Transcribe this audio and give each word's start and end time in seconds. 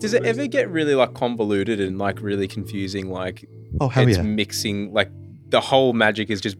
Does 0.00 0.14
it 0.14 0.24
ever 0.24 0.46
get 0.46 0.70
really 0.70 0.94
like 0.94 1.14
convoluted 1.14 1.80
and 1.80 1.98
like 1.98 2.20
really 2.22 2.48
confusing? 2.48 3.10
Like 3.10 3.48
Oh 3.80 3.88
hell 3.88 4.06
it's 4.06 4.16
yeah! 4.16 4.22
mixing 4.22 4.92
like 4.92 5.10
the 5.48 5.60
whole 5.60 5.92
magic 5.92 6.30
is 6.30 6.40
just 6.40 6.56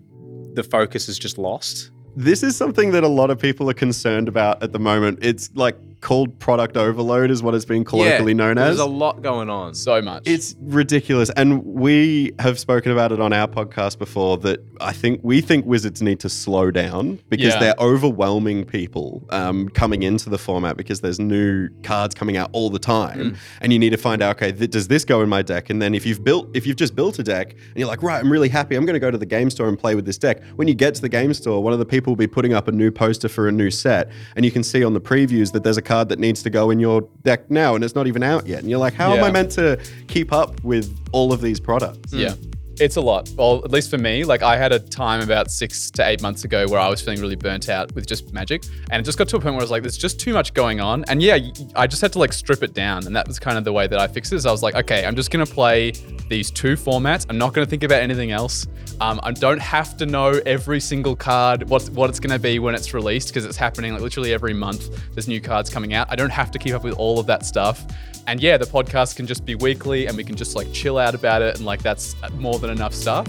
the 0.54 0.62
focus 0.62 1.08
is 1.08 1.18
just 1.18 1.38
lost. 1.38 1.90
This 2.16 2.42
is 2.42 2.56
something 2.56 2.90
that 2.92 3.04
a 3.04 3.08
lot 3.08 3.30
of 3.30 3.38
people 3.38 3.70
are 3.70 3.74
concerned 3.74 4.28
about 4.28 4.62
at 4.62 4.72
the 4.72 4.78
moment. 4.80 5.20
It's 5.22 5.50
like 5.54 5.76
called 6.00 6.38
product 6.38 6.76
overload, 6.76 7.30
is 7.30 7.42
what 7.42 7.54
it's 7.54 7.64
been 7.64 7.84
colloquially 7.84 8.34
known 8.34 8.56
as. 8.58 8.76
There's 8.76 8.78
a 8.78 8.84
lot 8.86 9.22
going 9.22 9.50
on. 9.50 9.74
So 9.74 10.00
much. 10.00 10.22
It's 10.26 10.54
ridiculous. 10.60 11.30
And 11.36 11.64
we 11.64 12.32
have 12.38 12.58
spoken 12.58 12.92
about 12.92 13.12
it 13.12 13.20
on 13.20 13.32
our 13.32 13.48
podcast 13.48 13.98
before 13.98 14.38
that 14.38 14.60
I 14.80 14.92
think 14.92 15.20
we 15.22 15.40
think 15.40 15.66
wizards 15.66 16.00
need 16.00 16.20
to 16.20 16.28
slow 16.28 16.70
down 16.70 17.18
because 17.28 17.54
Yeah. 17.54 17.60
they're 17.60 17.74
overwhelming 17.78 18.64
people 18.64 19.24
um, 19.30 19.68
coming 19.70 20.02
into 20.04 20.30
the 20.30 20.38
format 20.38 20.76
because 20.76 21.00
there's 21.00 21.18
new 21.18 21.68
cards 21.82 22.14
coming 22.14 22.36
out 22.36 22.50
all 22.52 22.70
the 22.70 22.78
time. 22.78 23.36
And 23.60 23.72
you 23.72 23.78
need 23.78 23.90
to 23.90 23.96
find 23.96 24.22
out, 24.22 24.36
okay, 24.36 24.52
th- 24.52 24.70
does 24.70 24.88
this 24.88 25.04
go 25.04 25.20
in 25.22 25.28
my 25.28 25.42
deck? 25.42 25.68
And 25.70 25.82
then 25.82 25.94
if 25.94 26.06
you've 26.06 26.22
built, 26.22 26.48
if 26.54 26.66
you've 26.66 26.76
just 26.76 26.94
built 26.94 27.18
a 27.18 27.22
deck 27.22 27.52
and 27.52 27.76
you're 27.76 27.88
like, 27.88 28.02
right, 28.02 28.20
I'm 28.20 28.30
really 28.30 28.48
happy, 28.48 28.76
I'm 28.76 28.86
going 28.86 28.94
to 28.94 29.00
go 29.00 29.10
to 29.10 29.18
the 29.18 29.26
game 29.26 29.50
store 29.50 29.68
and 29.68 29.78
play 29.78 29.94
with 29.94 30.06
this 30.06 30.18
deck. 30.18 30.42
When 30.56 30.68
you 30.68 30.74
get 30.74 30.94
to 30.94 31.00
the 31.00 31.08
game 31.08 31.34
store, 31.34 31.62
one 31.62 31.72
of 31.72 31.78
the 31.80 31.84
people 31.86 32.12
will 32.12 32.16
be 32.16 32.26
putting 32.26 32.52
up 32.54 32.68
a 32.68 32.72
new 32.72 32.90
poster 32.90 33.28
for 33.28 33.48
a 33.48 33.52
new 33.52 33.70
set. 33.70 34.10
And 34.36 34.44
you 34.44 34.50
can 34.50 34.62
see 34.62 34.84
on 34.84 34.94
the 34.94 35.00
previews 35.00 35.52
that 35.52 35.64
there's 35.64 35.76
a 35.76 35.82
card 35.88 36.08
that 36.10 36.18
needs 36.18 36.42
to 36.42 36.50
go 36.50 36.70
in 36.70 36.78
your 36.78 37.00
deck 37.22 37.50
now 37.50 37.74
and 37.74 37.82
it's 37.82 37.94
not 37.94 38.06
even 38.06 38.22
out 38.22 38.46
yet. 38.46 38.60
And 38.60 38.70
you're 38.70 38.78
like, 38.78 38.94
how 38.94 39.12
am 39.14 39.24
I 39.24 39.30
meant 39.30 39.50
to 39.52 39.80
keep 40.06 40.32
up 40.32 40.62
with 40.62 40.94
all 41.12 41.32
of 41.32 41.40
these 41.40 41.58
products? 41.58 42.12
Yeah. 42.12 42.34
It's 42.80 42.94
a 42.94 43.00
lot. 43.00 43.28
Well, 43.36 43.56
at 43.64 43.72
least 43.72 43.90
for 43.90 43.98
me, 43.98 44.22
like 44.24 44.42
I 44.42 44.56
had 44.56 44.70
a 44.70 44.78
time 44.78 45.20
about 45.20 45.50
six 45.50 45.90
to 45.92 46.06
eight 46.06 46.22
months 46.22 46.44
ago 46.44 46.68
where 46.68 46.78
I 46.78 46.88
was 46.88 47.00
feeling 47.00 47.20
really 47.20 47.34
burnt 47.34 47.68
out 47.68 47.92
with 47.96 48.06
just 48.06 48.32
magic. 48.32 48.62
And 48.90 49.00
it 49.00 49.04
just 49.04 49.18
got 49.18 49.28
to 49.30 49.36
a 49.36 49.40
point 49.40 49.54
where 49.54 49.62
I 49.62 49.64
was 49.64 49.72
like, 49.72 49.82
there's 49.82 49.98
just 49.98 50.20
too 50.20 50.32
much 50.32 50.54
going 50.54 50.80
on. 50.80 51.04
And 51.08 51.20
yeah, 51.20 51.38
I 51.74 51.88
just 51.88 52.00
had 52.00 52.12
to 52.12 52.20
like 52.20 52.32
strip 52.32 52.62
it 52.62 52.74
down. 52.74 53.04
And 53.04 53.16
that 53.16 53.26
was 53.26 53.40
kind 53.40 53.58
of 53.58 53.64
the 53.64 53.72
way 53.72 53.88
that 53.88 53.98
I 53.98 54.06
fixed 54.06 54.32
it. 54.32 54.36
Is 54.36 54.46
I 54.46 54.52
was 54.52 54.62
like, 54.62 54.76
okay, 54.76 55.04
I'm 55.04 55.16
just 55.16 55.32
going 55.32 55.44
to 55.44 55.52
play 55.52 55.90
these 56.28 56.52
two 56.52 56.74
formats. 56.74 57.26
I'm 57.28 57.38
not 57.38 57.52
going 57.52 57.66
to 57.66 57.70
think 57.70 57.82
about 57.82 58.00
anything 58.00 58.30
else. 58.30 58.68
Um, 59.00 59.18
I 59.24 59.32
don't 59.32 59.60
have 59.60 59.96
to 59.96 60.06
know 60.06 60.40
every 60.46 60.78
single 60.78 61.16
card, 61.16 61.68
what, 61.68 61.88
what 61.90 62.10
it's 62.10 62.20
going 62.20 62.32
to 62.32 62.38
be 62.38 62.58
when 62.58 62.74
it's 62.74 62.94
released, 62.94 63.28
because 63.28 63.44
it's 63.44 63.56
happening 63.56 63.92
like 63.92 64.02
literally 64.02 64.32
every 64.32 64.54
month. 64.54 64.88
There's 65.14 65.28
new 65.28 65.40
cards 65.40 65.68
coming 65.68 65.94
out. 65.94 66.06
I 66.10 66.16
don't 66.16 66.30
have 66.30 66.52
to 66.52 66.58
keep 66.58 66.74
up 66.74 66.84
with 66.84 66.94
all 66.94 67.18
of 67.18 67.26
that 67.26 67.44
stuff. 67.44 67.84
And 68.28 68.40
yeah, 68.42 68.58
the 68.58 68.66
podcast 68.66 69.16
can 69.16 69.26
just 69.26 69.46
be 69.46 69.54
weekly 69.54 70.06
and 70.06 70.14
we 70.14 70.22
can 70.22 70.36
just 70.36 70.54
like 70.54 70.70
chill 70.70 70.98
out 70.98 71.14
about 71.14 71.40
it. 71.40 71.56
And 71.56 71.64
like 71.64 71.80
that's 71.80 72.14
more 72.34 72.58
than 72.58 72.67
enough 72.68 72.94
stuff. 72.94 73.26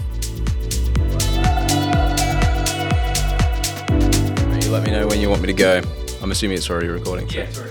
You 4.62 4.70
let 4.70 4.84
me 4.84 4.90
know 4.92 5.06
when 5.06 5.20
you 5.20 5.28
want 5.28 5.42
me 5.42 5.46
to 5.48 5.52
go. 5.52 5.80
I'm 6.22 6.30
assuming 6.30 6.56
it's 6.58 6.68
already 6.70 6.88
recording. 6.88 7.28
so- 7.28 7.36
That 7.46 7.69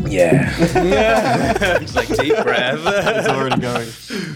means. 0.00 0.12
Yeah. 0.12 1.78
Just 1.80 1.94
like 1.96 2.08
deep 2.08 2.36
breath. 2.42 2.78
It's 2.84 3.28
already 3.28 3.60
going. 3.60 3.88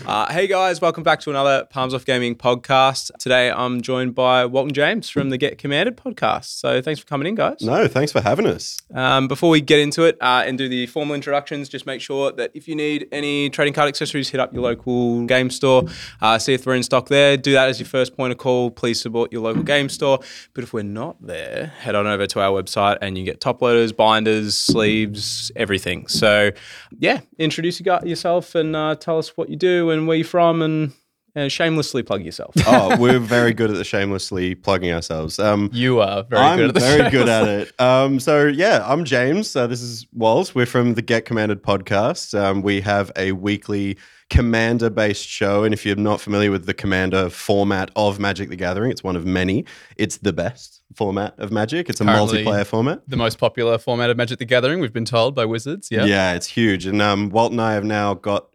Uh, 0.06 0.32
hey 0.32 0.46
guys, 0.46 0.80
welcome 0.80 1.02
back 1.02 1.20
to 1.20 1.30
another 1.30 1.66
Palms 1.70 1.94
Off 1.94 2.04
Gaming 2.04 2.34
podcast. 2.34 3.10
Today 3.18 3.50
I'm 3.50 3.80
joined 3.82 4.14
by 4.14 4.46
Walt 4.46 4.66
and 4.66 4.74
James 4.74 5.08
from 5.08 5.30
the 5.30 5.38
Get 5.38 5.58
Commanded 5.58 5.96
podcast. 5.96 6.44
So 6.58 6.80
thanks 6.80 7.00
for 7.00 7.06
coming 7.06 7.26
in, 7.26 7.34
guys. 7.34 7.60
No, 7.60 7.88
thanks 7.88 8.12
for 8.12 8.20
having 8.20 8.46
us. 8.46 8.78
Um, 8.94 9.28
before 9.28 9.50
we 9.50 9.60
get 9.60 9.80
into 9.80 10.04
it 10.04 10.16
uh, 10.20 10.44
and 10.46 10.56
do 10.56 10.68
the 10.68 10.86
formal 10.86 11.14
introductions, 11.14 11.68
just 11.68 11.86
make 11.86 12.00
sure 12.00 12.32
that 12.32 12.50
if 12.54 12.68
you 12.68 12.76
need 12.76 13.08
any 13.12 13.50
trading 13.50 13.74
card 13.74 13.88
accessories, 13.88 14.28
hit 14.28 14.40
up 14.40 14.52
your 14.52 14.62
local 14.62 15.24
game 15.26 15.50
store, 15.50 15.84
uh, 16.20 16.38
see 16.38 16.54
if 16.54 16.66
we're 16.66 16.74
in 16.74 16.82
stock 16.82 17.08
there. 17.08 17.36
Do 17.36 17.52
that 17.52 17.68
as 17.68 17.80
your 17.80 17.88
first 17.88 18.16
point 18.16 18.32
of 18.32 18.38
call. 18.38 18.70
Please 18.70 19.00
support 19.00 19.32
your 19.32 19.42
local 19.42 19.62
game 19.62 19.88
store. 19.88 20.20
But 20.54 20.64
if 20.64 20.72
we're 20.72 20.82
not 20.84 21.16
there, 21.24 21.72
head 21.80 21.94
on 21.94 22.06
over 22.06 22.26
to 22.26 22.40
our 22.40 22.62
website 22.62 22.98
and 23.00 23.18
you 23.18 23.24
get 23.24 23.40
top 23.40 23.60
loaders, 23.62 23.92
binders, 23.92 24.56
sleeves, 24.56 25.45
everything. 25.54 26.08
So, 26.08 26.50
yeah, 26.98 27.20
introduce 27.38 27.80
yourself 27.80 28.54
and 28.54 28.74
uh, 28.74 28.96
tell 28.96 29.18
us 29.18 29.36
what 29.36 29.48
you 29.48 29.56
do 29.56 29.90
and 29.90 30.06
where 30.06 30.16
you're 30.16 30.26
from 30.26 30.62
and, 30.62 30.92
and 31.36 31.52
shamelessly 31.52 32.02
plug 32.02 32.24
yourself. 32.24 32.54
Oh, 32.66 32.96
we're 32.98 33.20
very 33.20 33.52
good 33.54 33.70
at 33.70 33.76
the 33.76 33.84
shamelessly 33.84 34.54
plugging 34.56 34.92
ourselves. 34.92 35.38
Um, 35.38 35.70
You 35.72 36.00
are 36.00 36.24
very 36.24 36.42
I'm 36.42 36.58
good 36.58 36.68
at 36.70 36.74
the 36.74 36.80
very 36.80 37.10
good 37.10 37.28
at 37.28 37.46
it. 37.46 37.80
Um, 37.80 38.18
so 38.18 38.46
yeah, 38.46 38.82
I'm 38.84 39.04
James. 39.04 39.54
Uh, 39.54 39.66
this 39.68 39.82
is 39.82 40.06
Walt. 40.12 40.54
We're 40.54 40.66
from 40.66 40.94
the 40.94 41.02
Get 41.02 41.24
Commanded 41.26 41.62
podcast. 41.62 42.36
Um, 42.36 42.62
we 42.62 42.80
have 42.80 43.12
a 43.16 43.32
weekly 43.32 43.96
commander-based 44.28 45.26
show, 45.28 45.62
and 45.62 45.72
if 45.72 45.86
you're 45.86 45.94
not 45.96 46.20
familiar 46.20 46.50
with 46.50 46.66
the 46.66 46.74
commander 46.74 47.30
format 47.30 47.90
of 47.94 48.18
Magic: 48.18 48.48
The 48.48 48.56
Gathering, 48.56 48.90
it's 48.90 49.04
one 49.04 49.14
of 49.16 49.24
many. 49.24 49.64
It's 49.96 50.16
the 50.18 50.32
best 50.32 50.82
format 50.94 51.38
of 51.38 51.52
Magic. 51.52 51.88
It's 51.88 52.00
a 52.00 52.04
Currently- 52.04 52.44
multiplayer 52.44 52.66
format. 52.66 53.02
The 53.08 53.16
most 53.16 53.38
popular 53.38 53.78
format 53.78 54.10
of 54.10 54.16
Magic 54.16 54.38
the 54.38 54.44
Gathering, 54.44 54.80
we've 54.80 54.92
been 54.92 55.04
told 55.04 55.34
by 55.34 55.44
Wizards. 55.44 55.88
Yeah. 55.90 56.06
Yeah, 56.06 56.34
it's 56.34 56.46
huge. 56.48 56.86
And 56.86 57.00
um, 57.02 57.28
Walt 57.30 57.52
and 57.52 57.60
I 57.60 57.74
have 57.74 57.84
now 57.84 58.14
got 58.14 58.48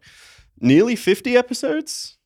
nearly 0.60 0.96
50 0.96 1.36
episodes. 1.36 2.16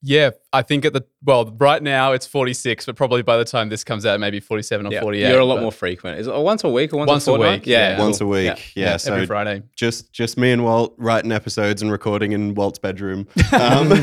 Yeah. 0.00 0.30
I 0.52 0.62
think 0.62 0.84
at 0.84 0.92
the, 0.92 1.04
well, 1.24 1.54
right 1.58 1.82
now 1.82 2.12
it's 2.12 2.26
46, 2.26 2.86
but 2.86 2.94
probably 2.96 3.22
by 3.22 3.36
the 3.36 3.44
time 3.44 3.68
this 3.68 3.82
comes 3.84 4.06
out, 4.06 4.18
maybe 4.20 4.38
47 4.40 4.86
or 4.86 4.92
Yeah, 4.92 5.00
48. 5.00 5.28
You're 5.28 5.40
a 5.40 5.44
lot 5.44 5.60
more 5.60 5.72
frequent. 5.72 6.18
Is 6.20 6.26
it 6.28 6.34
once 6.34 6.62
a 6.64 6.68
week 6.68 6.92
or 6.94 6.98
once, 6.98 7.08
Once 7.08 7.26
a 7.26 7.32
a 7.32 7.36
fortnight? 7.36 7.60
week, 7.60 7.66
yeah. 7.66 7.98
Once 7.98 8.20
cool. 8.20 8.34
a 8.34 8.42
Yeah. 8.42 8.54
week. 8.54 8.72
Yeah, 8.76 8.96
so 8.96 9.12
every 9.14 9.26
Friday. 9.26 9.62
just 9.76 10.12
just 10.12 10.38
me 10.38 10.52
and 10.52 10.64
Walt 10.64 10.94
writing 10.98 11.32
episodes 11.32 11.82
and 11.82 11.90
recording 11.90 12.32
in 12.32 12.54
Walt's 12.54 12.78
bedroom, 12.78 13.26
um, 13.52 13.88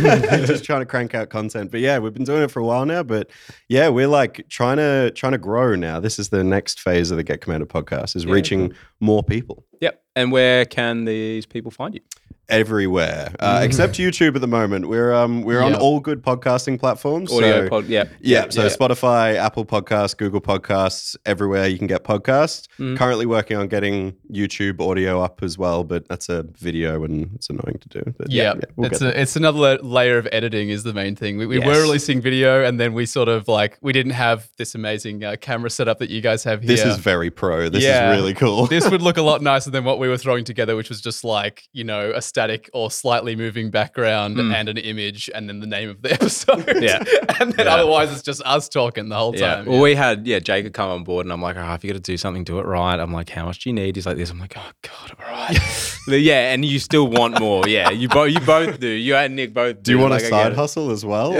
just 0.46 0.66
trying 0.66 0.82
to 0.82 0.86
crank 0.86 1.16
out 1.16 1.30
content. 1.30 1.72
But 1.72 1.80
yeah, 1.80 1.98
we've 2.00 2.14
been 2.14 2.26
doing 2.26 2.44
it 2.44 2.52
for 2.52 2.60
a 2.60 2.66
while 2.66 2.86
now. 2.86 3.02
But 3.02 3.32
yeah, 3.70 3.88
we're 3.90 4.08
like 4.08 4.46
trying 4.50 4.78
to 4.78 5.12
trying 5.16 5.32
to 5.32 5.38
grow 5.40 5.76
now. 5.76 6.00
This 6.00 6.20
is 6.20 6.30
the 6.30 6.44
next 6.44 6.80
phase 6.82 7.10
of 7.10 7.18
the 7.18 7.24
Get 7.24 7.42
Commanded 7.42 7.70
podcast 7.70 8.16
is 8.16 8.26
reaching 8.26 8.74
more 9.00 9.24
people 9.24 9.66
Yep. 9.82 10.02
And 10.16 10.32
where 10.32 10.66
can 10.66 11.06
these 11.06 11.46
people 11.46 11.72
find 11.72 11.94
you? 11.96 12.02
Everywhere, 12.50 13.34
uh, 13.40 13.62
except 13.64 13.96
YouTube 13.96 14.36
at 14.36 14.42
the 14.42 14.48
moment. 14.48 14.88
We're 14.88 15.14
um 15.14 15.42
we're 15.42 15.62
on 15.62 15.76
all 15.76 16.00
good 16.00 16.22
podcasting 16.24 16.80
platforms. 16.80 17.32
Audio 17.32 17.66
so- 17.66 17.70
pod. 17.70 17.86
Yeah, 17.88 18.06
Yep, 18.22 18.54
so. 18.54 18.68
Spotify, 18.68 19.36
Apple 19.36 19.66
Podcasts, 19.66 20.16
Google 20.18 20.42
Podcasts, 20.42 21.16
everywhere 21.26 21.68
you 21.68 21.78
can 21.78 21.88
get 21.88 22.04
podcasts. 22.04 22.68
Mm. 22.80 22.98
Currently 22.98 23.26
working 23.26 23.58
on 23.58 23.68
getting 23.68 24.16
YouTube 24.32 24.80
audio 24.82 25.22
up 25.22 25.42
as 25.44 25.58
well, 25.58 25.84
but 25.84 26.08
that's 26.08 26.30
a 26.30 26.44
video 26.58 27.04
and 27.04 27.32
it's 27.36 27.50
annoying 27.50 27.80
to 27.82 27.90
do. 27.90 28.14
But 28.18 28.32
Yeah, 28.32 28.54
we'll 28.76 28.92
it's 28.92 29.02
a, 29.02 29.20
it's 29.22 29.36
another 29.36 29.78
layer 29.82 30.18
of 30.18 30.28
editing 30.32 30.70
is 30.70 30.84
the 30.84 30.94
main 30.94 31.16
thing. 31.16 31.38
We, 31.38 31.46
we 31.46 31.58
Yes. 31.60 31.66
were 31.68 31.82
releasing 31.82 32.22
video, 32.22 32.64
and 32.64 32.80
then 32.80 32.94
we 32.94 33.06
sort 33.06 33.30
of 33.30 33.48
like 33.48 33.78
we 33.82 33.94
didn't 33.94 34.12
have 34.14 34.50
this 34.58 34.76
amazing 34.76 35.24
uh, 35.24 35.36
camera 35.40 35.70
setup 35.70 36.00
that 36.00 36.10
you 36.10 36.22
guys 36.22 36.44
have 36.44 36.62
here. 36.62 36.68
This 36.68 36.86
is 36.86 36.98
very 36.98 37.30
pro. 37.30 37.70
This 37.70 37.84
Yeah. 37.84 38.12
is 38.12 38.18
really 38.18 38.34
cool. 38.34 38.66
this 38.68 38.90
would 38.90 39.02
look 39.02 39.18
a 39.18 39.22
lot 39.22 39.42
nicer 39.54 39.70
than 39.72 39.84
what 39.84 40.00
we 40.00 40.08
were 40.08 40.18
throwing 40.18 40.44
together, 40.44 40.76
which 40.76 40.90
was 40.90 41.02
just 41.02 41.24
like 41.24 41.64
you 41.74 41.84
know 41.84 42.12
a 42.14 42.22
static 42.35 42.69
or 42.73 42.91
slightly 42.91 43.34
moving 43.34 43.72
background 43.72 44.35
hmm. 44.35 44.51
and 44.51 44.68
an 44.68 44.75
image, 44.78 45.29
and 45.34 45.47
then 45.47 45.62
the 45.62 45.68
name 45.68 45.90
of 45.90 46.01
the 46.01 46.12
episode. 46.19 46.68
Yeah. 46.84 47.01
and 47.40 47.53
then 47.53 47.66
Yeah. 47.66 47.75
otherwise 47.75 48.12
it's 48.12 48.22
just 48.22 48.41
us 48.44 48.68
talking 48.68 49.07
the 49.07 49.16
whole 49.16 49.34
Yeah. 49.34 49.56
time. 49.56 49.66
Well, 49.68 49.79
we 49.79 49.96
had 49.96 50.28
yeah 50.28 50.40
Jacob 50.40 50.73
come 50.73 50.90
on 50.90 51.06
board, 51.06 51.25
and 51.25 51.31
I'm 51.31 51.41
like, 51.41 51.56
oh, 51.56 51.73
if 51.75 51.84
you 51.85 51.91
got 51.91 51.96
to 51.96 52.01
do 52.01 52.18
something, 52.18 52.44
do 52.44 52.59
it 52.59 52.66
right. 52.66 53.00
I'm 53.00 53.13
like, 53.13 53.29
how 53.29 53.46
much 53.46 53.59
do 53.59 53.69
you 53.69 53.73
need? 53.73 53.96
He's 53.96 54.06
like 54.06 54.18
this. 54.18 54.31
I'm 54.31 54.40
like, 54.40 54.57
oh 54.57 54.72
god, 54.81 55.16
all 55.18 55.25
right. 55.31 55.57
Yeah, 56.07 56.53
and 56.53 56.63
you 56.63 56.78
still 56.78 57.07
want 57.07 57.40
more. 57.40 57.68
Yeah, 57.68 57.90
you 57.90 58.07
both 58.07 58.31
you 58.31 58.40
both 58.40 58.79
do. 58.79 58.88
You 58.88 59.16
and 59.16 59.35
Nick 59.35 59.56
both. 59.56 59.78
do 59.78 59.81
do 59.81 59.91
you 59.94 59.97
want 59.97 60.12
like, 60.12 60.22
a 60.22 60.28
I 60.28 60.29
side 60.29 60.53
hustle 60.53 60.91
as 60.91 61.03
well? 61.03 61.31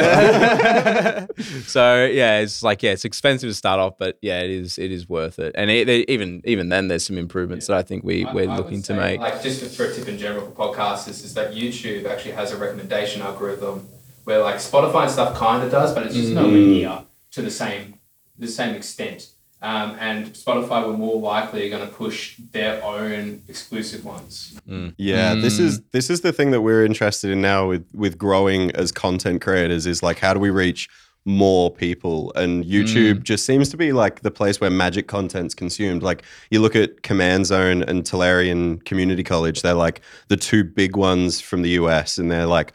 so 1.68 2.06
yeah, 2.06 2.40
it's 2.40 2.64
like 2.64 2.82
yeah, 2.82 2.92
it's 2.92 3.06
expensive 3.06 3.48
to 3.48 3.54
start 3.54 3.80
off, 3.80 3.94
but 4.00 4.18
yeah, 4.24 4.40
it 4.42 4.50
is 4.50 4.80
it 4.80 4.92
is 4.92 5.08
worth 5.08 5.38
it. 5.38 5.54
And 5.56 5.70
it, 5.70 5.86
they- 5.86 6.06
even 6.08 6.42
even 6.46 6.70
then, 6.70 6.88
there's 6.88 7.06
some 7.06 7.20
improvements 7.20 7.68
that 7.68 7.78
I 7.78 7.84
think 7.84 8.04
we 8.04 8.26
we're 8.34 8.50
I- 8.50 8.54
I 8.54 8.58
looking 8.58 8.82
to 8.84 8.96
make. 8.96 9.20
Like 9.20 9.44
just 9.44 9.76
for 9.78 9.86
a 9.86 9.94
tip 9.94 10.08
in 10.08 10.18
general 10.18 10.48
for 10.48 10.52
podcasters 10.86 11.24
is 11.24 11.34
that 11.34 11.54
YouTube 11.54 12.06
actually 12.06 12.32
has 12.32 12.52
a 12.52 12.58
recommendation 12.58 13.22
algorithm 13.22 13.88
where 14.24 14.42
like 14.42 14.56
Spotify 14.56 15.04
and 15.04 15.12
stuff 15.12 15.38
kind 15.38 15.64
of 15.64 15.72
does, 15.72 15.94
but 15.94 16.06
it's 16.06 16.16
just 16.16 16.32
nowhere 16.32 16.52
near 16.52 17.04
to 17.32 17.42
the 17.42 17.52
same 17.52 18.00
the 18.38 18.48
same 18.48 18.76
extent. 18.76 19.30
Um, 19.62 19.96
and 20.00 20.28
Spotify 20.34 20.86
were 20.86 20.94
more 20.94 21.20
likely 21.20 21.70
going 21.70 21.88
to 21.88 21.92
push 21.92 22.38
their 22.52 22.84
own 22.84 23.42
exclusive 23.48 24.04
ones. 24.06 24.60
Yeah, 24.98 25.34
this 25.36 25.58
is 25.60 25.82
this 25.92 26.10
is 26.10 26.22
the 26.22 26.34
thing 26.34 26.52
that 26.52 26.62
we're 26.62 26.86
interested 26.86 27.32
in 27.32 27.42
now 27.42 27.68
with 27.70 27.88
with 27.94 28.18
growing 28.18 28.72
as 28.72 28.92
content 28.92 29.42
creators 29.42 29.86
is 29.86 30.04
like 30.04 30.20
how 30.20 30.34
do 30.34 30.40
we 30.40 30.50
reach 30.50 30.90
more 31.26 31.72
people 31.72 32.32
and 32.36 32.64
YouTube 32.64 33.16
mm. 33.16 33.24
just 33.24 33.46
seems 33.46 33.70
to 33.70 33.78
be 33.78 33.92
like 33.92 34.22
the 34.22 34.30
place 34.30 34.62
where 34.62 34.70
magic 34.70 35.08
content's 35.08 35.56
consumed. 35.56 36.04
Like 36.04 36.24
you 36.52 36.62
look 36.62 36.76
at 36.76 37.02
Command 37.02 37.48
Zone 37.48 37.82
and 37.82 38.04
Tolarian 38.04 38.84
Community 38.86 39.24
College, 39.24 39.64
they're 39.64 39.74
like 39.74 40.02
the 40.28 40.38
two 40.38 40.64
big 40.64 40.96
ones 40.96 41.42
from 41.42 41.64
the 41.64 41.72
US 41.72 42.20
and 42.20 42.32
they're 42.32 42.46
like 42.46 42.74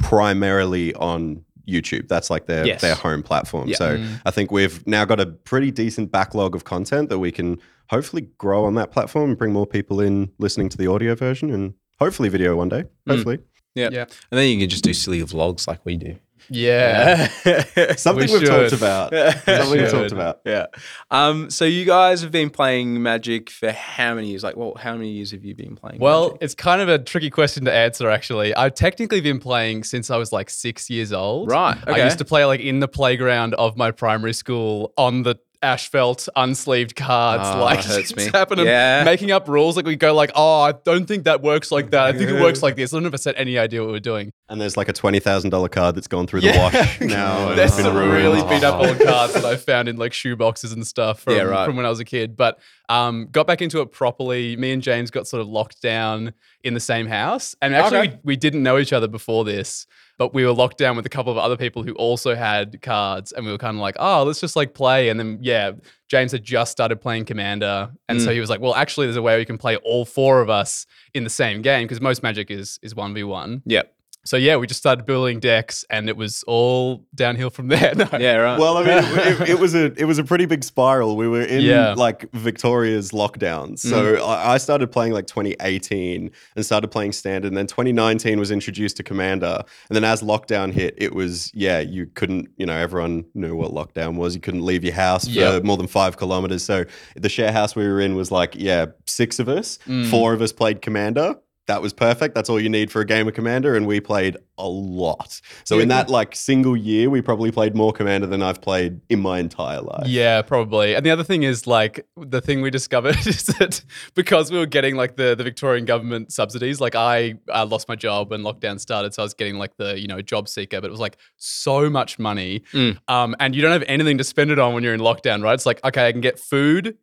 primarily 0.00 0.92
on 0.94 1.44
YouTube. 1.68 2.08
That's 2.08 2.30
like 2.30 2.46
their 2.46 2.66
Yes. 2.66 2.80
their 2.80 2.96
home 2.96 3.22
platform. 3.22 3.68
Yeah. 3.68 3.76
So 3.76 3.96
mm. 3.98 4.20
I 4.26 4.30
think 4.32 4.50
we've 4.50 4.84
now 4.86 5.04
got 5.04 5.20
a 5.20 5.26
pretty 5.26 5.70
decent 5.70 6.10
backlog 6.10 6.56
of 6.56 6.64
content 6.64 7.08
that 7.10 7.20
we 7.20 7.30
can 7.30 7.58
hopefully 7.90 8.28
grow 8.38 8.64
on 8.64 8.74
that 8.74 8.90
platform 8.90 9.30
and 9.30 9.38
bring 9.38 9.52
more 9.52 9.66
people 9.66 10.00
in 10.00 10.30
listening 10.38 10.68
to 10.70 10.76
the 10.76 10.88
audio 10.88 11.14
version 11.14 11.50
and 11.50 11.74
hopefully 12.00 12.28
video 12.28 12.56
one 12.56 12.68
day. 12.68 12.82
Mm. 12.82 13.14
Hopefully. 13.14 13.38
Yeah. 13.74 13.90
Yeah. 13.92 14.02
And 14.30 14.38
then 14.38 14.48
you 14.48 14.58
can 14.58 14.68
just 14.68 14.84
do 14.84 14.92
silly 14.92 15.20
vlogs 15.22 15.68
like 15.68 15.84
we 15.84 15.96
do. 15.96 16.16
Yeah. 16.50 17.26
Something 17.96 18.26
We 18.32 18.32
have 18.40 18.44
talked 18.44 18.72
about. 18.72 19.12
Something 19.44 19.70
we've 19.70 19.90
talked 19.90 20.12
about. 20.12 20.40
Yeah. 20.44 20.66
Um, 21.10 21.50
so 21.50 21.64
you 21.64 21.84
guys 21.84 22.22
have 22.22 22.30
been 22.30 22.50
playing 22.50 23.02
Magic 23.02 23.50
for 23.50 23.72
how 23.72 24.14
many 24.14 24.28
years? 24.28 24.42
Like, 24.42 24.56
well, 24.56 24.74
how 24.78 24.92
many 24.94 25.10
years 25.10 25.30
have 25.32 25.44
you 25.44 25.54
been 25.54 25.76
playing? 25.76 26.00
Well, 26.00 26.28
Magic? 26.28 26.38
it's 26.42 26.54
kind 26.54 26.80
of 26.80 26.88
a 26.88 26.98
tricky 26.98 27.30
question 27.30 27.64
to 27.66 27.72
answer, 27.72 28.08
actually. 28.10 28.54
I've 28.54 28.74
technically 28.74 29.20
been 29.20 29.40
playing 29.40 29.84
since 29.84 30.10
I 30.10 30.16
was 30.16 30.32
like 30.32 30.50
six 30.50 30.90
years 30.90 31.12
old. 31.12 31.50
Right, 31.50 31.76
Okay. 31.86 32.00
I 32.00 32.04
used 32.04 32.18
to 32.18 32.24
play 32.24 32.44
like 32.44 32.60
in 32.60 32.80
the 32.80 32.88
playground 32.88 33.54
of 33.54 33.76
my 33.76 33.90
primary 33.90 34.32
school 34.34 34.92
on 34.96 35.22
the 35.22 35.36
asphalt 35.62 36.28
unsleeved 36.36 36.94
cards, 36.94 37.44
Oh, 37.46 37.60
like 37.64 37.82
hurts 37.82 38.14
me. 38.14 38.26
happening, 38.34 38.66
Yeah. 38.66 39.02
making 39.02 39.30
up 39.30 39.48
rules. 39.48 39.76
Like 39.76 39.86
we 39.86 39.96
go 39.96 40.14
like, 40.14 40.30
oh, 40.34 40.60
I 40.60 40.72
don't 40.72 41.06
think 41.06 41.24
that 41.24 41.40
works 41.40 41.72
like 41.72 41.90
that. 41.92 42.04
I 42.04 42.12
think 42.12 42.28
it 42.28 42.38
works 42.42 42.62
like 42.62 42.76
this. 42.76 42.92
I 42.92 42.96
don't 42.96 43.04
know 43.04 43.08
if 43.14 43.26
I 43.26 43.30
had 43.30 43.36
any 43.36 43.56
idea 43.58 43.80
what 43.82 43.90
we're 43.92 43.98
doing. 44.00 44.30
And 44.48 44.60
there's 44.60 44.76
like 44.76 44.90
a 44.90 44.92
twenty 44.92 45.20
thousand 45.20 45.50
dollar 45.50 45.68
card 45.70 45.94
that's 45.94 46.06
gone 46.06 46.26
through 46.26 46.42
the 46.42 46.52
wash 46.58 46.74
now. 47.00 47.48
and 47.48 47.58
There's 47.58 47.70
it's 47.70 47.76
been 47.76 47.86
some 47.86 47.96
ruined. 47.96 48.12
really 48.12 48.42
beat 48.42 48.62
up 48.62 48.78
old 48.78 49.00
cards 49.00 49.32
that 49.32 49.44
I 49.44 49.56
found 49.70 49.88
in 49.88 49.96
like 49.96 50.12
shoe 50.12 50.36
boxes 50.36 50.72
and 50.72 50.86
stuff 50.86 51.20
from, 51.20 51.34
Yeah, 51.36 51.42
right. 51.42 51.64
from 51.64 51.76
when 51.76 51.86
I 51.86 51.88
was 51.88 51.98
a 52.00 52.04
kid. 52.04 52.36
But 52.36 52.58
um, 52.90 53.28
got 53.32 53.46
back 53.46 53.62
into 53.62 53.80
it 53.80 53.90
properly. 53.90 54.54
Me 54.56 54.72
and 54.72 54.82
James 54.82 55.10
got 55.10 55.26
sort 55.26 55.40
of 55.40 55.48
locked 55.48 55.80
down 55.80 56.34
in 56.62 56.74
the 56.74 56.80
same 56.80 57.06
house. 57.06 57.54
And 57.62 57.74
actually, 57.74 57.98
Okay. 58.00 58.10
we, 58.22 58.32
we 58.32 58.36
didn't 58.36 58.62
know 58.62 58.76
each 58.78 58.92
other 58.92 59.08
before 59.08 59.46
this, 59.46 59.86
but 60.18 60.34
we 60.34 60.44
were 60.44 60.52
locked 60.52 60.76
down 60.76 60.94
with 60.94 61.06
a 61.06 61.08
couple 61.10 61.32
of 61.32 61.38
other 61.38 61.56
people 61.56 61.82
who 61.82 61.94
also 61.94 62.34
had 62.34 62.82
cards. 62.82 63.32
And 63.32 63.46
we 63.46 63.50
were 63.52 63.56
kind 63.58 63.78
of 63.78 63.80
like, 63.80 63.96
oh, 63.98 64.24
let's 64.24 64.40
just 64.40 64.56
like 64.56 64.74
play. 64.74 65.08
And 65.08 65.18
then, 65.18 65.38
yeah, 65.40 65.72
James 66.08 66.32
had 66.32 66.44
just 66.44 66.70
started 66.70 67.00
playing 67.00 67.24
Commander. 67.24 67.90
And 68.10 68.18
Mm. 68.20 68.24
so 68.24 68.32
he 68.34 68.40
was 68.40 68.50
like, 68.50 68.60
well, 68.60 68.74
actually, 68.74 69.06
there's 69.06 69.16
a 69.16 69.22
way 69.22 69.38
we 69.38 69.46
can 69.46 69.56
play 69.56 69.76
all 69.76 70.04
four 70.04 70.42
of 70.42 70.50
us 70.50 70.84
in 71.14 71.24
the 71.24 71.30
same 71.30 71.62
game 71.62 71.84
because 71.86 72.02
most 72.02 72.22
Magic 72.22 72.50
is 72.50 72.78
is 72.82 72.92
1v1. 72.92 73.62
Yep. 73.64 73.93
So 74.26 74.36
yeah, 74.38 74.56
we 74.56 74.66
just 74.66 74.80
started 74.80 75.04
building 75.04 75.38
decks 75.38 75.84
and 75.90 76.08
it 76.08 76.16
was 76.16 76.42
all 76.46 77.04
downhill 77.14 77.50
from 77.50 77.68
there. 77.74 77.94
No. 77.94 78.08
Yeah, 78.18 78.36
right. 78.36 78.58
Well, 78.58 78.78
I 78.78 78.84
mean, 78.84 78.98
it, 78.98 79.40
it, 79.42 79.48
it 79.50 79.58
was 79.58 79.74
a 79.74 79.92
it 80.00 80.04
was 80.06 80.18
a 80.18 80.24
pretty 80.24 80.46
big 80.46 80.64
spiral. 80.64 81.16
We 81.16 81.28
were 81.28 81.42
in 81.42 81.60
Yeah. 81.62 81.92
like 81.94 82.30
Victoria's 82.32 83.10
lockdown, 83.12 83.78
so 83.78 84.16
I, 84.24 84.54
I 84.54 84.56
started 84.58 84.90
playing 84.90 85.12
like 85.12 85.26
2018 85.26 86.30
and 86.56 86.64
started 86.64 86.88
playing 86.88 87.12
standard. 87.12 87.48
And 87.48 87.56
then 87.56 87.66
2019 87.66 88.38
was 88.38 88.50
introduced 88.50 88.96
to 88.96 89.02
Commander, 89.02 89.62
and 89.88 89.96
then 89.96 90.04
as 90.04 90.22
lockdown 90.22 90.72
hit, 90.72 90.94
it 90.96 91.14
was 91.14 91.50
yeah, 91.54 91.80
you 91.80 92.06
couldn't, 92.06 92.48
you 92.56 92.66
know, 92.66 92.76
everyone 92.76 93.24
knew 93.34 93.54
what 93.54 93.72
lockdown 93.72 94.16
was. 94.16 94.34
You 94.34 94.40
couldn't 94.40 94.64
leave 94.64 94.84
your 94.84 94.94
house 94.94 95.24
for 95.26 95.30
Yep. 95.34 95.64
more 95.64 95.76
than 95.76 95.86
five 95.86 96.16
kilometers. 96.16 96.62
So 96.64 96.84
the 97.16 97.28
share 97.28 97.52
house 97.52 97.76
we 97.76 97.86
were 97.86 98.00
in 98.00 98.14
was 98.16 98.30
like 98.30 98.54
yeah, 98.56 98.86
six 99.06 99.38
of 99.38 99.48
us, 99.48 99.78
Mm. 99.86 100.08
four 100.10 100.32
of 100.32 100.40
us 100.40 100.52
played 100.52 100.80
Commander. 100.80 101.36
That 101.66 101.80
was 101.80 101.92
perfect. 101.94 102.34
That's 102.34 102.50
all 102.50 102.60
you 102.60 102.68
need 102.68 102.92
for 102.92 103.00
a 103.00 103.06
game 103.06 103.26
of 103.26 103.32
Commander, 103.34 103.74
and 103.74 103.86
we 103.86 103.98
played 104.00 104.36
a 104.58 104.68
lot. 104.68 105.40
So 105.64 105.78
in 105.78 105.88
that 105.88 106.10
like 106.10 106.36
single 106.36 106.76
year, 106.76 107.08
we 107.08 107.22
probably 107.22 107.50
played 107.50 107.74
more 107.74 107.92
Commander 107.92 108.26
than 108.26 108.42
I've 108.42 108.60
played 108.60 109.00
in 109.08 109.20
my 109.20 109.38
entire 109.38 109.80
life. 109.80 110.06
Yeah, 110.06 110.42
probably. 110.42 110.94
And 110.94 111.04
the 111.06 111.10
other 111.10 111.24
thing 111.24 111.42
is 111.42 111.66
like 111.66 112.06
the 112.16 112.40
thing 112.42 112.60
we 112.60 112.70
discovered 112.70 113.16
is 113.26 113.44
that 113.44 113.82
because 114.14 114.52
we 114.52 114.58
were 114.58 114.66
getting 114.66 114.94
like 114.94 115.16
the, 115.16 115.34
the 115.34 115.42
Victorian 115.42 115.86
government 115.86 116.32
subsidies, 116.32 116.80
like 116.82 116.94
I, 116.94 117.34
I 117.50 117.62
lost 117.62 117.88
my 117.88 117.96
job 117.96 118.30
when 118.30 118.42
lockdown 118.42 118.78
started, 118.78 119.14
so 119.14 119.22
I 119.22 119.24
was 119.24 119.34
getting 119.34 119.56
like 119.56 119.76
the 119.78 119.98
you 119.98 120.06
know 120.06 120.20
job 120.20 120.48
seeker, 120.48 120.80
but 120.82 120.88
it 120.88 120.90
was 120.90 121.00
like 121.00 121.16
so 121.36 121.88
much 121.88 122.18
money, 122.18 122.62
Mm. 122.74 122.98
um, 123.08 123.34
and 123.40 123.54
you 123.56 123.62
don't 123.62 123.72
have 123.72 123.84
anything 123.86 124.18
to 124.18 124.24
spend 124.24 124.50
it 124.50 124.58
on 124.58 124.74
when 124.74 124.82
you're 124.84 124.94
in 124.94 125.00
lockdown, 125.00 125.42
right? 125.42 125.54
It's 125.54 125.66
like 125.66 125.82
okay, 125.84 126.06
I 126.08 126.12
can 126.12 126.20
get 126.20 126.38
food, 126.38 126.96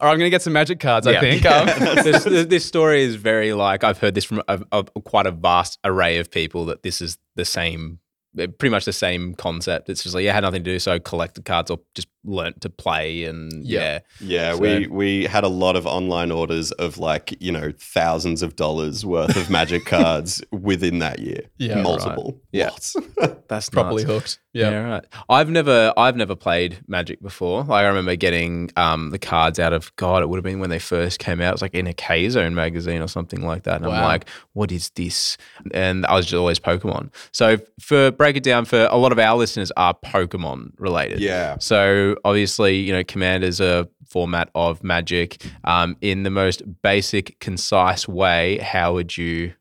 or 0.00 0.08
I'm 0.08 0.18
gonna 0.18 0.30
get 0.30 0.42
some 0.42 0.52
magic 0.52 0.80
cards. 0.80 1.06
I 1.06 1.18
think. 1.20 1.44
Um, 1.48 1.66
this, 2.04 2.24
this 2.24 2.46
this 2.46 2.64
story 2.64 3.02
is 3.02 3.16
very 3.16 3.52
like 3.52 3.84
I've 3.84 3.98
heard 3.98 4.14
this 4.14 4.24
from 4.24 4.42
a, 4.48 4.60
a, 4.72 4.84
quite 4.84 5.26
a 5.26 5.30
vast 5.32 5.78
array 5.84 6.18
of 6.18 6.30
people 6.30 6.66
that 6.66 6.82
this 6.82 7.00
is 7.00 7.18
the 7.36 7.44
same, 7.44 7.98
eh, 8.38 8.46
pretty 8.58 8.70
much 8.70 8.84
the 8.84 8.92
same 8.92 9.34
concept. 9.34 9.88
It's 9.88 10.02
just 10.02 10.14
like 10.14 10.24
yeah, 10.24 10.32
had 10.34 10.40
nothing 10.44 10.62
to 10.64 10.70
do, 10.72 10.78
so 10.78 10.98
collected 10.98 11.44
cards 11.44 11.70
or 11.70 11.78
just 11.94 12.08
learnt 12.24 12.60
to 12.60 12.68
play 12.68 13.24
and 13.24 13.64
Yeah. 13.66 14.00
yeah, 14.20 14.50
Yeah, 14.50 14.52
So- 14.54 14.60
we 14.60 14.86
we 14.88 15.24
had 15.24 15.44
a 15.44 15.48
lot 15.48 15.74
of 15.76 15.86
online 15.86 16.30
orders 16.30 16.70
of 16.72 16.98
like 16.98 17.34
you 17.40 17.50
know 17.52 17.72
thousands 17.78 18.42
of 18.42 18.54
dollars 18.56 19.04
worth 19.06 19.36
of 19.36 19.48
Magic 19.50 19.84
cards 19.94 20.42
within 20.52 20.98
that 20.98 21.20
year. 21.20 21.42
Yeah, 21.58 21.74
right. 21.76 21.82
multiple. 21.82 22.40
Yeah. 22.52 22.70
Lots. 22.70 22.96
that's 23.48 23.70
probably 23.70 24.04
hooked. 24.04 24.38
Yeah. 24.58 24.70
Yeah, 24.70 24.82
right. 24.82 25.04
I've 25.28 25.50
never, 25.50 25.92
I've 25.96 26.16
never 26.16 26.34
played 26.34 26.78
Magic 26.88 27.22
before. 27.22 27.62
Like 27.62 27.84
I 27.84 27.86
remember 27.86 28.16
getting 28.16 28.70
um, 28.76 29.10
the 29.10 29.18
cards 29.18 29.58
out 29.58 29.72
of 29.72 29.94
God. 29.96 30.22
It 30.22 30.28
would 30.28 30.36
have 30.36 30.44
been 30.44 30.60
when 30.60 30.70
they 30.70 30.78
first 30.78 31.18
came 31.18 31.40
out. 31.40 31.50
It 31.50 31.54
was 31.54 31.62
like 31.62 31.74
in 31.74 31.86
a 31.86 31.94
K 31.94 32.28
Zone 32.28 32.54
magazine 32.54 33.02
or 33.02 33.08
something 33.08 33.42
like 33.42 33.62
that. 33.64 33.76
And 33.76 33.86
I'm 33.86 34.02
like, 34.02 34.28
what 34.52 34.72
is 34.72 34.90
this? 34.90 35.36
And 35.72 36.04
I 36.06 36.14
was 36.14 36.26
just 36.26 36.34
always 36.34 36.58
Pokemon. 36.58 37.12
So 37.32 37.58
for 37.80 38.10
break 38.10 38.36
it 38.36 38.42
down 38.42 38.64
for 38.64 38.88
a 38.90 38.96
lot 38.96 39.12
of 39.12 39.18
our 39.18 39.36
listeners 39.36 39.70
are 39.76 39.94
Pokemon 39.94 40.72
related. 40.78 41.20
Yeah. 41.20 41.58
So 41.58 42.16
obviously, 42.24 42.76
you 42.76 42.92
know, 42.92 43.04
Commander's 43.04 43.60
a 43.60 43.88
format 44.08 44.50
of 44.54 44.82
Magic. 44.82 45.44
Um, 45.64 45.96
in 46.00 46.22
the 46.22 46.30
most 46.30 46.62
basic, 46.82 47.38
concise 47.40 48.08
way, 48.08 48.58
how 48.58 48.94
would 48.94 49.16
you 49.16 49.52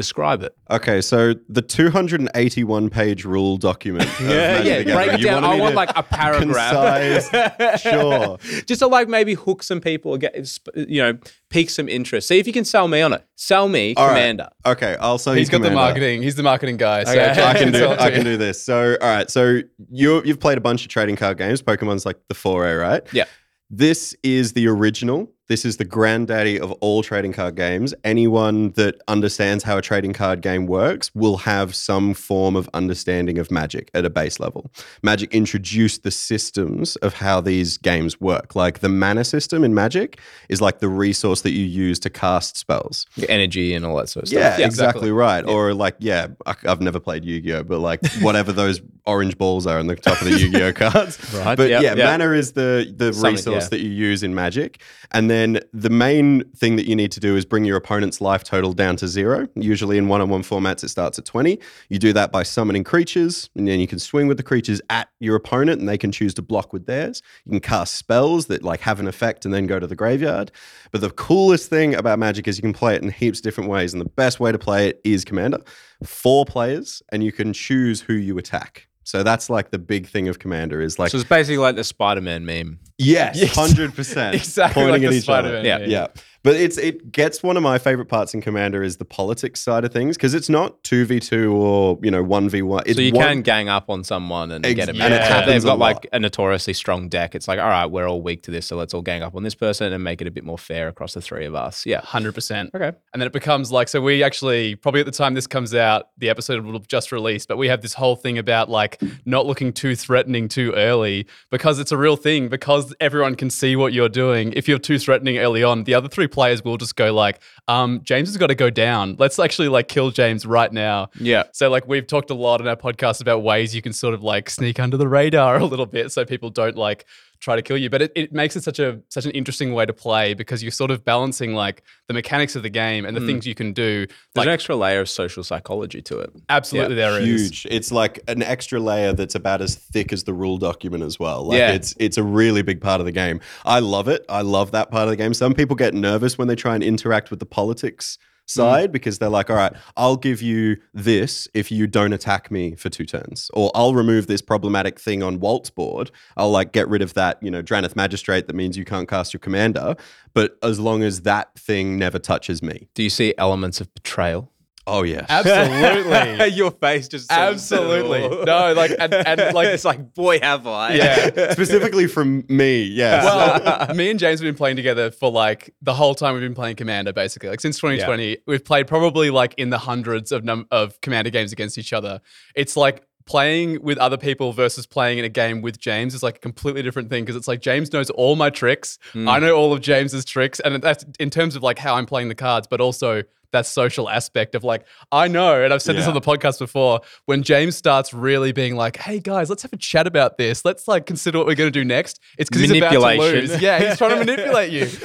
describe 0.00 0.42
it? 0.42 0.56
Okay, 0.70 1.02
so 1.02 1.34
the 1.50 1.60
281 1.60 2.88
page 2.88 3.24
rule 3.26 3.58
document. 3.58 4.04
Of 4.20 4.26
Magic 4.26 4.86
the 4.86 4.92
break 4.94 5.12
it 5.12 5.20
you 5.20 5.26
down. 5.26 5.42
wanted 5.42 5.56
I 5.56 5.60
want 5.60 5.74
like 5.74 5.90
a 5.94 6.02
paragraph. 6.02 7.20
concise- 7.28 7.80
sure. 7.82 8.38
Just 8.66 8.78
to 8.80 8.86
like 8.86 9.08
maybe 9.08 9.34
hook 9.34 9.62
some 9.62 9.80
people, 9.80 10.16
get 10.16 10.34
you 10.74 11.02
know, 11.02 11.18
pique 11.50 11.68
some 11.70 11.88
interest. 11.88 12.28
See 12.28 12.38
if 12.38 12.46
you 12.46 12.52
can 12.52 12.64
sell 12.64 12.88
me 12.88 13.02
on 13.02 13.12
it. 13.12 13.24
Sell 13.36 13.68
me, 13.68 13.94
All 13.96 14.06
right. 14.06 14.12
Commander. 14.12 14.48
Okay, 14.64 14.96
I'll 15.00 15.18
sell 15.18 15.34
He's 15.34 15.48
you 15.52 15.58
got 15.58 15.62
the 15.62 15.70
marketing. 15.74 16.22
He's 16.22 16.34
the 16.36 16.42
marketing 16.42 16.76
guy. 16.78 17.04
So 17.04 17.12
Okay. 17.12 17.42
I 17.44 17.54
can 17.54 17.72
do 17.72 17.88
I 17.90 18.10
can 18.10 18.24
do 18.24 18.36
this. 18.36 18.62
So 18.62 18.96
all 19.00 19.08
right, 19.08 19.30
so 19.30 19.60
you 19.90 20.22
you've 20.24 20.40
played 20.40 20.58
a 20.58 20.62
bunch 20.62 20.82
of 20.82 20.88
trading 20.88 21.16
card 21.16 21.36
games. 21.38 21.62
Pokemon's 21.62 22.06
like 22.06 22.18
the 22.28 22.34
foray, 22.34 22.72
right? 22.74 23.02
Yeah. 23.12 23.24
This 23.70 24.16
is 24.22 24.52
the 24.54 24.66
original. 24.66 25.30
This 25.50 25.64
is 25.64 25.78
the 25.78 25.84
granddaddy 25.84 26.60
of 26.60 26.70
all 26.74 27.02
trading 27.02 27.32
card 27.32 27.56
games. 27.56 27.92
Anyone 28.04 28.70
that 28.76 29.00
understands 29.08 29.64
how 29.64 29.78
a 29.78 29.82
trading 29.82 30.12
card 30.12 30.42
game 30.42 30.68
works 30.68 31.12
will 31.12 31.38
have 31.38 31.74
some 31.74 32.14
form 32.14 32.54
of 32.54 32.70
understanding 32.72 33.36
of 33.36 33.50
Magic 33.50 33.90
at 33.92 34.04
a 34.04 34.10
base 34.10 34.38
level. 34.38 34.70
Magic 35.02 35.34
introduced 35.34 36.04
the 36.04 36.12
systems 36.12 36.94
of 36.96 37.14
how 37.14 37.40
these 37.40 37.78
games 37.78 38.20
work. 38.20 38.54
Like 38.54 38.78
the 38.78 38.88
mana 38.88 39.24
system 39.24 39.64
in 39.64 39.74
Magic 39.74 40.20
is 40.48 40.60
like 40.60 40.78
the 40.78 40.88
resource 40.88 41.40
that 41.40 41.50
you 41.50 41.64
use 41.64 41.98
to 41.98 42.10
cast 42.10 42.56
spells. 42.56 43.06
Energy 43.28 43.74
and 43.74 43.84
all 43.84 43.96
that 43.96 44.08
sort 44.08 44.22
of 44.22 44.28
stuff. 44.28 44.40
Yeah, 44.40 44.54
stuff. 44.54 44.66
exactly, 44.66 45.10
right. 45.10 45.44
Or 45.44 45.74
like, 45.74 45.96
yeah, 45.98 46.28
I, 46.46 46.54
I've 46.64 46.80
never 46.80 47.00
played 47.00 47.24
Yu-Gi-Oh, 47.24 47.64
but 47.64 47.80
like 47.80 48.06
whatever 48.20 48.52
those 48.52 48.80
orange 49.04 49.36
balls 49.36 49.66
are 49.66 49.80
on 49.80 49.88
the 49.88 49.96
top 49.96 50.22
of 50.22 50.28
the 50.28 50.38
Yu-Gi-Oh 50.38 50.74
cards. 50.74 51.34
Right, 51.34 51.56
But 51.56 51.70
yep, 51.70 51.82
yeah, 51.82 51.94
yep. 51.96 52.06
mana 52.06 52.34
is 52.34 52.52
the 52.52 52.94
the 52.96 53.12
Something, 53.12 53.32
resource 53.32 53.64
yeah. 53.64 53.68
that 53.70 53.80
you 53.80 53.90
use 53.90 54.22
in 54.22 54.32
Magic, 54.32 54.80
and 55.10 55.28
then 55.28 55.39
the 55.72 55.90
main 55.90 56.44
thing 56.56 56.76
that 56.76 56.86
you 56.86 56.96
need 56.96 57.12
to 57.12 57.20
do 57.20 57.36
is 57.36 57.44
bring 57.44 57.64
your 57.64 57.76
opponent's 57.76 58.20
life 58.20 58.44
total 58.44 58.72
down 58.72 58.96
to 58.96 59.08
zero. 59.08 59.48
Usually 59.54 59.96
in 59.96 60.08
one-on-one 60.08 60.42
formats, 60.42 60.84
it 60.84 60.88
starts 60.88 61.18
at 61.18 61.24
twenty. 61.24 61.58
You 61.88 61.98
do 61.98 62.12
that 62.12 62.32
by 62.32 62.42
summoning 62.42 62.84
creatures, 62.84 63.48
and 63.54 63.66
then 63.66 63.80
you 63.80 63.86
can 63.86 63.98
swing 63.98 64.26
with 64.28 64.36
the 64.36 64.42
creatures 64.42 64.80
at 64.90 65.08
your 65.20 65.36
opponent, 65.36 65.80
and 65.80 65.88
they 65.88 65.98
can 65.98 66.12
choose 66.12 66.34
to 66.34 66.42
block 66.42 66.72
with 66.72 66.86
theirs. 66.86 67.22
You 67.44 67.50
can 67.50 67.60
cast 67.60 67.94
spells 67.94 68.46
that 68.46 68.62
like 68.62 68.80
have 68.80 69.00
an 69.00 69.08
effect 69.08 69.44
and 69.44 69.54
then 69.54 69.66
go 69.66 69.78
to 69.78 69.86
the 69.86 69.96
graveyard. 69.96 70.50
But 70.90 71.00
the 71.00 71.10
coolest 71.10 71.70
thing 71.70 71.94
about 71.94 72.18
Magic 72.18 72.46
is 72.46 72.58
you 72.58 72.62
can 72.62 72.72
play 72.72 72.94
it 72.94 73.02
in 73.02 73.10
heaps 73.10 73.38
of 73.38 73.44
different 73.44 73.70
ways, 73.70 73.92
and 73.92 74.00
the 74.00 74.08
best 74.08 74.40
way 74.40 74.52
to 74.52 74.58
play 74.58 74.88
it 74.88 75.00
is 75.04 75.24
Commander. 75.24 75.60
Four 76.04 76.44
players, 76.44 77.02
and 77.10 77.24
you 77.24 77.32
can 77.32 77.52
choose 77.52 78.02
who 78.02 78.14
you 78.14 78.36
attack. 78.38 78.88
So 79.10 79.24
that's 79.24 79.50
like 79.50 79.72
the 79.72 79.78
big 79.78 80.06
thing 80.06 80.28
of 80.28 80.38
Commander 80.38 80.80
is 80.80 80.96
like 81.00 81.10
So 81.10 81.18
it's 81.18 81.28
basically 81.28 81.58
like 81.58 81.74
the 81.74 81.82
Spider-Man 81.82 82.44
meme. 82.44 82.78
yes, 82.96 83.42
hundred 83.56 83.92
percent, 83.92 84.34
Exactly 84.36 84.84
like 84.84 85.02
the 85.02 85.20
Spider-Man 85.20 85.64
Yeah, 85.64 85.78
meme. 85.78 85.90
yeah. 85.90 86.06
But 86.42 86.56
it's 86.56 86.78
it 86.78 87.12
gets 87.12 87.42
one 87.42 87.56
of 87.58 87.62
my 87.62 87.78
favorite 87.78 88.06
parts 88.06 88.32
in 88.32 88.40
Commander 88.40 88.82
is 88.82 88.96
the 88.96 89.04
politics 89.04 89.60
side 89.60 89.84
of 89.84 89.92
things 89.92 90.16
because 90.16 90.32
it's 90.32 90.48
not 90.48 90.82
two 90.82 91.04
v 91.04 91.20
two 91.20 91.52
or 91.54 91.98
you 92.02 92.10
know 92.10 92.22
one 92.22 92.48
v 92.48 92.62
one. 92.62 92.82
So 92.92 93.00
you 93.02 93.12
can 93.12 93.42
gang 93.42 93.68
up 93.68 93.90
on 93.90 94.04
someone 94.04 94.50
and 94.50 94.64
Ex- 94.64 94.74
get 94.74 94.86
them. 94.86 95.00
and 95.02 95.12
it 95.12 95.46
They've 95.46 95.62
got 95.62 95.78
lot. 95.78 95.94
like 95.96 96.06
a 96.14 96.18
notoriously 96.18 96.72
strong 96.72 97.08
deck. 97.10 97.34
It's 97.34 97.46
like, 97.46 97.58
all 97.58 97.68
right, 97.68 97.84
we're 97.86 98.08
all 98.08 98.22
weak 98.22 98.42
to 98.44 98.50
this, 98.50 98.66
so 98.66 98.76
let's 98.76 98.94
all 98.94 99.02
gang 99.02 99.22
up 99.22 99.34
on 99.34 99.42
this 99.42 99.54
person 99.54 99.92
and 99.92 100.02
make 100.02 100.22
it 100.22 100.26
a 100.26 100.30
bit 100.30 100.44
more 100.44 100.56
fair 100.56 100.88
across 100.88 101.12
the 101.12 101.20
three 101.20 101.44
of 101.44 101.54
us. 101.54 101.84
Yeah. 101.84 102.00
Hundred 102.00 102.34
percent. 102.34 102.70
Okay. 102.74 102.92
And 103.12 103.20
then 103.20 103.26
it 103.26 103.34
becomes 103.34 103.70
like 103.70 103.88
so. 103.88 104.00
We 104.00 104.22
actually 104.22 104.76
probably 104.76 105.00
at 105.00 105.06
the 105.06 105.12
time 105.12 105.34
this 105.34 105.46
comes 105.46 105.74
out, 105.74 106.08
the 106.16 106.30
episode 106.30 106.64
will 106.64 106.72
have 106.72 106.88
just 106.88 107.12
released, 107.12 107.48
but 107.48 107.58
we 107.58 107.68
have 107.68 107.82
this 107.82 107.92
whole 107.92 108.16
thing 108.16 108.38
about 108.38 108.70
like 108.70 108.98
not 109.26 109.44
looking 109.44 109.74
too 109.74 109.94
threatening 109.94 110.48
too 110.48 110.72
early 110.74 111.26
because 111.50 111.78
it's 111.78 111.92
a 111.92 111.98
real 111.98 112.16
thing. 112.16 112.48
Because 112.48 112.94
everyone 112.98 113.34
can 113.34 113.50
see 113.50 113.76
what 113.76 113.92
you're 113.92 114.08
doing. 114.08 114.54
If 114.54 114.68
you're 114.68 114.78
too 114.78 114.98
threatening 114.98 115.36
early 115.36 115.62
on, 115.62 115.84
the 115.84 115.92
other 115.92 116.08
three 116.08 116.28
players 116.30 116.64
will 116.64 116.76
just 116.76 116.96
go 116.96 117.12
like, 117.12 117.40
um, 117.68 118.00
"James 118.02 118.28
has 118.28 118.36
got 118.36 118.48
to 118.48 118.54
go 118.54 118.70
down. 118.70 119.16
Let's 119.18 119.38
actually 119.38 119.68
like 119.68 119.88
kill 119.88 120.10
James 120.10 120.46
right 120.46 120.72
now." 120.72 121.10
Yeah. 121.18 121.44
So 121.52 121.68
like 121.70 121.86
we've 121.86 122.06
talked 122.06 122.30
a 122.30 122.34
lot 122.34 122.60
in 122.60 122.68
our 122.68 122.76
podcast 122.76 123.20
about 123.20 123.42
ways 123.42 123.74
you 123.74 123.82
can 123.82 123.92
sort 123.92 124.14
of 124.14 124.22
like 124.22 124.50
sneak 124.50 124.80
under 124.80 124.96
the 124.96 125.08
radar 125.08 125.56
a 125.60 125.64
little 125.64 125.86
bit 125.86 126.12
so 126.12 126.24
people 126.24 126.50
don't 126.50 126.76
like 126.76 127.06
try 127.40 127.56
to 127.56 127.62
kill 127.62 127.76
you. 127.76 127.90
But 127.90 128.02
it, 128.02 128.12
it 128.14 128.32
makes 128.32 128.54
it 128.54 128.62
such 128.62 128.78
a 128.78 129.00
such 129.08 129.24
an 129.24 129.30
interesting 129.32 129.72
way 129.72 129.86
to 129.86 129.92
play 129.92 130.34
because 130.34 130.62
you're 130.62 130.70
sort 130.70 130.90
of 130.90 131.04
balancing 131.04 131.54
like 131.54 131.82
the 132.06 132.14
mechanics 132.14 132.54
of 132.54 132.62
the 132.62 132.70
game 132.70 133.04
and 133.04 133.16
the 133.16 133.20
hmm. 133.20 133.26
things 133.26 133.46
you 133.46 133.54
can 133.54 133.72
do. 133.72 134.06
There's 134.06 134.16
Like 134.36 134.46
an 134.46 134.52
extra 134.52 134.76
layer 134.76 135.00
of 135.00 135.08
social 135.08 135.42
psychology 135.42 136.02
to 136.02 136.20
it. 136.20 136.30
absolutely 136.48 136.94
there 136.94 137.18
is. 137.18 137.24
huge. 137.24 137.66
It's 137.70 137.90
like 137.90 138.20
an 138.28 138.42
extra 138.42 138.78
layer 138.78 139.12
that's 139.12 139.34
about 139.34 139.62
as 139.62 139.74
thick 139.74 140.12
as 140.12 140.24
the 140.24 140.34
rule 140.34 140.58
document 140.58 141.02
as 141.02 141.18
well. 141.18 141.44
Like 141.44 141.58
Yeah. 141.58 141.72
it's 141.72 141.94
it's 141.98 142.18
a 142.18 142.22
really 142.22 142.62
big 142.62 142.80
part 142.80 143.00
of 143.00 143.06
the 143.06 143.12
game. 143.12 143.40
I 143.64 143.80
love 143.80 144.08
it. 144.08 144.24
I 144.28 144.42
love 144.42 144.72
that 144.72 144.90
part 144.90 145.04
of 145.04 145.10
the 145.10 145.16
game. 145.16 145.34
Some 145.34 145.54
people 145.54 145.76
get 145.76 145.94
nervous 145.94 146.38
when 146.38 146.48
they 146.48 146.56
try 146.56 146.74
and 146.74 146.84
interact 146.84 147.30
with 147.30 147.40
the 147.40 147.46
politics 147.46 148.18
Mm-hmm. 148.50 148.60
side 148.60 148.92
because 148.92 149.18
they're 149.18 149.28
like, 149.28 149.48
all 149.48 149.56
right, 149.56 149.72
I'll 149.96 150.16
give 150.16 150.42
you 150.42 150.76
this 150.92 151.46
if 151.54 151.70
you 151.70 151.86
don't 151.86 152.12
attack 152.12 152.50
me 152.50 152.74
for 152.74 152.88
two 152.88 153.06
turns. 153.06 153.50
Or 153.54 153.70
I'll 153.74 153.94
remove 153.94 154.26
this 154.26 154.42
problematic 154.42 154.98
thing 154.98 155.22
on 155.22 155.38
Walt's 155.38 155.70
board. 155.70 156.10
I'll 156.36 156.50
like 156.50 156.72
get 156.72 156.88
rid 156.88 157.02
of 157.02 157.14
that, 157.14 157.40
you 157.42 157.50
know, 157.50 157.62
Drannith 157.62 157.94
Magistrate 157.94 158.48
that 158.48 158.56
means 158.56 158.76
you 158.76 158.84
can't 158.84 159.08
cast 159.08 159.32
your 159.32 159.40
commander. 159.40 159.94
But 160.34 160.58
as 160.62 160.80
long 160.80 161.02
as 161.02 161.22
that 161.22 161.54
thing 161.56 161.96
never 161.96 162.18
touches 162.18 162.62
me. 162.62 162.88
Do 162.94 163.02
you 163.02 163.10
see 163.10 163.34
elements 163.38 163.80
of 163.80 163.92
betrayal? 163.94 164.50
Oh 164.90 165.02
yes. 165.04 165.26
Absolutely. 165.28 166.48
Your 166.56 166.72
face 166.72 167.06
just 167.06 167.28
says 167.28 167.38
it 167.38 167.40
all. 167.42 167.52
Absolutely. 167.52 168.24
Oh. 168.24 168.44
No, 168.44 168.72
like 168.72 168.90
and, 168.98 169.14
and 169.14 169.40
like 169.54 169.68
it's 169.68 169.84
like, 169.84 170.14
boy, 170.14 170.40
have 170.40 170.66
I. 170.66 170.94
yeah. 170.94 171.52
Specifically 171.52 172.06
from 172.08 172.44
me, 172.48 172.82
yes. 172.82 173.24
Well, 173.24 173.94
me 173.94 174.10
and 174.10 174.18
James 174.18 174.40
have 174.40 174.46
been 174.46 174.56
playing 174.56 174.76
together 174.76 175.10
for 175.10 175.30
like 175.30 175.74
the 175.80 175.94
whole 175.94 176.14
time 176.14 176.34
we've 176.34 176.42
been 176.42 176.54
playing 176.54 176.76
Commander, 176.76 177.12
basically. 177.12 177.48
Like 177.48 177.60
since 177.60 177.76
2020, 177.78 178.38
we've 178.46 178.64
played 178.64 178.88
probably 178.88 179.30
like 179.30 179.54
in 179.56 179.70
the 179.70 179.78
hundreds 179.78 180.32
of 180.32 180.44
num- 180.44 180.66
of 180.70 181.00
Commander 181.00 181.30
games 181.30 181.52
against 181.52 181.78
each 181.78 181.92
other. 181.92 182.20
It's 182.56 182.76
like 182.76 183.06
playing 183.26 183.80
with 183.82 183.96
other 183.98 184.16
people 184.16 184.52
versus 184.52 184.86
playing 184.86 185.18
in 185.18 185.24
a 185.24 185.28
game 185.28 185.62
with 185.62 185.78
James 185.78 186.14
is 186.14 186.22
like 186.22 186.36
a 186.36 186.40
completely 186.40 186.82
different 186.82 187.08
thing 187.10 187.22
because 187.22 187.36
it's 187.36 187.46
like 187.46 187.60
James 187.60 187.92
knows 187.92 188.10
all 188.10 188.34
my 188.34 188.50
tricks. 188.50 188.98
Hmm. 189.12 189.28
I 189.28 189.38
know 189.38 189.54
all 189.54 189.72
of 189.72 189.80
James's 189.80 190.24
tricks, 190.24 190.58
and 190.58 190.82
that's 190.82 191.04
in 191.20 191.30
terms 191.30 191.54
of 191.54 191.62
like 191.62 191.78
how 191.78 191.94
I'm 191.94 192.06
playing 192.06 192.28
the 192.28 192.34
cards, 192.34 192.66
but 192.66 192.80
also 192.80 193.22
that 193.52 193.66
social 193.66 194.08
aspect 194.08 194.54
of 194.54 194.64
like 194.64 194.86
I 195.12 195.28
know, 195.28 195.62
and 195.62 195.72
I've 195.72 195.82
said 195.82 195.96
this 195.96 196.06
on 196.06 196.14
the 196.14 196.20
podcast 196.20 196.58
before. 196.58 197.00
When 197.26 197.42
James 197.42 197.76
starts 197.76 198.14
really 198.14 198.52
being 198.52 198.76
like, 198.76 198.96
"Hey 198.96 199.18
guys, 199.20 199.48
let's 199.50 199.62
have 199.62 199.72
a 199.72 199.76
chat 199.76 200.06
about 200.06 200.38
this. 200.38 200.64
Let's 200.64 200.86
like 200.88 201.06
consider 201.06 201.38
what 201.38 201.46
we're 201.46 201.54
going 201.56 201.72
to 201.72 201.78
do 201.78 201.84
next." 201.84 202.20
It's 202.38 202.48
because 202.48 202.62
he's 202.62 202.70
about 202.78 202.92
to 202.92 203.00
lose. 203.20 203.50
Yeah, 203.62 203.78
he's 203.88 203.98
trying 203.98 204.10
to 204.10 204.16
manipulate 204.24 204.70
you. 204.72 204.86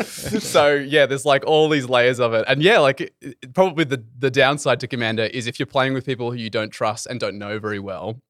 So 0.46 0.74
yeah, 0.74 1.06
there's 1.06 1.25
like 1.25 1.46
all 1.46 1.70
these 1.70 1.88
layers 1.88 2.20
of 2.20 2.34
it, 2.34 2.46
and 2.48 2.62
yeah, 2.62 2.80
like 2.80 3.02
it- 3.02 3.54
probably 3.54 3.84
the 3.84 4.04
the 4.18 4.32
downside 4.32 4.80
to 4.82 4.88
Commander 4.88 5.24
is 5.24 5.48
if 5.48 5.60
you're 5.60 5.66
playing 5.68 5.94
with 5.94 6.06
people 6.06 6.32
who 6.32 6.38
you 6.38 6.50
don't 6.50 6.70
trust 6.72 7.06
and 7.08 7.20
don't 7.20 7.38
know 7.38 7.60
very 7.60 7.80
well, 7.80 8.22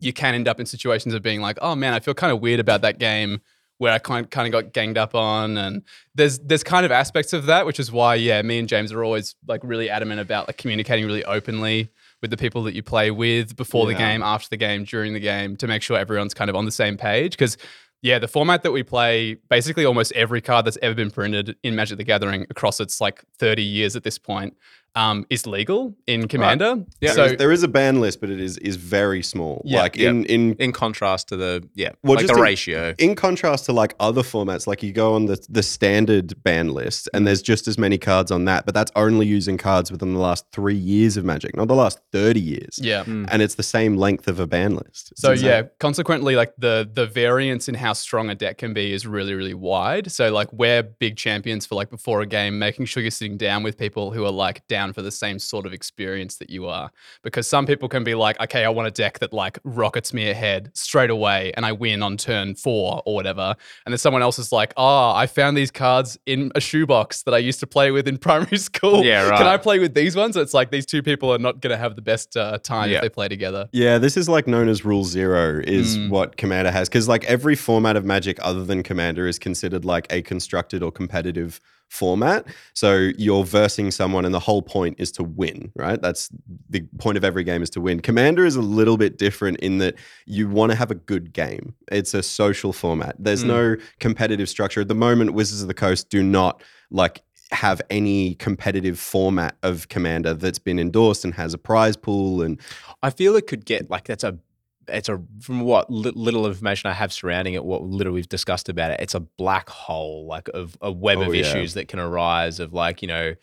you 0.00 0.12
can 0.12 0.34
end 0.34 0.48
up 0.48 0.60
in 0.60 0.66
situations 0.66 1.14
of 1.14 1.22
being 1.22 1.40
like, 1.40 1.58
"Oh 1.62 1.74
man, 1.74 1.92
I 1.92 2.00
feel 2.00 2.14
kind 2.14 2.32
of 2.32 2.40
weird 2.40 2.60
about 2.60 2.82
that 2.82 2.98
game." 2.98 3.40
Where 3.78 3.92
I 3.92 3.98
kind 3.98 4.30
kind 4.30 4.46
of 4.46 4.52
got 4.52 4.72
ganged 4.72 4.96
up 4.96 5.14
on, 5.14 5.56
and 5.58 5.82
there's 6.14 6.38
there's 6.38 6.62
kind 6.62 6.86
of 6.86 6.92
aspects 6.92 7.32
of 7.32 7.46
that, 7.46 7.66
which 7.66 7.80
is 7.80 7.90
why 7.90 8.14
yeah, 8.14 8.40
me 8.42 8.58
and 8.58 8.68
James 8.68 8.92
are 8.92 9.02
always 9.02 9.34
like 9.48 9.60
really 9.64 9.90
adamant 9.90 10.20
about 10.20 10.46
like 10.46 10.58
communicating 10.58 11.06
really 11.06 11.24
openly 11.24 11.90
with 12.22 12.30
the 12.30 12.36
people 12.36 12.62
that 12.62 12.74
you 12.74 12.82
play 12.82 13.10
with 13.10 13.54
before 13.54 13.86
the 13.86 13.92
game, 13.94 14.22
after 14.22 14.48
the 14.48 14.56
game, 14.56 14.84
during 14.84 15.12
the 15.12 15.20
game, 15.20 15.56
to 15.56 15.66
make 15.66 15.82
sure 15.82 15.98
everyone's 15.98 16.32
kind 16.32 16.48
of 16.48 16.56
on 16.56 16.64
the 16.64 16.70
same 16.70 16.96
page. 16.96 17.32
Because 17.32 17.58
yeah, 18.00 18.18
the 18.18 18.28
format 18.28 18.62
that 18.62 18.70
we 18.70 18.82
play, 18.82 19.36
basically 19.48 19.86
almost 19.86 20.12
every 20.12 20.42
card 20.42 20.66
that's 20.66 20.76
ever 20.82 20.94
been 20.94 21.10
printed 21.10 21.56
in 21.62 21.74
Magic 21.74 21.96
the 21.96 22.04
Gathering 22.04 22.46
across 22.50 22.78
its 22.78 23.00
like 23.00 23.24
30 23.38 23.62
years 23.62 23.96
at 23.96 24.04
this 24.04 24.18
point, 24.18 24.56
um, 24.96 25.26
is 25.30 25.46
legal 25.46 25.94
in 26.06 26.28
Commander. 26.28 26.84
Yeah. 27.00 27.10
So 27.12 27.16
there, 27.24 27.32
is, 27.32 27.38
there 27.38 27.52
is 27.52 27.62
a 27.64 27.68
ban 27.68 28.00
list, 28.00 28.20
but 28.20 28.30
it 28.30 28.40
is 28.40 28.58
is 28.58 28.76
very 28.76 29.22
small. 29.22 29.62
Yeah, 29.64 29.80
like 29.82 29.96
yeah. 29.96 30.10
in 30.10 30.24
in 30.26 30.54
In 30.54 30.72
contrast 30.72 31.28
to 31.28 31.36
the 31.36 31.68
yeah, 31.74 31.90
Well, 32.02 32.16
like 32.16 32.26
the 32.26 32.34
in- 32.34 32.40
ratio. 32.40 32.94
in 32.98 33.14
contrast 33.14 33.64
to 33.66 33.72
like 33.72 33.94
other 34.00 34.22
formats, 34.22 34.66
like 34.66 34.82
you 34.82 34.92
go 34.92 35.14
on 35.14 35.26
the 35.26 35.44
the 35.48 35.62
standard 35.62 36.42
ban 36.42 36.72
list, 36.72 37.06
Mm. 37.06 37.16
and 37.16 37.26
there's 37.26 37.42
just 37.42 37.66
as 37.68 37.76
many 37.78 37.98
cards 37.98 38.30
on 38.30 38.44
that, 38.44 38.64
but 38.66 38.74
that's 38.74 38.92
only 38.96 39.26
using 39.26 39.56
cards 39.58 39.90
within 39.90 40.12
the 40.14 40.20
last 40.20 40.44
three 40.52 40.74
years 40.76 41.16
of 41.16 41.24
Magic, 41.24 41.56
not 41.56 41.68
the 41.68 41.74
last 41.74 41.98
thirty 42.12 42.40
years. 42.40 42.78
yeah. 42.80 43.02
and 43.06 43.42
it's 43.42 43.56
the 43.56 43.62
same 43.62 43.96
length 43.96 44.28
of 44.28 44.38
a 44.40 44.46
ban 44.46 44.74
list. 44.76 45.10
It's 45.12 45.20
So 45.22 45.32
insane. 45.32 45.46
yeah, 45.48 45.62
consequently, 45.80 46.36
like 46.36 46.52
the 46.58 46.88
the 46.92 47.06
variance 47.06 47.68
in 47.68 47.74
how 47.74 47.92
strong 47.94 48.30
a 48.30 48.34
deck 48.34 48.58
can 48.58 48.72
be 48.74 48.92
is 48.92 49.06
really 49.06 49.34
really 49.34 49.54
wide. 49.54 50.10
So 50.12 50.30
like 50.32 50.52
we're 50.52 50.82
big 50.84 51.16
champions 51.16 51.66
for 51.66 51.74
like 51.74 51.90
before 51.90 52.20
a 52.20 52.26
game, 52.26 52.58
making 52.58 52.86
sure 52.86 53.02
you're 53.02 53.10
sitting 53.10 53.36
down 53.36 53.62
with 53.64 53.76
people 53.76 54.12
who 54.12 54.24
are 54.24 54.30
like 54.30 54.66
down 54.68 54.83
for 54.92 55.02
the 55.02 55.10
same 55.10 55.38
sort 55.38 55.66
of 55.66 55.72
experience 55.72 56.36
that 56.36 56.50
you 56.50 56.66
are. 56.66 56.90
Because 57.22 57.46
some 57.46 57.66
people 57.66 57.88
can 57.88 58.04
be 58.04 58.14
like, 58.14 58.38
okay, 58.40 58.64
I 58.64 58.68
want 58.68 58.88
a 58.88 58.90
deck 58.90 59.18
that 59.20 59.32
like 59.32 59.58
rockets 59.64 60.12
me 60.12 60.28
ahead 60.30 60.70
straight 60.74 61.10
away, 61.10 61.52
and 61.56 61.64
I 61.64 61.72
win 61.72 62.02
on 62.02 62.16
turn 62.16 62.54
four 62.54 63.02
or 63.06 63.14
whatever. 63.14 63.54
And 63.86 63.92
then 63.92 63.98
someone 63.98 64.22
else 64.22 64.38
is 64.38 64.52
like, 64.52 64.72
oh, 64.76 65.12
I 65.12 65.26
found 65.26 65.56
these 65.56 65.70
cards 65.70 66.18
in 66.26 66.52
a 66.54 66.60
shoebox 66.60 67.22
that 67.22 67.34
I 67.34 67.38
used 67.38 67.60
to 67.60 67.66
play 67.66 67.90
with 67.90 68.06
in 68.08 68.18
primary 68.28 68.58
school. 68.58 69.04
Yeah, 69.04 69.28
right. 69.28 69.38
Can 69.38 69.46
I 69.46 69.56
play 69.56 69.78
with 69.78 69.94
these 69.94 70.16
ones? 70.16 70.36
It's 70.36 70.54
like 70.54 70.70
these 70.70 70.86
two 70.86 71.02
people 71.02 71.32
are 71.32 71.38
not 71.38 71.60
going 71.60 71.70
to 71.70 71.76
have 71.78 71.96
the 71.96 72.02
best 72.02 72.36
uh, 72.36 72.58
time 72.58 72.90
Yeah. 72.90 72.96
if 72.96 73.02
they 73.02 73.08
play 73.08 73.28
together. 73.28 73.68
Yeah, 73.72 73.98
this 73.98 74.16
is 74.16 74.28
like 74.28 74.46
known 74.46 74.68
as 74.68 74.84
Rule 74.84 75.04
Zero, 75.04 75.60
is 75.64 75.96
Mm. 75.96 76.10
what 76.10 76.36
Commander 76.36 76.70
has. 76.70 76.88
Because 76.88 77.08
like 77.08 77.24
every 77.24 77.54
format 77.54 77.96
of 77.96 78.04
Magic 78.04 78.38
other 78.42 78.64
than 78.64 78.82
Commander 78.82 79.26
is 79.28 79.38
considered 79.38 79.84
like 79.84 80.06
a 80.10 80.22
constructed 80.22 80.82
or 80.82 80.90
competitive 80.90 81.60
format. 81.94 82.46
So 82.74 83.10
you're 83.16 83.44
versing 83.44 83.90
someone, 83.90 84.24
and 84.24 84.34
the 84.34 84.40
whole 84.40 84.62
point 84.62 84.96
is 84.98 85.12
to 85.12 85.22
win, 85.22 85.70
right? 85.76 86.00
That's 86.00 86.28
the 86.68 86.82
point 86.98 87.16
of 87.16 87.24
every 87.24 87.44
game 87.44 87.62
is 87.62 87.70
to 87.70 87.80
win. 87.80 88.00
Commander 88.00 88.44
is 88.44 88.56
a 88.56 88.62
little 88.62 88.96
bit 88.96 89.16
different 89.16 89.58
in 89.60 89.78
that 89.78 89.94
you 90.26 90.48
want 90.48 90.72
to 90.72 90.76
have 90.76 90.90
a 90.90 90.96
good 90.96 91.32
game. 91.32 91.74
It's 91.90 92.14
a 92.14 92.22
social 92.22 92.72
format. 92.72 93.16
There's 93.18 93.42
hmm. 93.42 93.48
no 93.48 93.76
competitive 94.00 94.48
structure 94.48 94.80
at 94.80 94.88
the 94.88 94.94
moment. 94.94 95.34
Wizards 95.34 95.62
of 95.62 95.68
the 95.68 95.74
Coast 95.74 96.10
do 96.10 96.22
not 96.22 96.62
like 96.90 97.22
have 97.52 97.80
any 97.88 98.34
competitive 98.34 98.98
format 98.98 99.56
of 99.62 99.88
commander 99.88 100.34
that's 100.34 100.58
been 100.58 100.78
endorsed 100.78 101.24
and 101.24 101.34
has 101.34 101.54
a 101.54 101.58
prize 101.58 101.96
pool 101.96 102.42
and 102.42 102.60
I 103.02 103.10
feel 103.10 103.36
it 103.36 103.46
could 103.46 103.64
get 103.64 103.90
like 103.90 104.04
that's 104.04 104.24
a 104.24 104.38
it's 104.88 105.08
a 105.08 105.22
from 105.40 105.60
what 105.60 105.90
li- 105.90 106.12
little 106.14 106.46
information 106.46 106.90
I 106.90 106.94
have 106.94 107.12
surrounding 107.12 107.54
it, 107.54 107.64
what 107.64 107.82
little 107.82 108.12
we've 108.12 108.28
discussed 108.28 108.68
about 108.68 108.90
it, 108.90 109.00
it's 109.00 109.14
a 109.14 109.20
black 109.20 109.68
hole 109.68 110.26
like 110.26 110.48
of 110.54 110.76
a 110.80 110.90
web 110.92 111.18
Oh, 111.18 111.22
of 111.28 111.34
yeah. 111.34 111.42
issues 111.42 111.74
that 111.74 111.88
can 111.88 111.98
arise 111.98 112.60
of 112.60 112.72
like 112.72 113.02
you 113.02 113.08
know 113.08 113.34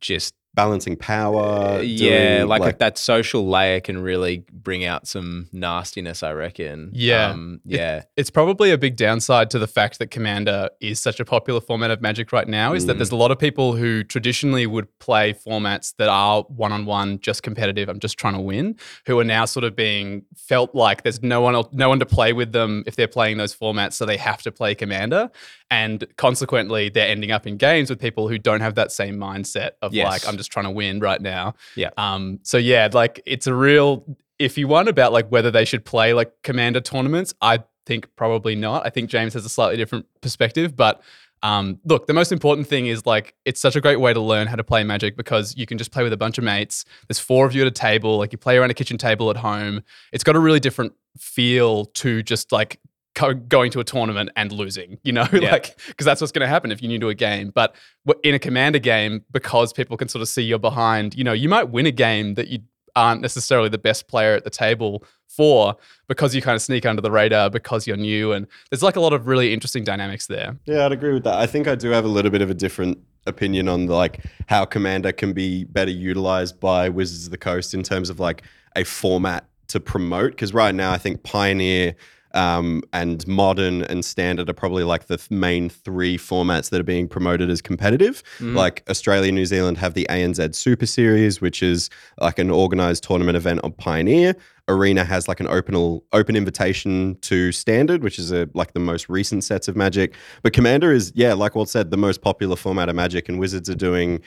just 0.00 0.34
balancing 0.56 0.96
power. 0.96 1.80
yeah, 1.82 2.38
doing, 2.38 2.48
like, 2.48 2.78
that 2.78 2.98
social 2.98 3.46
layer 3.46 3.78
can 3.78 3.98
really 4.02 4.44
bring 4.52 4.84
out 4.84 5.06
some 5.06 5.48
nastiness. 5.52 6.22
I 6.24 6.32
reckon. 6.32 6.90
Yeah. 6.92 7.30
um, 7.30 7.60
yeah. 7.64 8.02
it's 8.16 8.30
probably 8.30 8.72
a 8.72 8.78
big 8.78 8.96
downside 8.96 9.50
to 9.50 9.58
the 9.60 9.66
fact 9.68 10.00
that 10.00 10.10
Commander 10.10 10.70
is 10.80 10.98
such 10.98 11.20
a 11.20 11.24
popular 11.24 11.60
format 11.60 11.90
of 11.92 12.00
Magic 12.00 12.32
right 12.32 12.48
now 12.48 12.72
is 12.72 12.86
that 12.86 12.94
Mm. 12.96 12.98
there's 12.98 13.10
a 13.12 13.16
lot 13.16 13.30
of 13.30 13.38
people 13.38 13.76
who 13.76 14.02
traditionally 14.02 14.66
would 14.66 14.88
play 14.98 15.34
formats 15.34 15.94
that 15.98 16.08
are 16.08 16.42
one 16.44 16.72
on 16.72 16.86
one, 16.86 17.20
just 17.20 17.42
competitive. 17.42 17.88
I'm 17.88 18.00
just 18.00 18.16
trying 18.18 18.34
to 18.34 18.40
win. 18.40 18.76
Who 19.06 19.20
are 19.20 19.24
now 19.24 19.44
sort 19.44 19.64
of 19.64 19.76
being 19.76 20.24
felt 20.36 20.74
like 20.74 21.02
there's 21.02 21.22
no 21.22 21.42
one 21.42 21.54
else, 21.54 21.68
no 21.72 21.88
one 21.90 22.00
to 22.00 22.06
play 22.06 22.32
with 22.32 22.52
them 22.52 22.82
if 22.86 22.96
they're 22.96 23.06
playing 23.06 23.36
those 23.36 23.54
formats, 23.54 23.92
so 23.92 24.06
they 24.06 24.16
have 24.16 24.40
to 24.42 24.50
play 24.50 24.74
Commander, 24.74 25.30
and 25.70 26.06
consequently 26.16 26.88
they're 26.88 27.08
ending 27.08 27.30
up 27.30 27.46
in 27.46 27.56
games 27.58 27.90
with 27.90 28.00
people 28.00 28.28
who 28.28 28.38
don't 28.38 28.62
have 28.62 28.74
that 28.76 28.90
same 28.90 29.16
mindset 29.16 29.72
of 29.82 29.92
Yes. 29.92 30.06
like 30.10 30.26
I'm 30.28 30.36
just 30.38 30.45
trying 30.48 30.66
to 30.66 30.70
win 30.70 31.00
right 31.00 31.20
now. 31.20 31.54
Yeah. 31.74 31.90
Um. 31.96 32.40
So 32.42 32.58
yeah, 32.58 32.88
like 32.92 33.20
it's 33.26 33.46
a 33.46 33.54
real 33.54 34.04
if 34.38 34.58
you 34.58 34.68
want 34.68 34.88
about 34.88 35.12
like 35.12 35.28
whether 35.30 35.50
they 35.50 35.64
should 35.64 35.84
play 35.84 36.12
like 36.12 36.32
commander 36.42 36.80
tournaments, 36.80 37.34
I 37.40 37.64
think 37.86 38.08
probably 38.16 38.54
not. 38.54 38.84
I 38.84 38.90
think 38.90 39.08
James 39.10 39.34
has 39.34 39.44
a 39.44 39.48
slightly 39.48 39.76
different 39.76 40.06
perspective, 40.20 40.76
but 40.76 41.02
um, 41.42 41.78
look, 41.84 42.06
the 42.06 42.12
most 42.12 42.32
important 42.32 42.66
thing 42.66 42.86
is 42.86 43.06
like 43.06 43.34
it's 43.44 43.60
such 43.60 43.76
a 43.76 43.80
great 43.80 44.00
way 44.00 44.12
to 44.12 44.20
learn 44.20 44.46
how 44.46 44.56
to 44.56 44.64
play 44.64 44.82
Magic 44.84 45.16
because 45.16 45.56
you 45.56 45.66
can 45.66 45.78
just 45.78 45.92
play 45.92 46.02
with 46.02 46.12
a 46.12 46.16
bunch 46.16 46.38
of 46.38 46.44
mates. 46.44 46.84
There's 47.08 47.18
four 47.18 47.46
of 47.46 47.54
you 47.54 47.62
at 47.62 47.68
a 47.68 47.70
table, 47.70 48.18
like 48.18 48.32
you 48.32 48.38
play 48.38 48.56
around 48.56 48.70
a 48.70 48.74
kitchen 48.74 48.98
table 48.98 49.30
at 49.30 49.36
home. 49.36 49.82
It's 50.12 50.24
got 50.24 50.34
a 50.34 50.40
really 50.40 50.60
different 50.60 50.94
feel 51.18 51.86
to 51.86 52.22
just 52.22 52.52
like 52.52 52.80
co- 53.16 53.34
going 53.34 53.72
to 53.72 53.80
a 53.80 53.84
tournament 53.84 54.30
and 54.36 54.52
losing, 54.52 54.98
you 55.02 55.12
know, 55.12 55.26
Yeah. 55.32 55.50
like 55.50 55.76
because 55.88 56.04
that's 56.04 56.20
what's 56.20 56.32
going 56.32 56.42
to 56.46 56.48
happen 56.48 56.70
if 56.70 56.80
you're 56.80 56.88
new 56.88 57.00
to 57.00 57.08
a 57.08 57.14
game. 57.14 57.50
But 57.52 57.74
in 58.22 58.34
a 58.34 58.38
commander 58.38 58.78
game, 58.78 59.24
because 59.32 59.72
people 59.72 59.96
can 59.96 60.08
sort 60.08 60.22
of 60.22 60.28
see 60.28 60.42
you're 60.42 60.60
behind, 60.60 61.16
you 61.16 61.24
know, 61.24 61.32
you 61.32 61.48
might 61.48 61.70
win 61.70 61.86
a 61.86 61.90
game 61.90 62.34
that 62.34 62.46
you 62.46 62.60
aren't 62.94 63.20
necessarily 63.20 63.68
the 63.68 63.76
best 63.78 64.06
player 64.08 64.34
at 64.34 64.44
the 64.44 64.50
table 64.50 65.04
for 65.28 65.76
because 66.08 66.34
you 66.34 66.40
kind 66.40 66.54
of 66.54 66.62
sneak 66.62 66.86
under 66.86 67.02
the 67.02 67.10
radar 67.10 67.50
because 67.50 67.86
you're 67.86 67.96
new 67.96 68.32
and 68.32 68.46
there's 68.70 68.82
like 68.82 68.96
a 68.96 69.00
lot 69.00 69.12
of 69.12 69.26
really 69.26 69.52
interesting 69.52 69.84
dynamics 69.84 70.28
there. 70.28 70.56
Yeah, 70.64 70.86
I'd 70.86 70.92
agree 70.92 71.12
with 71.12 71.24
that. 71.24 71.34
I 71.34 71.46
think 71.46 71.66
I 71.68 71.74
do 71.74 71.90
have 71.90 72.04
a 72.06 72.08
little 72.08 72.30
bit 72.30 72.40
of 72.40 72.48
a 72.50 72.54
different 72.54 72.96
opinion 73.26 73.68
on 73.68 73.86
like 73.86 74.24
how 74.46 74.64
Commander 74.64 75.12
can 75.12 75.32
be 75.34 75.64
better 75.64 75.90
utilized 75.90 76.58
by 76.60 76.88
Wizards 76.88 77.26
of 77.26 77.32
the 77.32 77.36
Coast 77.38 77.74
in 77.74 77.82
terms 77.82 78.08
of 78.08 78.18
like 78.20 78.44
a 78.76 78.84
format 78.84 79.44
to 79.68 79.80
promote. 79.80 80.30
Because 80.30 80.54
right 80.54 80.74
now, 80.74 80.92
I 80.92 80.96
think 80.96 81.22
Pioneer 81.22 81.96
um, 82.36 82.82
and 82.92 83.26
Modern 83.26 83.82
and 83.82 84.04
Standard 84.04 84.48
are 84.50 84.52
probably 84.52 84.84
like 84.84 85.06
the 85.06 85.16
th- 85.16 85.30
main 85.30 85.68
three 85.70 86.18
formats 86.18 86.70
that 86.70 86.80
are 86.80 86.84
being 86.84 87.08
promoted 87.08 87.50
as 87.50 87.62
competitive. 87.62 88.22
Like 88.54 88.84
Australia, 88.88 89.28
and 89.28 89.36
New 89.36 89.46
Zealand 89.46 89.78
have 89.78 89.94
the 89.94 90.06
ANZ 90.10 90.54
Super 90.54 90.86
Series, 90.86 91.40
which 91.40 91.62
is 91.62 91.90
like 92.20 92.38
an 92.38 92.50
organized 92.50 93.02
tournament 93.02 93.36
event 93.36 93.60
on 93.64 93.72
Pioneer. 93.72 94.36
Arena 94.68 95.04
has 95.04 95.28
like 95.28 95.40
an 95.40 95.46
open 95.46 95.74
open 96.12 96.36
invitation 96.36 97.16
to 97.22 97.52
Standard, 97.52 98.02
which 98.02 98.18
is 98.18 98.32
a 98.32 98.48
like 98.52 98.72
the 98.74 98.80
most 98.80 99.08
recent 99.08 99.42
sets 99.42 99.68
of 99.68 99.76
Magic. 99.76 100.14
But 100.42 100.52
Commander 100.52 100.92
is 100.92 101.12
yeah, 101.14 101.32
like 101.32 101.54
Walt 101.54 101.68
said, 101.68 101.90
the 101.90 101.96
most 101.96 102.20
popular 102.20 102.56
format 102.56 102.88
of 102.88 102.96
Magic, 102.96 103.28
and 103.28 103.38
Wizards 103.38 103.70
are 103.70 103.76
doing 103.76 104.20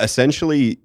essentially 0.00 0.78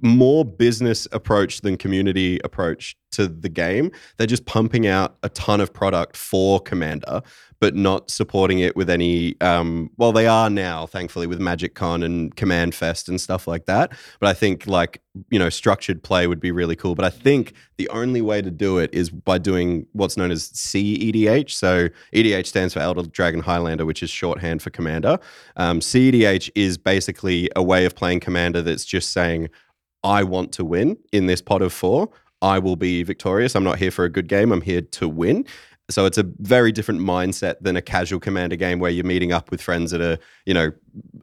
more 0.00 0.44
business 0.44 1.06
approach 1.12 1.60
than 1.60 1.76
community 1.76 2.40
approach 2.44 2.96
to 3.12 3.26
the 3.26 3.48
game. 3.48 3.90
They're 4.16 4.26
just 4.26 4.46
pumping 4.46 4.86
out 4.86 5.16
a 5.22 5.28
ton 5.28 5.60
of 5.60 5.72
product 5.72 6.16
for 6.16 6.60
Commander, 6.60 7.22
but 7.60 7.74
not 7.74 8.10
supporting 8.10 8.60
it 8.60 8.76
with 8.76 8.88
any. 8.88 9.40
Um, 9.40 9.90
well, 9.96 10.12
they 10.12 10.26
are 10.26 10.48
now, 10.48 10.86
thankfully, 10.86 11.26
with 11.26 11.40
Magic 11.40 11.74
Con 11.74 12.02
and 12.02 12.34
Command 12.36 12.74
Fest 12.74 13.08
and 13.08 13.20
stuff 13.20 13.48
like 13.48 13.66
that. 13.66 13.92
But 14.20 14.28
I 14.28 14.34
think 14.34 14.66
like 14.66 15.02
you 15.30 15.38
know 15.38 15.48
structured 15.48 16.02
play 16.02 16.26
would 16.26 16.40
be 16.40 16.52
really 16.52 16.76
cool. 16.76 16.94
But 16.94 17.04
I 17.04 17.10
think 17.10 17.54
the 17.76 17.88
only 17.88 18.20
way 18.22 18.40
to 18.42 18.50
do 18.50 18.78
it 18.78 18.90
is 18.92 19.10
by 19.10 19.38
doing 19.38 19.86
what's 19.92 20.16
known 20.16 20.30
as 20.30 20.50
CEDH. 20.50 21.50
So 21.50 21.88
EDH 22.14 22.46
stands 22.46 22.74
for 22.74 22.80
Elder 22.80 23.02
Dragon 23.02 23.40
Highlander, 23.40 23.84
which 23.84 24.02
is 24.02 24.10
shorthand 24.10 24.62
for 24.62 24.70
Commander. 24.70 25.18
Um, 25.56 25.80
CEDH 25.80 26.50
is 26.54 26.78
basically 26.78 27.50
a 27.56 27.62
way 27.62 27.84
of 27.84 27.94
playing 27.96 28.20
Commander 28.20 28.62
that's 28.62 28.84
just 28.84 29.12
saying. 29.12 29.48
I 30.04 30.22
want 30.22 30.52
to 30.52 30.64
win 30.64 30.96
in 31.10 31.26
this 31.26 31.42
pod 31.42 31.60
of 31.60 31.72
four. 31.72 32.08
I 32.40 32.58
will 32.58 32.76
be 32.76 33.02
victorious. 33.02 33.56
I'm 33.56 33.64
not 33.64 33.78
here 33.78 33.90
for 33.90 34.04
a 34.04 34.08
good 34.08 34.28
game. 34.28 34.52
I'm 34.52 34.60
here 34.60 34.80
to 34.80 35.08
win. 35.08 35.44
So 35.90 36.04
it's 36.04 36.18
a 36.18 36.24
very 36.40 36.70
different 36.70 37.00
mindset 37.00 37.56
than 37.62 37.76
a 37.76 37.82
casual 37.82 38.20
commander 38.20 38.56
game 38.56 38.78
where 38.78 38.90
you're 38.90 39.06
meeting 39.06 39.32
up 39.32 39.50
with 39.50 39.62
friends 39.62 39.94
at 39.94 40.02
a, 40.02 40.18
you 40.44 40.52
know, 40.52 40.70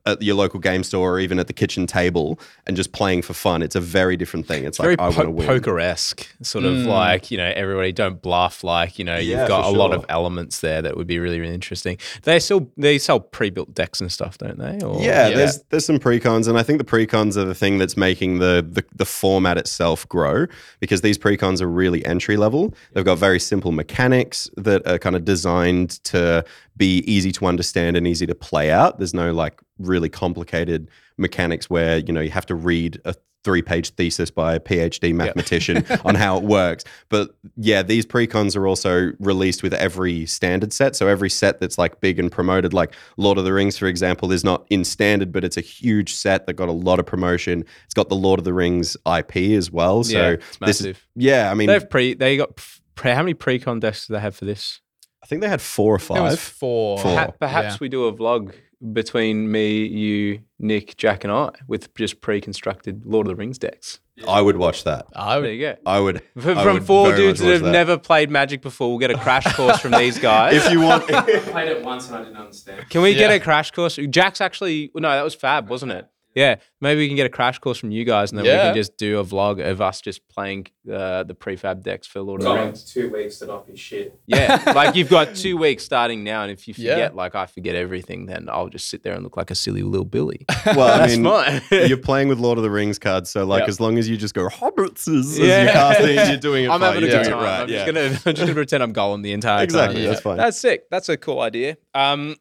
at 0.05 0.21
your 0.21 0.35
local 0.35 0.59
game 0.59 0.83
store 0.83 1.13
or 1.15 1.19
even 1.19 1.39
at 1.39 1.47
the 1.47 1.53
kitchen 1.53 1.87
table 1.87 2.39
and 2.67 2.77
just 2.77 2.91
playing 2.91 3.21
for 3.23 3.33
fun. 3.33 3.61
It's 3.63 3.75
a 3.75 3.81
very 3.81 4.15
different 4.15 4.45
thing. 4.47 4.63
It's 4.63 4.77
very 4.77 4.91
like 4.95 4.99
I 4.99 5.03
want 5.09 5.15
to 5.17 5.23
po- 5.25 5.31
win. 5.31 5.47
poker 5.47 5.79
esque, 5.79 6.27
sort 6.41 6.63
of 6.65 6.73
Mm. 6.73 6.85
like 6.87 7.31
you 7.31 7.37
know 7.37 7.51
everybody 7.55 7.91
don't 7.91 8.21
bluff. 8.21 8.63
Like 8.63 8.99
you 8.99 9.05
know 9.05 9.17
Yeah, 9.17 9.39
you've 9.39 9.47
got 9.47 9.61
a 9.67 9.71
for 9.71 9.77
lot 9.77 9.93
of 9.93 10.05
elements 10.09 10.59
there 10.59 10.81
that 10.81 10.95
would 10.97 11.07
be 11.07 11.19
really 11.19 11.39
really 11.39 11.53
interesting. 11.53 11.97
They 12.23 12.39
still 12.39 12.69
they 12.77 12.97
sell 12.97 13.19
pre 13.19 13.49
built 13.49 13.73
decks 13.73 13.99
and 14.01 14.11
stuff, 14.11 14.37
don't 14.37 14.59
they? 14.59 14.85
Or, 14.85 15.01
Yeah, 15.01 15.27
Yeah. 15.29 15.35
there's 15.37 15.59
there's 15.69 15.85
some 15.85 15.99
precons, 15.99 16.47
and 16.47 16.57
I 16.57 16.63
think 16.63 16.77
the 16.79 16.85
precons 16.85 17.35
are 17.37 17.45
the 17.45 17.55
thing 17.55 17.77
that's 17.77 17.97
making 17.97 18.39
the, 18.39 18.65
the 18.69 18.83
the 18.95 19.05
format 19.05 19.57
itself 19.57 20.07
grow 20.09 20.45
because 20.79 21.01
these 21.01 21.17
precons 21.17 21.61
are 21.61 21.67
really 21.67 22.05
entry 22.05 22.37
level. 22.37 22.73
They've 22.93 23.05
got 23.05 23.17
very 23.17 23.39
simple 23.39 23.71
mechanics 23.71 24.49
that 24.57 24.85
are 24.87 24.97
kind 24.99 25.15
of 25.15 25.25
designed 25.25 26.03
to 26.05 26.43
be 26.77 26.99
easy 26.99 27.31
to 27.33 27.45
understand 27.45 27.97
and 27.97 28.07
easy 28.07 28.25
to 28.27 28.35
play 28.35 28.71
out. 28.71 28.97
There's 28.97 29.13
no 29.13 29.33
like 29.33 29.61
really 29.79 30.09
complicated 30.09 30.89
mechanics 31.17 31.69
where 31.69 31.97
you 31.97 32.13
know 32.13 32.21
you 32.21 32.31
have 32.31 32.45
to 32.47 32.55
read 32.55 33.01
a 33.05 33.15
three 33.45 33.61
page 33.61 33.91
thesis 33.91 34.31
by 34.31 34.55
a 34.55 34.59
PhD 34.59 35.13
mathematician 35.13 35.85
on 36.05 36.15
how 36.15 36.35
it 36.37 36.43
works. 36.43 36.83
But 37.09 37.35
yeah, 37.55 37.83
these 37.83 38.05
precons 38.05 38.57
are 38.57 38.67
also 38.67 39.11
released 39.19 39.61
with 39.61 39.73
every 39.75 40.25
standard 40.25 40.73
set. 40.73 40.95
So 40.95 41.07
every 41.07 41.29
set 41.29 41.59
that's 41.59 41.77
like 41.77 42.01
big 42.01 42.17
and 42.17 42.31
promoted, 42.31 42.73
like 42.73 42.93
Lord 43.17 43.37
of 43.37 43.45
the 43.45 43.53
Rings, 43.53 43.77
for 43.77 43.85
example, 43.85 44.31
is 44.31 44.43
not 44.43 44.65
in 44.71 44.83
standard, 44.83 45.31
but 45.31 45.43
it's 45.43 45.57
a 45.57 45.61
huge 45.61 46.15
set 46.15 46.47
that 46.47 46.53
got 46.53 46.69
a 46.69 46.73
lot 46.73 46.99
of 46.99 47.05
promotion. 47.05 47.63
It's 47.85 47.93
got 47.93 48.09
the 48.09 48.15
Lord 48.15 48.39
of 48.39 48.45
the 48.45 48.53
Rings 48.53 48.97
IP 49.05 49.37
as 49.55 49.71
well. 49.71 50.03
So 50.03 50.17
Yeah, 50.17 50.29
it's 50.29 50.57
this 50.57 50.81
is, 50.81 50.97
yeah, 51.15 51.51
I 51.51 51.53
mean, 51.53 51.67
They 51.67 51.73
have 51.73 51.89
pre. 51.89 52.15
They 52.15 52.37
got 52.37 52.59
pre, 52.95 53.11
how 53.11 53.21
many 53.21 53.35
pre-con 53.35 53.79
decks 53.79 54.07
do 54.07 54.13
they 54.15 54.19
have 54.19 54.35
for 54.35 54.45
this? 54.45 54.81
I 55.25 55.27
think 55.27 55.41
they 55.41 55.49
had 55.49 55.59
four 55.61 55.93
or 55.93 55.95
It 55.95 56.09
was 56.21 56.35
five. 56.35 56.39
four. 56.39 56.99
Four. 56.99 57.11
Perha- 57.17 57.33
perhaps 57.39 57.73
Yeah. 57.73 57.77
we 57.81 57.89
do 57.89 58.05
a 58.05 58.13
vlog 58.13 58.53
between 58.93 59.51
me, 59.51 59.83
you, 59.87 60.41
Nick, 60.59 60.97
Jack, 60.97 61.23
and 61.23 61.33
I 61.33 61.49
with 61.67 61.91
just 61.95 62.21
pre-constructed 62.21 63.07
Lord 63.07 63.25
of 63.25 63.29
the 63.31 63.35
Rings 63.35 63.57
decks. 63.57 64.01
I 64.27 64.39
would 64.41 64.55
watch 64.57 64.83
that. 64.83 65.07
I 65.15 65.33
There 65.33 65.41
would, 65.41 65.49
you 65.55 65.59
go. 65.61 65.75
I 65.87 65.99
would. 65.99 66.21
From, 66.37 66.59
I 66.59 66.63
from 66.63 66.73
would 66.75 66.83
four 66.85 67.15
dudes 67.15 67.39
that 67.39 67.45
watch 67.47 67.53
have 67.63 67.71
never 67.71 67.97
played 67.97 68.29
Magic 68.29 68.61
before, 68.61 68.89
we'll 68.89 68.99
get 68.99 69.09
a 69.09 69.17
crash 69.17 69.45
course 69.55 69.79
from 69.79 69.91
these 69.93 70.19
guys. 70.19 70.53
If 70.63 70.71
you 70.71 70.81
want, 70.81 71.11
I 71.11 71.21
played 71.39 71.69
it 71.69 71.83
once 71.83 72.07
and 72.07 72.17
I 72.17 72.23
didn't 72.23 72.37
understand. 72.37 72.87
Can 72.91 73.01
we 73.01 73.15
get 73.15 73.31
a 73.31 73.39
crash 73.39 73.71
course? 73.71 73.97
Jack's 74.11 74.41
actually 74.41 74.91
no, 74.93 75.09
that 75.09 75.23
was 75.23 75.33
Fab, 75.33 75.69
wasn't 75.69 75.91
it? 75.93 76.07
Yeah, 76.35 76.55
maybe 76.81 76.99
we 76.99 77.07
can 77.07 77.15
get 77.15 77.25
a 77.25 77.29
crash 77.29 77.59
course 77.59 77.77
from 77.77 77.91
you 77.91 78.03
guys, 78.03 78.31
and 78.31 78.37
then 78.37 78.43
we 78.45 78.51
can 78.51 78.75
just 78.75 78.97
do 78.97 79.19
a 79.19 79.23
vlog 79.23 79.65
of 79.65 79.79
us 79.79 80.01
just 80.01 80.27
playing 80.27 80.67
uh, 80.91 81.23
the 81.23 81.33
prefab 81.33 81.81
decks 81.81 82.05
for 82.07 82.19
Lord 82.21 82.41
of 82.43 82.47
the 82.49 82.53
Rings. 82.53 82.83
two 82.83 83.09
weeks 83.09 83.39
to 83.39 83.45
not 83.45 83.65
be 83.65 83.77
shit. 83.77 84.19
Yeah, 84.27 84.61
like 84.75 84.95
you've 84.95 85.09
got 85.09 85.33
two 85.35 85.55
weeks 85.57 85.85
starting 85.85 86.25
now, 86.25 86.43
and 86.43 86.51
if 86.51 86.67
you 86.67 86.73
forget, 86.73 86.97
Yeah. 86.97 87.09
like 87.13 87.35
I 87.35 87.45
forget 87.45 87.75
everything, 87.75 88.25
then 88.25 88.49
I'll 88.51 88.67
just 88.67 88.89
sit 88.89 89.01
there 89.01 89.13
and 89.13 89.23
look 89.23 89.37
like 89.37 89.49
a 89.49 89.55
silly 89.55 89.81
little 89.81 90.05
Billy. 90.05 90.45
well, 90.65 90.81
I 90.81 91.07
That's 91.07 91.15
mean, 91.17 91.23
fine. 91.23 91.61
you're 91.87 91.97
playing 91.97 92.27
with 92.27 92.39
Lord 92.39 92.57
of 92.57 92.63
the 92.65 92.69
Rings 92.69 92.99
cards, 92.99 93.29
so 93.31 93.45
like 93.45 93.61
Yeah. 93.63 93.69
as 93.69 93.79
long 93.79 93.97
as 93.97 94.09
you 94.09 94.17
just 94.17 94.33
go 94.33 94.49
hobbits 94.49 95.07
as 95.07 95.39
Yeah. 95.39 95.63
you 95.63 95.69
cast 95.71 96.01
it, 96.01 96.27
you're 96.27 96.37
doing 96.37 96.65
it. 96.65 96.69
I'm 96.69 96.81
fine. 96.81 96.95
having 96.95 97.03
a 97.03 97.07
You're 97.13 97.23
good 97.23 97.29
doing 97.29 97.39
time. 97.39 97.43
it 97.43 97.45
right. 97.47 97.61
I'm, 97.61 97.69
yeah. 97.69 97.75
just 97.75 97.85
gonna, 97.93 98.05
I'm 98.07 98.35
just 98.35 98.39
gonna 98.41 98.53
pretend 98.53 98.83
I'm 98.83 98.93
Gollum 98.93 99.23
the 99.23 99.31
entire 99.31 99.63
Exactly, 99.63 100.01
time. 100.01 100.09
that's 100.09 100.21
fine. 100.21 100.37
That's 100.37 100.59
sick. 100.59 100.89
That's 100.91 101.07
a 101.07 101.15
cool 101.15 101.39
idea. 101.39 101.77
Um, 101.93 102.35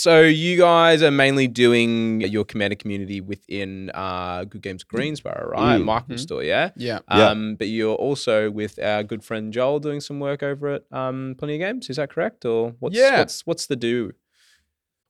so 0.00 0.22
you 0.22 0.56
guys 0.56 1.02
are 1.02 1.10
mainly 1.10 1.46
doing 1.46 2.22
your 2.22 2.44
commander 2.44 2.76
community 2.76 3.20
within 3.20 3.90
uh, 3.92 4.44
Good 4.44 4.62
Games 4.62 4.82
Greensborough, 4.82 5.50
right? 5.50 5.78
Mm. 5.78 5.84
Michael 5.84 6.16
Store, 6.16 6.42
yeah. 6.42 6.70
yeah. 6.76 7.00
Yeah. 7.10 7.28
Um, 7.28 7.56
but 7.56 7.68
you're 7.68 7.94
also 7.96 8.50
with 8.50 8.78
our 8.82 9.02
good 9.02 9.22
friend 9.22 9.52
Joel 9.52 9.78
doing 9.78 10.00
some 10.00 10.18
work 10.18 10.42
over 10.42 10.68
at 10.68 10.82
um, 10.90 11.34
Plenty 11.38 11.56
of 11.56 11.60
Games. 11.60 11.90
Is 11.90 11.96
that 11.96 12.10
correct, 12.10 12.44
or 12.44 12.74
what's 12.78 12.96
Yeah. 12.96 13.18
what's 13.18 13.46
what's 13.46 13.66
the 13.66 13.76
do? 13.76 14.12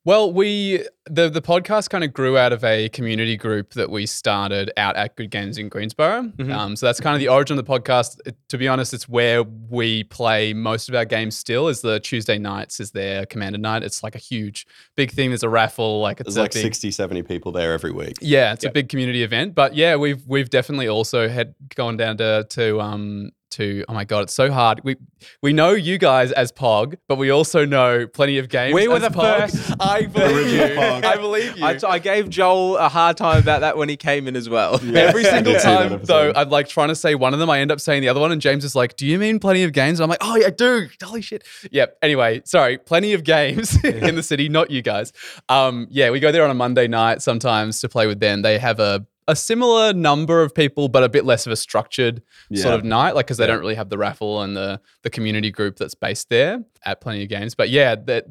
Well, 0.06 0.32
we 0.32 0.86
the 1.10 1.28
the 1.28 1.42
podcast 1.42 1.90
kind 1.90 2.02
of 2.04 2.14
grew 2.14 2.38
out 2.38 2.54
of 2.54 2.64
a 2.64 2.88
community 2.88 3.36
group 3.36 3.74
that 3.74 3.90
we 3.90 4.06
started 4.06 4.72
out 4.78 4.96
at 4.96 5.14
Good 5.14 5.30
Games 5.30 5.58
in 5.58 5.68
Greensborough. 5.68 6.32
Mhm. 6.38 6.50
Um, 6.54 6.76
so 6.76 6.86
that's 6.86 7.00
kind 7.00 7.14
of 7.14 7.20
the 7.20 7.28
origin 7.28 7.58
of 7.58 7.66
the 7.66 7.70
podcast. 7.70 8.18
It- 8.24 8.36
to 8.48 8.56
be 8.56 8.66
honest, 8.66 8.94
it's 8.94 9.08
where 9.10 9.42
we 9.42 10.04
play 10.04 10.54
most 10.54 10.88
of 10.88 10.94
our 10.94 11.04
games. 11.04 11.36
Still, 11.36 11.68
is 11.68 11.82
the 11.82 12.00
Tuesday 12.00 12.38
nights 12.38 12.80
is 12.80 12.92
their 12.92 13.26
commander 13.26 13.58
night. 13.58 13.82
It's 13.82 14.02
like 14.02 14.14
a 14.14 14.18
huge, 14.18 14.66
big 14.96 15.10
thing. 15.10 15.30
There's 15.30 15.42
a 15.42 15.50
raffle. 15.50 16.00
Like 16.00 16.20
it's 16.20 16.34
There's 16.34 16.42
like 16.44 16.54
big, 16.54 16.62
60, 16.62 16.90
70 16.92 17.22
people 17.22 17.52
there 17.52 17.74
every 17.74 17.92
week. 17.92 18.16
Yeah, 18.22 18.54
it's 18.54 18.64
Yep. 18.64 18.72
a 18.72 18.74
big 18.74 18.88
community 18.88 19.22
event. 19.22 19.54
But 19.54 19.74
yeah, 19.76 19.96
we've 19.96 20.26
we've 20.26 20.48
definitely 20.48 20.88
also 20.88 21.28
had 21.28 21.54
gone 21.74 21.98
down 21.98 22.16
to 22.16 22.46
to 22.48 22.80
um 22.80 23.32
to 23.50 23.84
oh 23.88 23.94
my 23.94 24.04
god, 24.04 24.24
it's 24.24 24.34
so 24.34 24.50
hard. 24.50 24.80
We 24.84 24.96
we 25.42 25.52
know 25.52 25.70
you 25.70 25.98
guys 25.98 26.32
as 26.32 26.52
Pog, 26.52 26.96
but 27.08 27.16
we 27.16 27.30
also 27.30 27.64
know 27.64 28.06
plenty 28.06 28.38
of 28.38 28.48
games. 28.48 28.74
We 28.74 28.88
were 28.88 28.96
as 28.96 29.02
the 29.02 29.08
Pog. 29.08 29.50
first. 29.50 29.72
I 29.80 30.06
believe 30.06 30.52
you. 30.52 30.78
I 30.80 31.16
believe 31.16 31.58
you. 31.58 31.64
I, 31.64 31.74
t- 31.76 31.86
I 31.86 31.98
gave 31.98 32.28
Joel 32.30 32.76
a 32.76 32.88
hard 32.88 33.16
time 33.16 33.38
about 33.38 33.60
that 33.60 33.76
when 33.76 33.88
he 33.88 33.96
came 33.96 34.26
in 34.28 34.36
as 34.36 34.48
well. 34.48 34.74
Every 34.96 35.24
single 35.24 35.52
did 35.54 35.62
time, 35.62 35.92
episode. 35.92 36.06
though, 36.06 36.32
I'm 36.34 36.50
like 36.50 36.68
trying 36.68 36.88
to 36.88 36.94
say 36.94 37.14
one 37.14 37.32
of 37.34 37.40
them. 37.40 37.50
I 37.50 37.60
end 37.60 37.70
up 37.72 37.80
saying 37.80 38.02
the 38.02 38.08
other 38.08 38.20
one, 38.20 38.32
and 38.32 38.40
James 38.40 38.64
is 38.64 38.74
like, 38.74 38.96
"Do 38.96 39.06
you 39.06 39.18
mean 39.18 39.38
plenty 39.38 39.62
of 39.64 39.72
games?" 39.72 40.00
And 40.00 40.04
I'm 40.04 40.10
like, 40.10 40.18
"Oh 40.22 40.36
yeah, 40.36 40.46
I 40.46 40.50
do." 40.50 40.88
Holy 41.02 41.22
shit! 41.22 41.44
Yep. 41.70 41.98
Anyway, 42.02 42.42
sorry, 42.44 42.78
plenty 42.78 43.12
of 43.12 43.24
games 43.24 43.82
in 43.84 44.14
the 44.14 44.22
city, 44.22 44.48
not 44.48 44.70
you 44.70 44.82
guys. 44.82 45.12
Um, 45.48 45.86
yeah, 45.90 46.10
we 46.10 46.20
go 46.20 46.32
there 46.32 46.44
on 46.44 46.50
a 46.50 46.54
Monday 46.54 46.88
night 46.88 47.22
sometimes 47.22 47.80
to 47.80 47.88
play 47.88 48.06
with 48.06 48.20
them. 48.20 48.42
They 48.42 48.58
have 48.58 48.80
a 48.80 49.06
a 49.28 49.36
similar 49.36 49.92
number 49.92 50.42
of 50.42 50.54
people, 50.54 50.88
but 50.88 51.04
a 51.04 51.08
bit 51.08 51.24
less 51.24 51.46
of 51.46 51.52
a 51.52 51.56
structured 51.56 52.22
sort 52.54 52.74
of 52.74 52.84
night, 52.84 53.14
like 53.14 53.26
because 53.26 53.36
they 53.36 53.44
Yeah. 53.44 53.48
don't 53.52 53.60
really 53.60 53.74
have 53.76 53.88
the 53.90 53.98
raffle 53.98 54.42
and 54.42 54.56
the 54.56 54.80
the 55.02 55.10
community 55.10 55.50
group 55.50 55.76
that's 55.76 55.94
based 55.94 56.28
there 56.30 56.64
at 56.84 57.00
Plenty 57.00 57.22
of 57.22 57.28
Games. 57.28 57.54
But 57.54 57.70
yeah, 57.70 57.94
that 58.06 58.26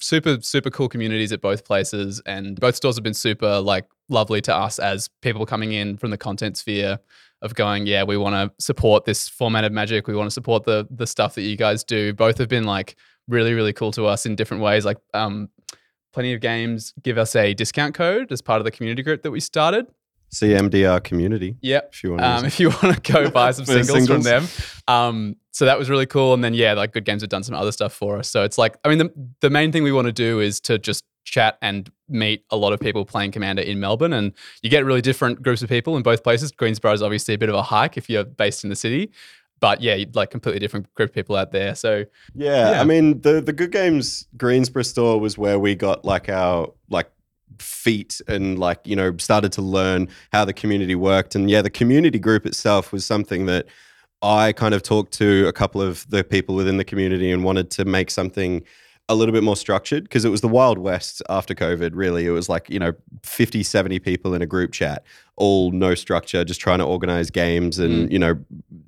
super 0.00 0.38
super 0.40 0.70
cool 0.70 0.88
communities 0.88 1.32
at 1.32 1.40
both 1.40 1.64
places, 1.64 2.22
and 2.26 2.58
both 2.60 2.76
stores 2.76 2.96
have 2.96 3.02
been 3.02 3.14
super 3.14 3.60
like 3.60 3.86
lovely 4.08 4.40
to 4.42 4.54
us 4.54 4.78
as 4.78 5.08
people 5.22 5.44
coming 5.46 5.72
in 5.72 5.96
from 5.96 6.10
the 6.10 6.18
content 6.18 6.56
sphere 6.56 6.98
of 7.42 7.54
going, 7.54 7.86
yeah, 7.86 8.02
we 8.04 8.16
want 8.16 8.34
to 8.34 8.64
support 8.64 9.04
this 9.04 9.28
format 9.28 9.64
of 9.64 9.72
magic. 9.72 10.06
We 10.06 10.14
want 10.14 10.28
to 10.28 10.34
support 10.34 10.64
the 10.64 10.86
the 10.90 11.06
stuff 11.06 11.34
that 11.34 11.42
you 11.42 11.56
guys 11.56 11.82
do. 11.84 12.12
Both 12.14 12.38
have 12.38 12.48
been 12.48 12.64
like 12.64 12.96
really 13.28 13.54
really 13.54 13.72
cool 13.72 13.90
to 13.92 14.06
us 14.06 14.24
in 14.26 14.36
different 14.36 14.62
ways. 14.62 14.84
Like 14.84 14.98
um, 15.14 15.48
Plenty 16.12 16.32
of 16.32 16.40
Games 16.40 16.94
give 17.02 17.18
us 17.18 17.34
a 17.34 17.54
discount 17.54 17.94
code 17.94 18.30
as 18.30 18.40
part 18.40 18.60
of 18.60 18.64
the 18.64 18.70
community 18.70 19.02
group 19.02 19.22
that 19.22 19.30
we 19.32 19.40
started. 19.40 19.86
CMDR 20.34 21.02
community. 21.02 21.56
Yep. 21.60 21.90
If 21.92 22.04
you 22.04 22.10
want 22.10 22.22
to 22.22 22.28
Um, 22.28 22.44
if 22.44 22.60
you 22.60 22.70
want 22.70 23.04
to 23.04 23.12
go 23.12 23.30
buy 23.40 23.52
some 23.52 23.64
the 23.64 23.84
singles, 23.84 24.08
from 24.08 24.22
them. 24.22 24.46
Um, 24.88 25.36
so 25.52 25.64
that 25.64 25.78
was 25.78 25.88
really 25.88 26.06
cool. 26.06 26.34
And 26.34 26.42
then, 26.42 26.54
yeah, 26.54 26.72
like 26.72 26.92
Good 26.92 27.04
Games 27.04 27.22
have 27.22 27.30
done 27.30 27.44
some 27.44 27.54
other 27.54 27.70
stuff 27.70 27.92
for 27.92 28.18
us. 28.18 28.28
So 28.28 28.42
it's 28.42 28.58
like, 28.58 28.76
I 28.84 28.88
mean, 28.88 28.98
the, 28.98 29.12
the 29.40 29.50
main 29.50 29.70
thing 29.70 29.84
we 29.84 29.92
want 29.92 30.06
to 30.06 30.12
do 30.12 30.40
is 30.40 30.60
to 30.62 30.78
just 30.78 31.04
chat 31.24 31.56
and 31.62 31.90
meet 32.08 32.44
a 32.50 32.56
lot 32.56 32.72
of 32.72 32.80
people 32.80 33.04
playing 33.04 33.30
Commander 33.30 33.62
in 33.62 33.78
Melbourne. 33.78 34.12
And 34.12 34.32
you 34.62 34.70
get 34.70 34.84
really 34.84 35.00
different 35.00 35.42
groups 35.42 35.62
of 35.62 35.68
people 35.68 35.96
in 35.96 36.02
both 36.02 36.22
places. 36.24 36.50
Greensborough 36.50 36.92
is 36.92 37.02
obviously 37.02 37.34
a 37.34 37.38
bit 37.38 37.48
of 37.48 37.54
a 37.54 37.62
hike 37.62 37.96
if 37.96 38.10
you're 38.10 38.24
based 38.24 38.64
in 38.64 38.70
the 38.70 38.76
city. 38.76 39.12
But 39.60 39.80
yeah, 39.80 40.04
like 40.14 40.30
completely 40.30 40.58
different 40.58 40.92
group 40.94 41.10
of 41.10 41.14
people 41.14 41.36
out 41.36 41.52
there. 41.52 41.74
So 41.74 42.04
Yeah, 42.34 42.72
Yeah. 42.72 42.80
I 42.80 42.84
mean 42.84 43.20
the 43.22 43.40
the 43.40 43.52
Good 43.52 43.70
Games 43.70 44.26
Greensborough 44.36 44.82
store 44.82 45.18
was 45.20 45.38
where 45.38 45.58
we 45.58 45.74
got 45.74 46.04
like 46.04 46.28
our 46.28 46.72
like 46.90 47.10
feet 47.58 48.20
and 48.28 48.58
like 48.58 48.80
you 48.84 48.96
know 48.96 49.16
started 49.18 49.52
to 49.52 49.62
learn 49.62 50.08
how 50.32 50.44
the 50.44 50.52
community 50.52 50.94
worked. 50.94 51.34
And 51.34 51.50
yeah 51.50 51.62
the 51.62 51.70
community 51.70 52.18
group 52.18 52.46
itself 52.46 52.92
was 52.92 53.04
something 53.04 53.46
that 53.46 53.66
I 54.22 54.52
kind 54.52 54.74
of 54.74 54.82
talked 54.82 55.12
to 55.14 55.46
a 55.46 55.52
couple 55.52 55.82
of 55.82 56.08
the 56.08 56.24
people 56.24 56.54
within 56.54 56.78
the 56.78 56.84
community 56.84 57.30
and 57.30 57.44
wanted 57.44 57.70
to 57.72 57.84
make 57.84 58.10
something 58.10 58.62
a 59.08 59.14
little 59.14 59.34
bit 59.34 59.42
more 59.42 59.56
structured 59.56 60.04
because 60.04 60.24
it 60.24 60.30
was 60.30 60.40
the 60.40 60.48
wild 60.48 60.78
west 60.78 61.22
after 61.28 61.54
covid 61.54 61.90
really. 61.94 62.26
It 62.26 62.30
was 62.30 62.48
like 62.48 62.70
you 62.70 62.78
know 62.78 62.92
50 63.22 63.62
70 63.62 63.98
people 63.98 64.34
in 64.34 64.42
a 64.42 64.46
group 64.46 64.72
chat 64.72 65.04
all 65.36 65.72
no 65.72 65.94
structure 65.94 66.44
just 66.44 66.60
trying 66.60 66.78
to 66.78 66.84
organize 66.84 67.30
games 67.30 67.78
and 67.78 68.12
you 68.12 68.18
know 68.18 68.38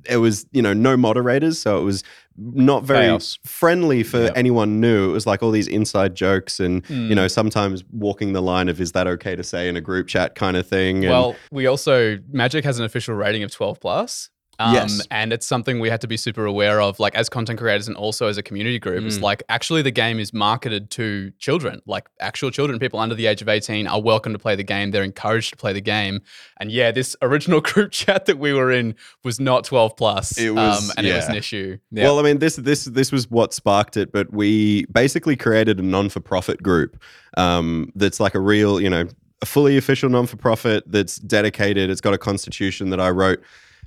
it 0.09 0.19
was 0.19 0.47
you 0.53 0.63
know 0.63 0.73
no 0.73 0.97
moderators 0.97 1.59
so 1.59 1.79
it 1.81 1.83
was 1.83 2.05
not 2.39 2.85
very 2.85 3.07
Chaos. 3.07 3.39
friendly 3.45 4.03
for 4.05 4.25
Yeah. 4.25 4.31
anyone 4.37 4.81
new 4.81 5.11
it 5.11 5.13
was 5.13 5.27
like 5.27 5.43
all 5.43 5.51
these 5.51 5.67
inside 5.67 6.15
jokes 6.15 6.61
and 6.61 6.87
Hmm. 6.87 7.09
you 7.09 7.15
know 7.17 7.27
sometimes 7.29 7.83
walking 7.91 8.33
the 8.33 8.43
line 8.43 8.69
of 8.69 8.81
is 8.81 8.93
that 8.93 9.07
okay 9.09 9.35
to 9.35 9.43
say 9.43 9.69
in 9.69 9.77
a 9.77 9.81
group 9.81 10.07
chat 10.07 10.35
kind 10.37 10.57
of 10.57 10.67
thing 10.67 10.99
and 11.05 11.11
Well, 11.11 11.37
we 11.51 11.67
also 11.67 12.19
Magic 12.31 12.65
has 12.65 12.79
an 12.79 12.85
official 12.85 13.15
rating 13.15 13.43
of 13.43 13.51
12 13.51 13.81
plus. 13.81 14.31
Um, 14.59 14.73
Yes. 14.75 15.07
and 15.11 15.33
it's 15.35 15.47
something 15.47 15.81
we 15.81 15.91
had 15.91 16.01
to 16.01 16.07
be 16.07 16.17
super 16.17 16.47
aware 16.47 16.81
of, 16.81 16.99
like 16.99 17.15
as 17.15 17.29
content 17.29 17.59
creators 17.59 17.89
and 17.89 17.97
also 17.97 18.27
as 18.27 18.39
a 18.39 18.43
community 18.43 18.79
group. 18.79 19.05
It's 19.05 19.21
like 19.21 19.43
actually 19.51 19.83
the 19.83 19.91
game 19.91 20.19
is 20.19 20.33
marketed 20.33 20.91
to 20.93 21.31
children, 21.39 21.83
like 21.87 22.07
actual 22.21 22.51
children, 22.51 22.79
people 22.79 22.99
under 22.99 23.15
the 23.15 23.27
age 23.27 23.43
of 23.43 23.49
18 23.51 23.87
are 23.87 24.01
welcome 24.01 24.33
to 24.33 24.39
play 24.39 24.57
the 24.57 24.63
game. 24.65 24.93
They're 24.93 25.05
encouraged 25.05 25.51
to 25.51 25.57
play 25.57 25.75
the 25.75 25.81
game. 25.83 26.23
And 26.59 26.73
yeah, 26.73 26.91
this 26.91 27.15
original 27.23 27.61
group 27.61 27.93
chat 27.93 28.25
that 28.27 28.39
we 28.39 28.55
were 28.55 28.73
in 28.73 28.95
was 29.25 29.39
not 29.39 29.65
12 29.65 29.97
plus. 29.97 30.39
It 30.39 30.55
was- 30.55 30.89
um, 30.89 30.95
and 30.97 31.07
it 31.07 31.15
was 31.15 31.29
an 31.29 31.37
issue. 31.37 31.77
Well, 31.93 32.19
I 32.19 32.23
mean, 32.23 32.39
this 32.39 32.57
this 32.57 32.85
this 32.87 33.13
was 33.13 33.31
what 33.31 33.53
sparked 33.53 33.97
it, 33.99 34.11
but 34.13 34.33
we 34.33 34.87
basically 34.87 35.37
created 35.37 35.79
a 35.79 35.83
non-for-profit 35.83 36.63
group 36.63 37.03
um, 37.37 37.93
that's 37.95 38.21
like 38.21 38.35
a 38.35 38.41
real, 38.41 38.81
you 38.81 38.89
know, 38.89 39.07
a 39.43 39.47
fully 39.47 39.77
official 39.77 40.09
non-for-profit 40.09 40.85
that's 40.91 41.17
dedicated. 41.17 41.91
It's 41.91 42.01
got 42.01 42.15
a 42.15 42.19
constitution 42.19 42.89
that 42.91 43.01
I 43.01 43.11
wrote 43.11 43.43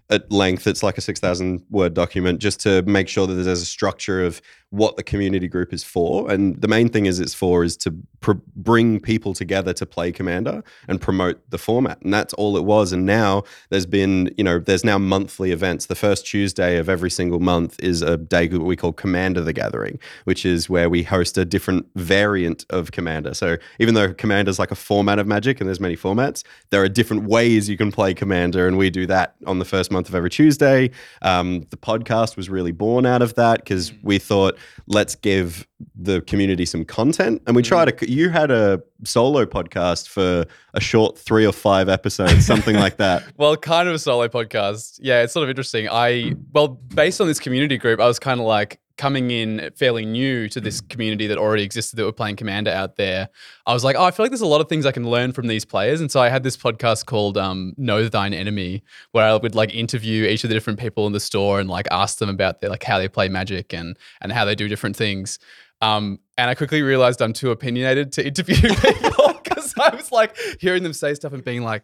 at 0.09 0.31
length. 0.31 0.67
It's 0.67 0.83
like 0.83 0.97
a 0.97 1.01
six 1.01 1.19
thousand 1.19 1.63
word 1.69 1.93
document 1.93 2.39
just 2.39 2.59
to 2.61 2.81
make 2.83 3.07
sure 3.07 3.27
that 3.27 3.33
there's 3.33 3.61
a 3.61 3.65
structure 3.65 4.23
of 4.23 4.41
what 4.71 4.97
the 4.97 5.03
community 5.03 5.47
group 5.47 5.73
is 5.73 5.83
for. 5.83 6.29
And 6.31 6.61
the 6.61 6.67
main 6.67 6.89
thing 6.89 7.07
is 7.07 7.19
it's 7.19 7.33
for 7.33 7.63
is 7.63 7.75
to 7.77 7.95
pr- 8.19 8.33
bring 8.55 8.99
people 8.99 9.33
together 9.33 9.73
to 9.73 9.85
play 9.85 10.11
Commander 10.11 10.63
and 10.87 11.01
promote 11.01 11.41
the 11.49 11.57
format. 11.57 11.99
And 12.03 12.13
that's 12.13 12.33
all 12.35 12.55
it 12.55 12.63
was. 12.63 12.93
And 12.93 13.05
now 13.05 13.43
there's 13.69 13.87
been, 13.87 14.31
you 14.37 14.43
know, 14.43 14.59
there's 14.59 14.83
now 14.83 14.99
monthly 14.99 15.51
events. 15.51 15.87
The 15.87 15.95
first 15.95 16.27
Tuesday 16.27 16.77
of 16.77 16.87
every 16.87 17.09
single 17.09 17.39
month 17.39 17.81
is 17.81 18.03
a 18.03 18.17
day 18.17 18.47
we 18.47 18.75
call 18.75 18.93
Commander 18.93 19.41
the 19.41 19.53
Gathering, 19.53 19.97
which 20.25 20.45
is 20.45 20.69
where 20.69 20.87
we 20.87 21.01
host 21.01 21.35
a 21.37 21.45
different 21.45 21.87
variant 21.95 22.65
of 22.69 22.91
Commander. 22.91 23.33
So 23.33 23.57
even 23.79 23.95
though 23.95 24.13
Commander 24.13 24.51
is 24.51 24.59
like 24.59 24.71
a 24.71 24.75
format 24.75 25.17
of 25.17 25.25
Magic 25.25 25.59
and 25.59 25.67
there's 25.67 25.79
many 25.79 25.97
formats, 25.97 26.43
there 26.69 26.83
are 26.83 26.89
different 26.89 27.23
ways 27.23 27.67
you 27.67 27.77
can 27.77 27.91
play 27.91 28.13
Commander. 28.13 28.67
And 28.67 28.77
we 28.77 28.91
do 28.91 29.07
that 29.07 29.33
on 29.47 29.57
the 29.57 29.65
first 29.65 29.91
month 29.91 30.09
of 30.09 30.15
every 30.15 30.29
Tuesday. 30.29 30.91
Um, 31.23 31.61
the 31.71 31.77
podcast 31.77 32.37
was 32.37 32.49
really 32.49 32.71
born 32.71 33.07
out 33.07 33.23
of 33.23 33.33
that 33.33 33.61
because 33.61 33.91
we 34.03 34.19
thought, 34.19 34.58
let's 34.87 35.15
give 35.15 35.67
the 35.95 36.21
community 36.21 36.65
some 36.65 36.85
content. 36.85 37.41
And 37.47 37.55
we 37.55 37.63
try 37.63 37.85
to, 37.85 37.91
mm. 37.91 38.09
you 38.09 38.29
had 38.29 38.51
a 38.51 38.81
solo 39.03 39.45
podcast 39.45 40.07
for 40.07 40.45
a 40.73 40.81
short 40.81 41.17
three 41.17 41.45
or 41.45 41.53
five 41.53 41.89
episodes, 41.89 42.45
something 42.45 42.75
like 42.75 42.97
that. 42.97 43.23
Well, 43.37 43.55
kind 43.55 43.87
of 43.87 43.95
a 43.95 43.99
solo 43.99 44.27
podcast. 44.27 44.99
Yeah, 45.01 45.21
it's 45.21 45.31
sort 45.31 45.43
of 45.43 45.49
interesting. 45.49 45.87
I 45.89 46.33
well, 46.51 46.67
based 46.67 47.21
on 47.21 47.27
this 47.27 47.39
community 47.39 47.77
group, 47.77 47.99
I 48.01 48.07
was 48.07 48.19
kind 48.19 48.39
of 48.39 48.45
like 48.45 48.79
coming 48.99 49.31
in 49.31 49.71
fairly 49.77 50.05
new 50.05 50.49
to 50.49 50.59
this 50.59 50.81
community 50.81 51.25
that 51.25 51.37
already 51.37 51.63
existed 51.63 51.95
that 51.95 52.03
were 52.03 52.11
playing 52.11 52.35
Commander 52.35 52.69
out 52.69 52.97
there. 52.97 53.29
I 53.65 53.73
was 53.73 53.85
like, 53.85 53.95
oh, 53.95 54.03
I 54.03 54.11
feel 54.11 54.25
like 54.25 54.31
there's 54.31 54.41
a 54.41 54.45
lot 54.45 54.59
of 54.59 54.67
things 54.67 54.85
I 54.85 54.91
can 54.91 55.09
learn 55.09 55.31
from 55.31 55.47
these 55.47 55.63
players, 55.63 56.01
and 56.01 56.11
so 56.11 56.19
I 56.19 56.27
had 56.27 56.43
this 56.43 56.57
podcast 56.57 57.05
called 57.05 57.37
um, 57.37 57.73
"Know 57.77 58.09
Thine 58.09 58.33
Enemy," 58.33 58.83
where 59.13 59.25
I 59.25 59.35
would 59.35 59.55
like 59.55 59.73
interview 59.73 60.25
each 60.25 60.43
of 60.43 60.49
the 60.49 60.53
different 60.53 60.79
people 60.79 61.07
in 61.07 61.13
the 61.13 61.19
store 61.21 61.61
and 61.61 61.69
like 61.69 61.87
ask 61.89 62.17
them 62.17 62.29
about 62.29 62.59
their 62.59 62.69
like 62.69 62.83
how 62.83 62.99
they 62.99 63.07
play 63.07 63.29
Magic 63.29 63.73
and 63.73 63.97
and 64.19 64.33
how 64.33 64.43
they 64.43 64.53
do 64.53 64.67
different 64.67 64.97
things. 64.97 65.39
Um, 65.81 66.19
and 66.37 66.49
I 66.49 66.55
quickly 66.55 66.81
realized 66.81 67.21
I'm 67.21 67.31
too 67.31 67.51
opinionated 67.51 68.11
to 68.13 68.27
interview 68.27 68.57
people 68.57 69.33
because 69.43 69.73
I 69.79 69.95
was 69.95 70.11
like 70.11 70.37
hearing 70.59 70.83
them 70.83 70.93
say 70.93 71.13
stuff 71.13 71.33
and 71.33 71.43
being 71.43 71.63
like. 71.63 71.83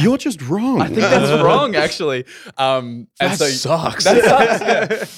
You're 0.00 0.16
just 0.18 0.42
wrong. 0.42 0.80
I 0.80 0.86
think 0.86 1.00
that's 1.00 1.42
wrong, 1.44 1.76
actually. 1.76 2.24
Um, 2.56 3.08
and 3.20 3.32
That 3.32 3.38
so 3.38 3.46
sucks. 3.48 4.04
That 4.04 4.24
sucks. 4.24 4.60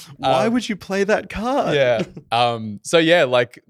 Yeah. 0.19 0.27
Why 0.29 0.45
Um, 0.47 0.53
would 0.53 0.67
you 0.67 0.75
play 0.75 1.03
that 1.05 1.29
card? 1.29 1.75
yeah. 1.75 2.03
Um, 2.31 2.79
so 2.83 2.97
yeah, 2.97 3.23
like 3.23 3.63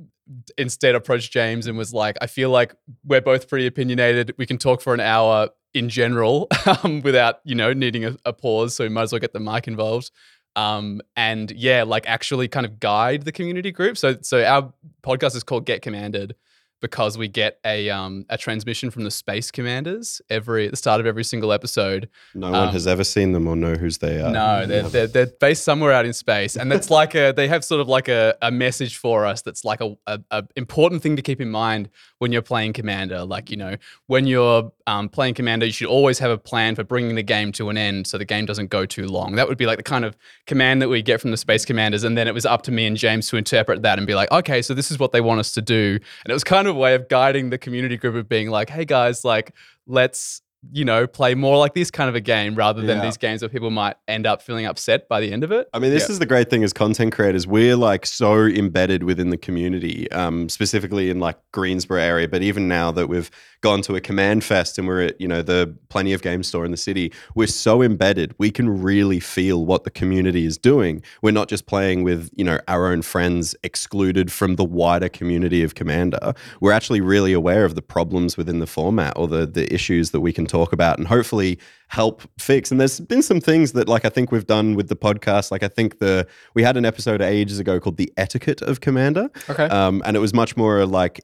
instead 0.58 0.96
approached 0.96 1.32
James 1.32 1.68
and 1.68 1.78
was 1.78 1.94
like, 1.94 2.18
I 2.22 2.28
feel 2.28 2.50
like 2.50 2.74
we're 3.06 3.22
both 3.22 3.48
pretty 3.48 3.68
opinionated. 3.68 4.34
We 4.38 4.46
can 4.46 4.58
talk 4.58 4.82
for 4.82 4.94
an 4.94 5.00
hour 5.00 5.50
in 5.74 5.88
general 5.90 6.48
um, 6.84 7.02
without 7.02 7.40
you 7.46 7.56
know 7.56 7.72
needing 7.74 8.04
a, 8.06 8.16
a 8.26 8.34
pause. 8.34 8.76
So 8.76 8.84
we 8.84 8.90
might 8.90 9.04
as 9.04 9.12
well 9.12 9.20
get 9.20 9.34
the 9.34 9.40
mic 9.40 9.68
involved. 9.68 10.12
Um, 10.56 11.02
and 11.16 11.52
yeah, 11.52 11.84
like 11.84 12.08
actually 12.10 12.48
kind 12.48 12.66
of 12.66 12.80
guide 12.80 13.24
the 13.24 13.32
community 13.32 13.72
group. 13.72 13.98
So 13.98 14.18
so 14.22 14.44
our 14.44 14.74
podcast 15.04 15.36
is 15.36 15.44
called 15.44 15.66
Get 15.66 15.82
Commanded 15.82 16.36
because 16.82 17.18
we 17.18 17.28
get 17.28 17.60
a 17.66 17.90
um, 17.90 18.26
a 18.30 18.38
transmission 18.38 18.90
from 18.90 19.04
the 19.04 19.12
space 19.12 19.52
commanders 19.52 20.22
every 20.30 20.66
at 20.66 20.72
the 20.72 20.78
start 20.78 21.00
of 21.02 21.06
every 21.08 21.24
single 21.24 21.52
episode 21.52 22.10
No 22.34 22.52
one 22.52 22.68
Um, 22.70 22.74
has 22.74 22.88
ever 22.88 23.04
seen 23.04 23.34
them 23.34 23.48
or 23.48 23.56
know 23.56 23.74
who's 23.76 23.98
they 23.98 24.22
are. 24.22 24.32
no, 24.32 24.66
they're, 24.66 24.84
they're, 24.84 25.08
they're 25.08 25.28
based 25.40 25.64
somewhere 25.64 25.92
out 25.92 26.06
in 26.06 26.14
space. 26.14 26.56
And 26.56 26.72
that's 26.72 26.90
like 26.90 27.16
a, 27.16 27.34
they 27.36 27.48
have 27.48 27.64
sort 27.66 27.82
of 27.82 27.88
like 27.88 28.08
a, 28.08 28.36
a 28.42 28.52
message 28.52 28.98
for 28.98 29.26
us 29.26 29.42
that's 29.42 29.64
like 29.66 29.82
a, 29.82 29.96
a, 30.08 30.20
a 30.32 30.44
important 30.56 31.02
thing 31.02 31.16
to 31.16 31.22
keep 31.22 31.42
in 31.42 31.50
mind 31.50 31.90
when 32.20 32.32
you're 32.32 32.42
playing 32.42 32.74
Commander. 32.74 33.26
Like, 33.26 33.50
you 33.52 33.58
know, 33.58 33.76
when 34.08 34.26
you're 34.28 34.72
um, 34.90 35.08
playing 35.08 35.36
Commander, 35.36 35.68
you 35.68 35.72
should 35.72 35.88
always 35.88 36.18
have 36.18 36.32
a 36.32 36.38
plan 36.38 36.74
for 36.74 36.84
bringing 36.84 37.14
the 37.14 37.22
game 37.22 37.52
to 37.52 37.70
an 37.70 37.78
end 37.78 38.08
so 38.08 38.18
the 38.18 38.26
game 38.26 38.48
doesn't 38.48 38.72
go 38.72 38.88
too 38.88 39.06
long. 39.06 39.36
That 39.36 39.48
would 39.48 39.58
be 39.58 39.68
like 39.68 39.78
the 39.78 39.84
kind 39.84 40.04
of 40.04 40.18
command 40.48 40.82
that 40.82 40.90
we 40.90 41.04
get 41.04 41.22
from 41.22 41.30
the 41.30 41.38
space 41.38 41.64
commanders. 41.64 42.04
And 42.04 42.18
then 42.18 42.28
it 42.28 42.34
was 42.34 42.44
up 42.44 42.64
to 42.64 42.72
me 42.72 42.88
and 42.88 42.98
James 42.98 43.30
to 43.30 43.38
interpret 43.38 43.84
that 43.84 44.00
and 44.00 44.08
be 44.08 44.16
like, 44.16 44.32
okay, 44.32 44.64
so 44.64 44.74
this 44.74 44.90
is 44.90 44.98
what 44.98 45.12
they 45.12 45.22
want 45.22 45.42
us 45.42 45.52
to 45.52 45.62
do. 45.62 46.00
And 46.24 46.32
it 46.32 46.34
was 46.34 46.44
kind 46.44 46.68
of 46.68 46.76
a 46.76 46.80
way 46.80 46.96
of 46.96 47.08
guiding 47.08 47.52
the 47.52 47.60
community 47.60 47.98
group 47.98 48.16
of 48.16 48.28
being 48.28 48.50
like, 48.50 48.72
hey 48.72 48.84
guys, 48.84 49.24
like, 49.24 49.54
let's 49.86 50.42
you 50.74 50.84
know, 50.84 51.08
play 51.08 51.36
more 51.36 51.58
like 51.58 51.74
this 51.74 51.90
kind 51.90 52.10
of 52.10 52.16
a 52.16 52.20
game 52.20 52.54
rather 52.54 52.82
than 52.82 52.98
Yeah. 52.98 53.06
these 53.06 53.16
games 53.18 53.42
where 53.42 53.48
people 53.50 53.70
might 53.70 53.96
end 54.10 54.28
up 54.28 54.42
feeling 54.42 54.66
upset 54.66 55.08
by 55.08 55.22
the 55.22 55.32
end 55.32 55.44
of 55.46 55.52
it. 55.54 55.70
I 55.74 55.80
mean, 55.80 55.92
this 55.92 56.10
Yeah. 56.10 56.14
is 56.14 56.20
the 56.20 56.26
great 56.26 56.50
thing 56.50 56.64
as 56.66 56.74
content 56.74 57.14
creators. 57.14 57.48
We're 57.48 57.78
like 57.78 58.06
so 58.06 58.46
embedded 58.46 59.04
within 59.04 59.30
the 59.30 59.38
community, 59.38 60.12
um, 60.12 60.50
specifically 60.50 61.10
in 61.10 61.20
like 61.22 61.38
Greensborough 61.54 62.02
area. 62.02 62.28
But 62.28 62.42
even 62.42 62.68
now 62.68 62.92
that 62.92 63.08
we've 63.08 63.32
gone 63.62 63.82
to 63.84 63.96
a 63.96 64.02
command 64.02 64.44
fest 64.44 64.78
and 64.78 64.88
we're 64.88 65.02
at, 65.04 65.20
you 65.22 65.28
know, 65.28 65.42
the 65.42 65.74
Plenty 65.90 66.12
of 66.14 66.22
Game 66.22 66.44
store 66.44 66.66
in 66.66 66.72
the 66.72 66.78
city, 66.78 67.12
we're 67.36 67.48
so 67.48 67.82
embedded. 67.82 68.34
We 68.38 68.52
can 68.52 68.82
really 68.82 69.20
feel 69.22 69.66
what 69.66 69.86
the 69.86 69.90
community 69.92 70.46
is 70.46 70.58
doing. 70.58 71.02
We're 71.22 71.32
not 71.32 71.48
just 71.48 71.68
playing 71.68 72.04
with, 72.04 72.30
you 72.36 72.44
know, 72.44 72.60
our 72.68 72.88
own 72.88 73.02
friends 73.02 73.56
excluded 73.64 74.30
from 74.32 74.56
the 74.56 74.66
wider 74.66 75.10
community 75.10 75.64
of 75.64 75.76
Commander. 75.76 76.34
We're 76.60 76.72
actually 76.74 77.02
really 77.02 77.32
aware 77.34 77.64
of 77.66 77.76
the 77.76 77.82
problems 77.82 78.36
within 78.38 78.60
the 78.60 78.68
format 78.68 79.14
or 79.16 79.28
the 79.28 79.46
the 79.46 79.74
issues 79.74 80.12
that 80.12 80.20
we 80.20 80.32
can 80.34 80.46
talk 80.50 80.74
about 80.74 80.98
and 80.98 81.08
hopefully 81.08 81.60
help 81.88 82.22
fix. 82.38 82.72
And 82.72 82.80
there's 82.80 83.00
been 83.00 83.22
some 83.22 83.40
things 83.40 83.72
that 83.74 83.88
like 83.88 84.06
I 84.06 84.10
think 84.10 84.32
we've 84.32 84.48
done 84.48 84.76
with 84.76 84.90
the 84.90 84.96
podcast. 84.96 85.52
Like 85.52 85.64
I 85.64 85.68
think 85.68 86.00
the 86.00 86.28
we 86.54 86.64
had 86.64 86.76
an 86.76 86.86
episode 86.86 87.22
ages 87.22 87.60
ago 87.60 87.80
called 87.80 87.98
The 87.98 88.12
Etiquette 88.18 88.62
of 88.62 88.82
Commander. 88.82 89.30
Okay. 89.50 89.66
Um, 89.66 90.02
and 90.06 90.18
it 90.18 90.20
was 90.20 90.34
much 90.34 90.58
more 90.58 90.86
like 90.86 91.22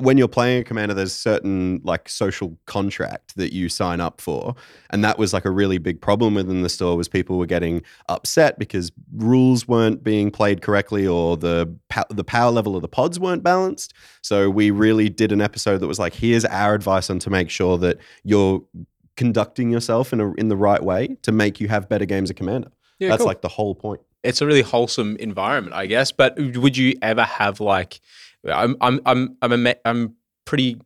when 0.00 0.16
you're 0.16 0.28
playing 0.28 0.60
a 0.60 0.64
commander, 0.64 0.94
there's 0.94 1.12
certain 1.12 1.80
like 1.82 2.08
social 2.08 2.56
contract 2.66 3.34
that 3.36 3.52
you 3.52 3.68
sign 3.68 4.00
up 4.00 4.20
for, 4.20 4.54
and 4.90 5.04
that 5.04 5.18
was 5.18 5.32
like 5.32 5.44
a 5.44 5.50
really 5.50 5.78
big 5.78 6.00
problem 6.00 6.34
within 6.34 6.62
the 6.62 6.68
store. 6.68 6.96
Was 6.96 7.08
people 7.08 7.36
were 7.38 7.46
getting 7.46 7.82
upset 8.08 8.58
because 8.58 8.92
rules 9.16 9.66
weren't 9.66 10.04
being 10.04 10.30
played 10.30 10.62
correctly, 10.62 11.06
or 11.06 11.36
the 11.36 11.72
pow- 11.88 12.06
the 12.10 12.24
power 12.24 12.50
level 12.52 12.76
of 12.76 12.82
the 12.82 12.88
pods 12.88 13.18
weren't 13.18 13.42
balanced. 13.42 13.92
So 14.22 14.48
we 14.48 14.70
really 14.70 15.08
did 15.08 15.32
an 15.32 15.40
episode 15.40 15.78
that 15.78 15.86
was 15.88 15.98
like, 15.98 16.14
here's 16.14 16.44
our 16.44 16.74
advice 16.74 17.10
on 17.10 17.18
to 17.20 17.30
make 17.30 17.50
sure 17.50 17.76
that 17.78 17.98
you're 18.22 18.62
conducting 19.16 19.70
yourself 19.70 20.12
in 20.12 20.20
a 20.20 20.32
in 20.34 20.48
the 20.48 20.56
right 20.56 20.82
way 20.82 21.16
to 21.22 21.32
make 21.32 21.60
you 21.60 21.68
have 21.68 21.88
better 21.88 22.04
games 22.04 22.30
of 22.30 22.36
commander. 22.36 22.70
Yeah, 23.00 23.08
That's 23.08 23.18
cool. 23.18 23.26
like 23.26 23.42
the 23.42 23.48
whole 23.48 23.74
point. 23.74 24.00
it's 24.24 24.40
a 24.40 24.46
really 24.46 24.62
wholesome 24.62 25.16
environment, 25.16 25.74
I 25.74 25.86
guess. 25.86 26.10
But 26.12 26.36
would 26.38 26.76
you 26.76 26.96
ever 27.02 27.22
have 27.22 27.60
like, 27.60 28.00
I'm, 28.52 28.76
I'm, 28.80 29.00
I'm, 29.06 29.36
I'm, 29.42 29.66
I'm 29.84 30.14
pretty 30.44 30.78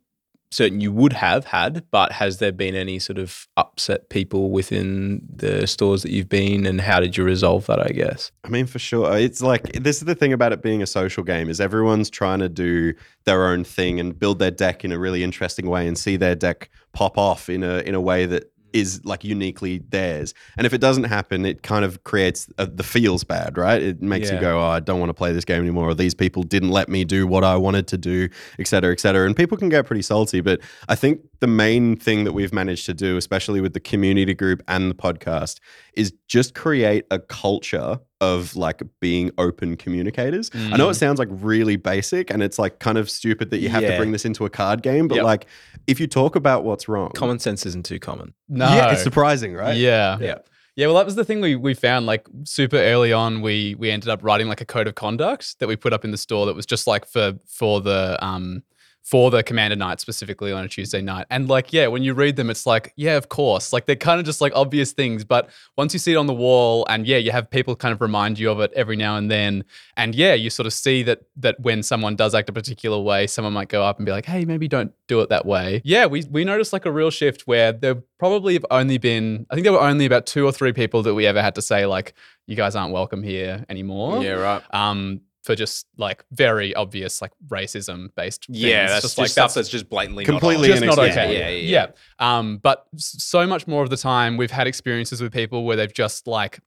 certain 0.53 0.79
you 0.79 0.91
would 0.91 1.13
have 1.13 1.45
had, 1.45 1.83
but 1.91 2.13
has 2.13 2.37
there 2.37 2.51
been 2.51 2.75
any 2.75 2.99
sort 2.99 3.17
of 3.17 3.47
upset 3.57 4.09
people 4.09 4.51
within 4.51 5.21
the 5.27 5.67
stores 5.67 6.03
that 6.03 6.11
you've 6.11 6.29
been, 6.29 6.65
and 6.65 6.79
how 6.79 6.99
did 6.99 7.17
you 7.17 7.23
resolve 7.23 7.65
that? 7.65 7.79
I 7.79 7.89
guess. 7.89 8.31
I 8.43 8.49
mean, 8.49 8.67
for 8.67 8.79
sure. 8.79 9.17
It's 9.17 9.41
like 9.41 9.63
this 9.73 9.97
is 9.97 10.05
the 10.05 10.15
thing 10.15 10.31
about 10.31 10.53
it 10.53 10.61
being 10.61 10.81
a 10.81 10.87
social 10.87 11.23
game 11.23 11.49
is 11.49 11.59
everyone's 11.59 12.09
trying 12.09 12.39
to 12.39 12.49
do 12.49 12.93
their 13.25 13.47
own 13.47 13.63
thing 13.63 13.99
and 13.99 14.17
build 14.17 14.39
their 14.39 14.51
deck 14.51 14.85
in 14.85 14.91
a 14.91 14.99
really 14.99 15.23
interesting 15.23 15.67
way 15.69 15.87
and 15.87 15.97
see 15.97 16.15
their 16.15 16.35
deck 16.35 16.69
pop 16.93 17.17
off 17.17 17.49
in 17.49 17.63
a 17.63 17.79
in 17.79 17.95
a 17.95 18.01
way 18.01 18.25
that 18.25 18.51
is 18.73 19.03
like 19.05 19.23
uniquely 19.23 19.79
theirs. 19.89 20.33
And 20.57 20.65
if 20.65 20.73
it 20.73 20.79
doesn't 20.79 21.05
happen, 21.05 21.45
it 21.45 21.63
kind 21.63 21.85
of 21.85 22.03
creates 22.03 22.49
uh, 22.57 22.67
the 22.71 22.83
feels 22.83 23.23
bad, 23.23 23.57
right? 23.57 23.81
It 23.81 24.01
makes 24.01 24.31
you 24.31 24.39
go, 24.39 24.59
"Oh, 24.59 24.65
I 24.65 24.79
don't 24.79 24.99
want 24.99 25.09
to 25.09 25.13
play 25.13 25.31
this 25.31 25.45
game 25.45 25.61
anymore," 25.61 25.89
or 25.89 25.93
"These 25.93 26.15
people 26.15 26.43
didn't 26.43 26.71
let 26.71 26.89
me 26.89 27.05
do 27.05 27.27
what 27.27 27.43
I 27.43 27.55
wanted 27.55 27.87
to 27.87 27.97
do," 27.97 28.29
et 28.59 28.67
cetera, 28.67 28.91
et 28.91 28.99
cetera. 28.99 29.25
And 29.25 29.35
people 29.35 29.57
can 29.57 29.69
get 29.69 29.85
pretty 29.85 30.01
salty, 30.01 30.41
but 30.41 30.59
I 30.89 30.95
think 30.95 31.21
the 31.43 31.47
main 31.47 31.97
thing 31.97 32.23
that 32.23 32.31
we've 32.31 32.53
managed 32.53 32.85
to 32.85 32.93
do, 32.93 33.17
especially 33.17 33.59
with 33.59 33.73
the 33.73 33.79
community 33.81 34.33
group 34.33 34.63
and 34.69 34.89
the 34.89 34.95
podcast, 34.95 35.59
is 35.93 36.13
just 36.29 36.55
create 36.55 37.03
a 37.11 37.19
culture 37.19 37.99
of 38.21 38.55
like 38.55 38.81
being 39.01 39.29
open 39.37 39.75
communicators. 39.75 40.49
I 40.55 40.77
know 40.77 40.87
it 40.87 40.93
sounds 40.93 41.19
like 41.19 41.27
really 41.31 41.75
basic 41.75 42.31
and 42.31 42.41
it's 42.41 42.57
like 42.57 42.79
kind 42.79 42.97
of 42.97 43.09
stupid 43.09 43.49
that 43.49 43.59
you 43.59 43.67
have 43.67 43.81
to 43.81 43.97
bring 43.97 44.13
this 44.13 44.23
into 44.23 44.45
a 44.45 44.49
card 44.49 44.81
game, 44.81 45.09
but 45.09 45.15
Yep. 45.15 45.25
like 45.25 45.45
if 45.85 45.99
you 45.99 46.07
talk 46.07 46.37
about 46.37 46.63
what's 46.63 46.87
wrong, 46.87 47.11
Common 47.13 47.39
sense 47.39 47.65
isn't 47.65 47.85
too 47.85 47.99
common. 47.99 48.33
No. 48.47 48.65
yeah, 48.73 48.93
it's 48.93 49.03
surprising, 49.03 49.53
right? 49.53 49.75
Yeah. 49.75 50.17
Yeah. 50.21 50.37
Yeah, 50.75 50.87
well, 50.87 50.95
that 50.95 51.05
was 51.05 51.13
the 51.15 51.25
thing 51.25 51.39
we, 51.41 51.55
we 51.55 51.73
found. 51.75 52.05
Like 52.07 52.25
super 52.45 52.77
early 52.77 53.13
on, 53.13 53.41
we 53.41 53.75
we 53.77 53.91
ended 53.91 54.09
up 54.09 54.23
writing 54.23 54.47
like 54.47 54.59
a 54.61 54.65
code 54.65 54.87
of 54.87 54.95
conduct 54.95 55.59
that 55.59 55.67
we 55.67 55.75
put 55.75 55.93
up 55.93 56.03
in 56.03 56.09
the 56.11 56.17
store 56.17 56.47
that 56.47 56.55
was 56.55 56.65
just 56.65 56.87
like 56.87 57.05
for 57.05 57.33
for 57.47 57.79
the 57.79 58.17
um 58.25 58.63
for 59.03 59.29
the 59.29 59.43
commander 59.43 59.75
night 59.75 59.99
specifically 59.99 60.53
on 60.53 60.63
a 60.63 60.67
Tuesday 60.67 61.01
night. 61.01 61.27
And 61.29 61.49
like, 61.49 61.73
yeah, 61.73 61.87
when 61.87 62.03
you 62.03 62.13
read 62.13 62.37
them, 62.37 62.49
it's 62.49 62.65
like, 62.65 62.93
yeah, 62.95 63.17
of 63.17 63.27
course. 63.27 63.73
Like 63.73 63.85
they're 63.85 63.97
kind 63.97 64.17
of 64.17 64.25
just 64.25 64.39
like 64.39 64.53
obvious 64.55 64.93
things, 64.93 65.25
but 65.25 65.49
once 65.77 65.91
you 65.91 65.99
see 65.99 66.13
it 66.13 66.15
on 66.15 66.25
the 66.25 66.33
wall, 66.33 66.85
and 66.89 67.05
yeah, 67.05 67.17
you 67.17 67.31
have 67.31 67.49
people 67.49 67.75
kind 67.75 67.91
of 67.91 67.99
remind 67.99 68.39
you 68.39 68.49
of 68.49 68.61
it 68.61 68.71
every 68.75 68.95
now 68.95 69.17
and 69.17 69.29
then, 69.29 69.65
and 69.97 70.15
yeah, 70.15 70.33
you 70.33 70.49
sort 70.49 70.67
of 70.67 70.73
see 70.73 71.03
that 71.03 71.19
that 71.35 71.59
when 71.59 71.83
someone 71.83 72.15
does 72.15 72.33
act 72.33 72.47
a 72.47 72.53
particular 72.53 72.97
way, 72.97 73.27
someone 73.27 73.53
might 73.53 73.67
go 73.67 73.83
up 73.83 73.97
and 73.97 74.05
be 74.05 74.11
like, 74.11 74.25
hey, 74.25 74.45
maybe 74.45 74.69
don't 74.69 74.93
do 75.07 75.19
it 75.19 75.27
that 75.29 75.45
way. 75.45 75.81
Yeah, 75.83 76.05
we 76.05 76.23
we 76.31 76.45
noticed 76.45 76.71
like 76.71 76.85
a 76.85 76.91
real 76.91 77.11
shift 77.11 77.41
where 77.45 77.73
there 77.73 77.95
probably 78.19 78.53
have 78.53 78.65
only 78.71 78.97
been, 78.97 79.45
I 79.49 79.55
think 79.55 79.65
there 79.65 79.73
were 79.73 79.81
only 79.81 80.05
about 80.05 80.25
two 80.25 80.45
or 80.45 80.53
three 80.53 80.71
people 80.71 81.03
that 81.03 81.13
we 81.13 81.27
ever 81.27 81.41
had 81.41 81.55
to 81.55 81.61
say 81.61 81.85
like, 81.85 82.13
you 82.47 82.55
guys 82.55 82.73
aren't 82.73 82.93
welcome 82.93 83.21
here 83.21 83.65
anymore. 83.67 84.23
Yeah, 84.23 84.33
right. 84.33 84.63
Um, 84.73 85.21
for 85.43 85.55
just 85.55 85.87
like 85.97 86.23
very 86.31 86.73
obvious 86.73 87.21
like 87.21 87.31
racism 87.47 88.09
based. 88.15 88.45
Yeah, 88.49 88.87
that's 88.87 89.01
just 89.03 89.17
just, 89.17 89.31
stuff 89.33 89.53
that's 89.53 89.69
just 89.69 89.89
blatantly 89.89 90.25
Completely 90.25 90.69
not 90.69 90.79
just 90.79 90.97
not 90.97 90.99
okay. 91.09 91.37
Yeah, 91.37 91.49
yeah, 91.49 91.87
yeah. 92.19 92.37
Um, 92.37 92.57
but 92.57 92.87
so 92.95 93.45
much 93.45 93.67
more 93.67 93.83
of 93.83 93.89
the 93.89 93.97
time, 93.97 94.37
we've 94.37 94.51
had 94.51 94.67
experiences 94.67 95.21
with 95.21 95.33
people 95.33 95.65
where 95.65 95.75
they've 95.75 95.93
just 95.93 96.27
like 96.27 96.59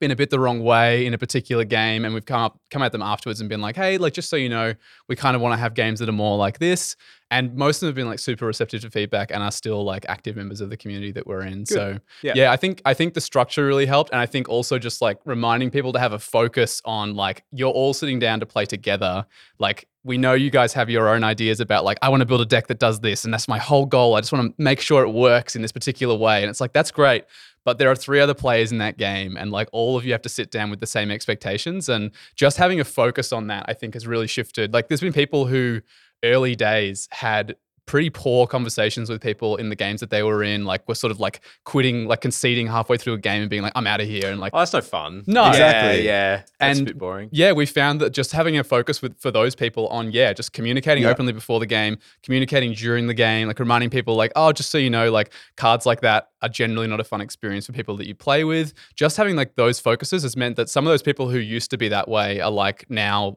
been 0.00 0.10
a 0.10 0.16
bit 0.16 0.30
the 0.30 0.40
wrong 0.40 0.62
way 0.64 1.06
in 1.06 1.14
a 1.14 1.18
particular 1.18 1.64
game, 1.64 2.04
and 2.04 2.14
we've 2.14 2.24
come 2.24 2.40
up 2.40 2.58
come 2.70 2.82
at 2.82 2.90
them 2.92 3.02
afterwards 3.02 3.40
and 3.40 3.48
been 3.48 3.60
like, 3.60 3.76
"Hey, 3.76 3.98
like 3.98 4.14
just 4.14 4.28
so 4.30 4.36
you 4.36 4.48
know, 4.48 4.74
we 5.08 5.16
kind 5.16 5.36
of 5.36 5.42
want 5.42 5.52
to 5.52 5.58
have 5.58 5.74
games 5.74 6.00
that 6.00 6.08
are 6.08 6.12
more 6.12 6.36
like 6.36 6.58
this." 6.58 6.96
And 7.32 7.54
most 7.54 7.76
of 7.76 7.80
them 7.82 7.88
have 7.90 7.94
been 7.94 8.08
like 8.08 8.18
super 8.18 8.44
receptive 8.46 8.80
to 8.80 8.90
feedback 8.90 9.30
and 9.30 9.40
are 9.40 9.52
still 9.52 9.84
like 9.84 10.04
active 10.08 10.34
members 10.34 10.60
of 10.60 10.68
the 10.68 10.76
community 10.76 11.12
that 11.12 11.28
we're 11.28 11.42
in. 11.42 11.64
So 11.64 11.98
Yeah. 12.22 12.32
yeah, 12.34 12.50
I 12.50 12.56
think 12.56 12.82
I 12.84 12.92
think 12.92 13.14
the 13.14 13.20
structure 13.20 13.64
really 13.66 13.86
helped, 13.86 14.10
and 14.10 14.18
I 14.20 14.26
think 14.26 14.48
also 14.48 14.78
just 14.78 15.00
like 15.00 15.18
reminding 15.24 15.70
people 15.70 15.92
to 15.92 16.00
have 16.00 16.12
a 16.12 16.18
focus 16.18 16.82
on 16.84 17.14
like 17.14 17.44
you're 17.52 17.70
all 17.70 17.94
sitting 17.94 18.18
down 18.18 18.40
to 18.40 18.46
play 18.46 18.64
together. 18.66 19.26
Like 19.60 19.86
we 20.02 20.16
know 20.16 20.32
you 20.32 20.50
guys 20.50 20.72
have 20.72 20.88
your 20.88 21.08
own 21.08 21.22
ideas 21.22 21.60
about 21.60 21.84
like 21.84 21.98
I 22.02 22.08
want 22.08 22.22
to 22.22 22.26
build 22.26 22.40
a 22.40 22.46
deck 22.46 22.66
that 22.68 22.78
does 22.80 23.00
this, 23.00 23.24
and 23.24 23.32
that's 23.32 23.46
my 23.46 23.58
whole 23.58 23.86
goal. 23.86 24.16
I 24.16 24.20
just 24.20 24.32
want 24.32 24.56
to 24.56 24.62
make 24.62 24.80
sure 24.80 25.02
it 25.04 25.10
works 25.10 25.54
in 25.54 25.62
this 25.62 25.72
particular 25.72 26.14
way, 26.16 26.40
and 26.42 26.50
it's 26.50 26.60
like 26.60 26.72
that's 26.72 26.90
great. 26.90 27.24
But 27.64 27.78
there 27.78 27.90
are 27.90 27.96
three 27.96 28.20
other 28.20 28.34
players 28.34 28.72
in 28.72 28.78
that 28.78 28.96
game, 28.96 29.36
and 29.36 29.50
like 29.50 29.68
all 29.72 29.96
of 29.96 30.04
you 30.04 30.12
have 30.12 30.22
to 30.22 30.28
sit 30.28 30.50
down 30.50 30.70
with 30.70 30.80
the 30.80 30.86
same 30.86 31.10
expectations, 31.10 31.88
and 31.88 32.10
just 32.34 32.56
having 32.56 32.80
a 32.80 32.84
focus 32.84 33.32
on 33.32 33.48
that, 33.48 33.66
I 33.68 33.74
think, 33.74 33.94
has 33.94 34.06
really 34.06 34.26
shifted. 34.26 34.72
Like 34.72 34.88
there's 34.88 35.00
been 35.00 35.12
people 35.12 35.46
who 35.46 35.80
early 36.24 36.56
days 36.56 37.08
had 37.10 37.56
pretty 37.90 38.08
poor 38.08 38.46
conversations 38.46 39.10
with 39.10 39.20
people 39.20 39.56
in 39.56 39.68
the 39.68 39.74
games 39.74 39.98
that 39.98 40.10
they 40.10 40.22
were 40.22 40.44
in, 40.44 40.64
like 40.64 40.86
were 40.86 40.94
sort 40.94 41.10
of 41.10 41.18
like 41.18 41.40
quitting, 41.64 42.06
like 42.06 42.20
conceding 42.20 42.68
halfway 42.68 42.96
through 42.96 43.12
a 43.14 43.18
game 43.18 43.40
and 43.42 43.50
being 43.50 43.62
like, 43.62 43.72
I'm 43.74 43.84
out 43.88 44.00
of 44.00 44.06
here. 44.06 44.30
And 44.30 44.38
like, 44.38 44.52
Oh, 44.54 44.60
that's 44.60 44.72
no 44.72 44.80
fun. 44.80 45.24
No. 45.26 45.42
Yeah, 45.42 45.50
Exactly. 45.50 46.04
Yeah, 46.06 46.36
that's 46.60 46.78
And- 46.78 46.80
a 46.88 46.90
bit 46.92 46.98
boring. 46.98 47.28
yeah, 47.32 47.50
we 47.50 47.66
found 47.66 48.00
that 48.00 48.10
just 48.10 48.30
having 48.30 48.56
a 48.56 48.62
focus 48.62 49.02
with 49.02 49.18
for 49.20 49.32
those 49.32 49.56
people 49.56 49.88
on, 49.88 50.12
yeah, 50.12 50.32
just 50.32 50.52
communicating 50.52 51.02
Yeah. 51.02 51.10
openly 51.10 51.32
before 51.32 51.58
the 51.58 51.66
game, 51.66 51.98
communicating 52.22 52.74
during 52.74 53.08
the 53.08 53.14
game, 53.14 53.48
like 53.48 53.58
reminding 53.58 53.90
people 53.90 54.14
like, 54.14 54.30
oh, 54.36 54.52
just 54.52 54.70
so 54.70 54.78
you 54.78 54.88
know, 54.88 55.10
like 55.10 55.32
cards 55.56 55.84
like 55.84 56.00
that 56.02 56.28
are 56.42 56.48
generally 56.48 56.86
not 56.86 57.00
a 57.00 57.04
fun 57.04 57.20
experience 57.20 57.66
for 57.66 57.72
people 57.72 57.96
that 57.96 58.06
you 58.06 58.14
play 58.14 58.44
with. 58.44 58.72
Just 58.94 59.16
having 59.16 59.34
like 59.34 59.56
those 59.56 59.80
focuses 59.80 60.22
has 60.22 60.36
meant 60.36 60.54
that 60.54 60.68
some 60.70 60.86
of 60.86 60.92
those 60.92 61.02
people 61.02 61.28
who 61.28 61.38
used 61.38 61.72
to 61.72 61.76
be 61.76 61.88
that 61.88 62.06
way 62.08 62.40
are 62.40 62.52
like 62.52 62.86
now 62.88 63.18
like 63.30 63.36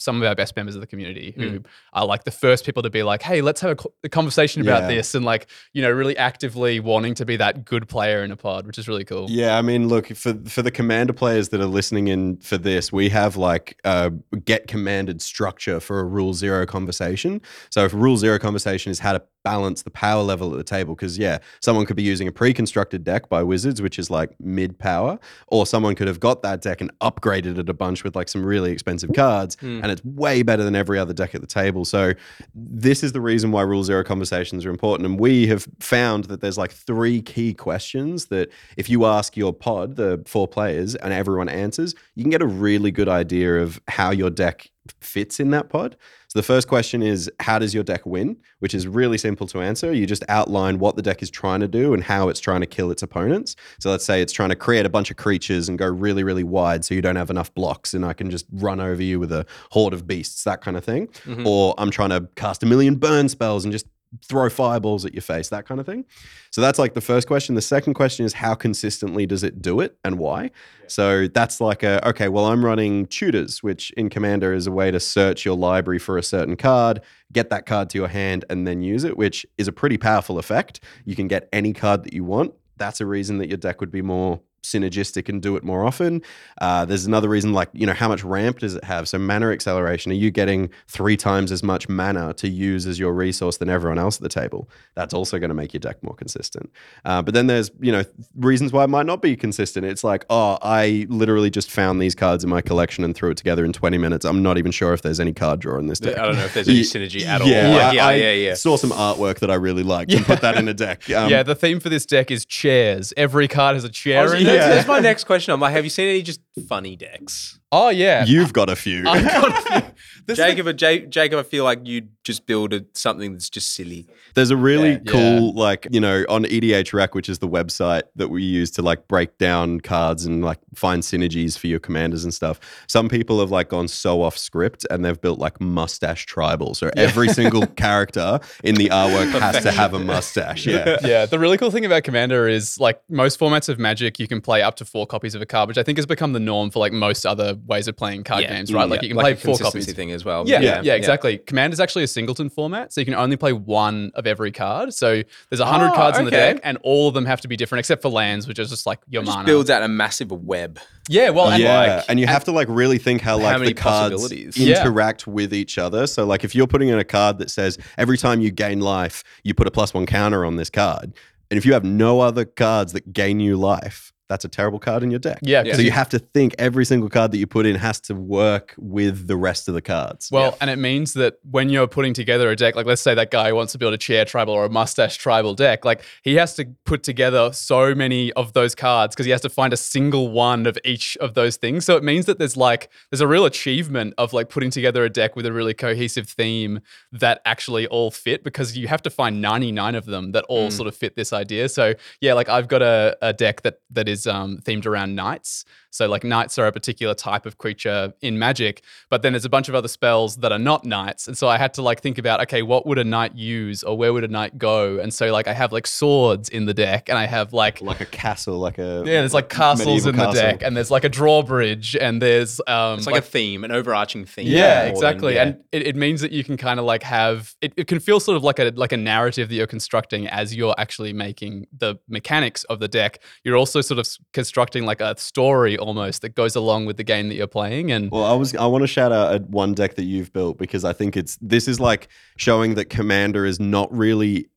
some 0.00 0.20
of 0.20 0.26
our 0.26 0.34
best 0.34 0.56
members 0.56 0.74
of 0.74 0.80
the 0.80 0.86
community 0.86 1.32
who 1.36 1.60
mm. 1.60 1.66
are 1.92 2.06
like 2.06 2.24
the 2.24 2.30
first 2.30 2.64
people 2.64 2.82
to 2.82 2.90
be 2.90 3.02
like, 3.02 3.22
hey, 3.22 3.42
let's 3.42 3.60
have 3.60 3.78
a, 3.78 3.88
a 4.04 4.08
conversation 4.08 4.62
about 4.62 4.82
Yeah. 4.82 4.96
this 4.96 5.14
and 5.14 5.24
like, 5.24 5.46
you 5.72 5.82
know, 5.82 5.90
really 5.90 6.16
actively 6.16 6.80
wanting 6.80 7.14
to 7.14 7.24
be 7.24 7.36
that 7.36 7.64
good 7.64 7.88
player 7.88 8.24
in 8.24 8.30
a 8.30 8.36
pod, 8.36 8.66
which 8.66 8.78
is 8.78 8.88
really 8.88 9.04
cool. 9.04 9.26
Yeah, 9.28 9.56
I 9.58 9.62
mean, 9.62 9.88
look 9.88 10.08
for 10.16 10.34
for 10.46 10.62
the 10.62 10.70
commander 10.70 11.12
players 11.12 11.50
that 11.50 11.60
are 11.60 11.66
listening 11.66 12.08
in 12.08 12.38
for 12.38 12.58
this, 12.58 12.92
we 12.92 13.10
have 13.10 13.36
like 13.36 13.78
a 13.84 14.10
get 14.44 14.66
commanded 14.66 15.22
structure 15.22 15.80
for 15.80 16.00
a 16.00 16.04
rule 16.04 16.34
zero 16.34 16.66
conversation. 16.66 17.40
So 17.70 17.84
if 17.84 17.92
rule 17.94 18.16
zero 18.16 18.38
conversation 18.38 18.90
is 18.90 18.98
how 18.98 19.12
to 19.12 19.22
balance 19.42 19.82
the 19.82 19.90
power 19.90 20.22
level 20.22 20.50
at 20.52 20.58
the 20.58 20.64
table, 20.64 20.94
because 20.94 21.18
yeah, 21.18 21.38
someone 21.60 21.86
could 21.86 21.96
be 21.96 22.02
using 22.02 22.28
a 22.28 22.32
pre-constructed 22.32 23.04
deck 23.04 23.28
by 23.28 23.42
Wizards, 23.42 23.80
which 23.80 23.98
is 23.98 24.10
like 24.10 24.38
mid 24.40 24.78
power, 24.78 25.18
or 25.46 25.66
someone 25.66 25.94
could 25.94 26.08
have 26.08 26.20
got 26.20 26.42
that 26.42 26.60
deck 26.60 26.80
and 26.80 26.90
upgraded 27.00 27.58
it 27.58 27.68
a 27.68 27.74
bunch 27.74 28.04
with 28.04 28.14
like 28.14 28.28
some 28.28 28.44
really 28.44 28.70
expensive 28.70 29.10
cards, 29.14 29.56
hmm. 29.60 29.80
And 29.90 29.98
it's 29.98 30.04
way 30.04 30.42
better 30.42 30.62
than 30.62 30.76
every 30.76 30.98
other 30.98 31.12
deck 31.12 31.34
at 31.34 31.40
the 31.40 31.46
table. 31.46 31.84
So 31.84 32.12
this 32.54 33.02
is 33.02 33.12
the 33.12 33.20
reason 33.20 33.50
why 33.50 33.62
rule 33.62 33.82
zero 33.82 34.04
conversations 34.04 34.64
are 34.64 34.70
important. 34.70 35.06
And 35.06 35.18
we 35.18 35.46
have 35.48 35.66
found 35.80 36.24
that 36.24 36.40
there's 36.40 36.58
like 36.58 36.70
three 36.70 37.20
key 37.20 37.52
questions 37.54 38.26
that 38.26 38.50
if 38.76 38.88
you 38.88 39.04
ask 39.04 39.36
your 39.36 39.52
pod, 39.52 39.96
the 39.96 40.22
four 40.26 40.46
players, 40.46 40.94
and 40.94 41.12
everyone 41.12 41.48
answers, 41.48 41.94
you 42.14 42.24
can 42.24 42.30
get 42.30 42.42
a 42.42 42.46
really 42.46 42.90
good 42.90 43.08
idea 43.08 43.56
of 43.56 43.80
how 43.88 44.10
your 44.10 44.30
deck 44.30 44.70
fits 45.00 45.40
in 45.40 45.50
that 45.50 45.68
pod. 45.68 45.96
So 46.28 46.38
the 46.38 46.44
first 46.44 46.68
question 46.68 47.02
is 47.02 47.30
how 47.40 47.58
does 47.58 47.74
your 47.74 47.82
deck 47.82 48.06
win? 48.06 48.36
Which 48.60 48.74
is 48.74 48.86
really 48.86 49.18
simple 49.18 49.46
to 49.48 49.60
answer. 49.60 49.92
You 49.92 50.06
just 50.06 50.22
outline 50.28 50.78
what 50.78 50.94
the 50.94 51.02
deck 51.02 51.22
is 51.22 51.30
trying 51.30 51.60
to 51.60 51.68
do 51.68 51.92
and 51.92 52.04
how 52.04 52.28
it's 52.28 52.40
trying 52.40 52.60
to 52.60 52.66
kill 52.66 52.90
its 52.90 53.02
opponents. 53.02 53.56
So 53.80 53.90
let's 53.90 54.04
say 54.04 54.22
it's 54.22 54.32
trying 54.32 54.50
to 54.50 54.56
create 54.56 54.86
a 54.86 54.90
bunch 54.90 55.10
of 55.10 55.16
creatures 55.16 55.68
and 55.68 55.78
go 55.78 55.86
really, 55.86 56.22
really 56.22 56.44
wide 56.44 56.84
so 56.84 56.94
you 56.94 57.02
don't 57.02 57.16
have 57.16 57.30
enough 57.30 57.52
blocks 57.54 57.94
and 57.94 58.04
I 58.04 58.12
can 58.12 58.30
just 58.30 58.46
run 58.52 58.80
over 58.80 59.02
you 59.02 59.18
with 59.18 59.32
a 59.32 59.44
horde 59.70 59.92
of 59.92 60.06
beasts, 60.06 60.44
that 60.44 60.60
kind 60.60 60.76
of 60.76 60.84
thing. 60.84 61.08
Mm-hmm. 61.08 61.46
Or 61.46 61.74
I'm 61.78 61.90
trying 61.90 62.10
to 62.10 62.28
cast 62.36 62.62
a 62.62 62.66
million 62.66 62.96
burn 62.96 63.28
spells 63.28 63.64
and 63.64 63.72
just 63.72 63.86
throw 64.24 64.50
fireballs 64.50 65.04
at 65.04 65.14
your 65.14 65.22
face, 65.22 65.48
that 65.48 65.66
kind 65.66 65.80
of 65.80 65.86
thing. 65.86 66.04
So 66.50 66.60
that's 66.60 66.78
like 66.78 66.94
the 66.94 67.00
first 67.00 67.28
question. 67.28 67.54
The 67.54 67.62
second 67.62 67.94
question 67.94 68.26
is 68.26 68.32
how 68.34 68.54
consistently 68.54 69.24
does 69.24 69.44
it 69.44 69.62
do 69.62 69.80
it 69.80 69.96
and 70.04 70.18
why? 70.18 70.50
So 70.88 71.28
that's 71.28 71.60
like 71.60 71.82
a 71.82 72.06
okay, 72.08 72.28
well 72.28 72.46
I'm 72.46 72.64
running 72.64 73.06
tutors, 73.06 73.62
which 73.62 73.92
in 73.92 74.08
Commander 74.08 74.52
is 74.52 74.66
a 74.66 74.72
way 74.72 74.90
to 74.90 74.98
search 74.98 75.44
your 75.44 75.56
library 75.56 75.98
for 75.98 76.18
a 76.18 76.22
certain 76.22 76.56
card, 76.56 77.00
get 77.32 77.50
that 77.50 77.66
card 77.66 77.90
to 77.90 77.98
your 77.98 78.08
hand 78.08 78.44
and 78.50 78.66
then 78.66 78.82
use 78.82 79.04
it, 79.04 79.16
which 79.16 79.46
is 79.58 79.68
a 79.68 79.72
pretty 79.72 79.96
powerful 79.96 80.38
effect. 80.38 80.80
You 81.04 81.14
can 81.14 81.28
get 81.28 81.48
any 81.52 81.72
card 81.72 82.04
that 82.04 82.12
you 82.12 82.24
want. 82.24 82.54
That's 82.76 83.00
a 83.00 83.06
reason 83.06 83.38
that 83.38 83.48
your 83.48 83.58
deck 83.58 83.80
would 83.80 83.90
be 83.90 84.02
more 84.02 84.40
synergistic 84.62 85.28
and 85.28 85.42
do 85.42 85.56
it 85.56 85.64
more 85.64 85.84
often. 85.84 86.22
Uh, 86.60 86.84
there's 86.84 87.06
another 87.06 87.28
reason, 87.28 87.52
like, 87.52 87.68
you 87.72 87.86
know, 87.86 87.92
how 87.92 88.08
much 88.08 88.24
ramp 88.24 88.58
does 88.60 88.74
it 88.74 88.84
have? 88.84 89.08
So, 89.08 89.18
mana 89.18 89.50
acceleration, 89.50 90.12
are 90.12 90.16
you 90.16 90.30
getting 90.30 90.70
three 90.88 91.16
times 91.16 91.52
as 91.52 91.62
much 91.62 91.88
mana 91.88 92.34
to 92.34 92.48
use 92.48 92.86
as 92.86 92.98
your 92.98 93.12
resource 93.12 93.56
than 93.56 93.68
everyone 93.68 93.98
else 93.98 94.16
at 94.16 94.22
the 94.22 94.28
table? 94.28 94.68
That's 94.94 95.14
also 95.14 95.38
going 95.38 95.48
to 95.50 95.54
make 95.54 95.72
your 95.72 95.80
deck 95.80 96.02
more 96.02 96.14
consistent. 96.14 96.70
Uh, 97.04 97.22
but 97.22 97.34
then 97.34 97.46
there's, 97.46 97.70
you 97.80 97.92
know, 97.92 98.04
reasons 98.36 98.72
why 98.72 98.84
it 98.84 98.88
might 98.88 99.06
not 99.06 99.22
be 99.22 99.36
consistent. 99.36 99.86
It's 99.86 100.04
like, 100.04 100.24
oh, 100.30 100.58
I 100.62 101.06
literally 101.08 101.50
just 101.50 101.70
found 101.70 102.00
these 102.00 102.14
cards 102.14 102.44
in 102.44 102.50
my 102.50 102.60
collection 102.60 103.04
and 103.04 103.14
threw 103.14 103.30
it 103.30 103.36
together 103.36 103.64
in 103.64 103.72
20 103.72 103.98
minutes. 103.98 104.24
I'm 104.24 104.42
not 104.42 104.58
even 104.58 104.72
sure 104.72 104.92
if 104.92 105.02
there's 105.02 105.20
any 105.20 105.32
card 105.32 105.60
draw 105.60 105.78
in 105.78 105.86
this 105.86 106.00
deck. 106.00 106.18
I 106.18 106.26
don't 106.26 106.36
know 106.36 106.44
if 106.44 106.54
there's 106.54 106.68
any 106.68 106.80
synergy 106.82 107.24
at 107.24 107.40
all. 107.40 107.48
Yeah, 107.48 107.68
Like, 107.68 107.94
yeah, 107.94 108.06
I 108.06 108.14
yeah, 108.14 108.32
yeah. 108.32 108.54
Saw 108.54 108.76
some 108.76 108.90
artwork 108.90 109.40
that 109.40 109.50
I 109.50 109.54
really 109.54 109.82
liked 109.82 110.12
and 110.12 110.24
put 110.24 110.40
that 110.42 110.56
in 110.56 110.68
a 110.68 110.74
deck. 110.74 111.02
Um, 111.10 111.28
yeah, 111.28 111.42
the 111.42 111.56
theme 111.56 111.80
for 111.80 111.88
this 111.88 112.06
deck 112.06 112.30
is 112.30 112.44
chairs. 112.44 113.12
Every 113.16 113.48
card 113.48 113.74
has 113.74 113.84
a 113.84 113.88
chair 113.88 114.32
in 114.34 114.46
That's, 114.56 114.66
it. 114.66 114.68
that's 114.70 114.88
my 114.88 115.00
next 115.00 115.24
question. 115.24 115.52
I'm 115.52 115.60
like, 115.60 115.72
have 115.72 115.84
you 115.84 115.90
seen 115.90 116.08
any 116.08 116.22
just 116.22 116.40
funny 116.68 116.96
decks? 116.96 117.59
Oh 117.72 117.88
yeah. 117.88 118.24
You've 118.24 118.52
got 118.52 118.68
a 118.68 118.74
few. 118.74 119.04
I've 119.08 119.24
got- 119.24 119.94
this 120.26 120.38
is 120.38 120.44
Jacob, 120.44 120.76
J- 120.76 121.06
Jacob, 121.06 121.38
I 121.38 121.44
feel 121.44 121.62
like 121.62 121.86
you 121.86 122.08
just 122.24 122.44
build 122.46 122.74
a, 122.74 122.84
something 122.94 123.32
that's 123.32 123.48
just 123.48 123.72
silly. 123.74 124.08
There's 124.34 124.50
a 124.50 124.56
really 124.56 124.92
Yeah. 124.94 124.98
cool, 125.06 125.54
like, 125.54 125.86
you 125.90 126.00
know, 126.00 126.24
on 126.28 126.44
EDHREC, 126.44 127.14
which 127.14 127.28
is 127.28 127.38
the 127.38 127.48
website 127.48 128.02
that 128.16 128.28
we 128.28 128.42
use 128.42 128.72
to 128.72 128.82
like 128.82 129.06
break 129.06 129.38
down 129.38 129.80
cards 129.80 130.24
and 130.24 130.42
like 130.44 130.58
find 130.74 131.02
synergies 131.04 131.56
for 131.56 131.68
your 131.68 131.78
commanders 131.78 132.24
and 132.24 132.34
stuff. 132.34 132.58
Some 132.88 133.08
people 133.08 133.38
have 133.38 133.52
like 133.52 133.68
gone 133.68 133.86
so 133.86 134.22
off 134.22 134.36
script 134.36 134.84
and 134.90 135.04
they've 135.04 135.20
built 135.20 135.38
like 135.38 135.60
mustache 135.60 136.26
tribal. 136.26 136.74
So 136.74 136.90
every 136.96 137.28
single 137.28 137.66
character 137.76 138.40
in 138.64 138.74
the 138.74 138.88
artwork 138.88 139.30
has 139.40 139.62
to 139.62 139.70
have 139.70 139.94
a 139.94 140.00
mustache. 140.00 140.66
Yeah. 140.66 140.98
yeah, 141.04 141.24
the 141.26 141.38
really 141.38 141.56
cool 141.56 141.70
thing 141.70 141.84
about 141.84 142.02
Commander 142.02 142.48
is 142.48 142.80
like 142.80 143.00
most 143.08 143.38
formats 143.38 143.68
of 143.68 143.78
Magic, 143.78 144.18
you 144.18 144.26
can 144.26 144.40
play 144.40 144.60
up 144.62 144.74
to 144.76 144.84
four 144.84 145.06
copies 145.06 145.36
of 145.36 145.42
a 145.42 145.46
card, 145.46 145.68
which 145.68 145.78
I 145.78 145.84
think 145.84 145.96
has 145.98 146.06
become 146.06 146.32
the 146.32 146.40
the 146.40 146.46
norm 146.46 146.70
for 146.70 146.78
like 146.78 146.92
most 146.94 147.26
other 147.26 147.54
ways 147.66 147.88
of 147.88 147.96
playing 147.96 148.24
card 148.24 148.42
Yeah. 148.42 148.54
games, 148.56 148.72
right? 148.72 148.86
Mm, 148.86 148.90
Like 148.90 149.02
you 149.02 149.08
can 149.08 149.16
Like 149.16 149.24
play 149.24 149.32
a 149.32 149.36
four 149.36 149.56
consistency 149.56 149.86
copies. 149.86 149.94
thing 149.96 150.12
as 150.12 150.24
well. 150.24 150.48
Yeah, 150.48 150.80
yeah, 150.82 150.94
exactly. 150.94 151.38
Command 151.38 151.72
is 151.72 151.80
actually 151.80 152.04
a 152.04 152.08
singleton 152.08 152.50
format, 152.50 152.92
so 152.92 153.00
you 153.00 153.04
can 153.04 153.14
only 153.14 153.36
play 153.36 153.52
one 153.52 154.10
of 154.14 154.26
every 154.26 154.52
card. 154.52 154.92
So 154.94 155.22
there's 155.50 155.60
a 155.60 155.66
hundred 155.66 155.90
Oh, 155.92 155.94
cards 155.94 156.18
in 156.18 156.24
the 156.24 156.30
deck, 156.30 156.60
and 156.62 156.78
all 156.82 157.08
of 157.08 157.14
them 157.14 157.26
have 157.26 157.40
to 157.42 157.48
be 157.48 157.56
different, 157.56 157.80
except 157.80 158.02
for 158.02 158.08
lands, 158.08 158.46
which 158.46 158.58
is 158.58 158.70
just 158.70 158.86
like 158.86 159.00
your 159.08 159.22
Just 159.22 159.36
mana. 159.36 159.46
builds 159.46 159.70
out 159.70 159.82
a 159.82 159.88
massive 159.88 160.30
web. 160.32 160.78
yeah, 161.08 161.30
well, 161.30 161.50
and 161.50 161.62
yeah, 161.62 161.96
like, 161.96 162.04
and 162.08 162.20
you 162.20 162.26
have 162.26 162.44
to 162.44 162.52
like 162.52 162.68
really 162.70 162.98
think 162.98 163.20
how 163.20 163.36
like 163.38 163.58
many 163.58 163.68
the 163.72 163.74
cards 163.74 164.12
possibilities. 164.14 164.56
Yeah. 164.56 164.80
interact 164.82 165.26
with 165.26 165.52
each 165.54 165.78
other. 165.78 166.06
So 166.06 166.24
like 166.24 166.44
if 166.44 166.54
you're 166.54 166.66
putting 166.68 166.88
in 166.88 166.98
a 166.98 167.04
card 167.04 167.38
that 167.38 167.50
says 167.50 167.78
every 167.98 168.16
time 168.18 168.40
you 168.40 168.50
gain 168.50 168.80
life, 168.80 169.24
you 169.44 169.54
put 169.54 169.66
a 169.66 169.70
plus 169.70 169.92
one 169.94 170.06
counter 170.06 170.44
on 170.44 170.56
this 170.56 170.70
card, 170.70 171.12
and 171.50 171.58
if 171.58 171.66
you 171.66 171.72
have 171.72 171.84
no 171.84 172.20
other 172.20 172.44
cards 172.44 172.92
that 172.92 173.12
gain 173.12 173.40
you 173.40 173.56
life, 173.56 174.12
that's 174.30 174.44
a 174.44 174.48
terrible 174.48 174.78
card 174.78 175.02
in 175.02 175.10
your 175.10 175.18
deck. 175.18 175.40
Yeah, 175.42 175.64
'cause 175.64 175.74
So 175.74 175.80
you 175.80 175.86
you- 175.86 175.90
have 175.90 176.08
to 176.10 176.20
think 176.20 176.54
every 176.58 176.84
single 176.84 177.08
card 177.08 177.32
that 177.32 177.38
you 177.38 177.48
put 177.48 177.66
in 177.66 177.74
has 177.74 178.00
to 178.02 178.14
work 178.14 178.74
with 178.78 179.26
the 179.26 179.36
rest 179.36 179.66
of 179.68 179.74
the 179.74 179.82
cards. 179.82 180.28
Well, 180.30 180.56
and 180.60 180.70
it 180.70 180.78
means 180.78 181.14
that 181.14 181.34
when 181.42 181.68
you're 181.68 181.88
putting 181.88 182.14
together 182.14 182.48
a 182.48 182.54
deck, 182.56 182.76
like 182.76 182.86
let's 182.86 183.02
say 183.02 183.12
that 183.14 183.32
guy 183.32 183.52
wants 183.52 183.72
to 183.72 183.78
build 183.78 183.92
a 183.92 183.98
chair 183.98 184.24
tribal 184.24 184.54
or 184.54 184.64
a 184.64 184.70
mustache 184.70 185.16
tribal 185.16 185.54
deck, 185.54 185.84
like 185.84 186.02
he 186.22 186.36
has 186.36 186.54
to 186.54 186.66
put 186.84 187.02
together 187.02 187.50
so 187.52 187.92
many 187.94 188.32
of 188.34 188.52
those 188.52 188.76
cards 188.76 189.14
because 189.14 189.26
he 189.26 189.32
has 189.32 189.40
to 189.40 189.48
find 189.50 189.72
a 189.72 189.76
single 189.76 190.28
one 190.28 190.64
of 190.64 190.78
each 190.84 191.16
of 191.20 191.34
those 191.34 191.56
things. 191.56 191.84
So 191.84 191.96
it 191.96 192.04
means 192.04 192.26
that 192.26 192.38
there's 192.38 192.56
like 192.56 192.88
there's 193.10 193.20
a 193.20 193.26
real 193.26 193.44
achievement 193.44 194.14
of 194.16 194.32
like 194.32 194.48
putting 194.48 194.70
together 194.70 195.04
a 195.04 195.10
deck 195.10 195.34
with 195.34 195.44
a 195.44 195.52
really 195.52 195.74
cohesive 195.74 196.28
theme 196.28 196.80
that 197.10 197.40
actually 197.44 197.88
all 197.88 198.12
fit 198.12 198.44
because 198.44 198.78
you 198.78 198.86
have 198.86 199.02
to 199.02 199.10
find 199.10 199.42
99 199.42 199.96
of 199.96 200.06
them 200.06 200.30
that 200.32 200.44
all 200.44 200.68
mm. 200.68 200.72
sort 200.72 200.86
of 200.86 200.94
fit 200.94 201.16
this 201.16 201.32
idea. 201.32 201.68
So 201.68 201.94
yeah, 202.20 202.34
like 202.34 202.48
I've 202.48 202.68
got 202.68 202.82
a, 202.82 203.16
a 203.20 203.32
deck 203.32 203.62
that 203.62 203.80
that 203.90 204.08
is 204.08 204.19
um, 204.26 204.58
themed 204.64 204.86
around 204.86 205.14
knights. 205.14 205.64
So 205.92 206.06
like 206.06 206.22
knights 206.22 206.56
are 206.56 206.66
a 206.68 206.72
particular 206.72 207.14
type 207.14 207.46
of 207.46 207.58
creature 207.58 208.12
in 208.20 208.38
Magic, 208.38 208.82
but 209.08 209.22
then 209.22 209.32
there's 209.32 209.44
a 209.44 209.48
bunch 209.48 209.68
of 209.68 209.74
other 209.74 209.88
spells 209.88 210.36
that 210.36 210.52
are 210.52 210.58
not 210.58 210.84
knights. 210.84 211.26
And 211.26 211.36
so 211.36 211.48
I 211.48 211.58
had 211.58 211.74
to 211.74 211.82
like 211.82 212.00
think 212.00 212.16
about 212.16 212.40
okay, 212.42 212.62
what 212.62 212.86
would 212.86 212.98
a 212.98 213.02
knight 213.04 213.34
use 213.34 213.82
or 213.82 213.98
where 213.98 214.12
would 214.12 214.22
a 214.22 214.28
knight 214.28 214.56
go? 214.56 214.98
And 215.00 215.12
so 215.12 215.32
like 215.32 215.48
I 215.48 215.52
have 215.52 215.72
like 215.72 215.88
swords 215.88 216.48
in 216.48 216.66
the 216.66 216.74
deck, 216.74 217.08
and 217.08 217.18
I 217.18 217.26
have 217.26 217.52
like 217.52 217.80
like 217.80 218.00
a 218.00 218.06
castle, 218.06 218.58
like 218.58 218.78
a 218.78 219.02
yeah, 219.04 219.20
there's 219.20 219.34
like 219.34 219.48
castles 219.48 219.86
medieval 219.86 220.10
in 220.10 220.16
the 220.16 220.24
castle. 220.26 220.42
deck, 220.42 220.62
and 220.62 220.76
there's 220.76 220.92
like 220.92 221.02
a 221.04 221.08
drawbridge, 221.08 221.96
and 221.96 222.22
there's 222.22 222.60
um 222.66 222.98
It's 222.98 223.06
like, 223.06 223.16
a 223.16 223.20
theme, 223.26 223.64
an 223.64 223.72
overarching 223.72 224.24
theme. 224.26 224.46
yeah, 224.46 224.74
more 224.74 224.82
than- 224.84 224.90
exactly. 224.92 225.34
yeah. 225.34 225.42
And 225.42 225.64
it, 225.72 225.86
it 225.88 225.96
means 225.96 226.20
that 226.20 226.30
you 226.32 226.44
can 226.44 226.56
kind 226.56 226.78
of 226.78 226.86
like 226.86 227.02
have 227.02 227.54
it, 227.60 227.72
it 227.76 227.86
can 227.88 227.98
feel 227.98 228.20
sort 228.20 228.36
of 228.36 228.44
like 228.44 228.58
a 228.58 228.72
like 228.76 228.92
a 228.92 228.96
narrative 228.96 229.48
that 229.48 229.54
you're 229.56 229.66
constructing 229.66 230.28
as 230.28 230.54
you're 230.54 230.74
actually 230.78 231.12
making 231.12 231.66
the 231.76 231.96
mechanics 232.08 232.62
of 232.64 232.78
the 232.78 232.88
deck. 232.88 233.18
You're 233.44 233.56
also 233.56 233.80
sort 233.80 233.98
of 233.98 234.04
s- 234.06 234.09
constructing 234.32 234.84
like 234.84 235.00
a 235.00 235.16
story 235.18 235.76
almost 235.78 236.22
that 236.22 236.34
goes 236.34 236.56
along 236.56 236.86
with 236.86 236.96
the 236.96 237.04
game 237.04 237.28
that 237.28 237.34
you're 237.34 237.46
playing. 237.46 237.92
And 237.92 238.10
Well, 238.10 238.24
I 238.24 238.34
was 238.34 238.54
I 238.54 238.66
want 238.66 238.82
to 238.82 238.88
shout 238.88 239.12
out 239.12 239.34
at 239.34 239.48
one 239.48 239.74
deck 239.74 239.94
that 239.96 240.04
you've 240.04 240.32
built 240.32 240.58
because 240.58 240.84
I 240.84 240.92
think 240.92 241.16
it's 241.16 241.38
this 241.40 241.68
is 241.68 241.80
like 241.80 242.08
showing 242.36 242.74
that 242.74 242.86
Commander 242.86 243.44
is 243.44 243.60
not 243.60 243.92
really 243.94 244.48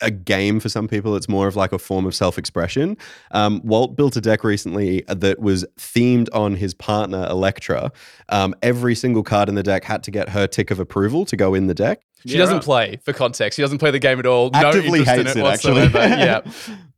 a 0.00 0.10
game 0.10 0.60
for 0.60 0.68
some 0.68 0.88
people. 0.88 1.16
It's 1.16 1.28
more 1.28 1.46
of 1.46 1.56
like 1.56 1.72
a 1.72 1.78
form 1.78 2.06
of 2.06 2.14
self-expression. 2.14 2.96
Um, 3.32 3.60
Walt 3.64 3.96
built 3.96 4.16
a 4.16 4.20
deck 4.20 4.44
recently 4.44 5.04
that 5.08 5.38
was 5.40 5.64
themed 5.78 6.28
on 6.32 6.54
his 6.54 6.74
partner 6.74 7.26
Electra. 7.28 7.92
Um, 8.28 8.54
every 8.62 8.94
single 8.94 9.22
card 9.22 9.48
in 9.48 9.54
the 9.54 9.62
deck 9.62 9.84
had 9.84 10.02
to 10.04 10.10
get 10.10 10.30
her 10.30 10.46
tick 10.46 10.70
of 10.70 10.80
approval 10.80 11.24
to 11.26 11.36
go 11.36 11.54
in 11.54 11.66
the 11.66 11.74
deck. 11.74 12.02
she 12.24 12.36
doesn't 12.36 12.62
play 12.62 12.98
for 13.04 13.12
context. 13.12 13.56
She 13.56 13.62
doesn't 13.62 13.78
play 13.78 13.90
the 13.90 13.98
game 13.98 14.18
at 14.18 14.26
all. 14.26 14.50
Actively 14.54 14.90
no 14.90 14.96
interest 14.96 15.10
hates 15.10 15.32
in 15.32 15.38
it, 15.38 15.44
it, 15.44 15.52
actually. 15.52 15.82
whatsoever. 15.82 15.98
yeah. 16.16 16.40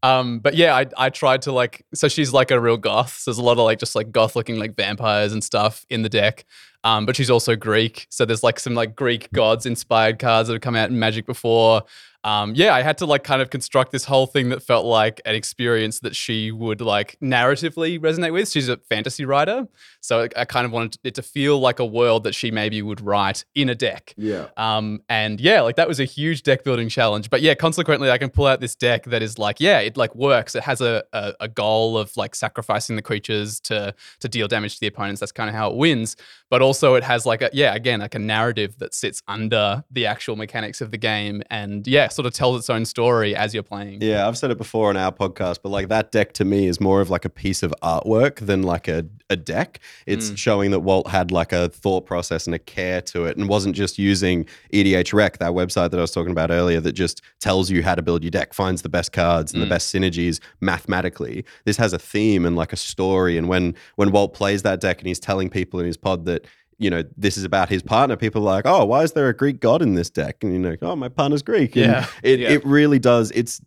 Um, 0.02 0.40
but 0.40 0.54
yeah, 0.54 0.74
I, 0.74 0.86
I 0.96 1.10
tried 1.10 1.42
to 1.42 1.52
like, 1.52 1.86
so 1.94 2.08
she's 2.08 2.32
like 2.32 2.50
a 2.50 2.60
real 2.60 2.76
goth. 2.76 3.18
So 3.18 3.30
there's 3.30 3.38
a 3.38 3.42
lot 3.42 3.52
of 3.52 3.64
like 3.64 3.78
just 3.78 3.94
like 3.94 4.10
goth 4.10 4.34
looking 4.34 4.58
like 4.58 4.74
vampires 4.74 5.32
and 5.32 5.42
stuff 5.42 5.86
in 5.88 6.02
the 6.02 6.08
deck. 6.08 6.44
Um, 6.84 7.06
but 7.06 7.16
she's 7.16 7.30
also 7.30 7.54
Greek. 7.56 8.06
So 8.10 8.24
there's 8.24 8.42
like 8.42 8.58
some 8.58 8.74
like 8.74 8.96
Greek 8.96 9.30
gods 9.32 9.66
inspired 9.66 10.18
cards 10.18 10.48
that 10.48 10.54
have 10.54 10.62
come 10.62 10.76
out 10.76 10.90
in 10.90 10.98
Magic 10.98 11.26
before. 11.26 11.84
Um, 12.24 12.54
yeah, 12.54 12.72
I 12.72 12.82
had 12.82 12.98
to 12.98 13.06
like 13.06 13.24
kind 13.24 13.42
of 13.42 13.50
construct 13.50 13.90
this 13.90 14.04
whole 14.04 14.26
thing 14.26 14.50
that 14.50 14.62
felt 14.62 14.86
like 14.86 15.20
an 15.24 15.34
experience 15.34 16.00
that 16.00 16.14
she 16.14 16.52
would 16.52 16.80
like 16.80 17.16
narratively 17.20 17.98
resonate 17.98 18.32
with. 18.32 18.48
She's 18.48 18.68
a 18.68 18.76
fantasy 18.76 19.24
writer. 19.24 19.66
So 20.00 20.28
I, 20.36 20.44
kind 20.44 20.64
of 20.64 20.72
wanted 20.72 20.98
it 21.04 21.14
to 21.16 21.22
feel 21.22 21.58
like 21.58 21.78
a 21.78 21.84
world 21.84 22.24
that 22.24 22.34
she 22.34 22.50
maybe 22.50 22.80
would 22.82 23.00
write 23.00 23.44
in 23.54 23.68
a 23.68 23.74
deck. 23.74 24.14
Yeah. 24.16 24.48
Um, 24.56 25.02
and 25.08 25.40
yeah, 25.40 25.62
like 25.62 25.76
that 25.76 25.88
was 25.88 25.98
a 25.98 26.04
huge 26.04 26.42
deck 26.42 26.62
building 26.62 26.88
challenge. 26.88 27.28
But 27.30 27.40
yeah, 27.40 27.54
consequently, 27.54 28.10
I 28.10 28.18
can 28.18 28.30
pull 28.30 28.46
out 28.46 28.60
this 28.60 28.76
deck 28.76 29.04
that 29.04 29.22
is 29.22 29.38
like, 29.38 29.58
yeah, 29.58 29.80
it 29.80 29.96
like 29.96 30.14
works. 30.14 30.54
It 30.54 30.62
has 30.62 30.80
a, 30.80 31.02
a, 31.12 31.34
a 31.40 31.48
goal 31.48 31.98
of 31.98 32.16
like 32.16 32.34
sacrificing 32.34 32.94
the 32.96 33.02
creatures 33.02 33.58
to 33.60 33.94
to 34.20 34.28
deal 34.28 34.46
damage 34.46 34.74
to 34.74 34.80
the 34.80 34.86
opponents. 34.86 35.20
That's 35.20 35.32
kind 35.32 35.48
of 35.48 35.56
how 35.56 35.70
it 35.70 35.76
wins. 35.76 36.16
But 36.50 36.62
also, 36.62 36.71
it 36.94 37.04
has 37.04 37.26
like 37.26 37.42
a 37.42 37.50
yeah, 37.52 37.74
again, 37.74 38.00
like 38.00 38.14
a 38.14 38.18
narrative 38.18 38.78
that 38.78 38.94
sits 38.94 39.22
under 39.28 39.85
the 39.90 40.06
actual 40.06 40.37
mechanics 40.37 40.80
of 40.80 40.90
the 40.90 40.98
game, 40.98 41.42
and 41.50 41.87
yeah, 41.87 42.08
sort 42.08 42.26
of 42.26 42.32
tells 42.32 42.58
its 42.58 42.70
own 42.70 42.85
story 42.85 43.35
as 43.35 43.54
you're 43.54 43.62
playing. 43.62 44.00
Yeah, 44.02 44.26
I've 44.26 44.38
said 44.38 44.50
it 44.50 44.58
before 44.58 44.88
on 44.88 44.96
our 44.96 45.12
podcast, 45.12 45.58
but 45.62 45.70
like 45.70 45.88
that 45.88 46.12
deck 46.12 46.32
to 46.35 46.44
me 46.44 46.66
is 46.66 46.80
more 46.80 47.00
of 47.00 47.11
like 47.11 47.24
a 47.24 47.30
piece 47.30 47.62
of 47.62 47.74
artwork 47.82 48.37
than 48.37 48.62
like 48.62 48.88
a, 48.88 49.06
a 49.30 49.37
deck. 49.37 49.80
It's 50.06 50.30
mm. 50.30 50.37
showing 50.37 50.70
that 50.72 50.80
Walt 50.80 51.08
had 51.08 51.30
like 51.30 51.52
a 51.52 51.68
thought 51.68 52.06
process 52.06 52.46
and 52.46 52.54
a 52.54 52.58
care 52.58 53.00
to 53.02 53.24
it 53.24 53.37
and 53.37 53.48
wasn't 53.48 53.74
just 53.74 53.98
using 53.98 54.46
EDHREC, 54.72 55.38
that 55.38 55.52
website 55.52 55.90
that 55.90 55.98
I 55.98 56.02
was 56.02 56.12
talking 56.12 56.32
about 56.32 56.50
earlier 56.50 56.80
that 56.80 56.92
just 56.92 57.22
tells 57.40 57.70
you 57.70 57.82
how 57.82 57.94
to 57.94 58.02
build 58.02 58.22
your 58.22 58.30
deck, 58.30 58.54
finds 58.54 58.82
the 58.82 58.88
best 58.88 59.12
cards 59.12 59.52
and 59.52 59.62
the 59.62 59.66
mm. 59.66 59.70
best 59.70 59.94
synergies 59.94 60.40
mathematically. 60.61 61.44
This 61.64 61.76
has 61.76 61.92
a 61.92 61.98
theme 61.98 62.46
and 62.46 62.56
like 62.56 62.72
a 62.72 62.76
story. 62.76 63.37
And 63.37 63.48
when 63.48 63.74
when 63.96 64.11
Walt 64.11 64.35
plays 64.35 64.62
that 64.62 64.80
deck 64.80 64.98
and 64.98 65.06
he's 65.06 65.20
telling 65.20 65.48
people 65.50 65.80
in 65.80 65.87
his 65.87 65.96
pod 65.96 66.24
that 66.26 66.46
you 66.82 66.90
know, 66.90 67.04
this 67.16 67.36
is 67.38 67.44
about 67.44 67.68
his 67.68 67.82
partner. 67.82 68.16
People 68.16 68.42
are 68.42 68.54
like, 68.56 68.66
oh, 68.66 68.84
why 68.84 69.02
is 69.02 69.12
there 69.12 69.28
a 69.28 69.34
Greek 69.36 69.60
god 69.60 69.82
in 69.82 69.94
this 69.94 70.10
deck? 70.10 70.42
And 70.42 70.52
you 70.52 70.58
know, 70.58 70.76
oh, 70.82 70.96
my 70.96 71.08
partner's 71.08 71.42
Greek. 71.42 71.76
And 71.76 71.86
Yeah. 71.86 72.06
it, 72.22 72.40
Yeah. 72.40 72.50
it 72.50 72.64
really 72.66 72.98
does. 72.98 73.30
It's 73.32 73.60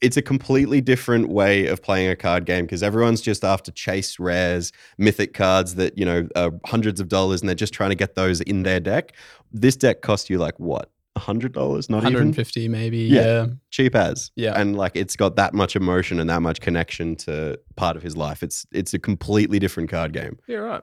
it's 0.00 0.16
a 0.16 0.22
completely 0.22 0.80
different 0.80 1.28
way 1.28 1.66
of 1.66 1.82
playing 1.82 2.08
a 2.08 2.16
card 2.16 2.46
game 2.46 2.64
because 2.64 2.82
everyone's 2.82 3.20
just 3.20 3.44
after 3.44 3.70
chase 3.70 4.18
rares, 4.18 4.72
mythic 4.96 5.34
cards 5.34 5.74
that 5.74 5.98
you 5.98 6.06
know 6.06 6.26
are 6.36 6.52
hundreds 6.64 7.00
of 7.00 7.08
dollars, 7.08 7.42
and 7.42 7.48
they're 7.50 7.54
just 7.54 7.74
trying 7.74 7.90
to 7.90 7.96
get 7.96 8.14
those 8.14 8.40
in 8.40 8.62
their 8.62 8.80
deck. 8.80 9.12
This 9.52 9.76
deck 9.76 10.00
costs 10.00 10.30
you 10.30 10.38
like 10.38 10.58
what, 10.58 10.90
a 11.16 11.20
hundred 11.20 11.52
dollars? 11.52 11.90
Not 11.90 11.98
even 12.04 12.14
150 12.14 12.68
maybe. 12.68 12.98
Yeah. 12.98 13.20
Yeah. 13.22 13.46
cheap 13.70 13.94
as. 13.94 14.30
Yeah. 14.36 14.58
and 14.58 14.74
like 14.74 14.92
it's 14.94 15.16
got 15.16 15.36
that 15.36 15.52
much 15.52 15.76
emotion 15.76 16.18
and 16.18 16.30
that 16.30 16.40
much 16.40 16.60
connection 16.62 17.14
to 17.16 17.60
part 17.76 17.94
of 17.96 18.02
his 18.02 18.16
life. 18.16 18.42
It's 18.42 18.64
it's 18.72 18.94
a 18.94 18.98
completely 18.98 19.58
different 19.58 19.90
card 19.90 20.14
game. 20.14 20.38
Yeah, 20.46 20.58
right. 20.58 20.82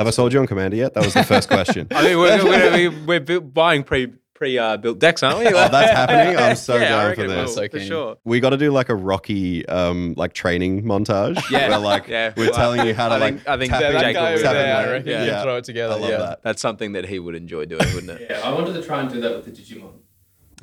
Have 0.00 0.06
I 0.06 0.10
sold 0.12 0.32
you 0.32 0.40
on 0.40 0.46
Commander 0.46 0.78
yet? 0.78 0.94
That 0.94 1.04
was 1.04 1.12
the 1.12 1.22
first 1.24 1.50
question. 1.50 1.86
I 1.94 2.02
mean, 2.02 2.18
we're, 2.18 2.42
we're, 2.42 2.90
we're, 3.06 3.20
we're 3.22 3.40
buying 3.42 3.82
pre 3.84 4.06
pre 4.32 4.56
uh, 4.56 4.78
built 4.78 4.98
decks, 4.98 5.22
aren't 5.22 5.40
we? 5.40 5.46
Oh, 5.48 5.50
that's 5.68 5.90
happening? 5.92 6.38
I'm 6.38 6.56
so 6.56 6.76
yeah, 6.78 6.88
down 6.88 7.14
for 7.14 7.22
this. 7.28 7.36
we'll, 7.36 7.48
So 7.48 7.62
for 7.64 7.68
keen. 7.78 7.86
sure. 7.86 8.16
We 8.24 8.40
got 8.40 8.50
to 8.50 8.56
do 8.56 8.70
like 8.70 8.88
a 8.88 8.94
Rocky, 8.94 9.66
um, 9.68 10.14
like 10.16 10.32
training 10.32 10.84
montage. 10.84 11.38
Yeah. 11.50 11.68
where 11.68 11.78
like 11.80 12.08
Yeah. 12.08 12.32
we're 12.34 12.46
Well, 12.46 12.54
telling 12.54 12.86
you 12.86 12.94
how 12.94 13.10
to 13.10 13.16
I 13.16 13.18
like. 13.18 13.34
think- 13.34 13.48
I 13.48 13.58
think 13.58 13.70
tap 13.72 13.80
that 13.82 13.92
that 13.92 14.00
Jake 14.00 14.14
guy 14.16 14.22
will 14.32 14.38
over 14.38 14.42
there, 14.54 14.76
I 14.76 14.90
reckon 14.92 15.08
it. 15.10 15.26
Yeah. 15.26 15.42
throw 15.42 15.56
it 15.58 15.64
together. 15.64 15.92
I 15.92 15.98
love 15.98 16.10
yeah. 16.10 16.16
that. 16.16 16.42
That's 16.44 16.62
something 16.62 16.92
that 16.92 17.04
he 17.04 17.18
would 17.18 17.34
enjoy 17.34 17.66
doing, 17.66 17.84
wouldn't 17.94 18.18
it? 18.18 18.26
Yeah, 18.30 18.40
I 18.42 18.54
wanted 18.54 18.72
to 18.72 18.82
try 18.82 19.00
and 19.02 19.12
do 19.12 19.20
that 19.20 19.36
with 19.36 19.44
the 19.44 19.50
Digimon. 19.50 19.92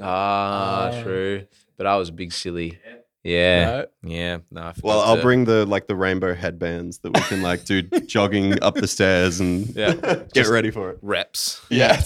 Ah, 0.01 0.89
Ah. 0.91 1.01
true. 1.03 1.45
But 1.77 1.85
I 1.85 1.95
was 1.97 2.09
a 2.09 2.13
big 2.13 2.33
silly. 2.33 2.79
Yeah. 2.83 2.93
No? 3.33 3.85
Yeah. 4.03 4.37
No, 4.51 4.61
I 4.67 4.73
forgot 4.73 4.83
Well, 4.87 4.99
I'll 5.01 5.15
to- 5.17 5.21
bring 5.21 5.45
the 5.45 5.65
like 5.65 5.87
the 5.87 5.95
rainbow 5.95 6.33
headbands 6.33 6.99
that 6.99 7.13
we 7.13 7.21
can 7.21 7.41
like 7.41 7.65
do 7.65 7.81
jogging 8.05 8.61
up 8.63 8.75
the 8.75 8.87
stairs 8.87 9.39
and 9.39 9.67
Yeah. 9.75 9.93
get 9.95 10.33
Just- 10.33 10.49
ready 10.51 10.71
for 10.71 10.91
it. 10.91 10.99
reps. 11.01 11.61
Yeah. 11.69 12.01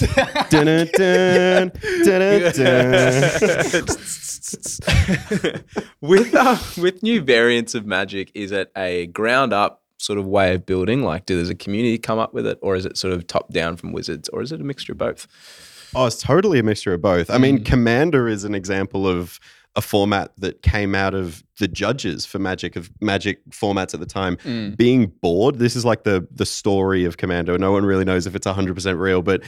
dun, 0.50 0.66
dun, 0.66 0.88
dun, 0.98 1.72
dun, 2.04 2.52
dun. 2.54 4.12
with 6.02 6.34
uh, 6.36 6.58
with 6.82 7.04
new 7.04 7.22
variants 7.22 7.76
of 7.76 7.86
magic, 7.86 8.32
is 8.34 8.52
it 8.52 8.72
a 8.76 9.08
ground 9.08 9.54
up 9.54 9.82
sort 9.98 10.18
of 10.20 10.26
way 10.26 10.56
of 10.56 10.66
building? 10.66 11.04
Like, 11.04 11.26
does 11.26 11.50
a 11.50 11.56
community 11.56 11.98
come 11.98 12.20
up 12.20 12.34
with 12.34 12.46
it, 12.48 12.58
or 12.62 12.76
is 12.76 12.86
it 12.86 12.98
sort 12.98 13.14
of 13.14 13.28
top 13.28 13.52
down 13.54 13.78
from 13.78 13.92
wizards, 13.92 14.30
or 14.30 14.42
is 14.42 14.52
it 14.52 14.62
a 14.62 14.64
mixture 14.64 14.94
of 14.94 14.98
both? 14.98 15.28
Oh, 15.94 16.06
it's 16.06 16.22
totally 16.22 16.58
a 16.60 16.64
mixture 16.64 16.94
of 16.94 17.02
both. 17.02 17.30
I 17.30 17.38
mean, 17.38 17.64
Commander 17.66 18.28
is 18.30 18.46
an 18.46 18.56
example 18.56 19.06
of 19.08 19.40
a 19.76 19.82
format 19.82 20.32
that 20.38 20.62
came 20.62 20.94
out 20.96 21.14
of 21.14 21.44
the 21.60 21.68
judges 21.68 22.26
for 22.26 22.40
Magic 22.40 22.76
of 22.76 22.90
Magic 23.02 23.40
formats 23.52 23.94
at 23.94 24.00
the 24.00 24.06
time 24.06 24.36
Mm. 24.38 24.76
being 24.76 25.08
bored. 25.22 25.60
This 25.60 25.76
is 25.76 25.86
like 25.86 26.04
the 26.04 26.28
the 26.32 26.46
story 26.46 27.06
of 27.06 27.18
Commander. 27.18 27.58
No 27.58 27.72
one 27.72 27.86
really 27.86 28.04
knows 28.04 28.26
if 28.28 28.36
it's 28.36 28.48
100% 28.48 28.98
real, 29.00 29.22
but 29.22 29.44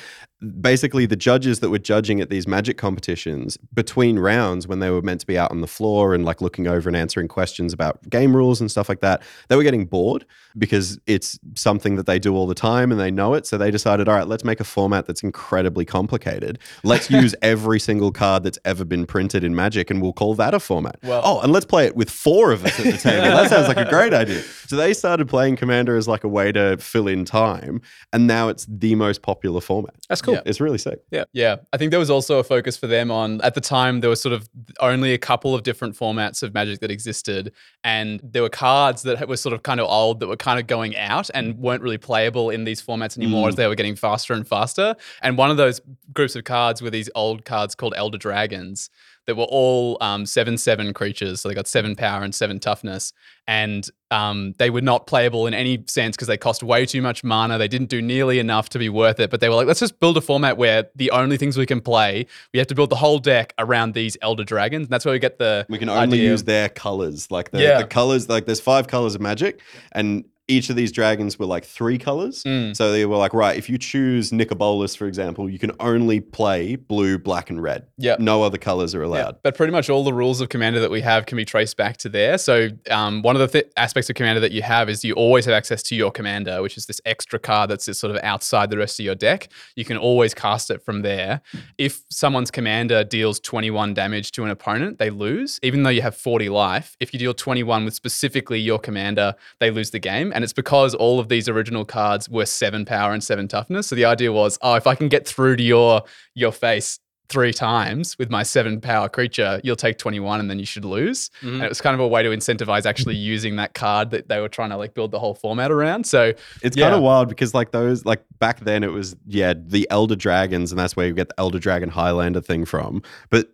basically 0.62 1.06
the 1.06 1.16
judges 1.16 1.60
that 1.62 1.70
were 1.70 1.80
judging 1.80 2.20
at 2.22 2.30
these 2.30 2.48
Magic 2.48 2.78
competitions 2.78 3.58
between 3.74 4.20
rounds 4.20 4.68
when 4.68 4.80
they 4.80 4.90
were 4.90 5.02
meant 5.02 5.22
to 5.22 5.26
be 5.26 5.38
out 5.38 5.50
on 5.52 5.62
the 5.62 5.68
floor 5.68 6.14
and 6.14 6.26
like 6.26 6.42
looking 6.42 6.68
over 6.68 6.90
and 6.90 6.96
answering 6.96 7.28
questions 7.28 7.72
about 7.74 8.08
game 8.10 8.36
rules 8.36 8.60
and 8.62 8.70
stuff 8.70 8.90
like 8.90 9.00
that, 9.00 9.24
they 9.48 9.56
were 9.56 9.64
getting 9.64 9.86
bored 9.86 10.26
because 10.58 11.00
it's 11.08 11.40
something 11.56 11.96
that 11.96 12.06
they 12.06 12.20
do 12.20 12.36
all 12.36 12.46
the 12.46 12.54
time 12.56 12.92
and 12.92 13.00
they 13.00 13.10
know 13.12 13.34
it. 13.34 13.48
So 13.48 13.58
they 13.58 13.72
decided, 13.72 14.08
all 14.10 14.16
right, 14.16 14.28
let's 14.28 14.44
make 14.44 14.60
a 14.60 14.64
format 14.66 15.06
that's 15.06 15.24
incredibly 15.24 15.86
complicated. 15.86 16.60
Let's 16.84 17.10
use 17.22 17.34
every 17.42 17.80
single 17.80 18.12
card 18.12 18.44
that's 18.44 18.60
ever 18.66 18.84
been 18.86 19.06
printed 19.06 19.44
in 19.44 19.56
Magic 19.56 19.90
and 19.90 20.02
we'll 20.02 20.13
we'll 20.14 20.28
call 20.28 20.36
that 20.36 20.54
a 20.54 20.60
format. 20.60 20.98
Well- 21.04 21.22
oh, 21.24 21.42
and 21.42 21.52
let's 21.52 21.66
play 21.66 21.86
it 21.86 21.96
with 21.96 22.10
four 22.10 22.52
of 22.52 22.66
us 22.66 22.80
at 22.80 22.86
the 22.86 22.98
table. 22.98 23.24
that 23.24 23.50
sounds 23.50 23.68
like 23.68 23.78
a 23.78 23.90
great 23.90 24.14
idea. 24.24 24.42
So 24.68 24.76
they 24.76 24.94
started 24.94 25.28
playing 25.28 25.56
Commander 25.56 25.96
as 25.96 26.08
like 26.08 26.24
a 26.24 26.28
way 26.28 26.52
to 26.52 26.78
fill 26.78 27.08
in 27.08 27.26
time, 27.26 27.82
and 28.12 28.28
now 28.28 28.50
it's 28.50 28.66
the 28.70 28.96
most 28.96 29.22
popular 29.22 29.62
format. 29.62 29.96
That's 30.10 30.22
cool. 30.22 30.36
Yeah. 30.36 30.42
It's 30.46 30.60
really 30.60 30.78
sick. 30.78 31.02
Yeah, 31.12 31.26
yeah. 31.34 31.58
I 31.72 31.78
think 31.78 31.92
there 31.92 32.00
was 32.00 32.10
also 32.10 32.40
a 32.40 32.44
focus 32.44 32.78
for 32.78 32.88
them 32.88 33.12
on 33.12 33.42
at 33.42 33.56
the 33.56 33.62
time 33.62 34.02
there 34.02 34.10
was 34.10 34.22
sort 34.22 34.34
of 34.34 34.50
only 34.80 35.14
a 35.14 35.18
couple 35.18 35.56
of 35.56 35.64
different 35.64 35.96
formats 35.96 36.44
of 36.44 36.54
Magic 36.54 36.80
that 36.80 36.92
existed, 36.92 37.52
and 37.84 38.20
there 38.24 38.42
were 38.42 38.50
cards 38.50 39.04
that 39.04 39.28
were 39.28 39.38
sort 39.38 39.54
of 39.54 39.64
kind 39.64 39.80
of 39.80 39.88
old 39.90 40.20
that 40.20 40.28
were 40.28 40.38
kind 40.38 40.60
of 40.60 40.68
going 40.68 40.96
out 40.98 41.30
and 41.34 41.58
weren't 41.58 41.82
really 41.82 41.98
playable 41.98 42.50
in 42.50 42.64
these 42.64 42.82
formats 42.82 43.18
anymore 43.18 43.48
as 43.48 43.56
mm. 43.56 43.58
they 43.58 43.68
were 43.68 43.76
getting 43.76 43.96
faster 43.96 44.34
and 44.34 44.48
faster. 44.48 44.96
And 45.22 45.38
one 45.38 45.52
of 45.52 45.58
those 45.58 45.82
groups 46.14 46.36
of 46.36 46.44
cards 46.44 46.82
were 46.82 46.90
these 46.90 47.10
old 47.16 47.46
cards 47.46 47.76
called 47.76 47.94
Elder 47.96 48.18
Dragons 48.18 48.90
that 49.26 49.36
were 49.36 49.46
all 49.50 49.98
um, 50.02 50.26
seven 50.26 50.58
seven 50.58 50.94
creatures, 50.94 51.42
so 51.42 51.50
they 51.50 51.56
got 51.56 51.68
seven 51.68 51.96
power 51.96 52.24
and 52.24 52.34
seven 52.36 52.60
toughness, 52.60 53.14
and 53.48 53.90
um, 54.12 54.54
they 54.60 54.70
were 54.70 54.82
not 54.82 55.08
playable 55.08 55.48
in 55.48 55.54
any 55.54 55.84
sense 55.88 56.16
because 56.16 56.28
they 56.28 56.38
cost 56.38 56.62
way 56.62 56.86
too 56.86 57.02
much 57.02 57.24
mana. 57.24 57.58
They 57.58 57.68
didn't 57.68 57.90
do 57.90 58.02
nearly 58.02 58.38
enough 58.40 58.70
to 58.70 58.80
be 58.80 58.90
worth 58.90 59.20
it. 59.20 59.32
But 59.32 59.40
they 59.40 59.50
were 59.50 59.56
like, 59.56 59.66
let's 59.68 59.80
just 59.80 60.00
build 60.00 60.18
a 60.18 60.22
format 60.22 60.58
where 60.58 60.86
the 60.96 61.10
only 61.12 61.38
things 61.38 61.58
we 61.58 61.66
can 61.66 61.82
play, 61.82 62.28
we 62.54 62.60
have 62.60 62.68
to 62.68 62.76
build 62.76 62.90
the 62.92 62.96
whole 62.96 63.18
deck 63.18 63.54
around 63.58 63.94
these 63.96 64.16
Elder 64.22 64.44
Dragons. 64.44 64.86
And 64.86 64.90
that's 64.92 65.04
where 65.06 65.14
we 65.14 65.20
get 65.20 65.40
the 65.40 65.66
We 65.70 65.80
can 65.80 65.90
only 65.90 66.20
idea- 66.20 66.30
use 66.30 66.44
their 66.44 66.70
colors, 66.70 67.32
like 67.32 67.50
the, 67.52 67.62
Yeah. 67.62 67.80
the 67.82 67.88
colors. 67.88 68.30
Like 68.30 68.46
there's 68.46 68.60
five 68.62 68.88
colors 68.88 69.16
of 69.16 69.22
magic, 69.22 69.62
and 69.94 70.26
each 70.50 70.70
of 70.70 70.76
these 70.76 70.92
dragons 70.92 71.40
were 71.40 71.46
like 71.46 71.64
three 71.64 71.98
colors. 71.98 72.44
Mm. 72.44 72.76
So 72.76 72.92
they 72.92 73.06
were 73.06 73.16
like, 73.16 73.34
right, 73.34 73.58
if 73.58 73.70
you 73.70 73.78
choose 73.78 74.34
Nicol 74.34 74.58
Bolas, 74.58 74.94
for 74.94 75.08
example, 75.08 75.50
you 75.50 75.58
can 75.58 75.72
only 75.80 76.20
play 76.20 76.76
blue, 76.76 77.18
black, 77.18 77.50
and 77.50 77.64
red. 77.64 77.88
Yep. 77.98 78.20
No 78.20 78.44
other 78.44 78.58
colors 78.58 78.94
are 78.94 79.02
Yeah, 79.04 79.08
allowed. 79.08 79.38
but 79.42 79.56
pretty 79.56 79.72
much 79.72 79.90
all 79.90 80.04
the 80.04 80.14
rules 80.14 80.42
of 80.42 80.50
Commander 80.50 80.82
that 80.82 80.92
we 80.92 81.00
have 81.00 81.26
can 81.26 81.38
be 81.38 81.46
traced 81.46 81.78
back 81.78 81.96
to 81.98 82.10
there. 82.10 82.38
So 82.38 82.68
um, 82.92 83.22
one 83.22 83.38
of 83.38 83.40
the 83.40 83.48
th- 83.62 83.72
aspects 83.78 84.10
of 84.10 84.18
Commander 84.18 84.42
that 84.42 84.52
you 84.52 84.62
have 84.64 84.90
is 84.90 85.06
you 85.06 85.14
always 85.14 85.46
have 85.46 85.54
access 85.54 85.82
to 85.84 85.96
your 85.96 86.12
Commander, 86.12 86.62
which 86.62 86.76
is 86.78 86.88
this 86.88 87.00
extra 87.06 87.40
card 87.40 87.70
that's 87.70 87.86
sort 87.98 88.14
of 88.14 88.22
outside 88.22 88.70
the 88.70 88.78
rest 88.78 89.00
of 89.00 89.06
your 89.06 89.16
deck. 89.16 89.48
You 89.78 89.86
can 89.86 89.96
always 89.96 90.34
cast 90.34 90.70
it 90.72 90.84
from 90.84 91.04
there. 91.04 91.40
If 91.78 92.02
someone's 92.10 92.52
Commander 92.52 93.06
deals 93.06 93.40
21 93.40 93.94
damage 93.94 94.32
to 94.34 94.44
an 94.44 94.50
opponent, 94.50 95.00
they 95.00 95.10
lose, 95.10 95.58
even 95.64 95.84
though 95.84 95.90
you 95.90 96.02
have 96.02 96.18
40 96.18 96.50
life. 96.50 96.98
If 97.00 97.14
you 97.14 97.20
deal 97.20 97.34
21 97.34 97.86
with 97.86 97.94
specifically 97.94 98.60
your 98.60 98.78
Commander, 98.78 99.36
they 99.60 99.72
lose 99.72 99.92
the 99.92 100.00
game. 100.00 100.32
And 100.34 100.44
it's 100.44 100.54
because 100.54 100.94
all 100.96 101.20
of 101.20 101.30
these 101.30 101.48
original 101.48 101.86
cards 101.86 102.28
were 102.30 102.46
seven 102.46 102.86
power 102.86 103.14
and 103.14 103.24
seven 103.24 103.48
toughness. 103.48 103.88
So 103.88 103.96
the 103.96 104.06
idea 104.06 104.32
was, 104.34 104.58
oh, 104.62 104.76
if 104.76 104.88
I 104.88 104.96
can 104.96 105.08
get 105.10 105.28
through 105.28 105.58
to 105.58 105.64
your 105.64 106.04
your 106.36 106.52
face 106.52 107.00
three 107.30 107.54
times 107.54 108.18
with 108.20 108.30
my 108.30 108.44
seven 108.44 108.80
power 108.82 109.08
creature, 109.10 109.60
you'll 109.64 109.78
take 109.78 109.98
21 109.98 110.40
and 110.42 110.50
then 110.50 110.60
you 110.60 110.66
should 110.66 110.86
lose. 110.86 111.30
Mm-hmm. 111.42 111.56
And 111.56 111.64
it 111.64 111.70
was 111.70 111.82
kind 111.82 111.94
of 111.94 112.00
a 112.02 112.08
way 112.08 112.22
to 112.22 112.30
incentivize 112.30 112.86
actually 112.86 113.16
using 113.34 113.56
that 113.56 113.74
card 113.74 114.12
that 114.12 114.28
they 114.28 114.40
were 114.40 114.50
trying 114.50 114.70
to 114.72 114.78
like 114.78 114.94
build 114.94 115.12
the 115.12 115.20
whole 115.20 115.34
format 115.34 115.72
around. 115.72 116.06
So 116.06 116.34
It's 116.62 116.76
Yeah. 116.78 116.86
kind 116.86 116.96
of 116.96 117.02
wild 117.02 117.30
because 117.30 117.54
like 117.54 117.72
those 117.72 118.06
like 118.06 118.24
back 118.40 118.60
then 118.60 118.84
it 118.84 118.92
was 118.92 119.16
yeah 119.26 119.54
the 119.58 119.88
Elder 119.90 120.16
Dragons 120.18 120.72
and 120.72 120.78
that's 120.80 120.96
where 120.96 121.08
you 121.08 121.14
get 121.14 121.30
the 121.30 121.40
Elder 121.40 121.60
Dragon 121.60 121.90
Highlander 121.90 122.42
thing 122.42 122.66
from. 122.66 123.02
But 123.30 123.48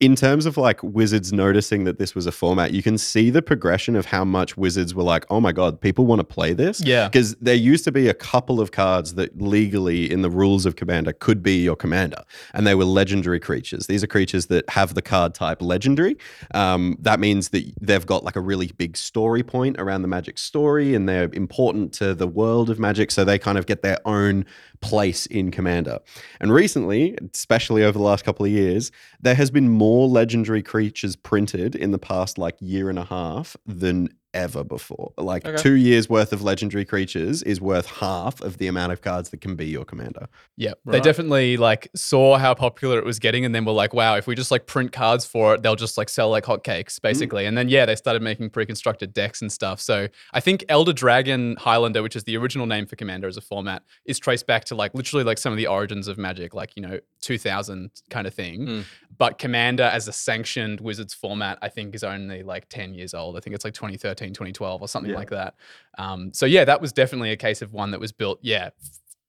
in 0.00 0.16
terms 0.16 0.46
of 0.46 0.56
like 0.56 0.82
Wizards 0.82 1.32
noticing 1.32 1.84
that 1.84 1.98
this 1.98 2.14
was 2.14 2.26
a 2.26 2.32
format, 2.32 2.72
you 2.72 2.82
can 2.82 2.98
see 2.98 3.30
the 3.30 3.42
progression 3.42 3.96
of 3.96 4.06
how 4.06 4.24
much 4.24 4.56
Wizards 4.56 4.94
were 4.94 5.02
like, 5.02 5.24
oh 5.30 5.40
my 5.40 5.52
god, 5.52 5.80
people 5.80 6.06
want 6.06 6.20
to 6.20 6.24
play 6.24 6.52
this. 6.52 6.80
Yeah. 6.84 7.08
because 7.08 7.34
there 7.36 7.54
used 7.54 7.84
to 7.84 7.92
be 7.92 8.08
a 8.08 8.14
couple 8.14 8.60
of 8.60 8.72
cards 8.72 9.14
that 9.14 9.40
legally 9.40 10.10
in 10.10 10.22
the 10.22 10.30
rules 10.30 10.66
of 10.66 10.76
Commander 10.76 11.12
could 11.12 11.42
be 11.42 11.62
your 11.62 11.76
commander, 11.76 12.22
and 12.54 12.66
they 12.66 12.74
were 12.74 12.84
legendary 12.84 13.40
creatures. 13.40 13.86
These 13.86 14.02
are 14.02 14.06
creatures 14.06 14.46
that 14.46 14.68
have 14.70 14.94
the 14.94 15.02
card 15.02 15.34
type 15.34 15.60
legendary. 15.62 16.16
Um, 16.54 16.96
that 17.00 17.20
means 17.20 17.50
that 17.50 17.70
they've 17.80 18.06
got 18.06 18.24
like 18.24 18.36
a 18.36 18.40
really 18.40 18.68
big 18.76 18.96
story 18.96 19.42
point 19.42 19.76
around 19.78 20.02
the 20.02 20.08
Magic 20.08 20.38
story, 20.38 20.94
and 20.94 21.08
they're 21.08 21.30
important 21.32 21.92
to 21.94 22.14
the 22.14 22.26
world 22.28 22.70
of 22.70 22.78
Magic, 22.78 23.10
so 23.10 23.24
they 23.24 23.38
kind 23.38 23.58
of 23.58 23.66
get 23.66 23.82
their 23.82 23.98
own 24.04 24.44
place 24.80 25.26
in 25.26 25.50
Commander. 25.50 25.98
And 26.40 26.52
recently, 26.52 27.16
especially 27.34 27.84
over 27.84 27.98
the 27.98 28.04
last 28.04 28.24
couple 28.24 28.46
of 28.46 28.52
years, 28.52 28.90
there 29.20 29.34
has 29.34 29.50
been 29.50 29.68
more 29.68 30.08
legendary 30.08 30.62
creatures 30.62 31.16
printed 31.16 31.74
in 31.74 31.90
the 31.90 31.98
past 31.98 32.38
like 32.38 32.56
year 32.60 32.90
and 32.90 32.98
a 32.98 33.04
half 33.04 33.56
than 33.66 34.08
ever 34.36 34.62
before. 34.62 35.12
Like 35.16 35.44
Okay. 35.46 35.56
two 35.60 35.74
years 35.74 36.08
worth 36.08 36.32
of 36.32 36.42
legendary 36.42 36.84
creatures 36.84 37.42
is 37.42 37.60
worth 37.60 37.86
half 37.86 38.40
of 38.40 38.58
the 38.58 38.66
amount 38.66 38.92
of 38.92 39.00
cards 39.02 39.30
that 39.30 39.40
can 39.40 39.56
be 39.56 39.66
your 39.66 39.84
commander. 39.84 40.26
yeah, 40.56 40.72
they 40.86 41.00
definitely 41.00 41.56
like 41.56 41.88
saw 41.94 42.38
how 42.38 42.54
popular 42.54 42.98
it 42.98 43.04
was 43.04 43.18
getting 43.18 43.44
and 43.44 43.54
then 43.54 43.64
were 43.64 43.72
like, 43.72 43.92
wow, 43.92 44.16
if 44.16 44.26
we 44.26 44.34
just 44.34 44.50
like 44.50 44.66
print 44.66 44.92
cards 44.92 45.24
for 45.26 45.54
it, 45.54 45.62
they'll 45.62 45.76
just 45.76 45.98
like 45.98 46.08
sell 46.08 46.30
like 46.30 46.44
hotcakes 46.44 47.00
basically. 47.00 47.44
And 47.46 47.56
then 47.58 47.68
yeah, 47.68 47.84
they 47.86 47.94
started 47.96 48.22
making 48.22 48.50
pre-constructed 48.50 49.12
decks 49.12 49.40
and 49.42 49.50
stuff. 49.50 49.80
So 49.80 50.08
I 50.32 50.40
think 50.40 50.64
Elder 50.68 50.92
Dragon 50.92 51.56
Highlander, 51.56 52.02
which 52.02 52.16
is 52.16 52.24
the 52.24 52.36
original 52.36 52.66
name 52.66 52.86
for 52.86 52.96
Commander 52.96 53.28
as 53.28 53.36
a 53.36 53.40
format, 53.40 53.82
is 54.04 54.18
traced 54.18 54.46
back 54.46 54.64
to 54.66 54.74
like 54.74 54.94
literally 54.94 55.24
like 55.24 55.38
some 55.38 55.52
of 55.52 55.56
the 55.56 55.66
origins 55.66 56.08
of 56.08 56.16
Magic, 56.18 56.54
like 56.54 56.72
you 56.76 56.82
know 56.82 56.98
2000 57.22 57.90
kind 58.10 58.26
of 58.26 58.34
thing. 58.34 58.66
Mm. 58.66 58.84
But 59.18 59.38
Commander 59.38 59.84
as 59.84 60.08
a 60.08 60.12
sanctioned 60.12 60.80
Wizards 60.80 61.14
format, 61.14 61.58
I 61.62 61.68
think 61.68 61.94
is 61.94 62.04
only 62.04 62.42
like 62.42 62.68
10 62.68 62.94
years 62.94 63.14
old. 63.14 63.36
I 63.36 63.40
think 63.40 63.54
it's 63.54 63.64
like 63.64 63.74
2013, 63.74 64.30
2012 64.34 64.82
or 64.82 64.88
something 64.88 65.12
Yeah. 65.12 65.16
like 65.16 65.30
that. 65.30 65.54
Um, 65.98 66.32
so 66.32 66.44
yeah, 66.46 66.64
that 66.64 66.80
was 66.80 66.92
definitely 66.92 67.30
a 67.32 67.36
case 67.36 67.62
of 67.62 67.72
one 67.72 67.90
that 67.92 68.00
was 68.00 68.12
built, 68.12 68.38
yeah, 68.42 68.70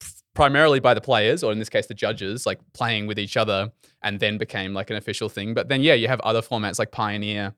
f- 0.02 0.14
primarily 0.34 0.80
by 0.80 0.94
the 0.94 1.02
players, 1.02 1.44
or 1.44 1.52
in 1.52 1.60
this 1.60 1.70
case, 1.70 1.88
the 1.88 1.94
judges, 1.94 2.46
like 2.46 2.60
playing 2.74 3.08
with 3.08 3.18
each 3.20 3.38
other, 3.38 3.72
and 4.04 4.20
then 4.20 4.38
became 4.38 4.74
like 4.74 4.90
an 4.90 4.96
official 4.98 5.30
thing. 5.30 5.54
But 5.54 5.70
then 5.70 5.82
yeah, 5.82 5.94
you 5.94 6.08
have 6.08 6.20
other 6.22 6.42
formats 6.42 6.80
like 6.80 6.92
Pioneer. 6.92 7.54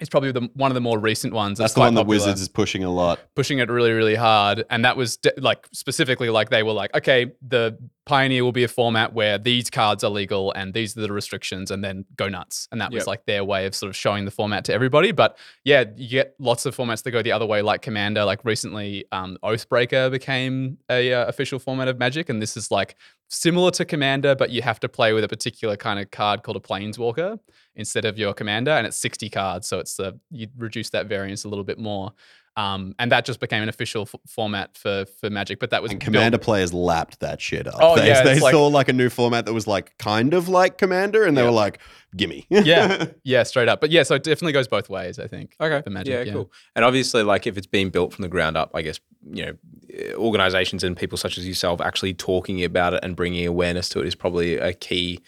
It's 0.00 0.08
probably 0.08 0.32
the, 0.32 0.48
one 0.54 0.70
of 0.70 0.74
the 0.74 0.80
more 0.80 0.98
recent 0.98 1.32
ones. 1.32 1.58
That's 1.58 1.74
the 1.74 1.80
one 1.80 1.94
that 1.94 2.00
popular 2.00 2.16
Wizards 2.16 2.40
is 2.40 2.48
pushing 2.48 2.84
a 2.84 2.90
lot. 2.90 3.20
pushing 3.36 3.58
it 3.58 3.68
really, 3.68 3.92
really 3.92 4.14
hard. 4.14 4.64
And 4.70 4.84
that 4.84 4.96
was 4.96 5.18
de- 5.18 5.32
like 5.38 5.68
specifically 5.72 6.30
like 6.30 6.50
they 6.50 6.62
were 6.62 6.72
like, 6.72 6.94
okay, 6.96 7.32
the 7.46 7.78
Pioneer 8.06 8.42
will 8.42 8.50
be 8.50 8.64
a 8.64 8.68
format 8.68 9.12
where 9.12 9.38
these 9.38 9.70
cards 9.70 10.02
are 10.02 10.10
legal 10.10 10.50
and 10.52 10.74
these 10.74 10.96
are 10.96 11.02
the 11.02 11.12
restrictions, 11.12 11.70
and 11.70 11.84
then 11.84 12.04
go 12.16 12.28
nuts. 12.28 12.66
And 12.72 12.80
that 12.80 12.90
was 12.90 13.06
like 13.06 13.24
their 13.26 13.44
way 13.44 13.66
of 13.66 13.74
sort 13.74 13.88
of 13.88 13.94
showing 13.94 14.24
the 14.24 14.32
format 14.32 14.64
to 14.64 14.72
everybody. 14.72 15.12
But 15.12 15.38
yeah, 15.62 15.84
you 15.96 16.08
get 16.08 16.34
lots 16.40 16.66
of 16.66 16.76
formats 16.76 17.04
that 17.04 17.12
go 17.12 17.22
the 17.22 17.30
other 17.30 17.46
way, 17.46 17.62
like 17.62 17.82
Commander. 17.82 18.24
Like 18.24 18.44
recently, 18.44 19.04
um, 19.12 19.38
Oathbreaker 19.44 20.10
became 20.10 20.78
a 20.90 21.12
uh, 21.12 21.26
official 21.26 21.60
format 21.60 21.86
of 21.86 21.98
Magic, 21.98 22.28
and 22.28 22.42
this 22.42 22.56
is 22.56 22.72
like 22.72 22.96
similar 23.28 23.70
to 23.70 23.84
Commander, 23.84 24.34
but 24.34 24.50
you 24.50 24.62
have 24.62 24.80
to 24.80 24.88
play 24.88 25.12
with 25.12 25.22
a 25.22 25.28
particular 25.28 25.76
kind 25.76 26.00
of 26.00 26.10
card 26.10 26.42
called 26.42 26.56
a 26.56 26.60
Planeswalker 26.60 27.38
instead 27.80 28.04
of 28.04 28.18
your 28.18 28.32
Commander, 28.34 28.70
and 28.70 28.86
it's 28.86 28.96
60 28.98 29.28
cards, 29.30 29.66
so 29.66 29.78
it's 29.80 29.94
the 29.96 30.18
you 30.30 30.46
reduce 30.56 30.90
that 30.90 31.06
variance 31.06 31.44
a 31.44 31.48
little 31.48 31.64
bit 31.64 31.78
more. 31.78 32.12
Um, 32.56 32.96
and 32.98 33.12
that 33.12 33.24
just 33.24 33.38
became 33.38 33.62
an 33.62 33.68
official 33.68 34.02
f- 34.02 34.20
format 34.26 34.76
for 34.76 35.06
for 35.20 35.30
Magic, 35.30 35.60
but 35.60 35.70
that 35.70 35.82
was 35.82 35.92
And 35.92 36.00
built- 36.00 36.06
Commander 36.06 36.36
players 36.36 36.74
lapped 36.74 37.20
that 37.20 37.40
shit 37.40 37.66
up. 37.68 37.76
Oh, 37.80 37.94
they 37.96 38.08
yeah, 38.08 38.22
they 38.24 38.32
it's 38.32 38.42
like- 38.42 38.52
saw 38.52 38.66
like 38.66 38.88
a 38.88 38.92
new 38.92 39.08
format 39.08 39.46
that 39.46 39.52
was 39.54 39.66
like 39.68 39.96
kind 39.98 40.34
of 40.34 40.48
like 40.48 40.76
Commander, 40.76 41.24
and 41.24 41.36
they 41.36 41.42
Yeah. 41.42 41.46
were 41.46 41.54
like, 41.54 41.78
"Gimme." 42.16 42.46
yeah, 42.50 43.06
yeah, 43.24 43.44
straight 43.44 43.68
up. 43.68 43.80
But 43.80 43.90
yeah, 43.90 44.02
so 44.02 44.16
it 44.16 44.24
definitely 44.24 44.52
goes 44.52 44.66
both 44.66 44.90
ways. 44.90 45.18
I 45.20 45.28
think. 45.28 45.54
Okay. 45.60 45.80
For 45.80 45.90
Magic, 45.90 46.12
yeah, 46.12 46.22
yeah. 46.22 46.32
cool. 46.32 46.50
And 46.74 46.84
obviously, 46.84 47.22
like 47.22 47.46
if 47.46 47.56
it's 47.56 47.68
being 47.68 47.88
built 47.88 48.12
from 48.12 48.22
the 48.22 48.28
ground 48.28 48.56
up, 48.56 48.72
I 48.74 48.82
guess 48.82 48.98
you 49.32 49.46
know, 49.46 49.52
eh, 49.94 50.12
organizations 50.14 50.82
and 50.82 50.96
people 50.96 51.16
such 51.18 51.38
as 51.38 51.46
yourself 51.46 51.80
actually 51.80 52.14
talking 52.14 52.64
about 52.64 52.94
it 52.94 53.00
and 53.04 53.14
bringing 53.14 53.46
awareness 53.46 53.88
to 53.90 54.00
it 54.00 54.06
is 54.08 54.16
probably 54.16 54.56
a 54.56 54.72
key 54.72 55.20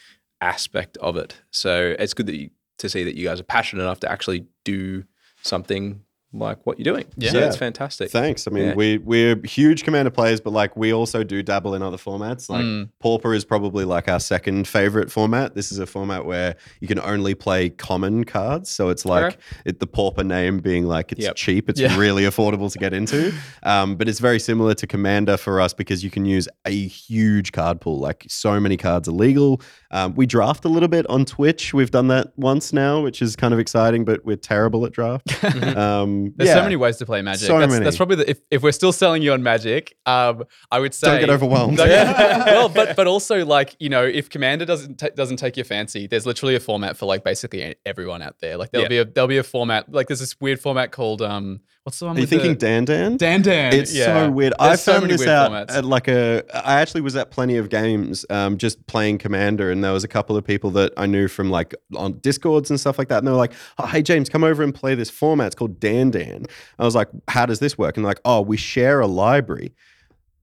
aspect 0.42 0.96
of 0.98 1.16
it. 1.16 1.36
So 1.50 1.94
it's 1.98 2.12
good 2.14 2.26
that 2.26 2.36
you, 2.36 2.50
to 2.78 2.88
see 2.88 3.04
that 3.04 3.14
you 3.16 3.26
guys 3.28 3.40
are 3.40 3.44
passionate 3.44 3.82
enough 3.82 4.00
to 4.00 4.10
actually 4.10 4.46
do 4.64 5.04
something 5.42 6.00
like 6.34 6.64
what 6.64 6.78
you're 6.78 6.94
doing. 6.94 7.04
Yeah. 7.18 7.30
so 7.30 7.36
Yeah. 7.38 7.44
that's 7.44 7.58
fantastic. 7.58 8.10
Thanks. 8.10 8.48
I 8.48 8.50
mean, 8.52 8.68
Yeah. 8.68 8.74
we 8.74 8.96
we're 8.96 9.38
huge 9.44 9.84
Commander 9.84 10.10
players, 10.10 10.40
but 10.40 10.54
like 10.54 10.74
we 10.78 10.90
also 10.90 11.22
do 11.22 11.42
dabble 11.42 11.74
in 11.74 11.82
other 11.82 11.98
formats. 11.98 12.48
Like 12.48 12.64
Mm. 12.64 12.88
Pauper 13.00 13.34
is 13.34 13.44
probably 13.44 13.84
like 13.84 14.08
our 14.08 14.18
second 14.18 14.66
favorite 14.66 15.12
format. 15.12 15.54
This 15.54 15.70
is 15.70 15.78
a 15.78 15.84
format 15.84 16.24
where 16.24 16.56
you 16.80 16.88
can 16.88 16.98
only 16.98 17.34
play 17.34 17.68
common 17.68 18.24
cards, 18.24 18.70
so 18.70 18.88
it's 18.88 19.04
like 19.04 19.36
it, 19.66 19.78
the 19.78 19.86
Pauper 19.86 20.24
name 20.24 20.56
being 20.60 20.86
like 20.86 21.12
it's 21.12 21.20
Yep. 21.20 21.34
cheap. 21.36 21.68
It's 21.68 21.78
Yeah. 21.78 21.98
really 21.98 22.22
affordable 22.22 22.72
to 22.72 22.78
get 22.78 22.94
into. 22.94 23.34
Um, 23.62 23.96
but 23.96 24.08
it's 24.08 24.18
very 24.18 24.40
similar 24.40 24.72
to 24.76 24.86
Commander 24.86 25.36
for 25.36 25.60
us 25.60 25.74
because 25.74 26.02
you 26.02 26.08
can 26.08 26.24
use 26.24 26.48
a 26.64 26.70
huge 26.86 27.52
card 27.52 27.78
pool. 27.82 27.98
Like 28.00 28.24
so 28.30 28.58
many 28.58 28.78
cards 28.78 29.06
are 29.06 29.12
legal. 29.12 29.60
Um, 29.92 30.14
we 30.14 30.26
draft 30.26 30.64
a 30.64 30.68
little 30.68 30.88
bit 30.88 31.06
on 31.08 31.24
Twitch. 31.24 31.74
We've 31.74 31.90
done 31.90 32.08
that 32.08 32.32
once 32.36 32.72
now, 32.72 33.00
which 33.02 33.20
is 33.20 33.36
kind 33.36 33.52
of 33.52 33.60
exciting. 33.60 34.04
But 34.04 34.24
we're 34.24 34.36
terrible 34.36 34.86
at 34.86 34.92
draft. 34.92 35.44
um, 35.76 36.32
There's 36.36 36.48
yeah. 36.48 36.54
so 36.54 36.62
many 36.62 36.76
ways 36.76 36.96
to 36.96 37.06
play 37.06 37.20
Magic. 37.22 37.46
So 37.46 37.58
that's, 37.58 37.70
many. 37.72 37.84
that's 37.84 37.96
probably 37.96 38.16
the, 38.16 38.30
if, 38.30 38.40
if 38.50 38.62
we're 38.62 38.72
still 38.72 38.92
selling 38.92 39.22
you 39.22 39.32
on 39.32 39.42
Magic, 39.42 39.94
um, 40.06 40.44
I 40.70 40.80
would 40.80 40.94
say 40.94 41.08
Don't 41.08 41.20
get 41.20 41.30
overwhelmed. 41.30 41.76
Don't 41.76 41.88
get- 41.88 42.16
well, 42.46 42.68
but 42.68 42.96
but 42.96 43.06
also 43.06 43.44
like 43.44 43.76
you 43.78 43.88
know, 43.88 44.04
if 44.04 44.30
Commander 44.30 44.64
doesn't 44.64 44.98
ta 44.98 45.08
doesn't 45.14 45.36
take 45.36 45.56
your 45.56 45.64
fancy, 45.64 46.06
there's 46.06 46.26
literally 46.26 46.54
a 46.54 46.60
format 46.60 46.96
for 46.96 47.06
like 47.06 47.22
basically 47.22 47.74
everyone 47.84 48.22
out 48.22 48.36
there. 48.40 48.56
Like 48.56 48.70
there'll 48.70 48.84
Yeah. 48.84 48.88
be 48.88 48.98
a 48.98 49.04
there'll 49.04 49.28
be 49.28 49.38
a 49.38 49.42
format 49.42 49.92
like 49.92 50.08
there's 50.08 50.20
this 50.20 50.40
weird 50.40 50.60
format 50.60 50.92
called 50.92 51.20
um 51.22 51.60
what's 51.84 51.98
the 51.98 52.06
one 52.06 52.16
Are 52.16 52.20
you 52.20 52.22
with 52.22 52.30
thinking 52.30 52.56
the, 52.56 52.66
Dandân? 52.66 53.18
Dan 53.18 53.42
Dan? 53.42 53.74
It's 53.74 53.92
yeah. 53.92 54.06
so 54.26 54.30
weird. 54.30 54.54
There's 54.58 54.70
I 54.70 54.74
so 54.76 54.92
found 54.92 55.04
many 55.04 55.16
this 55.16 55.26
out 55.26 55.50
formats. 55.50 55.70
at 55.70 55.84
like 55.84 56.08
a. 56.08 56.42
I 56.54 56.80
actually 56.80 57.02
was 57.02 57.14
at 57.16 57.30
plenty 57.30 57.56
of 57.58 57.68
games, 57.68 58.24
um, 58.30 58.56
just 58.56 58.86
playing 58.86 59.18
Commander, 59.18 59.70
and 59.70 59.82
and 59.82 59.84
there 59.84 59.92
was 59.92 60.04
a 60.04 60.08
couple 60.08 60.36
of 60.36 60.44
people 60.44 60.70
that 60.70 60.92
I 60.96 61.06
knew 61.06 61.26
from 61.26 61.50
like 61.50 61.74
on 61.96 62.12
Discords 62.20 62.70
and 62.70 62.78
stuff 62.78 62.98
like 62.98 63.08
that. 63.08 63.18
And 63.18 63.26
they 63.26 63.32
were 63.32 63.36
like, 63.36 63.52
oh, 63.78 63.86
hey, 63.86 64.00
James, 64.00 64.28
come 64.28 64.44
over 64.44 64.62
and 64.62 64.72
play 64.72 64.94
this 64.94 65.10
format. 65.10 65.48
It's 65.48 65.56
called 65.56 65.80
Dandân. 65.80 66.48
I 66.78 66.84
was 66.84 66.94
like, 66.94 67.08
how 67.26 67.46
does 67.46 67.58
this 67.58 67.76
work? 67.76 67.96
And 67.96 68.04
they're 68.04 68.10
like, 68.10 68.20
oh, 68.24 68.40
we 68.42 68.56
share 68.56 69.00
a 69.00 69.08
library. 69.08 69.72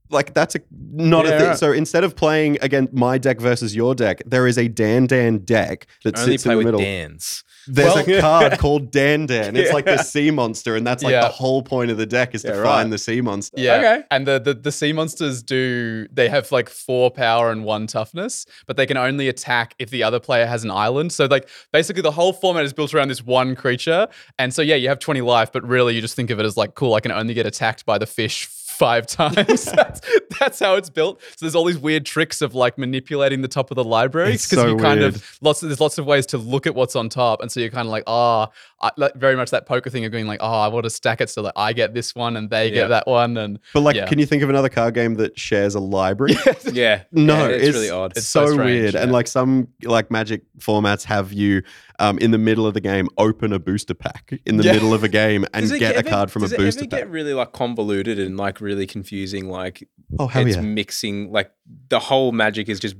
Like 0.09 0.33
that's 0.33 0.55
a 0.55 0.59
not 0.91 1.25
Yeah, 1.25 1.31
a 1.31 1.39
thing. 1.39 1.47
right. 1.49 1.57
So 1.57 1.71
instead 1.71 2.03
of 2.03 2.15
playing 2.17 2.57
again 2.61 2.89
my 2.91 3.17
deck 3.17 3.39
versus 3.39 3.75
your 3.75 3.95
deck, 3.95 4.21
there 4.25 4.45
is 4.47 4.57
a 4.57 4.67
Dandân 4.67 5.45
deck 5.45 5.87
that 6.03 6.17
Only 6.19 6.31
sits 6.33 6.45
in 6.45 6.49
play 6.49 6.53
the 6.55 6.57
with 6.57 6.65
middle. 6.65 6.81
Dans. 6.81 7.43
There's 7.71 7.93
Well- 7.93 8.17
a 8.17 8.21
card 8.21 8.57
called 8.59 8.91
Dandân. 8.91 9.55
It's 9.55 9.71
like 9.71 9.85
the 9.85 9.97
sea 9.97 10.31
monster, 10.31 10.75
and 10.75 10.85
that's 10.87 11.03
like 11.03 11.11
Yeah. 11.11 11.21
the 11.21 11.27
whole 11.29 11.61
point 11.61 11.91
of 11.91 11.97
the 11.97 12.05
deck 12.05 12.33
is 12.33 12.41
to 12.41 12.49
Yeah, 12.49 12.63
find 12.63 12.65
right. 12.65 12.89
the 12.91 12.97
sea 12.97 13.21
monster. 13.21 13.59
Yeah. 13.61 13.75
Okay. 13.75 14.03
And 14.11 14.25
the, 14.27 14.39
the 14.39 14.53
the 14.55 14.71
sea 14.71 14.91
monsters 14.91 15.43
do 15.43 16.07
they 16.11 16.29
have 16.29 16.51
like 16.51 16.69
four 16.69 17.11
power 17.11 17.51
and 17.51 17.63
one 17.63 17.85
toughness, 17.87 18.45
but 18.67 18.75
they 18.77 18.85
can 18.85 18.97
only 18.97 19.27
attack 19.27 19.75
if 19.79 19.89
the 19.91 20.03
other 20.03 20.19
player 20.19 20.45
has 20.45 20.63
an 20.63 20.71
island. 20.71 21.11
So 21.11 21.25
like 21.25 21.47
basically 21.71 22.01
the 22.01 22.11
whole 22.11 22.33
format 22.33 22.63
is 22.65 22.73
built 22.73 22.93
around 22.93 23.09
this 23.09 23.23
one 23.23 23.55
creature. 23.55 24.07
And 24.39 24.53
so 24.53 24.61
yeah, 24.61 24.75
you 24.75 24.89
have 24.89 24.99
20 24.99 25.21
life, 25.21 25.51
but 25.51 25.63
really 25.67 25.93
you 25.95 26.01
just 26.01 26.15
think 26.15 26.29
of 26.31 26.39
it 26.39 26.45
as 26.45 26.57
like 26.57 26.73
cool, 26.75 26.95
I 26.95 26.99
can 27.01 27.11
only 27.11 27.33
get 27.33 27.45
attacked 27.45 27.85
by 27.85 27.97
the 27.97 28.07
fish 28.07 28.45
five 28.79 29.05
times. 29.07 29.65
that's, 29.65 30.01
that's 30.39 30.59
how 30.59 30.75
it's 30.75 30.89
built. 30.89 31.21
So 31.21 31.35
there's 31.45 31.53
all 31.53 31.65
these 31.65 31.77
weird 31.77 32.05
tricks 32.05 32.41
of 32.41 32.55
like 32.55 32.77
manipulating 32.77 33.41
the 33.41 33.47
top 33.47 33.69
of 33.69 33.75
the 33.75 33.83
library 33.83 34.31
because 34.31 34.45
so 34.49 34.67
you 34.67 34.77
kind 34.77 35.01
weird. 35.01 35.15
of 35.15 35.37
lots 35.41 35.61
of 35.61 35.69
there's 35.69 35.81
lots 35.81 35.97
of 35.97 36.05
ways 36.05 36.25
to 36.27 36.37
look 36.37 36.65
at 36.65 36.73
what's 36.73 36.95
on 36.95 37.09
top, 37.09 37.41
and 37.41 37.51
so 37.51 37.59
you're 37.59 37.69
kind 37.69 37.85
of 37.87 37.91
like, 37.91 38.03
oh, 38.07 38.47
I, 38.81 38.91
like, 38.95 39.13
very 39.15 39.35
much 39.35 39.51
that 39.51 39.65
poker 39.65 39.89
thing 39.89 40.05
of 40.05 40.11
going 40.11 40.25
like, 40.25 40.39
ah, 40.41 40.61
oh, 40.61 40.65
I 40.65 40.67
want 40.69 40.85
to 40.85 40.89
stack 40.89 41.19
it 41.21 41.29
so 41.29 41.41
that 41.43 41.53
I 41.57 41.73
get 41.73 41.93
this 41.93 42.15
one 42.15 42.37
and 42.37 42.49
they 42.49 42.69
Yeah. 42.69 42.73
get 42.75 42.87
that 42.87 43.07
one, 43.07 43.37
and 43.37 43.59
But 43.73 43.81
like, 43.81 43.95
Yeah. 43.97 44.07
can 44.07 44.17
you 44.19 44.25
think 44.25 44.41
of 44.41 44.49
another 44.49 44.69
card 44.69 44.93
game 44.93 45.15
that 45.15 45.37
shares 45.37 45.75
a 45.75 45.79
library? 45.81 46.35
Yeah. 46.71 47.03
No, 47.11 47.49
Yeah, 47.49 47.55
it's, 47.55 47.75
really 47.75 47.89
odd. 47.89 48.11
It's 48.11 48.19
It's 48.19 48.27
so, 48.27 48.45
so 48.45 48.53
strange, 48.53 48.69
weird, 48.81 48.95
and 48.95 49.11
like 49.11 49.27
some 49.27 49.67
like 49.83 50.09
Magic 50.09 50.43
formats 50.59 51.03
have 51.03 51.33
you 51.33 51.61
um, 51.99 52.17
in 52.19 52.31
the 52.31 52.37
middle 52.37 52.65
of 52.65 52.73
the 52.73 52.81
game 52.81 53.07
open 53.17 53.53
a 53.53 53.59
booster 53.59 53.93
pack 53.93 54.31
in 54.45 54.57
the 54.57 54.63
Yeah. 54.63 54.73
middle 54.73 54.93
of 54.93 55.03
a 55.03 55.09
game 55.09 55.45
and 55.53 55.69
get 55.77 55.97
a 55.97 56.03
card 56.03 56.31
from 56.31 56.43
a 56.43 56.47
does 56.47 56.57
booster 56.57 56.83
it 56.83 56.87
ever 56.87 56.89
pack. 56.89 56.99
get 57.01 57.09
really 57.09 57.33
like 57.33 57.51
convoluted 57.53 58.19
and 58.19 58.37
like 58.37 58.61
really 58.61 58.87
confusing? 58.87 59.49
Like 59.49 59.87
oh 60.17 60.27
hell 60.27 60.45
it's 60.47 60.55
yeah! 60.55 60.61
mixing. 60.61 61.31
Like 61.31 61.51
the 61.89 61.99
whole 61.99 62.31
magic 62.31 62.69
is 62.69 62.79
just 62.79 62.95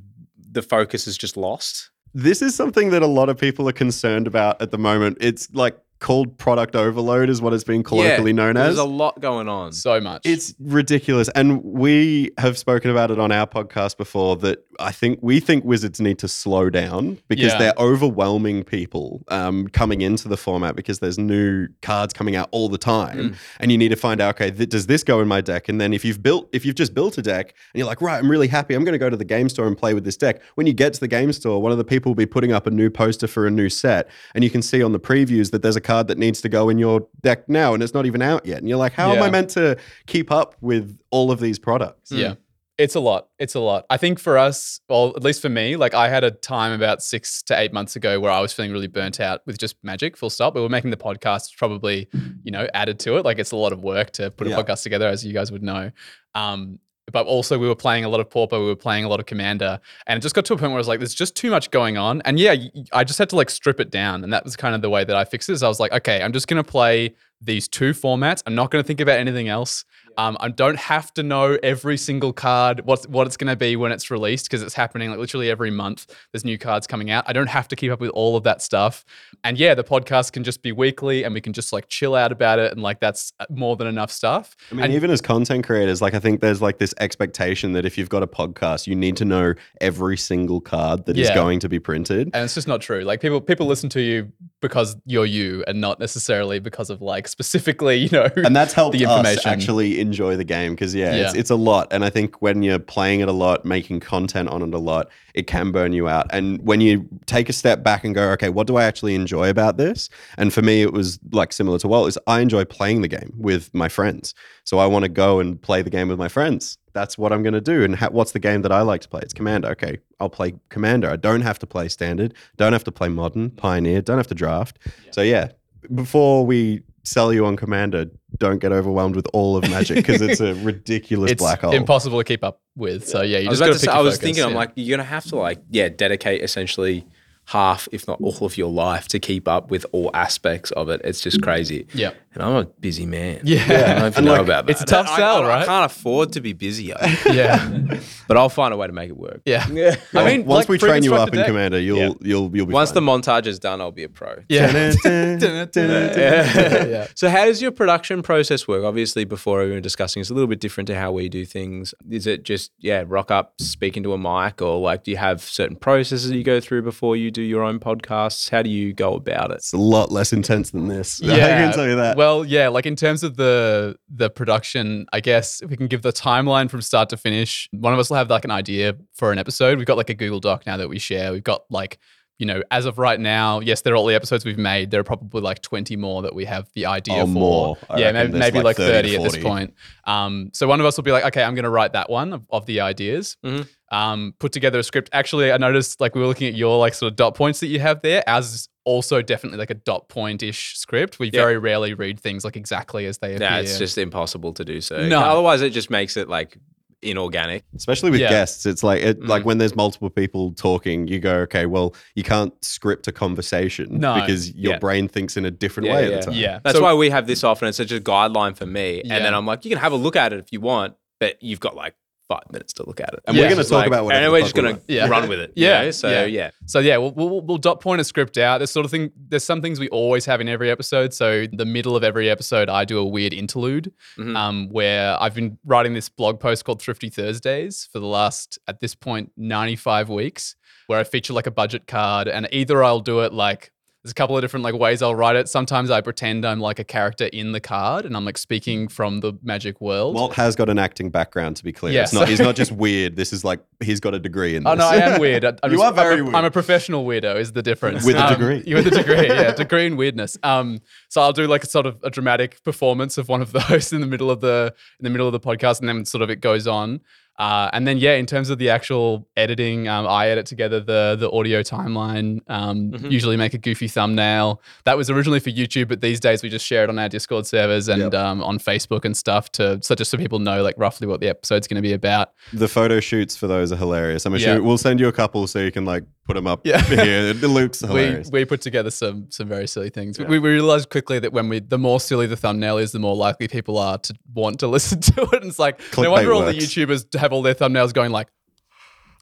the 0.52 0.62
focus 0.62 1.08
is 1.08 1.18
just 1.18 1.38
lost. 1.38 1.92
This 2.14 2.42
is 2.42 2.56
something 2.56 2.90
that 2.90 3.04
a 3.04 3.08
lot 3.08 3.30
of 3.30 3.38
people 3.38 3.70
are 3.70 3.74
concerned 3.74 4.26
about 4.28 4.62
at 4.62 4.72
the 4.72 4.78
moment. 4.80 5.18
It's 5.22 5.54
like 5.54 5.78
called 6.00 6.38
product 6.38 6.76
overload, 6.76 7.30
is 7.30 7.42
what 7.42 7.54
it's 7.54 7.64
been 7.64 7.84
colloquially 7.84 8.34
known 8.34 8.56
as. 8.58 8.68
There's 8.76 8.78
a 8.78 8.84
lot 8.86 9.20
going 9.20 9.50
on. 9.50 9.74
so 9.74 10.00
much. 10.00 10.22
It's 10.26 10.56
ridiculous. 10.60 11.30
And 11.36 11.64
we 11.64 12.32
have 12.38 12.58
spoken 12.58 12.90
about 12.90 13.12
it 13.12 13.20
on 13.20 13.32
our 13.32 13.46
podcast 13.46 13.98
before 13.98 14.36
that 14.38 14.66
I 14.80 14.92
think 14.94 15.20
we 15.22 15.40
think 15.42 15.66
wizards 15.66 16.00
need 16.00 16.18
to 16.20 16.28
slow 16.30 16.70
down 16.70 17.20
because 17.28 17.52
Yeah. 17.52 17.58
they're 17.60 17.74
overwhelming 17.78 18.64
people 18.64 19.24
um, 19.28 19.68
coming 19.68 20.02
into 20.02 20.30
the 20.30 20.38
format 20.38 20.76
because 20.76 21.00
there's 21.00 21.18
new 21.18 21.68
cards 21.82 22.14
coming 22.14 22.36
out 22.36 22.48
all 22.52 22.70
the 22.70 22.78
time. 22.78 23.36
And 23.60 23.72
you 23.72 23.78
need 23.78 23.90
to 23.90 23.96
find 23.98 24.22
out, 24.22 24.36
okay, 24.36 24.52
th- 24.52 24.70
does 24.70 24.88
this 24.88 25.04
go 25.04 25.20
in 25.20 25.28
my 25.28 25.42
deck? 25.42 25.68
And 25.68 25.82
then 25.82 25.94
if 25.94 26.06
you've 26.06 26.24
built, 26.24 26.48
if 26.54 26.66
you've 26.66 26.76
just 26.76 26.94
built 26.94 27.18
a 27.18 27.22
deck 27.22 27.48
and 27.74 27.80
you're 27.80 27.88
like, 27.88 28.02
right, 28.02 28.18
I'm 28.18 28.32
really 28.32 28.48
happy, 28.48 28.74
I'm 28.74 28.86
going 28.86 28.94
to 28.94 28.98
go 29.00 29.10
to 29.10 29.18
the 29.18 29.26
game 29.26 29.50
store 29.50 29.68
and 29.68 29.78
play 29.78 29.94
with 29.94 30.06
this 30.06 30.16
deck. 30.18 30.42
When 30.56 30.66
you 30.66 30.74
get 30.74 30.94
to 30.94 31.00
the 31.02 31.08
game 31.10 31.34
store, 31.34 31.62
one 31.62 31.74
of 31.74 31.78
the 31.78 31.84
people 31.84 32.12
will 32.12 32.16
be 32.16 32.26
putting 32.26 32.54
up 32.54 32.66
a 32.68 32.72
new 32.72 32.90
poster 32.90 33.28
for 33.28 33.46
a 33.46 33.52
new 33.52 33.68
set. 33.70 34.10
And 34.34 34.44
you 34.46 34.50
can 34.50 34.62
see 34.62 34.82
on 34.82 34.94
the 34.94 35.00
previews 35.00 35.52
that 35.52 35.62
there's 35.62 35.76
a 35.76 35.82
card 35.90 36.08
that 36.08 36.18
needs 36.18 36.40
to 36.42 36.50
go 36.50 36.70
in 36.70 36.78
your 36.78 37.08
deck 37.22 37.48
now 37.50 37.74
and 37.74 37.82
it's 37.84 37.94
not 37.94 38.06
even 38.06 38.22
out 38.22 38.46
yet. 38.46 38.60
And 38.60 38.68
you're 38.70 38.78
like, 38.86 38.94
how 38.94 39.12
am 39.14 39.22
I 39.24 39.30
meant 39.30 39.50
to 39.52 39.78
keep 40.08 40.32
up 40.32 40.56
with 40.62 41.00
all 41.12 41.32
of 41.32 41.40
these 41.40 41.58
products? 41.60 42.12
Yeah. 42.12 42.36
It's 42.78 42.96
a 42.96 43.00
lot. 43.02 43.28
It's 43.40 43.56
a 43.56 43.60
lot. 43.60 43.86
I 43.90 43.98
think 43.98 44.20
for 44.20 44.38
us, 44.38 44.80
well, 44.88 45.10
at 45.18 45.22
least 45.22 45.42
for 45.42 45.50
me, 45.50 45.76
like 45.76 45.94
I 45.94 46.08
had 46.08 46.24
a 46.24 46.32
time 46.32 46.72
about 46.72 47.04
six 47.04 47.44
to 47.44 47.60
eight 47.60 47.74
months 47.74 47.98
ago 47.98 48.22
where 48.22 48.32
I 48.32 48.40
was 48.40 48.54
feeling 48.54 48.72
really 48.72 48.88
burnt 48.88 49.20
out 49.20 49.42
with 49.46 49.58
just 49.58 49.76
magic, 49.84 50.16
full 50.16 50.30
stop. 50.30 50.54
But 50.54 50.62
We 50.62 50.64
were 50.64 50.70
making 50.70 50.92
the 50.92 50.96
podcast 50.98 51.58
probably, 51.58 52.08
you 52.44 52.52
know, 52.52 52.68
added 52.74 52.98
to 53.00 53.18
it. 53.18 53.26
Like 53.26 53.38
it's 53.38 53.52
a 53.52 53.58
lot 53.58 53.74
of 53.74 53.84
work 53.84 54.12
to 54.12 54.32
put 54.32 54.48
a 54.48 54.52
Yeah. 54.52 54.56
podcast 54.62 54.84
together, 54.84 55.08
as 55.10 55.26
you 55.26 55.34
guys 55.34 55.52
would 55.52 55.62
know. 55.64 55.92
Um, 56.36 56.80
but 57.12 57.26
also 57.26 57.58
we 57.58 57.68
were 57.68 57.76
playing 57.76 58.06
a 58.06 58.10
lot 58.10 58.20
of 58.20 58.30
Pauper, 58.30 58.60
we 58.60 58.66
were 58.66 58.76
playing 58.76 59.06
a 59.06 59.10
lot 59.10 59.20
of 59.20 59.26
Commander, 59.26 59.80
and 60.08 60.18
it 60.18 60.22
just 60.22 60.36
got 60.36 60.46
to 60.46 60.54
a 60.54 60.58
point 60.58 60.72
where 60.72 60.78
I 60.78 60.80
was 60.80 60.88
like, 60.88 61.00
there's 61.00 61.14
just 61.14 61.36
too 61.36 61.50
much 61.50 61.72
going 61.72 61.98
on. 61.98 62.22
And 62.24 62.40
yeah, 62.40 62.56
I 62.94 63.04
just 63.04 63.20
had 63.20 63.30
to 63.30 63.36
like 63.36 63.50
strip 63.50 63.80
it 63.80 63.92
down. 63.92 64.24
And 64.24 64.32
that 64.34 64.44
was 64.44 64.56
kind 64.56 64.76
of 64.76 64.82
the 64.82 64.90
way 64.90 65.04
that 65.04 65.16
I 65.16 65.26
fixed 65.26 65.50
it. 65.50 65.54
Is 65.54 65.64
I 65.64 65.68
was 65.68 65.80
like, 65.80 65.92
okay, 65.92 66.22
I'm 66.22 66.34
just 66.34 66.48
gonna 66.48 66.64
play 66.64 67.16
these 67.42 67.68
two 67.68 67.92
formats. 67.92 68.44
I'm 68.46 68.56
not 68.56 68.72
gonna 68.72 68.84
think 68.84 69.00
about 69.00 69.20
anything 69.20 69.48
else. 69.48 69.86
Um, 70.20 70.36
I 70.42 70.50
don't 70.50 70.78
have 70.78 71.14
to 71.14 71.24
know 71.24 71.58
every 71.64 71.96
single 71.96 72.34
card, 72.34 72.86
what 72.86 73.08
what 73.10 73.26
it's 73.26 73.38
gonna 73.38 73.56
be 73.56 73.76
when 73.78 73.92
it's 73.94 74.12
released, 74.12 74.46
because 74.48 74.62
it's 74.62 74.74
happening 74.74 75.10
like 75.10 75.18
literally 75.20 75.50
every 75.50 75.72
month. 75.72 76.14
There's 76.34 76.44
new 76.44 76.58
cards 76.58 76.86
coming 76.88 77.10
out. 77.10 77.24
I 77.26 77.32
don't 77.34 77.48
have 77.48 77.68
to 77.70 77.76
keep 77.78 77.90
up 77.92 78.02
with 78.02 78.12
all 78.12 78.36
of 78.36 78.44
that 78.44 78.62
stuff. 78.62 79.06
And 79.46 79.58
yeah, 79.58 79.74
the 79.76 79.84
podcast 79.84 80.34
can 80.34 80.44
just 80.44 80.62
be 80.62 80.72
weekly, 80.74 81.24
and 81.24 81.34
we 81.34 81.40
can 81.40 81.54
just 81.54 81.72
like 81.72 81.88
chill 81.88 82.16
out 82.16 82.32
about 82.34 82.60
it, 82.60 82.74
and 82.74 82.82
like 82.82 83.00
that's 83.00 83.32
uh, 83.40 83.46
more 83.50 83.78
than 83.78 83.88
enough 83.88 84.12
stuff. 84.12 84.58
I 84.72 84.76
mean, 84.76 84.84
And- 84.86 84.94
even 84.94 85.10
as 85.10 85.22
content 85.22 85.66
creators, 85.66 86.02
like 86.02 86.14
I 86.14 86.20
think 86.20 86.42
there's 86.42 86.62
like 86.62 86.80
this 86.80 86.94
expectation 87.00 87.72
that 87.74 87.86
if 87.86 87.98
you've 87.98 88.10
got 88.10 88.22
a 88.22 88.28
podcast, 88.28 88.88
you 88.88 88.96
need 88.96 89.16
to 89.18 89.26
know 89.26 89.54
every 89.80 90.18
single 90.18 90.60
card 90.60 91.06
that 91.06 91.18
is 91.18 91.30
Yeah. 91.30 91.36
going 91.36 91.60
to 91.62 91.70
be 91.70 91.80
printed. 91.80 92.30
and 92.34 92.44
it's 92.44 92.56
just 92.56 92.68
not 92.68 92.82
true. 92.82 93.02
Like 93.02 93.22
people 93.22 93.40
people 93.40 93.68
listen 93.68 93.88
to 93.92 94.02
you 94.02 94.32
because 94.62 94.98
you're 95.06 95.26
you, 95.26 95.64
and 95.68 95.80
not 95.80 96.00
necessarily 96.02 96.60
because 96.60 96.90
of 96.90 97.02
like 97.02 97.28
specifically, 97.30 97.96
you 97.96 98.10
know. 98.12 98.28
And 98.36 98.54
that's 98.54 98.74
helped 98.74 98.98
the 98.98 99.04
information. 99.06 99.50
actually 99.50 100.09
enjoy 100.10 100.34
the 100.36 100.44
game 100.44 100.72
because 100.74 100.94
yeah, 100.96 101.14
It's, 101.14 101.34
Yeah. 101.34 101.40
it's 101.40 101.50
a 101.52 101.56
lot. 101.56 101.86
And 101.94 102.04
I 102.04 102.10
think 102.10 102.42
when 102.42 102.64
you're 102.64 102.80
playing 102.96 103.20
it 103.22 103.28
a 103.30 103.38
lot, 103.46 103.64
making 103.66 104.00
content 104.02 104.50
on 104.50 104.62
it 104.62 104.74
a 104.74 104.78
lot, 104.92 105.06
it 105.34 105.46
can 105.48 105.72
burn 105.72 105.94
you 105.94 106.08
out. 106.08 106.26
And 106.32 106.60
when 106.70 106.82
you 106.82 106.94
take 107.26 107.48
a 107.50 107.54
step 107.54 107.84
back 107.84 108.04
and 108.04 108.14
go, 108.16 108.24
okay, 108.32 108.50
what 108.50 108.68
do 108.68 108.76
I 108.78 108.84
actually 108.86 109.16
enjoy 109.16 109.50
about 109.50 109.78
this? 109.78 110.10
And 110.38 110.52
for 110.54 110.62
me, 110.62 110.82
it 110.82 110.94
was 110.94 111.20
like 111.32 111.54
similar 111.54 111.78
to 111.80 111.88
Walt, 111.88 112.08
is 112.10 112.18
I 112.28 112.42
enjoy 112.42 112.66
playing 112.66 113.02
the 113.02 113.08
game 113.08 113.32
with 113.38 113.74
my 113.74 113.90
friends. 113.90 114.34
So 114.64 114.80
I 114.80 114.86
want 114.88 115.04
to 115.04 115.10
go 115.10 115.40
and 115.40 115.62
play 115.62 115.82
the 115.82 115.90
game 115.90 116.08
with 116.10 116.20
my 116.20 116.28
friends. 116.28 116.78
That's 116.94 117.18
what 117.18 117.32
I'm 117.32 117.44
going 117.44 117.54
to 117.54 117.62
do. 117.62 117.84
And 117.84 117.96
ha- 117.96 118.10
what's 118.12 118.32
the 118.32 118.40
game 118.40 118.62
that 118.64 118.72
I 118.72 118.82
like 118.82 119.02
to 119.02 119.10
play? 119.10 119.22
It's 119.24 119.34
Commander. 119.34 119.70
Okay, 119.70 120.00
I'll 120.20 120.30
play 120.40 120.54
Commander. 120.70 121.10
I 121.10 121.16
don't 121.18 121.42
have 121.42 121.60
to 121.60 121.68
play 121.68 121.88
Standard. 121.88 122.34
Don't 122.58 122.74
have 122.74 122.84
to 122.86 122.92
play 122.92 123.10
Modern, 123.10 123.52
Pioneer. 123.52 124.02
Don't 124.02 124.18
have 124.18 124.28
to 124.28 124.36
draft. 124.36 124.80
So 125.12 125.22
yeah, 125.22 125.50
before 125.94 126.46
we 126.46 126.82
sell 127.04 127.32
you 127.32 127.46
on 127.46 127.56
Commander, 127.56 128.08
don't 128.38 128.60
get 128.60 128.72
overwhelmed 128.72 129.16
with 129.16 129.28
all 129.34 129.58
of 129.58 129.70
Magic 129.70 129.98
because 129.98 130.22
it's 130.22 130.40
a 130.40 130.54
ridiculous 130.64 131.32
it's 131.32 131.42
black 131.42 131.62
hole. 131.62 131.74
impossible 131.74 132.20
to 132.20 132.24
keep 132.24 132.44
up 132.44 132.62
with. 132.76 133.08
So 133.08 133.22
yeah, 133.22 133.40
you 133.40 133.48
I 133.48 133.50
was, 133.50 133.60
just 133.60 133.68
got 133.68 133.74
to 133.74 133.74
to 133.74 133.80
pick 133.80 133.90
say, 133.90 133.98
I 133.98 134.02
was 134.02 134.16
focus, 134.16 134.24
thinking, 134.24 134.44
I'm 134.44 134.54
like, 134.54 134.72
you're 134.76 134.96
gonna 134.98 135.08
have 135.08 135.26
to 135.26 135.36
like, 135.36 135.62
yeah, 135.70 135.90
dedicate 135.90 136.44
essentially 136.44 137.06
half, 137.46 137.88
if 137.92 138.08
not 138.08 138.22
all 138.22 138.46
of 138.46 138.58
your 138.58 138.72
life 138.72 139.08
to 139.08 139.20
keep 139.20 139.48
up 139.48 139.72
with 139.72 139.86
all 139.92 140.12
aspects 140.14 140.70
of 140.72 140.90
it. 140.90 141.02
It's 141.04 141.20
just 141.20 141.40
mm. 141.40 141.44
crazy. 141.44 141.88
Yeah. 141.94 142.12
And 142.40 142.48
I'm 142.48 142.56
a 142.56 142.66
busy 142.66 143.06
man. 143.06 143.42
Yeah. 143.44 143.64
I 143.68 143.68
don't 143.68 144.00
know 144.00 144.06
if 144.08 144.18
you 144.18 144.22
know 144.24 144.32
like, 144.32 144.42
about 144.42 144.66
that. 144.68 144.72
it's 144.72 144.82
a 144.82 144.86
tough 144.86 145.10
I- 145.10 145.18
sell, 145.18 145.44
I, 145.44 145.48
right? 145.48 145.62
I 145.64 145.66
can't 145.66 145.92
afford 145.92 146.34
to 146.34 146.42
be 146.42 146.54
busier, 146.54 146.96
yeah, 147.26 147.70
but 148.30 148.38
I'll 148.38 148.48
find 148.48 148.74
a 148.74 148.78
way 148.78 148.88
to 148.88 148.94
make 148.94 149.10
it 149.10 149.18
work. 149.18 149.42
yeah. 149.46 149.68
Yeah. 149.80 149.96
I 150.14 150.26
mean, 150.26 150.46
once 150.46 150.64
like, 150.66 150.70
we 150.70 150.78
train 150.78 151.04
you 151.04 151.16
up 151.16 151.34
in 151.34 151.44
Commander, 151.46 151.80
you'll 151.80 151.98
Yeah. 151.98 152.10
you'll 152.22 152.56
you'll 152.56 152.66
be 152.66 152.74
Once 152.74 152.92
the 152.92 153.02
montage 153.02 153.46
is 153.46 153.60
done, 153.60 153.82
I'll 153.82 153.92
be 153.92 154.04
a 154.04 154.10
pro. 154.10 154.36
Yeah. 154.50 154.94
yeah. 155.06 156.86
yeah. 156.88 157.08
So, 157.16 157.30
how 157.30 157.46
does 157.46 157.62
your 157.62 157.72
production 157.72 158.22
process 158.22 158.68
work? 158.68 158.84
Obviously, 158.84 159.26
before 159.26 159.64
we 159.64 159.72
were 159.72 159.80
discussing, 159.80 160.22
it's 160.22 160.30
a 160.30 160.34
little 160.34 160.48
bit 160.48 160.60
different 160.60 160.88
to 160.88 160.96
how 160.96 161.12
we 161.12 161.30
do 161.30 161.46
things. 161.46 161.94
Is 162.10 162.28
it 162.28 162.44
just 162.44 162.72
yeah, 162.80 163.04
rock 163.08 163.32
up, 163.32 163.54
speak 163.60 163.98
into 163.98 164.14
a 164.14 164.18
mic, 164.18 164.62
or 164.62 164.80
like 164.80 165.04
do 165.04 165.12
you 165.12 165.18
have 165.18 165.42
certain 165.42 165.76
processes 165.76 166.32
you 166.32 166.44
go 166.44 166.60
through 166.60 166.82
before 166.84 167.16
you 167.16 167.32
do 167.32 167.42
your 167.42 167.64
own 167.64 167.80
podcasts? 167.80 168.50
How 168.50 168.62
do 168.62 168.70
you 168.70 168.94
go 168.94 169.14
about 169.14 169.52
it? 169.52 169.58
It's 169.58 169.74
a 169.74 169.78
lot 169.78 170.12
less 170.12 170.34
intense 170.34 170.72
than 170.72 170.88
this. 170.88 171.22
Yeah. 171.22 171.34
I 171.34 171.38
can 171.50 171.74
tell 171.74 171.88
you 171.88 171.96
that. 171.98 172.18
Well, 172.18 172.29
yeah, 172.44 172.68
like 172.70 172.86
in 172.86 172.96
terms 172.96 173.24
of 173.24 173.36
the 173.38 173.96
the 174.10 174.30
production, 174.30 175.06
I 175.14 175.20
guess 175.20 175.62
if 175.62 175.70
we 175.70 175.78
can 175.78 175.88
give 175.88 176.02
the 176.02 176.12
timeline 176.14 176.70
from 176.70 176.82
start 176.82 177.10
to 177.10 177.18
finish, 177.18 177.68
one 177.72 177.94
of 177.94 178.00
us 178.00 178.10
will 178.10 178.18
have 178.18 178.30
like 178.30 178.46
an 178.46 178.52
idea 178.52 178.96
for 179.14 179.32
an 179.32 179.38
episode. 179.40 179.78
We've 179.78 179.88
got 179.88 179.98
like 179.98 180.10
a 180.10 180.14
Google 180.14 180.40
Doc 180.40 180.66
now 180.66 180.78
that 180.78 180.90
we 180.90 181.00
share. 181.00 181.32
We've 181.32 181.44
got 181.44 181.62
like 181.70 182.00
you 182.38 182.46
know, 182.46 182.64
as 182.72 182.86
of 182.86 182.98
right 182.98 183.20
now, 183.20 183.60
yes, 183.60 183.82
there 183.82 183.92
are 183.94 183.98
all 183.98 184.06
the 184.06 184.16
episodes 184.16 184.46
we've 184.46 184.58
made. 184.58 184.92
There 184.92 185.02
are 185.02 185.04
probably 185.04 185.42
like 185.42 185.62
20 185.62 185.98
more 185.98 186.22
that 186.22 186.34
we 186.34 186.46
have 186.46 186.70
the 186.74 186.86
idea 186.86 187.18
Oh, 187.24 187.26
for. 187.26 187.32
more. 187.34 187.78
I 187.90 188.00
yeah, 188.00 188.12
maybe, 188.14 188.32
maybe 188.40 188.58
like 188.60 188.64
like 188.64 188.78
30 188.78 189.10
30, 189.10 189.16
at 189.18 189.24
this 189.24 189.44
point. 189.44 189.74
Um, 190.06 190.50
so 190.54 190.66
one 190.66 190.80
of 190.80 190.86
us 190.86 190.96
will 190.96 191.04
be 191.04 191.12
like, 191.12 191.26
okay, 191.26 191.44
I'm 191.44 191.54
going 191.54 191.64
to 191.66 191.70
write 191.70 191.92
that 191.94 192.10
one 192.10 192.32
of, 192.32 192.48
of 192.50 192.66
the 192.66 192.80
ideas. 192.80 193.36
Mhm. 193.46 193.68
Um, 193.92 194.36
put 194.40 194.54
together 194.54 194.80
a 194.80 194.84
script. 194.84 195.10
Actually, 195.12 195.52
I 195.52 195.58
noticed 195.58 196.00
like 196.00 196.16
we 196.16 196.22
were 196.22 196.28
looking 196.28 196.48
at 196.48 196.54
your 196.56 196.80
like 196.80 196.94
sort 196.94 197.12
of 197.12 197.18
dot 197.18 197.36
points 197.36 197.60
that 197.60 197.68
you 197.68 197.82
have 197.82 198.02
there. 198.04 198.24
Ours 198.26 198.54
is 198.54 198.70
also 198.90 199.22
definitely 199.22 199.60
like 199.60 199.70
a 199.70 199.76
dot 199.92 200.10
point 200.10 200.42
ish 200.42 200.78
script. 200.78 201.20
We 201.20 201.28
Yeah. 201.28 201.42
very 201.42 201.58
rarely 201.58 201.94
read 201.94 202.20
things 202.20 202.44
like 202.44 202.56
exactly 202.56 203.06
as 203.06 203.20
they 203.20 203.36
appear. 203.36 203.48
Yeah, 203.48 203.60
it's 203.60 203.78
just 203.78 203.98
impossible 203.98 204.52
to 204.54 204.66
do 204.66 204.82
so. 204.82 205.08
No. 205.08 205.20
Otherwise, 205.20 205.62
it 205.62 205.70
just 205.72 205.90
makes 205.90 206.18
it 206.18 206.28
like 206.28 206.58
inorganic. 207.02 207.64
Especially 207.76 208.12
with 208.12 208.20
Yeah. 208.20 208.30
guests, 208.30 208.66
it's 208.66 208.84
like 208.84 209.02
it, 209.02 209.24
like 209.24 209.44
Mm. 209.44 209.46
when 209.46 209.58
there's 209.60 209.76
multiple 209.76 210.10
people 210.10 210.52
talking, 210.54 211.08
you 211.08 211.20
go, 211.20 211.36
okay, 211.48 211.66
well, 211.66 211.96
you 212.16 212.24
can't 212.24 212.54
script 212.64 213.08
a 213.08 213.12
conversation 213.14 214.00
No. 214.00 214.16
because 214.16 214.54
your 214.54 214.74
Yeah. 214.74 214.80
brain 214.80 215.08
thinks 215.08 215.38
in 215.38 215.46
a 215.46 215.52
different 215.52 215.88
Yeah, 215.88 215.96
way 215.96 216.10
yeah. 216.10 216.16
at 216.16 216.22
the 216.22 216.26
time. 216.32 216.36
yeah. 216.36 216.60
That's 216.64 216.78
So- 216.78 216.84
why 216.84 216.94
we 216.94 217.10
have 217.10 217.26
this 217.28 217.44
often. 217.44 217.68
It's 217.70 217.78
such 217.78 217.92
a 217.94 218.02
guideline 218.02 218.56
for 218.58 218.66
me. 218.66 219.02
Yeah. 219.06 219.16
And 219.16 219.24
then 219.26 219.34
I'm 219.34 219.46
like, 219.46 219.64
you 219.64 219.70
can 219.70 219.80
have 219.80 219.94
a 219.94 219.96
look 220.06 220.16
at 220.18 220.34
it 220.34 220.40
if 220.40 220.52
you 220.52 220.60
want, 220.60 220.96
but 221.22 221.42
you've 221.42 221.62
got 221.62 221.76
like 221.76 221.94
five 222.30 222.44
minutes 222.52 222.72
to 222.74 222.86
look 222.88 223.02
at 223.02 223.14
it. 223.14 223.20
And 223.28 223.36
we're 223.36 223.44
gonna 223.44 223.56
just 223.58 223.70
talk 223.70 223.86
about 223.88 224.06
whatever 224.06 224.24
and 224.24 224.32
we're 224.32 224.42
just 224.42 224.56
gonna. 224.56 224.80
Yeah. 224.88 225.08
run 225.10 225.28
with 225.28 225.40
it. 225.40 225.52
you 225.58 225.66
Yeah, 225.68 225.82
know? 225.82 225.92
So 225.92 226.10
yeah. 226.10 226.26
yeah. 226.26 226.52
So 226.68 226.80
yeah, 226.80 226.96
we'll, 226.98 227.12
we'll, 227.12 227.42
we'll 227.42 227.58
dot 227.58 227.82
point 227.82 228.00
a 228.00 228.04
script 228.06 228.38
out. 228.38 228.60
There's 228.60 228.72
sort 228.72 228.86
of 228.86 228.92
thing. 228.92 229.12
There's 229.28 229.44
some 229.44 229.62
things 229.62 229.80
we 229.80 229.90
always 229.90 230.26
have 230.26 230.40
in 230.40 230.48
every 230.48 230.70
episode. 230.72 231.14
So 231.14 231.48
the 231.52 231.66
middle 231.66 231.96
of 231.98 232.04
every 232.06 232.30
episode, 232.30 232.70
I 232.70 232.86
do 232.86 233.00
a 233.00 233.06
weird 233.06 233.34
interlude, 233.34 233.92
Mhm. 234.18 234.38
um, 234.38 234.70
where 234.70 235.22
I've 235.22 235.34
been 235.36 235.58
writing 235.66 235.94
this 235.96 236.08
blog 236.08 236.40
post 236.40 236.64
called 236.64 236.82
Thrifty 236.82 237.10
Thursdays 237.10 237.90
for 237.92 238.00
the 238.00 238.06
last, 238.08 238.58
at 238.68 238.80
this 238.80 238.96
point, 238.96 239.32
95 239.36 240.08
weeks, 240.10 240.56
where 240.88 241.00
I 241.00 241.04
feature 241.04 241.34
like 241.34 241.48
a 241.48 241.52
budget 241.52 241.88
card, 241.88 242.28
and 242.28 242.48
either 242.52 242.84
I'll 242.84 243.02
do 243.02 243.22
it 243.22 243.34
like. 243.34 243.72
There's 244.04 244.12
a 244.12 244.16
couple 244.16 244.38
of 244.38 244.42
different 244.42 244.64
like 244.64 244.76
ways 244.76 245.02
I'll 245.02 245.14
write 245.14 245.36
it. 245.36 245.50
Sometimes 245.50 245.92
I 245.92 246.00
pretend 246.00 246.46
I'm 246.46 246.62
like 246.62 246.80
a 246.80 246.86
character 246.86 247.26
in 247.26 247.52
the 247.52 247.60
card 247.60 248.06
and 248.06 248.16
I'm 248.16 248.24
like 248.24 248.38
speaking 248.38 248.88
from 248.88 249.20
the 249.20 249.34
magic 249.44 249.82
world. 249.82 250.16
Walt 250.16 250.34
has 250.36 250.56
got 250.56 250.70
an 250.70 250.80
acting 250.80 251.10
background, 251.10 251.58
to 251.58 251.66
be 251.66 251.74
clear. 251.74 251.92
Yeah, 251.94 252.04
it's 252.04 252.14
not, 252.14 252.30
he's 252.30 252.40
not 252.40 252.56
just 252.56 252.72
weird. 252.72 253.18
This 253.18 253.34
is 253.34 253.44
like 253.44 253.60
he's 253.82 254.00
got 254.00 254.14
a 254.14 254.20
degree 254.20 254.56
in 254.56 254.64
this. 254.64 254.72
Oh 254.72 254.76
no, 254.76 254.88
I 254.88 254.96
am 254.96 255.20
weird. 255.20 255.44
I'm 255.64 255.72
You 255.72 255.72
just- 255.72 255.84
are 255.84 255.92
very 255.94 256.14
I'm 256.16 256.20
a, 256.22 256.24
weird. 256.24 256.36
I'm 256.36 256.46
a 256.46 256.52
professional 256.52 257.06
weirdo. 257.06 257.36
Is 257.36 257.52
the 257.52 257.62
difference 257.62 258.06
With 258.06 258.16
a 258.16 258.26
Um, 258.26 258.34
degree. 258.40 258.64
With 258.74 258.88
a 258.88 258.92
degree, 258.92 259.28
yeah, 259.28 259.52
degree 259.66 259.86
in 259.86 259.98
weirdness. 259.98 260.38
Um, 260.44 260.80
so 261.10 261.20
I'll 261.20 261.34
do 261.34 261.46
like 261.48 261.64
a 261.66 261.68
sort 261.68 261.86
of 261.86 261.98
a 262.02 262.10
dramatic 262.10 262.64
performance 262.64 263.18
of 263.18 263.28
one 263.28 263.42
of 263.42 263.52
those 263.52 263.92
in 263.92 264.00
the 264.00 264.08
middle 264.08 264.32
of 264.32 264.40
the 264.40 264.74
in 265.02 265.04
the 265.04 265.10
middle 265.10 265.28
of 265.28 265.34
the 265.34 265.42
podcast, 265.42 265.82
and 265.82 265.90
then 265.90 266.06
sort 266.06 266.22
of 266.22 266.30
it 266.30 266.40
goes 266.40 266.68
on. 266.68 267.02
Uh, 267.40 267.70
and 267.74 267.88
then 267.88 267.98
yeah, 267.98 268.14
in 268.14 268.26
terms 268.26 268.50
of 268.50 268.58
the 268.60 268.70
actual 268.70 269.26
editing, 269.38 269.88
um, 269.88 270.06
I 270.06 270.28
edit 270.30 270.46
together 270.46 270.80
the 270.82 271.16
the 271.20 271.32
audio 271.32 271.62
timeline. 271.64 272.40
Um, 272.48 272.92
Mm-hmm. 272.92 273.08
Usually 273.08 273.38
make 273.38 273.54
a 273.54 273.58
goofy 273.58 273.88
thumbnail. 273.88 274.62
That 274.86 274.98
was 274.98 275.10
originally 275.10 275.40
for 275.40 275.50
YouTube, 275.50 275.88
but 275.88 276.02
these 276.02 276.20
days 276.20 276.44
we 276.44 276.50
just 276.50 276.66
share 276.66 276.84
it 276.84 276.90
on 276.90 277.00
our 277.00 277.08
Discord 277.10 277.46
servers 277.48 277.88
and 277.88 278.02
Yep. 278.02 278.14
um, 278.14 278.44
on 278.44 278.60
Facebook 278.60 279.06
and 279.06 279.16
stuff 279.16 279.52
to 279.54 279.80
so 279.82 279.96
just 279.96 280.12
so 280.12 280.18
people 280.18 280.40
know 280.40 280.62
like 280.64 280.76
roughly 280.78 281.08
what 281.08 281.20
the 281.22 281.30
episode's 281.30 281.68
going 281.68 281.76
to 281.76 281.82
be 281.82 281.94
about. 281.94 282.32
The 282.54 282.68
photo 282.68 283.00
shoots 283.00 283.38
for 283.38 283.48
those 283.48 283.72
are 283.72 283.76
hilarious. 283.78 284.26
I'm 284.26 284.34
assuming 284.34 284.62
Yeah. 284.62 284.68
we'll 284.68 284.78
send 284.78 285.00
you 285.00 285.08
a 285.08 285.12
couple 285.14 285.48
so 285.48 285.60
you 285.60 285.72
can 285.72 285.86
like 285.86 286.04
put 286.30 286.36
them 286.36 286.48
up 286.48 286.62
Yeah. 286.66 286.80
here. 286.86 287.34
The 287.34 287.48
Luke's 287.48 287.82
we, 287.82 287.88
hilarious. 287.88 288.30
we 288.32 288.46
put 288.46 288.62
together 288.62 288.92
some 288.92 289.30
some 289.32 289.48
very 289.48 289.68
silly 289.68 289.90
things. 289.90 290.20
We, 290.20 290.26
we 290.26 290.38
realized 290.38 290.90
quickly 290.90 291.18
that 291.20 291.34
when 291.34 291.50
we 291.50 291.60
the 291.60 291.78
more 291.80 292.00
silly 292.00 292.28
the 292.28 292.38
thumbnail 292.38 292.78
is, 292.78 292.92
the 292.92 293.00
more 293.00 293.16
likely 293.16 293.48
people 293.48 293.78
are 293.78 293.98
to 293.98 294.14
want 294.34 294.60
to 294.60 294.68
listen 294.76 295.02
to 295.02 295.22
it. 295.24 295.42
And 295.42 295.46
it's 295.46 295.60
like 295.60 295.80
no 295.80 295.86
Clickbait 296.04 296.12
wonder 296.12 296.34
all 296.34 296.42
the. 296.46 296.54
YouTubers 296.54 297.18
have 297.20 297.34
all 297.34 297.42
their 297.42 297.56
thumbnails 297.56 297.94
going 297.94 298.12
like 298.12 298.28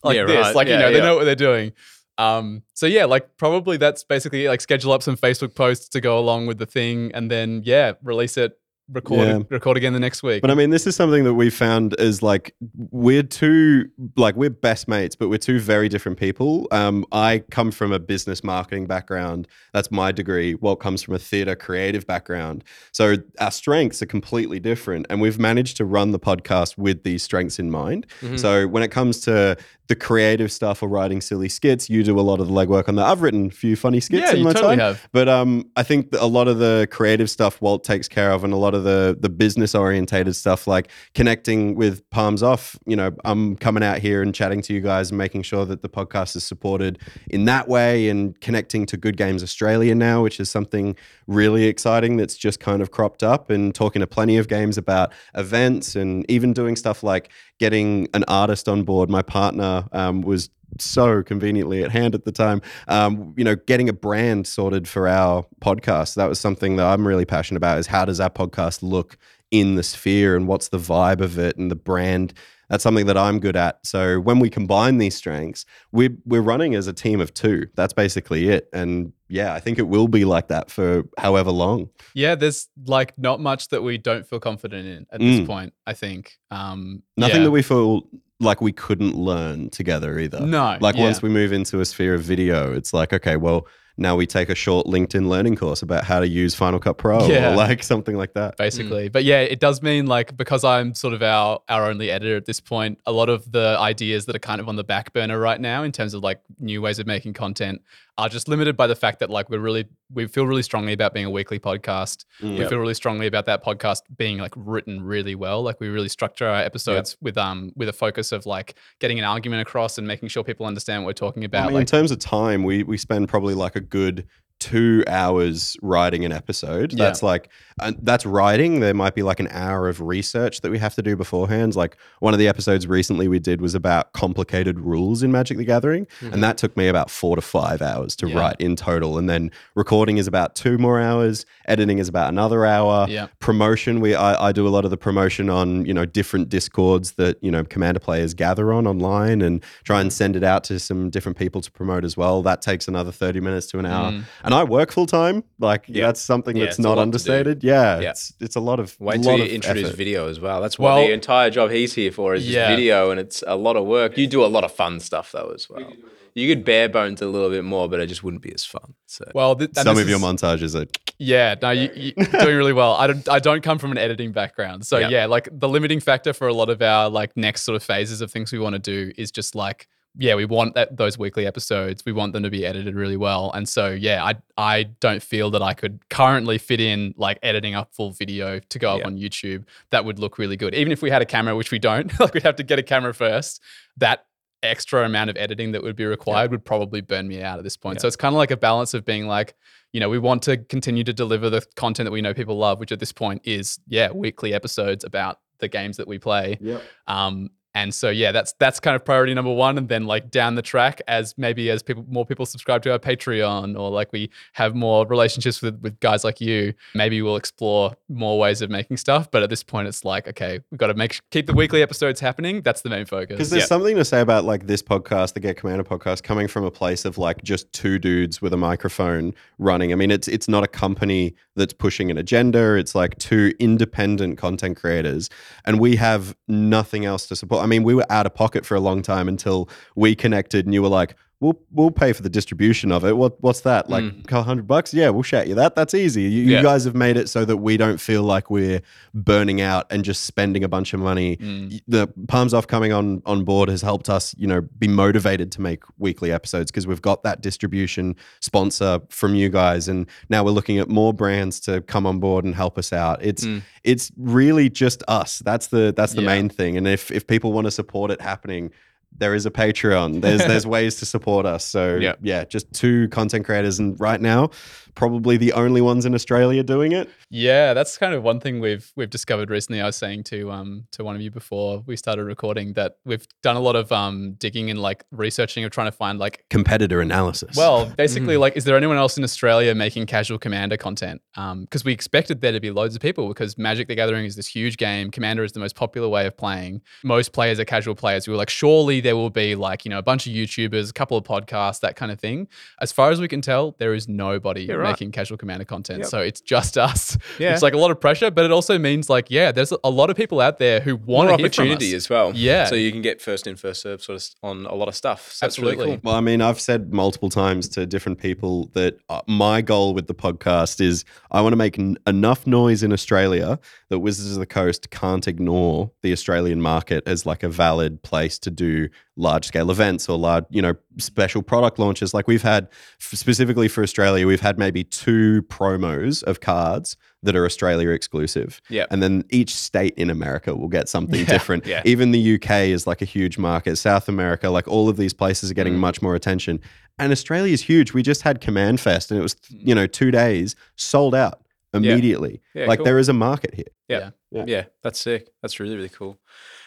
like 0.03 0.16
Yeah, 0.18 0.26
this, 0.26 0.36
right. 0.47 0.55
like 0.55 0.68
you 0.68 0.74
Yeah, 0.74 0.80
know 0.82 0.91
they 0.91 0.99
know 1.01 1.16
what 1.16 1.24
they're 1.26 1.36
doing. 1.36 1.72
Um, 2.20 2.64
so 2.74 2.88
yeah, 2.88 3.05
like 3.05 3.38
probably 3.38 3.78
that's 3.78 4.03
basically 4.03 4.47
like 4.47 4.60
schedule 4.60 4.91
up 4.91 5.03
some 5.03 5.16
Facebook 5.16 5.55
posts 5.55 5.88
to 5.89 6.01
go 6.01 6.20
along 6.20 6.47
with 6.47 6.58
the 6.58 6.66
thing, 6.66 7.12
and 7.14 7.30
then 7.32 7.62
yeah, 7.64 7.93
release 8.03 8.38
it, 8.38 8.60
record 8.92 9.28
Yeah. 9.28 9.40
record 9.50 9.78
again 9.78 9.94
the 9.94 10.00
next 10.00 10.24
week. 10.24 10.42
But 10.42 10.52
I 10.52 10.56
mean, 10.56 10.70
this 10.70 10.88
is 10.88 10.96
something 10.96 11.24
that 11.26 11.34
we 11.34 11.50
found 11.50 11.96
is 12.00 12.22
like 12.22 12.56
we're 12.92 13.24
two 13.24 13.86
like 14.16 14.36
we're 14.36 14.50
best 14.50 14.88
mates, 14.88 15.16
but 15.16 15.30
we're 15.30 15.38
two 15.38 15.60
very 15.60 15.90
different 15.90 16.18
people. 16.18 16.68
Um, 16.72 17.06
I 17.12 17.44
come 17.52 17.72
from 17.72 17.92
a 17.92 18.00
business 18.00 18.44
marketing 18.44 18.88
background. 18.88 19.48
That's 19.74 19.92
my 19.92 20.12
degree. 20.12 20.56
Walt 20.56 20.80
comes 20.80 21.02
from 21.04 21.16
a 21.16 21.20
theater 21.20 21.56
creative 21.56 22.08
background. 22.08 22.64
So 22.92 23.18
our 23.40 23.52
strengths 23.52 24.02
are 24.02 24.06
completely 24.08 24.60
different, 24.60 25.06
and 25.10 25.22
we've 25.22 25.40
managed 25.40 25.78
to 25.78 25.86
run 25.86 26.12
the 26.12 26.20
podcast 26.20 26.78
with 26.78 27.04
these 27.04 27.24
strengths 27.24 27.60
in 27.60 27.70
mind. 27.70 28.08
Mm-hmm. 28.22 28.38
So 28.38 28.68
when 28.68 28.84
it 28.84 28.90
comes 28.90 29.20
to 29.22 29.58
the 29.88 29.96
creative 29.96 30.52
stuff 30.52 30.84
or 30.84 30.90
writing 30.90 31.22
silly 31.22 31.50
skits, 31.50 31.90
you 31.90 32.04
do 32.04 32.20
a 32.20 32.22
lot 32.22 32.40
of 32.40 32.48
the 32.48 32.54
legwork 32.54 32.90
on 32.90 32.96
that. 32.96 33.06
I've 33.06 33.22
written 33.22 33.48
a 33.48 33.52
few 33.52 33.76
funny 33.76 34.00
skits 34.00 34.22
yeah, 34.22 34.32
in 34.32 34.40
you 34.40 34.44
my 34.44 34.54
totally 34.54 34.78
time. 34.78 34.96
have. 34.96 35.08
But 35.14 35.30
um, 35.30 35.70
I 35.76 35.84
think 35.84 36.10
a 36.20 36.28
lot 36.28 36.48
of 36.48 36.60
the 36.60 36.88
creative 36.92 37.30
stuff 37.30 37.62
Walt 37.62 37.84
takes 37.84 38.08
care 38.08 38.32
of, 38.32 38.44
and 38.44 38.54
a 38.54 38.58
lot 38.58 38.74
of 38.74 38.84
the 38.84 39.18
the 39.20 39.30
business 39.30 39.74
orientated 39.74 40.36
stuff, 40.36 40.68
like 40.68 40.90
connecting 41.14 41.76
with 41.76 42.08
Palms 42.10 42.44
Off. 42.44 42.78
You 42.86 42.96
know, 42.96 43.12
I'm 43.24 43.56
coming 43.56 43.84
out 43.84 44.00
here 44.00 44.22
and 44.22 44.34
chatting 44.36 44.62
to 44.64 44.74
you 44.74 44.82
guys 44.82 45.10
and 45.10 45.18
making 45.18 45.44
sure 45.44 45.66
that 45.66 45.82
the 45.82 45.90
podcast 45.90 46.36
is 46.36 46.44
supported 46.44 47.00
in 47.30 47.46
that 47.46 47.68
way, 47.68 48.10
and 48.10 48.40
connecting 48.42 48.86
to 48.88 48.98
Good 48.98 49.18
Games 49.18 49.42
Australia 49.42 49.96
now, 49.96 50.24
which 50.24 50.40
is 50.40 50.50
something 50.50 50.96
really 51.28 51.66
exciting 51.66 52.18
that's 52.18 52.36
just 52.36 52.60
kind 52.60 52.82
of 52.82 52.92
cropped 52.92 53.24
up, 53.24 53.50
and 53.50 53.74
talking 53.74 54.02
to 54.02 54.08
plenty 54.08 54.38
of 54.38 54.48
games 54.48 54.78
about 54.78 55.14
events, 55.34 55.96
and 55.96 56.30
even 56.30 56.52
doing 56.54 56.76
stuff 56.76 57.04
like 57.04 57.32
getting 57.60 58.08
an 58.14 58.24
artist 58.28 58.68
on 58.70 58.84
board. 58.84 59.10
My 59.10 59.22
partner 59.22 59.88
um, 59.91 60.22
was 60.22 60.49
so 60.80 61.24
conveniently 61.24 61.84
at 61.84 61.91
hand 61.91 62.14
at 62.14 62.26
the 62.26 62.32
time. 62.32 62.62
Um, 62.88 63.34
you 63.38 63.43
know, 63.43 63.55
getting 63.55 63.89
a 63.89 63.93
brand 63.93 64.47
sorted 64.47 64.88
for 64.88 65.08
our 65.08 65.45
podcast. 65.62 66.16
That 66.16 66.28
was 66.28 66.39
something 66.39 66.76
that 66.76 66.86
I'm 66.86 67.08
really 67.08 67.26
passionate 67.26 67.58
about. 67.58 67.78
Is 67.78 67.88
how 67.88 68.05
does 68.05 68.20
our 68.20 68.30
podcast 68.30 68.84
look 68.84 69.18
in 69.51 69.76
the 69.76 69.84
sphere, 69.84 70.36
and 70.36 70.47
what's 70.47 70.70
the 70.70 70.78
vibe 70.78 71.22
of 71.22 71.39
it, 71.39 71.58
and 71.58 71.72
the 71.72 71.76
brand. 71.76 72.34
That's 72.70 72.84
something 72.84 73.05
that 73.05 73.18
I'm 73.18 73.39
good 73.39 73.55
at. 73.55 73.80
So 73.86 74.20
when 74.20 74.39
we 74.39 74.49
combine 74.49 74.97
these 74.97 75.15
strengths, 75.15 75.65
we're 75.91 76.15
we're 76.26 76.41
running 76.41 76.76
as 76.76 76.88
a 76.88 76.93
team 76.93 77.22
of 77.22 77.34
two. 77.34 77.68
That's 77.76 77.93
basically 77.93 78.49
it. 78.49 78.68
And 78.74 79.13
yeah, 79.30 79.53
I 79.53 79.59
think 79.59 79.80
it 79.80 79.88
will 79.88 80.07
be 80.07 80.26
like 80.26 80.49
that 80.49 80.70
for 80.70 81.03
however 81.18 81.51
long. 81.51 81.89
Yeah, 82.13 82.36
there's 82.36 82.68
like 82.86 83.18
not 83.18 83.39
much 83.39 83.70
that 83.70 83.84
we 83.84 83.97
don't 83.97 84.28
feel 84.28 84.39
confident 84.39 84.86
in 84.88 85.05
at 85.11 85.20
this 85.20 85.39
Mm. 85.41 85.47
point. 85.47 85.74
I 85.86 85.93
think 85.93 86.38
um, 86.51 87.03
Nothing 87.15 87.38
yeah. 87.38 87.43
that 87.43 87.51
we 87.51 87.61
feel 87.61 88.07
like 88.39 88.61
we 88.61 88.72
couldn't 88.72 89.15
learn 89.15 89.70
together 89.70 90.20
either. 90.20 90.41
No, 90.41 90.78
Like 90.80 90.95
yeah. 90.95 91.03
once 91.05 91.22
we 91.22 91.30
move 91.30 91.51
into 91.53 91.80
a 91.80 91.86
sphere 91.86 92.13
of 92.13 92.22
video, 92.22 92.72
it's 92.74 92.93
like, 92.93 93.11
okay, 93.13 93.36
well, 93.36 93.65
now 93.98 94.16
we 94.16 94.28
take 94.28 94.50
a 94.50 94.56
short 94.56 94.86
LinkedIn 94.88 95.28
learning 95.28 95.56
course 95.56 95.82
about 95.82 96.04
how 96.04 96.20
to 96.20 96.28
use 96.28 96.54
Final 96.54 96.80
Cut 96.80 96.98
Pro 96.98 97.28
Yeah. 97.28 97.52
or 97.52 97.56
like 97.56 97.82
something 97.84 98.16
like 98.16 98.34
that. 98.34 98.56
basically. 98.58 99.10
But 99.10 99.24
yeah, 99.24 99.41
it 99.41 99.60
does 99.60 99.82
mean 99.82 100.06
like 100.06 100.38
because 100.38 100.64
I'm 100.64 100.93
sort 100.93 101.14
of 101.14 101.24
our 101.24 101.62
our 101.68 101.89
only 101.89 102.12
editor 102.12 102.36
at 102.38 102.45
this 102.45 102.60
point, 102.60 103.00
a 103.06 103.12
lot 103.12 103.30
of 103.30 103.52
the 103.52 103.76
ideas 103.80 104.26
that 104.28 104.36
are 104.36 104.39
kind 104.39 104.62
of 104.62 104.70
on 104.70 104.76
the 104.76 104.84
back 104.84 105.14
burner 105.14 105.39
right 105.39 105.60
now 105.60 105.84
in 105.84 105.91
terms 105.91 106.14
of 106.14 106.22
like 106.24 106.41
new 106.60 106.82
ways 106.82 107.00
of 107.00 107.08
making 107.08 107.34
content 107.34 107.82
are 108.20 108.30
just 108.30 108.48
limited 108.48 108.76
by 108.78 108.88
the 108.88 108.95
fact 108.95 109.20
that 109.20 109.30
like 109.30 109.50
we're 109.50 109.60
really 109.60 109.86
we 110.14 110.28
feel 110.28 110.47
really 110.47 110.64
strongly 110.64 110.93
about 110.93 111.14
being 111.14 111.26
a 111.26 111.30
weekly 111.30 111.60
podcast. 111.60 112.26
We 112.41 112.66
feel 112.68 112.78
really 112.78 112.93
strongly 112.93 113.28
about 113.28 113.45
that 113.45 113.64
podcast 113.64 114.01
being 114.18 114.38
like 114.38 114.53
written 114.55 115.01
really 115.01 115.36
well. 115.36 115.62
Like 115.62 115.80
we 115.80 115.89
really 115.89 116.10
structure 116.10 116.47
our 116.47 116.62
episodes 116.62 117.18
with 117.22 117.38
um 117.38 117.72
with 117.76 117.89
a 117.89 117.93
focus 117.93 118.32
of 118.32 118.45
like 118.45 118.76
getting 118.99 119.20
an 119.20 119.26
argument 119.26 119.62
across 119.62 119.97
and 119.97 120.08
making 120.08 120.30
sure 120.30 120.43
people 120.43 120.66
understand 120.66 121.03
what 121.03 121.08
we're 121.08 121.14
talking 121.14 121.43
about. 121.43 121.68
I 121.68 121.70
mean, 121.72 121.82
in 121.82 121.86
terms 121.86 122.12
of 122.12 122.20
time, 122.20 122.64
we 122.64 122.84
we 122.84 122.97
spend 122.97 123.28
probably 123.28 123.53
like 123.53 123.76
a 123.76 123.82
good 123.82 124.28
two 124.60 125.03
hours 125.08 125.78
writing 125.82 126.26
an 126.26 126.32
episode. 126.32 126.93
Yeah. 126.93 127.05
That's 127.05 127.22
like 127.24 127.49
uh, 127.80 127.91
that's 128.01 128.26
writing. 128.26 128.80
There 128.80 128.93
might 128.93 129.14
be 129.14 129.22
like 129.22 129.39
an 129.39 129.47
hour 129.51 129.88
of 129.88 130.01
research 130.01 130.62
that 130.62 130.72
we 130.72 130.80
have 130.80 130.95
to 130.95 131.01
do 131.03 131.16
beforehand. 131.16 131.76
Like 131.76 131.95
one 132.20 132.34
of 132.34 132.39
the 132.39 132.47
episodes 132.47 132.88
recently 132.88 133.28
we 133.28 133.38
did 133.39 133.62
was 133.62 133.76
about 133.76 134.14
complicated 134.14 134.80
rules 134.80 135.22
in 135.22 135.32
Magic 135.32 135.58
the 135.58 135.64
Gathering, 135.66 136.08
and 136.22 136.43
that 136.43 136.58
took 136.58 136.76
me 136.76 136.88
about 136.88 137.12
four 137.12 137.36
to 137.36 137.41
five 137.41 137.82
hours 137.82 138.16
to 138.18 138.28
Yeah. 138.28 138.39
write 138.39 138.55
in 138.60 138.76
total. 138.76 139.18
And 139.18 139.30
then 139.30 139.51
recording 139.76 140.18
is 140.18 140.26
about 140.28 140.55
two 140.55 140.78
more 140.80 140.99
hours. 140.99 141.45
Editing 141.68 141.99
is 141.99 142.08
about 142.08 142.30
another 142.30 142.66
hour. 142.66 143.05
Yeah. 143.10 143.28
Promotion, 143.39 143.99
we 143.99 144.16
I, 144.16 144.47
I 144.47 144.51
do 144.51 144.68
a 144.68 144.70
lot 144.70 144.86
of 144.86 144.91
the 144.91 144.97
promotion 144.97 145.49
on 145.49 145.86
you 145.86 145.93
know 145.93 146.05
different 146.05 146.49
discords 146.49 147.12
that 147.14 147.38
you 147.43 147.51
know 147.51 147.64
commander 147.64 147.99
players 147.99 148.34
gather 148.34 148.74
on 148.74 148.88
online 148.88 149.41
and 149.41 149.64
try 149.84 150.01
and 150.01 150.12
send 150.12 150.36
it 150.36 150.43
out 150.43 150.64
to 150.66 150.80
some 150.80 151.10
different 151.12 151.38
people 151.38 151.62
to 151.62 151.72
promote 151.72 152.03
as 152.03 152.18
well. 152.18 152.41
That 152.41 152.64
takes 152.64 152.88
another 152.88 153.12
thirty 153.12 153.39
minutes 153.39 153.68
to 153.68 153.80
an 153.80 153.86
hour. 153.86 154.12
Mm. 154.14 154.24
And 154.48 154.56
I 154.56 154.64
work 154.64 154.91
full 154.91 155.06
time. 155.06 155.43
Like 155.60 155.84
Yeah. 155.88 156.08
that's 156.08 156.20
something 156.22 156.56
Yeah, 156.58 156.66
that's 156.66 156.80
not 156.80 156.89
lot 156.89 156.95
to 156.95 156.98
do. 156.98 157.02
understated. 157.04 157.64
Yeah, 157.64 158.00
Yeah. 158.00 158.10
it's 158.12 158.34
it's 158.39 158.56
a 158.56 158.60
lot 158.60 158.80
of 158.80 158.95
Wait 159.00 159.18
lot 159.18 159.24
till 159.24 159.38
you 159.38 159.43
of 159.45 159.50
introduce 159.52 159.88
effort. 159.88 159.98
video 159.98 160.28
as 160.28 160.39
well. 160.39 160.62
That's 160.62 160.78
what 160.80 160.95
Well- 160.95 161.06
the 161.08 161.14
entire 161.14 161.50
job 161.50 161.70
he's 161.72 161.93
here 161.93 162.12
for 162.12 162.34
is 162.36 162.48
Yeah. 162.50 162.68
video, 162.70 163.12
and 163.12 163.20
it's 163.20 163.43
a 163.45 163.56
lot 163.56 163.76
of 163.76 163.86
work. 163.86 164.18
You 164.18 164.28
do 164.28 164.43
a 164.43 164.48
lot 164.48 164.64
of 164.64 164.72
fun 164.72 165.00
stuff 165.00 165.32
though 165.32 165.52
as 165.54 165.70
well. 165.70 165.91
You 166.36 166.48
could 166.54 166.64
bare 166.64 166.88
bones 166.88 167.20
a 167.24 167.26
little 167.28 167.50
bit 167.50 167.64
more, 167.64 167.89
but 167.89 168.00
it 168.00 168.06
just 168.08 168.24
wouldn't 168.24 168.43
be 168.43 168.54
as 168.54 168.64
fun. 168.64 168.93
So 169.08 169.26
well, 169.34 169.56
th- 169.56 169.72
Some 169.74 169.95
this 169.95 170.04
of 170.04 170.10
your 170.10 170.18
is- 170.20 170.24
montages 170.24 170.80
are 170.80 170.86
Yeah, 171.20 171.56
no, 171.64 171.72
you, 171.72 171.89
you're 171.95 172.26
doing 172.28 172.56
really 172.58 172.74
well. 172.74 172.93
I 172.93 173.08
don't, 173.08 173.28
I 173.28 173.39
don't 173.39 173.64
come 173.64 173.80
from 173.80 173.91
an 173.91 173.98
editing 173.98 174.32
background, 174.34 174.86
so 174.86 175.00
Yeah. 175.00 175.10
yeah. 175.10 175.26
like 175.26 175.50
the 175.52 175.68
limiting 175.68 176.00
factor 176.00 176.34
for 176.34 176.48
a 176.48 176.54
lot 176.54 176.70
of 176.70 176.80
our 176.84 177.10
like 177.10 177.36
next 177.36 177.64
sort 177.64 177.76
of 177.76 177.82
phases 177.82 178.22
of 178.22 178.32
things 178.32 178.52
we 178.52 178.60
want 178.60 178.74
to 178.76 178.80
do 178.80 179.12
is 179.18 179.32
just 179.32 179.56
like, 179.56 179.88
yeah, 180.18 180.36
we 180.36 180.45
want 180.45 180.76
that, 180.76 180.97
those 180.97 181.18
weekly 181.18 181.45
episodes. 181.45 182.03
We 182.05 182.11
want 182.11 182.34
them 182.34 182.43
to 182.43 182.49
be 182.49 182.65
edited 182.65 182.95
really 182.95 183.18
well, 183.18 183.51
and 183.53 183.68
so 183.68 183.89
yeah, 183.89 184.24
I, 184.24 184.36
I 184.57 184.84
don't 184.99 185.22
feel 185.22 185.51
that 185.51 185.61
I 185.61 185.74
could 185.74 185.99
currently 186.09 186.57
fit 186.57 186.80
in 186.80 187.13
like 187.18 187.39
editing 187.43 187.76
a 187.76 187.86
full 187.91 188.11
video 188.11 188.59
to 188.59 188.80
go 188.80 188.93
up 188.93 188.99
Yeah. 188.99 189.05
on 189.07 189.18
YouTube. 189.18 189.65
That 189.91 190.05
would 190.05 190.20
look 190.20 190.38
really 190.38 190.57
good, 190.57 190.74
even 190.74 190.91
if 190.91 191.01
we 191.01 191.09
had 191.09 191.22
a 191.22 191.26
camera, 191.26 191.55
which 191.55 191.72
we 191.72 191.80
don't. 191.80 192.18
like 192.20 192.34
we'd 192.34 192.43
have 192.43 192.55
to 192.57 192.63
get 192.63 192.80
a 192.80 192.84
camera 192.84 193.13
first. 193.13 193.61
That 193.97 194.26
extra 194.63 195.05
amount 195.05 195.30
of 195.30 195.38
editing 195.38 195.72
that 195.74 195.84
would 195.84 195.95
be 195.95 196.05
required 196.05 196.49
would 196.49 196.65
probably 196.65 196.99
burn 196.99 197.28
me 197.28 197.41
out 197.43 197.59
at 197.59 197.63
this 197.63 197.78
point. 197.78 197.97
Yeah. 197.97 198.01
So 198.01 198.07
it's 198.07 198.15
kind 198.18 198.34
of 198.34 198.38
like 198.38 198.49
a 198.51 198.57
balance 198.57 198.95
of 198.95 199.05
being 199.05 199.28
like, 199.28 199.53
you 199.93 199.99
know, 199.99 200.09
we 200.09 200.18
want 200.18 200.41
to 200.43 200.57
continue 200.57 201.03
to 201.03 201.13
deliver 201.13 201.49
the 201.49 201.63
content 201.76 202.05
that 202.07 202.11
we 202.11 202.22
know 202.22 202.34
people 202.34 202.57
love, 202.57 202.80
which 202.80 202.91
at 202.91 202.99
this 202.99 203.11
point 203.11 203.43
is, 203.45 203.80
yeah, 203.88 204.11
weekly 204.11 204.53
episodes 204.55 205.03
about 205.03 205.39
the 205.59 205.68
games 205.68 205.97
that 205.97 206.07
we 206.07 206.18
play. 206.18 206.57
Yep. 206.59 206.82
Um, 207.07 207.49
And 207.78 207.93
so 207.93 208.09
yeah, 208.09 208.32
that's 208.32 208.53
that's 208.53 208.80
kind 208.80 208.95
of 208.95 209.05
priority 209.05 209.36
number 209.36 209.53
one. 209.53 209.78
And 209.78 209.88
then 209.88 210.07
like 210.07 210.32
down 210.32 210.55
the 210.55 210.63
track, 210.63 210.99
as 211.07 211.36
maybe 211.38 211.69
as 211.69 211.84
people 211.84 212.03
more 212.09 212.25
people 212.25 212.47
subscribe 212.47 212.82
to 212.82 212.91
our 212.91 212.97
Patreon, 212.97 213.80
or 213.80 213.91
like 213.91 214.11
we 214.11 214.32
have 214.53 214.73
more 214.73 215.05
relationships 215.05 215.61
with 215.61 215.80
with 215.82 215.99
guys 215.99 216.23
like 216.23 216.41
you, 216.41 216.73
maybe 216.95 217.21
we'll 217.21 217.36
explore 217.36 217.95
more 218.09 218.39
ways 218.39 218.63
of 218.63 218.71
making 218.71 218.97
stuff. 218.97 219.30
But 219.30 219.43
at 219.43 219.51
this 219.51 219.61
point, 219.61 219.88
it's 219.88 220.03
like 220.03 220.28
okay, 220.28 220.59
we've 220.71 220.80
got 220.80 220.88
to 220.88 220.95
make 220.95 221.19
keep 221.30 221.45
the 221.45 221.53
weekly 221.53 221.84
episodes 221.84 222.19
happening. 222.19 222.63
That's 222.63 222.82
the 222.82 222.89
main 222.89 223.05
focus. 223.05 223.36
Because 223.36 223.51
there's 223.51 223.67
something 223.67 223.95
to 223.95 224.05
say 224.05 224.21
about 224.21 224.43
like 224.43 224.65
this 224.65 224.82
podcast, 224.82 225.36
the 225.36 225.39
Get 225.39 225.57
Commanded 225.57 225.86
podcast, 225.86 226.23
coming 226.23 226.47
from 226.47 226.63
a 226.65 226.71
place 226.71 227.05
of 227.05 227.19
like 227.19 227.43
just 227.43 227.71
two 227.73 227.99
dudes 227.99 228.41
with 228.41 228.53
a 228.53 228.57
microphone 228.57 229.36
running. 229.59 229.91
I 229.91 229.95
mean, 229.97 230.09
it's 230.09 230.28
it's 230.28 230.47
not 230.47 230.63
a 230.63 230.67
company 230.67 231.36
that's 231.55 231.73
pushing 231.73 232.09
an 232.09 232.17
agenda. 232.17 232.73
It's 232.73 232.95
like 232.95 233.19
two 233.19 233.53
independent 233.59 234.39
content 234.39 234.78
creators, 234.78 235.30
and 235.63 235.80
we 235.80 235.95
have 235.97 236.36
nothing 236.47 237.05
else 237.05 237.28
to 237.28 237.36
support. 237.36 237.63
I 237.63 237.66
mean, 237.68 237.84
we 237.84 237.93
were 237.93 238.05
out 238.09 238.26
of 238.26 238.34
pocket 238.34 238.65
for 238.65 238.76
a 238.76 238.80
long 238.80 239.01
time 239.03 239.28
until 239.28 239.70
we 239.95 240.15
connected, 240.15 240.65
and 240.65 240.74
you 240.74 240.82
were 240.82 240.89
like, 240.89 241.15
we'll 241.40 241.60
we'll 241.72 241.92
pay 241.92 242.14
for 242.14 242.24
the 242.24 242.30
distribution 242.30 242.92
of 242.92 243.06
it. 243.06 243.16
What 243.16 243.42
what's 243.42 243.62
that? 243.62 243.90
Like 243.90 244.04
mm. 244.04 244.20
a 244.20 244.24
couple 244.24 244.44
hundred 244.44 244.68
bucks? 244.68 244.94
Yeah, 244.94 245.10
we'll 245.10 245.24
shout 245.24 245.48
you 245.48 245.56
that. 245.56 245.76
That's 245.76 245.94
easy. 245.94 246.24
You, 246.24 246.44
you 246.44 246.62
guys 246.62 246.84
have 246.86 246.96
made 246.96 247.18
it 247.18 247.30
so 247.30 247.46
that 247.46 247.58
we 247.58 247.78
don't 247.78 248.00
feel 248.00 248.24
like 248.24 248.50
we're 248.50 248.82
burning 249.14 249.62
out 249.62 249.86
and 249.92 250.04
just 250.04 250.26
spending 250.26 250.64
a 250.64 250.68
bunch 250.68 250.94
of 250.94 251.00
money. 251.00 251.38
Mm. 251.38 251.72
Y- 251.72 251.82
The 251.88 252.08
Palms 252.28 252.54
Off 252.54 252.68
coming 252.68 252.92
on 252.92 253.22
on 253.26 253.44
board 253.44 253.70
has 253.70 253.82
helped 253.82 254.10
us, 254.10 254.36
you 254.38 254.48
know, 254.48 254.62
be 254.62 254.88
motivated 254.88 255.52
to 255.54 255.62
make 255.62 255.84
weekly 255.98 256.32
episodes 256.32 256.72
because 256.72 256.88
we've 256.88 257.02
got 257.02 257.24
that 257.24 257.42
distribution 257.42 258.16
sponsor 258.40 259.00
from 259.10 259.36
you 259.36 259.50
guys, 259.50 259.88
and 259.88 260.08
now 260.30 260.44
we're 260.44 260.52
looking 260.52 260.80
at 260.80 260.90
more 260.90 261.14
brands 261.14 261.60
to 261.62 261.82
come 261.82 262.06
on 262.06 262.20
board 262.20 262.46
and 262.46 262.56
help 262.56 262.78
us 262.78 262.92
out. 262.92 263.24
It's 263.24 263.46
mm. 263.46 263.62
it's 263.84 264.12
really 264.18 264.70
just 264.70 265.04
us. 265.08 265.40
That's 265.40 265.68
the 265.68 265.94
that's 265.96 266.14
the 266.14 266.22
Yeah. 266.22 266.28
main 266.28 266.50
thing. 266.50 266.78
And 266.78 266.88
if 266.88 267.12
if 267.12 267.28
people 267.28 267.54
want 267.54 267.66
to 267.66 267.72
support 267.72 268.12
it 268.12 268.22
happening 268.22 268.72
there 269.16 269.34
is 269.36 269.45
a 269.45 269.51
Patreon. 269.51 270.22
There's 270.22 270.39
there's 270.45 270.68
ways 270.78 270.95
to 270.97 271.05
support 271.05 271.45
us. 271.45 271.64
So 271.66 271.95
Yeah. 271.95 272.14
yeah, 272.22 272.45
just 272.45 272.72
two 272.74 273.08
content 273.10 273.45
creators, 273.45 273.80
and 273.80 273.99
right 273.99 274.22
now, 274.22 274.49
probably 274.98 275.38
the 275.38 275.54
only 275.54 275.80
ones 275.80 276.08
in 276.08 276.16
Australia 276.16 276.64
doing 276.64 276.91
it. 276.91 277.08
Yeah, 277.30 277.76
that's 277.76 278.00
kind 278.00 278.16
of 278.16 278.24
one 278.24 278.39
thing 278.39 278.60
we've 278.60 278.91
we've 278.95 279.12
discovered 279.12 279.52
recently. 279.52 279.80
I 279.80 279.86
was 279.86 279.95
saying 279.95 280.24
to 280.26 280.52
um 280.52 280.88
to 280.93 281.04
one 281.04 281.16
of 281.16 281.22
you 281.22 281.30
before 281.30 281.84
we 281.86 281.95
started 281.95 282.24
recording 282.24 282.74
that 282.74 282.98
we've 283.06 283.28
done 283.43 283.56
a 283.56 283.60
lot 283.60 283.76
of 283.76 283.91
um 283.91 284.34
digging 284.39 284.72
and 284.72 284.82
like 284.82 285.06
researching 285.12 285.64
of 285.64 285.72
trying 285.72 285.86
to 285.86 285.91
find 285.91 286.18
like 286.18 286.43
Competitor 286.50 287.00
analysis. 287.00 287.56
well 287.56 287.86
basically 287.86 288.38
like 288.38 288.58
is 288.58 288.64
there 288.64 288.76
anyone 288.76 288.98
else 288.98 289.18
in 289.20 289.24
Australia 289.24 289.76
making 289.76 290.08
casual 290.08 290.39
Commander 290.39 290.78
content? 290.78 291.22
Um 291.36 291.62
because 291.62 291.86
we 291.86 291.93
expected 291.93 292.41
there 292.41 292.52
to 292.52 292.60
be 292.60 292.72
loads 292.72 292.95
of 292.95 293.02
people 293.02 293.28
because 293.28 293.56
Magic 293.56 293.88
the 293.88 293.95
Gathering 293.95 294.26
is 294.26 294.36
this 294.36 294.48
huge 294.48 294.78
game. 294.78 295.12
Commander 295.12 295.43
is 295.43 295.52
the 295.52 295.60
most 295.60 295.76
popular 295.76 296.10
way 296.10 296.26
of 296.26 296.36
playing. 296.36 296.82
Most 297.04 297.34
players 297.34 297.60
are 297.60 297.66
casual 297.66 297.93
players. 297.93 298.28
We 298.28 298.32
were 298.32 298.38
like 298.38 298.50
surely 298.50 299.00
there 299.00 299.16
will 299.16 299.30
be 299.30 299.54
like 299.54 299.86
you 299.86 299.89
know 299.89 300.00
a 300.00 300.04
bunch 300.04 300.26
of 300.26 300.34
YouTubers, 300.34 300.89
a 300.89 300.93
couple 300.93 301.18
of 301.18 301.24
podcasts, 301.24 301.82
that 301.82 301.95
kind 301.95 302.12
of 302.12 302.20
thing. 302.20 302.48
As 302.82 302.91
far 302.91 303.12
as 303.12 303.22
we 303.22 303.28
can 303.28 303.41
tell, 303.41 303.76
there 303.78 303.93
is 303.93 304.08
nobody 304.08 304.66
right. 304.87 304.87
Making 304.92 305.12
casual 305.12 305.38
Commander 305.38 305.66
content. 305.66 306.06
So 306.06 306.20
it's 306.20 306.42
just 306.42 306.78
us. 306.90 307.18
Yeah. 307.40 307.54
It's 307.54 307.62
like 307.62 307.74
a 307.74 307.78
lot 307.78 307.92
of 307.92 308.00
pressure, 308.00 308.32
but 308.32 308.46
it 308.46 308.52
also 308.52 308.78
means 308.80 309.10
like, 309.10 309.30
yeah, 309.30 309.52
there's 309.52 309.74
a 309.84 309.90
lot 309.90 310.10
of 310.10 310.16
people 310.16 310.40
out 310.42 310.58
there 310.60 310.80
who 310.80 310.96
want 310.96 311.08
More 311.08 311.24
to 311.26 311.30
from 311.38 311.46
opportunity 311.46 311.90
us. 311.90 312.06
as 312.06 312.10
well. 312.10 312.32
Yeah. 312.36 312.66
So 312.66 312.76
you 312.76 312.92
can 312.92 313.02
get 313.02 313.22
first 313.22 313.48
in, 313.48 313.56
first 313.56 313.82
serve 313.82 314.02
sort 314.02 314.22
of 314.22 314.28
on 314.44 314.66
a 314.66 314.76
lot 314.76 314.88
of 314.88 314.96
stuff. 314.96 315.32
So 315.32 315.46
that's 315.46 315.60
really 315.60 315.74
Absolutely. 315.74 315.98
cool. 315.98 316.02
Well, 316.12 316.16
I 316.16 316.22
mean, 316.22 316.42
I've 316.42 316.60
said 316.60 316.94
multiple 316.94 317.30
times 317.30 317.68
to 317.70 317.86
different 317.86 318.20
people 318.20 318.70
that 318.74 318.98
uh, 319.10 319.22
my 319.28 319.62
goal 319.62 319.94
with 319.94 320.08
the 320.08 320.16
podcast 320.16 320.82
is 320.82 321.06
I 321.32 321.42
want 321.42 321.54
to 321.54 321.58
make 321.58 321.78
n- 321.80 321.98
enough 322.08 322.46
noise 322.48 322.84
in 322.84 322.92
Australia 322.94 323.60
that 323.90 324.00
Wizards 324.00 324.34
of 324.34 324.40
the 324.40 324.46
Coast 324.46 324.90
can't 324.90 325.28
ignore 325.28 325.92
the 326.04 326.12
Australian 326.12 326.62
market 326.62 327.04
as 327.08 327.26
like 327.26 327.44
a 327.44 327.50
valid 327.50 328.02
place 328.04 328.38
to 328.40 328.52
do 328.52 328.90
large 329.18 329.45
scale 329.47 329.70
events 329.72 330.07
or 330.07 330.18
large, 330.18 330.45
you 330.49 330.61
know, 330.61 330.76
special 330.97 331.41
product 331.41 331.80
launches. 331.80 332.13
Like 332.13 332.28
we've 332.28 332.43
had 332.43 332.68
f- 333.01 333.18
specifically 333.18 333.68
for 333.68 333.82
Australia, 333.84 334.26
we've 334.28 334.39
had 334.41 334.57
maybe 334.57 334.84
two 334.84 335.41
promos 335.43 336.24
of 336.24 336.39
cards 336.39 336.95
that 337.24 337.36
are 337.36 337.45
Australia 337.45 337.89
exclusive. 337.89 338.61
Yep. 338.70 338.88
And 338.91 339.01
then 339.03 339.24
each 339.30 339.55
state 339.55 339.93
in 339.97 340.09
America 340.09 340.55
will 340.55 340.68
get 340.68 340.88
something 340.88 341.26
different. 341.26 341.65
yeah. 341.65 341.82
Even 341.84 342.11
the 342.11 342.36
UK 342.36 342.51
is 342.70 342.86
like 342.88 343.01
a 343.01 343.05
huge 343.05 343.38
market. 343.38 343.76
South 343.78 344.07
America, 344.07 344.49
like 344.49 344.68
all 344.68 344.88
of 344.88 344.97
these 344.97 345.13
places 345.13 345.49
are 345.51 345.55
getting 345.55 345.74
Mm. 345.74 345.80
much 345.80 346.01
more 346.01 346.15
attention. 346.15 346.59
And 346.99 347.11
Australia 347.11 347.53
is 347.53 347.61
huge. 347.63 347.93
We 347.93 348.03
just 348.03 348.22
had 348.22 348.39
Command 348.41 348.80
Fest 348.80 349.11
and 349.11 349.20
it 349.20 349.24
was, 349.24 349.36
you 349.49 349.74
know, 349.76 349.88
two 349.88 350.11
days 350.11 350.55
sold 350.76 351.13
out 351.15 351.41
immediately. 351.78 352.41
Yeah, 352.53 352.65
like 352.65 352.80
cool. 352.80 352.86
there 352.86 352.99
is 352.99 353.09
a 353.09 353.13
market 353.13 353.53
here. 353.53 353.65
Yeah. 353.88 354.11
Yeah. 354.32 354.43
yeah. 354.47 354.63
that's 354.84 354.99
sick. 354.99 355.30
That's 355.41 355.59
really, 355.59 355.75
really 355.75 355.89
cool. 355.89 356.17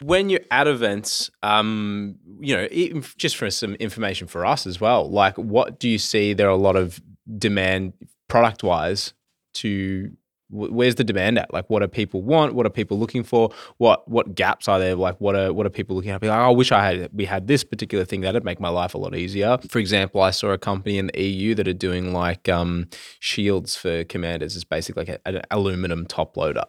When 0.01 0.29
you're 0.29 0.41
at 0.49 0.67
events, 0.67 1.29
um, 1.43 2.15
you 2.39 2.55
know, 2.55 2.67
even 2.71 3.03
just 3.17 3.37
for 3.37 3.49
some 3.51 3.75
information 3.75 4.27
for 4.27 4.45
us 4.45 4.65
as 4.65 4.81
well, 4.81 5.09
like 5.09 5.37
what 5.37 5.79
do 5.79 5.87
you 5.87 5.99
see 5.99 6.33
there 6.33 6.47
are 6.47 6.51
a 6.51 6.55
lot 6.55 6.75
of 6.75 7.01
demand 7.37 7.93
product 8.27 8.63
wise 8.63 9.13
to 9.55 10.11
wh- 10.11 10.20
where's 10.51 10.95
the 10.95 11.03
demand 11.03 11.39
at? 11.39 11.53
Like 11.53 11.69
what 11.69 11.79
do 11.79 11.87
people 11.87 12.21
want? 12.21 12.53
What 12.53 12.65
are 12.65 12.69
people 12.69 12.99
looking 12.99 13.23
for? 13.23 13.49
What 13.77 14.07
what 14.07 14.35
gaps 14.35 14.67
are 14.67 14.79
there? 14.79 14.95
Like 14.95 15.19
what 15.19 15.35
are 15.35 15.53
what 15.53 15.65
are 15.65 15.69
people 15.69 15.95
looking 15.95 16.11
at? 16.11 16.21
Like, 16.21 16.31
oh, 16.31 16.33
I 16.33 16.49
wish 16.49 16.71
I 16.71 16.85
had 16.85 17.09
we 17.13 17.25
had 17.25 17.47
this 17.47 17.63
particular 17.63 18.05
thing 18.05 18.21
that'd 18.21 18.43
make 18.43 18.59
my 18.59 18.69
life 18.69 18.93
a 18.93 18.97
lot 18.97 19.15
easier. 19.15 19.57
For 19.69 19.79
example, 19.79 20.21
I 20.21 20.31
saw 20.31 20.51
a 20.51 20.57
company 20.57 20.97
in 20.97 21.07
the 21.07 21.21
EU 21.21 21.55
that 21.55 21.67
are 21.67 21.73
doing 21.73 22.13
like 22.13 22.49
um, 22.49 22.87
shields 23.19 23.75
for 23.75 24.03
commanders. 24.03 24.55
It's 24.55 24.65
basically 24.65 25.05
like 25.05 25.21
a, 25.25 25.27
an 25.27 25.41
aluminum 25.51 26.05
top 26.05 26.37
loader 26.37 26.65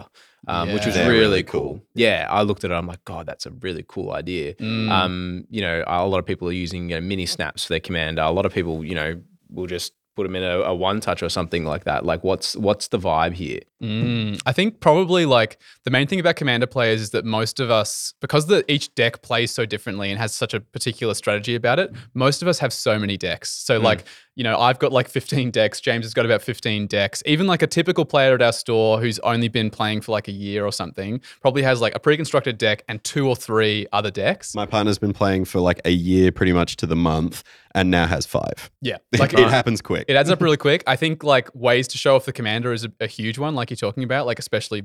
um, 0.49 0.73
which 0.73 0.87
was 0.87 0.97
really, 0.97 1.19
Really 1.21 1.43
cool. 1.43 1.61
cool. 1.61 1.83
Yeah, 1.95 2.27
I 2.29 2.43
looked 2.43 2.65
at 2.65 2.71
it. 2.71 2.75
I'm 2.75 2.87
like, 2.87 3.05
God, 3.05 3.27
that's 3.27 3.47
a 3.47 3.51
really 3.51 3.85
cool 3.87 4.13
idea. 4.13 4.55
Mm. 4.55 4.91
Um, 4.91 5.45
you 5.51 5.61
know, 5.61 5.85
a 5.87 6.07
lot 6.07 6.19
of 6.19 6.27
people 6.27 6.49
are 6.49 6.53
using 6.53 6.91
you 6.91 6.97
know, 6.97 7.01
mini 7.01 7.27
snaps 7.27 7.65
for 7.65 7.75
their 7.75 7.81
commander. 7.81 8.23
A 8.23 8.31
lot 8.31 8.47
of 8.47 8.53
people, 8.53 8.85
you 8.85 8.95
know, 8.95 9.21
will 9.51 9.67
just 9.67 9.93
put 10.15 10.25
them 10.25 10.37
in 10.37 10.43
a, 10.43 10.61
a 10.61 10.75
one 10.75 11.01
touch 11.01 11.23
or 11.23 11.29
something 11.29 11.65
like 11.65 11.85
that. 11.85 12.05
Like, 12.05 12.23
what's 12.23 12.57
what's 12.57 12.89
the 12.89 12.99
vibe 12.99 13.35
here? 13.35 13.61
Mm, 13.83 14.41
I 14.47 14.53
think 14.53 14.81
probably 14.81 15.27
like 15.27 15.59
the 15.85 15.91
main 15.91 16.07
thing 16.07 16.21
about 16.21 16.37
commander 16.37 16.67
players 16.67 17.01
is 17.01 17.11
that 17.11 17.25
most 17.25 17.59
of 17.61 17.71
us, 17.71 18.15
because 18.21 18.47
the 18.47 18.65
each 18.71 18.95
deck 18.95 19.23
plays 19.23 19.51
so 19.51 19.67
differently 19.67 20.11
and 20.11 20.19
has 20.19 20.35
such 20.35 20.55
a 20.55 20.61
particular 20.61 21.15
strategy 21.15 21.55
about 21.55 21.79
it, 21.79 21.93
most 22.15 22.43
of 22.43 22.49
us 22.49 22.59
have 22.59 22.73
so 22.73 22.99
many 22.99 23.17
decks. 23.17 23.51
So 23.51 23.79
like, 23.79 24.05
you 24.35 24.45
know, 24.45 24.59
I've 24.59 24.79
got 24.79 24.93
like 24.93 25.09
15 25.09 25.51
decks. 25.51 25.81
James 25.81 26.05
has 26.05 26.15
got 26.15 26.25
about 26.25 26.41
15 26.41 26.87
decks. 26.87 27.23
Even 27.27 27.47
like 27.47 27.61
a 27.63 27.67
typical 27.67 28.05
player 28.05 28.35
at 28.35 28.41
our 28.41 28.53
store 28.53 29.01
who's 29.01 29.19
only 29.21 29.49
been 29.49 29.69
playing 29.69 30.01
for 30.01 30.13
like 30.13 30.27
a 30.27 30.33
year 30.33 30.65
or 30.65 30.73
something 30.73 31.21
probably 31.41 31.63
has 31.63 31.81
like 31.81 31.95
a 31.95 31.99
pre-constructed 31.99 32.57
deck 32.57 32.83
and 32.89 33.03
two 33.05 33.29
or 33.29 33.37
three 33.37 33.87
other 33.93 34.11
decks. 34.11 34.55
My 34.55 34.65
partner's 34.65 34.99
been 34.99 35.13
playing 35.13 35.45
for 35.45 35.61
like 35.61 35.81
a 35.85 35.91
year 35.91 36.33
pretty 36.33 36.53
much 36.53 36.77
to 36.77 36.87
the 36.87 36.97
month 36.97 37.45
and 37.75 37.91
now 37.91 38.07
has 38.07 38.25
five. 38.25 38.71
yeah, 38.81 38.99
Like 39.13 39.21
like 39.33 39.35
it 39.35 39.51
happens 39.51 39.83
quick. 39.83 40.07
It 40.09 40.17
adds 40.17 40.31
up 40.31 40.41
really 40.41 40.57
quick. 40.69 40.83
I 40.87 40.97
think 40.97 41.23
like 41.23 41.55
ways 41.55 41.87
to 41.89 41.99
show 41.99 42.17
off 42.17 42.25
the 42.25 42.33
commander 42.33 42.73
is 42.73 42.85
a, 42.85 42.93
a 43.01 43.07
huge 43.07 43.39
one, 43.39 43.55
like 43.55 43.71
you're 43.71 43.77
talking 43.77 44.03
about, 44.03 44.25
like 44.27 44.39
especially 44.39 44.83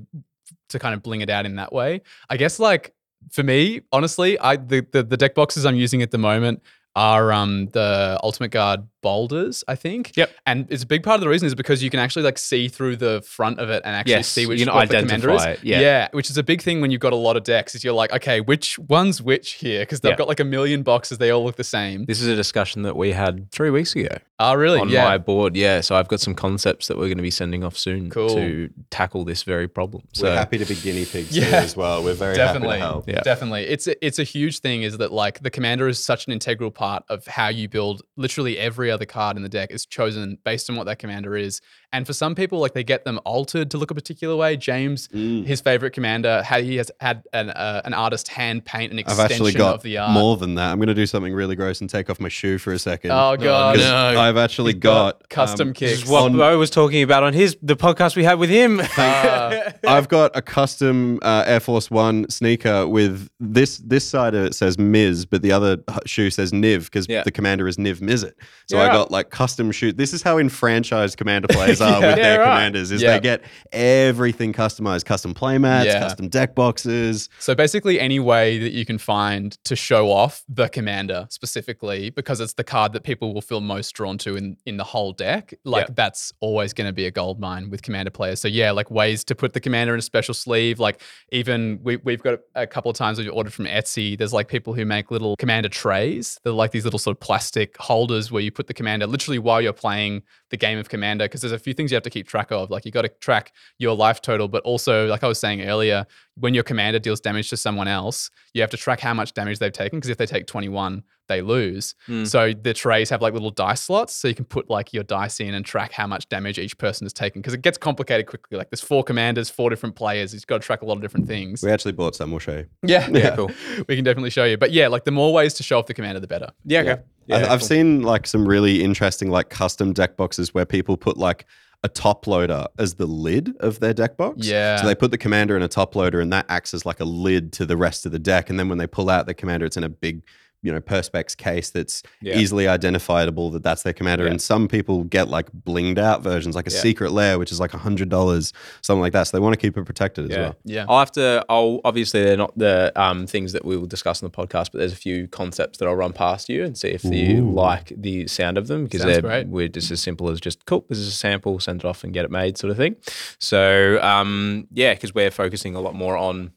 to 0.69 0.79
kind 0.79 0.93
of 0.93 1.01
bling 1.03 1.21
it 1.21 1.29
out 1.29 1.45
in 1.45 1.55
that 1.55 1.71
way. 1.71 2.01
I 2.29 2.35
guess 2.35 2.59
like 2.59 2.93
for 3.31 3.43
me, 3.43 3.81
honestly, 3.91 4.37
I 4.39 4.57
the 4.57 4.85
the, 4.91 5.03
the 5.03 5.17
deck 5.17 5.35
boxes 5.35 5.65
I'm 5.65 5.75
using 5.75 6.01
at 6.01 6.11
the 6.11 6.17
moment 6.17 6.61
are 6.97 7.31
um 7.31 7.67
the 7.73 8.19
Ultimate 8.23 8.49
Guard 8.49 8.81
boulders, 9.03 9.63
I 9.67 9.75
think. 9.75 10.11
Yep. 10.17 10.31
And 10.47 10.65
it's 10.69 10.83
a 10.83 10.85
big 10.87 11.03
part 11.03 11.15
of 11.15 11.21
the 11.21 11.29
reason 11.29 11.45
is 11.45 11.53
because 11.55 11.81
you 11.83 11.89
can 11.89 11.99
actually 11.99 12.23
like 12.23 12.37
see 12.37 12.67
through 12.67 12.95
the 12.97 13.21
front 13.21 13.59
of 13.59 13.69
it 13.69 13.83
and 13.85 13.95
actually 13.95 14.13
Yes, 14.13 14.27
see 14.27 14.41
you 14.41 14.47
which 14.49 14.63
can 14.65 14.73
what 14.73 14.89
the 14.89 14.99
commander 15.01 15.29
is. 15.31 15.45
it, 15.45 15.63
yeah. 15.63 16.07
which 16.11 16.29
is 16.31 16.37
a 16.37 16.43
big 16.43 16.61
thing 16.61 16.81
when 16.81 16.89
you've 16.91 16.99
got 16.99 17.13
a 17.13 17.17
lot 17.17 17.37
of 17.37 17.43
decks. 17.43 17.75
Is 17.75 17.83
you're 17.83 17.93
like, 17.93 18.11
okay, 18.11 18.41
which 18.41 18.77
one's 18.79 19.21
which 19.21 19.53
here? 19.53 19.81
Because 19.83 20.01
they've 20.01 20.09
Yeah. 20.11 20.17
got 20.17 20.27
like 20.27 20.39
a 20.39 20.43
million 20.43 20.81
boxes, 20.81 21.19
they 21.19 21.29
all 21.29 21.43
look 21.45 21.55
the 21.55 21.63
same. 21.63 22.05
This 22.05 22.19
is 22.19 22.27
a 22.27 22.35
discussion 22.35 22.81
that 22.81 22.97
we 22.97 23.11
had 23.11 23.49
three 23.51 23.69
weeks 23.69 23.95
ago 23.95 24.17
Oh, 24.39 24.55
really? 24.55 24.79
on 24.79 24.89
yeah. 24.89 25.05
my 25.05 25.17
board. 25.19 25.55
Yeah, 25.55 25.81
so 25.81 25.95
I've 25.95 26.07
got 26.07 26.19
some 26.19 26.33
concepts 26.35 26.87
that 26.87 26.97
we're 26.97 27.05
going 27.07 27.17
to 27.17 27.23
be 27.23 27.31
sending 27.31 27.63
off 27.63 27.77
soon 27.77 28.09
Cool. 28.09 28.29
to 28.29 28.69
tackle 28.89 29.23
this 29.25 29.43
very 29.43 29.67
problem. 29.67 30.03
So 30.13 30.23
We're 30.25 30.35
happy 30.37 30.57
to 30.57 30.65
be 30.65 30.75
guinea 30.75 31.05
pigs 31.05 31.31
Yeah. 31.37 31.45
here 31.45 31.55
as 31.59 31.77
well. 31.77 32.03
We're 32.03 32.13
very 32.15 32.35
definitely 32.35 32.79
happy 32.79 32.81
to 32.81 32.85
help. 32.87 33.07
Yeah. 33.09 33.21
definitely 33.21 33.65
it's 33.67 33.85
a, 33.87 34.05
it's 34.05 34.17
a 34.19 34.23
huge 34.23 34.59
thing 34.59 34.81
is 34.81 34.97
that 34.97 35.11
like 35.13 35.41
the 35.43 35.51
commander 35.51 35.87
is 35.87 36.03
such 36.03 36.25
an 36.25 36.33
integral 36.33 36.71
part 36.71 36.86
of 37.09 37.25
how 37.27 37.47
you 37.47 37.67
build 37.69 38.01
literally 38.15 38.57
every 38.57 38.89
other 38.91 39.05
card 39.05 39.38
in 39.38 39.43
the 39.43 39.49
deck 39.49 39.71
is 39.71 39.85
chosen 39.85 40.38
based 40.43 40.69
on 40.69 40.75
what 40.75 40.85
that 40.85 40.97
commander 40.99 41.35
is 41.35 41.61
and 41.93 42.05
for 42.05 42.13
some 42.13 42.35
people 42.35 42.59
like 42.59 42.73
they 42.73 42.83
get 42.83 43.05
them 43.05 43.19
altered 43.25 43.71
to 43.71 43.77
look 43.77 43.91
a 43.91 43.95
particular 43.95 44.35
way 44.35 44.55
james 44.57 45.07
Mm. 45.07 45.45
his 45.45 45.61
favorite 45.61 45.91
commander 45.91 46.41
had 46.43 46.63
he 46.63 46.75
has 46.77 46.91
had 46.99 47.23
an, 47.33 47.49
uh, 47.49 47.81
an 47.85 47.93
artist 47.93 48.27
hand 48.27 48.65
paint 48.65 48.91
an 48.91 48.97
I've 48.99 49.05
extension 49.07 49.33
actually 49.35 49.53
got 49.53 49.75
of 49.75 49.81
the 49.83 49.97
art 49.97 50.11
more 50.11 50.35
than 50.38 50.55
that. 50.55 50.71
I'm 50.71 50.77
going 50.79 50.88
to 50.88 50.93
do 50.93 51.05
something 51.05 51.33
really 51.33 51.55
gross 51.55 51.81
and 51.81 51.89
take 51.89 52.09
off 52.09 52.19
my 52.19 52.29
shoe 52.29 52.57
for 52.57 52.73
a 52.73 52.79
second. 52.79 53.11
oh 53.11 53.35
god, 53.38 53.77
no. 53.77 53.93
I 54.19 54.27
I've 54.27 54.38
actually 54.38 54.73
got, 54.73 55.27
custom 55.29 55.69
um, 55.69 55.73
kicks. 55.73 55.91
This 55.91 56.03
is 56.03 56.09
what 56.09 56.23
on- 56.23 56.38
Bo 56.38 56.57
was 56.57 56.69
talking 56.69 57.03
about 57.03 57.23
on 57.23 57.33
his 57.33 57.57
the 57.61 57.75
podcast 57.77 58.15
we 58.15 58.23
had 58.23 58.38
with 58.39 58.49
him. 58.49 58.81
Uh, 58.97 59.71
I've 59.88 60.09
got 60.09 60.31
a 60.35 60.41
custom 60.41 61.19
uh, 61.21 61.43
Air 61.47 61.59
Force 61.59 61.89
One 61.91 62.29
sneaker 62.29 62.88
with 62.88 63.29
this. 63.39 63.77
This 63.77 64.07
side 64.07 64.33
of 64.35 64.45
it 64.45 64.55
says 64.55 64.77
Miz, 64.77 65.25
but 65.25 65.41
the 65.41 65.51
other 65.51 65.77
shoe 66.05 66.29
says 66.29 66.51
Niv 66.78 66.86
because 66.86 67.07
Yeah. 67.09 67.23
the 67.23 67.32
commander 67.32 67.67
is 67.67 67.78
Niv 67.78 67.99
Mizzet. 67.99 68.34
So 68.69 68.80
I 68.80 68.88
got 68.88 69.11
like 69.11 69.30
custom 69.30 69.71
shoot. 69.71 69.97
This 69.97 70.13
is 70.13 70.21
how 70.21 70.38
enfranchised 70.38 71.17
commander 71.17 71.47
players 71.51 71.82
are 71.82 71.99
with 72.01 72.09
Yeah, 72.09 72.15
their 72.15 72.39
right. 72.39 72.45
commanders. 72.45 72.91
Is 72.91 73.01
Yeah. 73.01 73.13
they 73.13 73.19
get 73.21 73.41
everything 73.71 74.53
customized, 74.53 75.05
custom 75.05 75.34
playmats, 75.34 75.86
Yeah. 75.86 75.99
custom 75.99 76.30
deck 76.30 76.55
boxes. 76.55 77.30
So 77.39 77.55
basically, 77.55 77.99
any 77.99 78.19
way 78.19 78.57
that 78.59 78.71
you 78.73 78.86
can 78.86 78.97
find 78.97 79.57
to 79.65 79.75
show 79.75 80.11
off 80.11 80.43
the 80.49 80.67
commander 80.69 81.28
specifically, 81.30 82.09
because 82.09 82.39
it's 82.39 82.53
the 82.53 82.63
card 82.63 82.93
that 82.93 83.03
people 83.03 83.34
will 83.34 83.41
feel 83.41 83.61
most 83.61 83.91
drawn 83.93 84.17
to 84.19 84.36
in 84.36 84.57
in 84.65 84.78
the 84.78 84.84
whole 84.84 85.13
deck. 85.13 85.53
Like 85.63 85.88
Yeah. 85.88 85.93
that's 85.95 86.34
always 86.39 86.73
going 86.73 86.88
to 86.88 86.93
be 86.93 87.05
a 87.05 87.11
gold 87.11 87.39
mine 87.39 87.69
with 87.69 87.82
commander 87.82 88.11
players. 88.11 88.39
So 88.41 88.47
yeah, 88.47 88.71
like 88.71 88.89
ways 88.91 89.23
to 89.25 89.36
put 89.36 89.53
the 89.53 89.59
commander 89.59 89.93
in 89.93 89.99
a 89.99 90.01
special 90.01 90.34
sleeve. 90.34 90.80
Like 90.80 91.01
even 91.32 91.80
we 91.84 91.97
we've 91.97 92.21
got 92.23 92.39
a 92.55 92.67
couple 92.67 92.89
of 92.91 92.97
times 92.97 93.17
we've 93.19 93.32
ordered 93.32 93.53
from 93.53 93.65
Etsy. 93.65 94.17
There's 94.17 94.34
like 94.34 94.47
people 94.47 94.73
who 94.73 94.86
make 94.86 95.11
little 95.11 95.36
commander 95.38 95.69
trays. 95.69 96.39
They're 96.43 96.53
like 96.53 96.66
these 96.72 96.84
little 96.84 96.99
sort 96.99 97.15
of 97.15 97.20
plastic 97.20 97.78
holders 97.78 98.32
where 98.32 98.41
you 98.41 98.51
put 98.51 98.68
the 98.68 98.74
commander 98.74 99.07
literally 99.07 99.39
while 99.39 99.61
you're 99.61 99.74
playing 99.74 100.24
the 100.49 100.57
game 100.57 100.78
of 100.78 100.89
commander. 100.89 101.26
Because 101.26 101.41
there's 101.41 101.53
a 101.53 101.59
few 101.59 101.74
things 101.74 101.91
you 101.91 101.95
have 101.95 102.03
to 102.03 102.09
keep 102.09 102.28
track 102.28 102.51
of. 102.51 102.70
Like 102.70 102.86
you 102.86 102.91
got 102.91 103.03
to 103.03 103.09
track 103.09 103.53
your 103.78 103.95
life 103.95 104.22
total, 104.22 104.47
but 104.47 104.63
also 104.63 105.07
like 105.07 105.24
I 105.24 105.28
was 105.28 105.39
saying 105.39 105.61
earlier, 105.61 106.05
when 106.36 106.53
your 106.53 106.63
commander 106.63 106.99
deals 106.99 107.20
damage 107.20 107.49
to 107.49 107.57
someone 107.57 107.88
else, 107.88 108.30
you 108.53 108.61
have 108.61 108.70
to 108.72 108.78
track 108.78 108.99
how 108.99 109.13
much 109.13 109.34
damage 109.34 109.59
they've 109.59 109.72
taken 109.72 109.99
because 109.99 110.09
if 110.09 110.18
they 110.18 110.26
take 110.26 110.47
21, 110.47 111.03
they 111.28 111.41
lose. 111.41 111.95
Hmm. 112.05 112.25
So 112.25 112.53
the 112.53 112.73
trays 112.73 113.09
have 113.09 113.21
like 113.21 113.34
little 113.34 113.51
dice 113.51 113.82
slots, 113.82 114.13
so 114.13 114.28
you 114.28 114.36
can 114.36 114.45
put 114.45 114.69
like 114.69 114.93
your 114.93 115.03
dice 115.03 115.39
in 115.39 115.53
and 115.53 115.65
track 115.65 115.91
how 115.91 116.07
much 116.07 116.28
damage 116.30 116.57
each 116.59 116.78
person 116.78 117.05
has 117.05 117.13
taken 117.13 117.41
because 117.41 117.53
it 117.53 117.61
gets 117.61 117.78
complicated 117.78 118.28
quickly. 118.28 118.57
Like 118.57 118.69
there's 118.69 118.82
four 118.82 119.03
commanders, 119.03 119.49
four 119.49 119.69
different 119.69 119.95
players. 119.95 120.34
You've 120.34 120.47
got 120.47 120.61
to 120.61 120.65
track 120.65 120.82
a 120.82 120.86
lot 120.86 120.95
of 120.95 121.01
different 121.01 121.28
things. 121.28 121.61
We 121.63 121.71
actually 121.71 121.91
bought 121.93 122.15
some. 122.15 122.32
We'll 122.32 122.39
show 122.39 122.57
you. 122.57 122.65
Yeah, 122.84 123.07
Yeah, 123.11 123.36
cool. 123.36 123.51
we 123.88 123.95
can 123.95 124.03
definitely 124.03 124.30
show 124.32 124.43
you. 124.45 124.57
But 124.57 124.71
yeah, 124.71 124.88
like 124.88 125.03
the 125.03 125.11
more 125.11 125.34
ways 125.34 125.53
to 125.55 125.63
show 125.63 125.80
off 125.80 125.88
the 125.88 125.93
commander, 125.93 126.19
the 126.19 126.28
better. 126.28 126.49
yeah, 126.65 126.80
okay. 126.82 126.91
I, 126.91 126.97
Yeah, 127.28 127.51
I've 127.53 127.59
cool. 127.59 127.67
seen 127.67 128.01
like 128.03 128.25
some 128.28 128.47
really 128.47 128.84
interesting 128.84 129.30
like 129.30 129.49
custom 129.49 129.93
deck 129.93 130.17
boxes 130.17 130.53
where 130.53 130.65
people 130.65 130.97
put 130.97 131.17
like 131.17 131.45
a 131.84 131.88
top 131.89 132.25
loader 132.25 132.65
as 132.80 132.95
the 132.95 133.05
lid 133.05 133.53
of 133.59 133.80
their 133.80 133.93
deck 133.93 134.17
box. 134.17 134.47
Yeah. 134.47 134.78
So 134.82 134.88
they 134.88 134.95
put 134.95 135.11
the 135.11 135.17
commander 135.17 135.55
in 135.55 135.61
a 135.61 135.67
top 135.67 135.95
loader 135.95 136.19
and 136.19 136.34
that 136.34 136.47
acts 136.49 136.73
as 136.73 136.88
like 136.88 136.99
a 136.99 137.05
lid 137.05 137.53
to 137.53 137.67
the 137.67 137.78
rest 137.78 138.05
of 138.07 138.11
the 138.11 138.17
deck. 138.17 138.49
And 138.49 138.59
then 138.59 138.67
when 138.67 138.80
they 138.80 138.88
pull 138.88 139.11
out 139.11 139.28
the 139.28 139.36
commander, 139.36 139.65
it's 139.67 139.78
in 139.78 139.84
a 139.84 139.89
big, 139.89 140.23
you 140.63 140.71
know, 140.71 140.79
perspex 140.81 141.37
case 141.37 141.69
that's 141.69 142.01
Yeah. 142.21 142.35
easily 142.37 142.67
identifiable 142.67 143.51
that 143.51 143.61
that's 143.63 143.83
their 143.83 143.93
commander. 143.93 144.25
Yeah. 144.25 144.31
And 144.31 144.41
some 144.41 144.67
people 144.67 145.03
get 145.03 145.27
like 145.29 145.51
blinged 145.51 145.99
out 145.99 146.23
versions, 146.23 146.55
like 146.55 146.67
a 146.67 146.71
Yeah. 146.71 146.79
secret 146.79 147.11
lair, 147.11 147.37
which 147.37 147.51
is 147.51 147.59
like 147.59 147.73
a 147.73 147.77
hundred 147.77 148.09
dollars, 148.09 148.53
something 148.81 149.01
like 149.01 149.13
that. 149.13 149.23
So 149.27 149.37
they 149.37 149.41
want 149.41 149.53
to 149.53 149.57
keep 149.59 149.77
it 149.77 149.85
protected 149.85 150.31
as 150.31 150.37
well. 150.37 150.55
Yeah. 150.65 150.85
I'll 150.89 150.99
have 150.99 151.11
to. 151.13 151.45
I'll 151.47 151.79
obviously 151.85 152.23
they're 152.23 152.35
not 152.37 152.57
the 152.57 152.91
um, 152.95 153.27
things 153.27 153.53
that 153.53 153.63
we 153.65 153.77
will 153.77 153.85
discuss 153.85 154.21
on 154.23 154.29
the 154.31 154.35
podcast, 154.35 154.71
but 154.71 154.79
there's 154.79 154.93
a 154.93 154.97
few 154.97 155.27
concepts 155.27 155.77
that 155.77 155.87
I'll 155.87 155.95
run 155.95 156.11
past 156.11 156.49
you 156.49 156.63
and 156.63 156.75
see 156.77 156.89
if 156.89 157.03
you 157.03 157.49
like 157.51 157.93
the 157.95 158.27
sound 158.27 158.57
of 158.57 158.67
them 158.67 158.85
because 158.85 159.03
they're 159.03 159.21
great. 159.21 159.47
we're 159.47 159.67
just 159.67 159.91
as 159.91 160.01
simple 160.01 160.29
as 160.29 160.41
just 160.41 160.65
cool. 160.65 160.85
This 160.89 160.97
is 160.97 161.07
a 161.07 161.11
sample, 161.11 161.59
send 161.59 161.81
it 161.81 161.85
off 161.85 162.03
and 162.03 162.11
get 162.13 162.25
it 162.25 162.31
made, 162.31 162.57
sort 162.57 162.71
of 162.71 162.77
thing. 162.77 162.95
So 163.39 164.01
um, 164.01 164.67
yeah, 164.73 164.95
because 164.95 165.13
we're 165.13 165.31
focusing 165.31 165.75
a 165.75 165.79
lot 165.81 165.93
more 165.95 166.17
on 166.17 166.51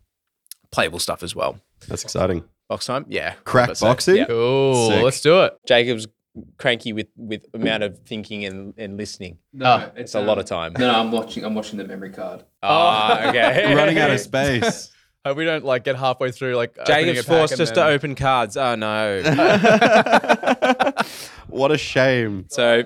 playable 0.73 0.99
stuff 0.99 1.23
as 1.23 1.37
well. 1.37 1.61
That's 1.89 2.03
exciting. 2.05 2.45
Box 2.71 2.87
time, 2.87 3.05
yeah. 3.09 3.35
Crack 3.45 3.67
But 3.67 3.77
so- 3.79 3.87
boxing? 3.89 4.17
yeah. 4.17 4.25
Cool. 4.27 4.89
Sick. 4.91 5.03
Let's 5.03 5.21
do 5.21 5.41
it. 5.43 5.59
Jacob's 5.67 6.07
cranky 6.57 6.93
with 6.93 7.09
with 7.17 7.45
amount 7.53 7.83
of 7.83 7.99
thinking 8.07 8.45
and, 8.45 8.73
and 8.79 8.97
listening. 8.97 9.39
No, 9.53 9.91
It's 9.97 10.15
a 10.15 10.21
lot 10.21 10.39
of 10.39 10.45
time. 10.45 10.75
No, 10.79 10.87
no, 10.93 11.01
I'm 11.01 11.11
watching. 11.11 11.45
I'm 11.45 11.57
watching 11.57 11.79
the 11.79 11.85
memory 11.85 12.11
card. 12.13 12.45
Ah, 12.63 13.29
okay. 13.29 13.75
Running 13.75 13.99
out 13.99 14.11
of 14.13 14.21
space. 14.31 14.93
Hope 15.27 15.37
we 15.37 15.45
don't 15.45 15.65
like 15.65 15.83
get 15.83 15.97
halfway 15.97 16.31
through 16.31 16.55
like 16.55 16.77
Jacob's 16.87 17.19
a 17.21 17.25
pack 17.25 17.37
forced 17.39 17.53
and 17.55 17.61
us 17.63 17.71
to 17.73 17.85
open 17.85 18.15
cards. 18.15 18.57
Oh 18.57 18.77
no. 18.77 19.21
what 21.49 21.73
a 21.73 21.79
shame. 21.79 22.47
so 22.49 22.85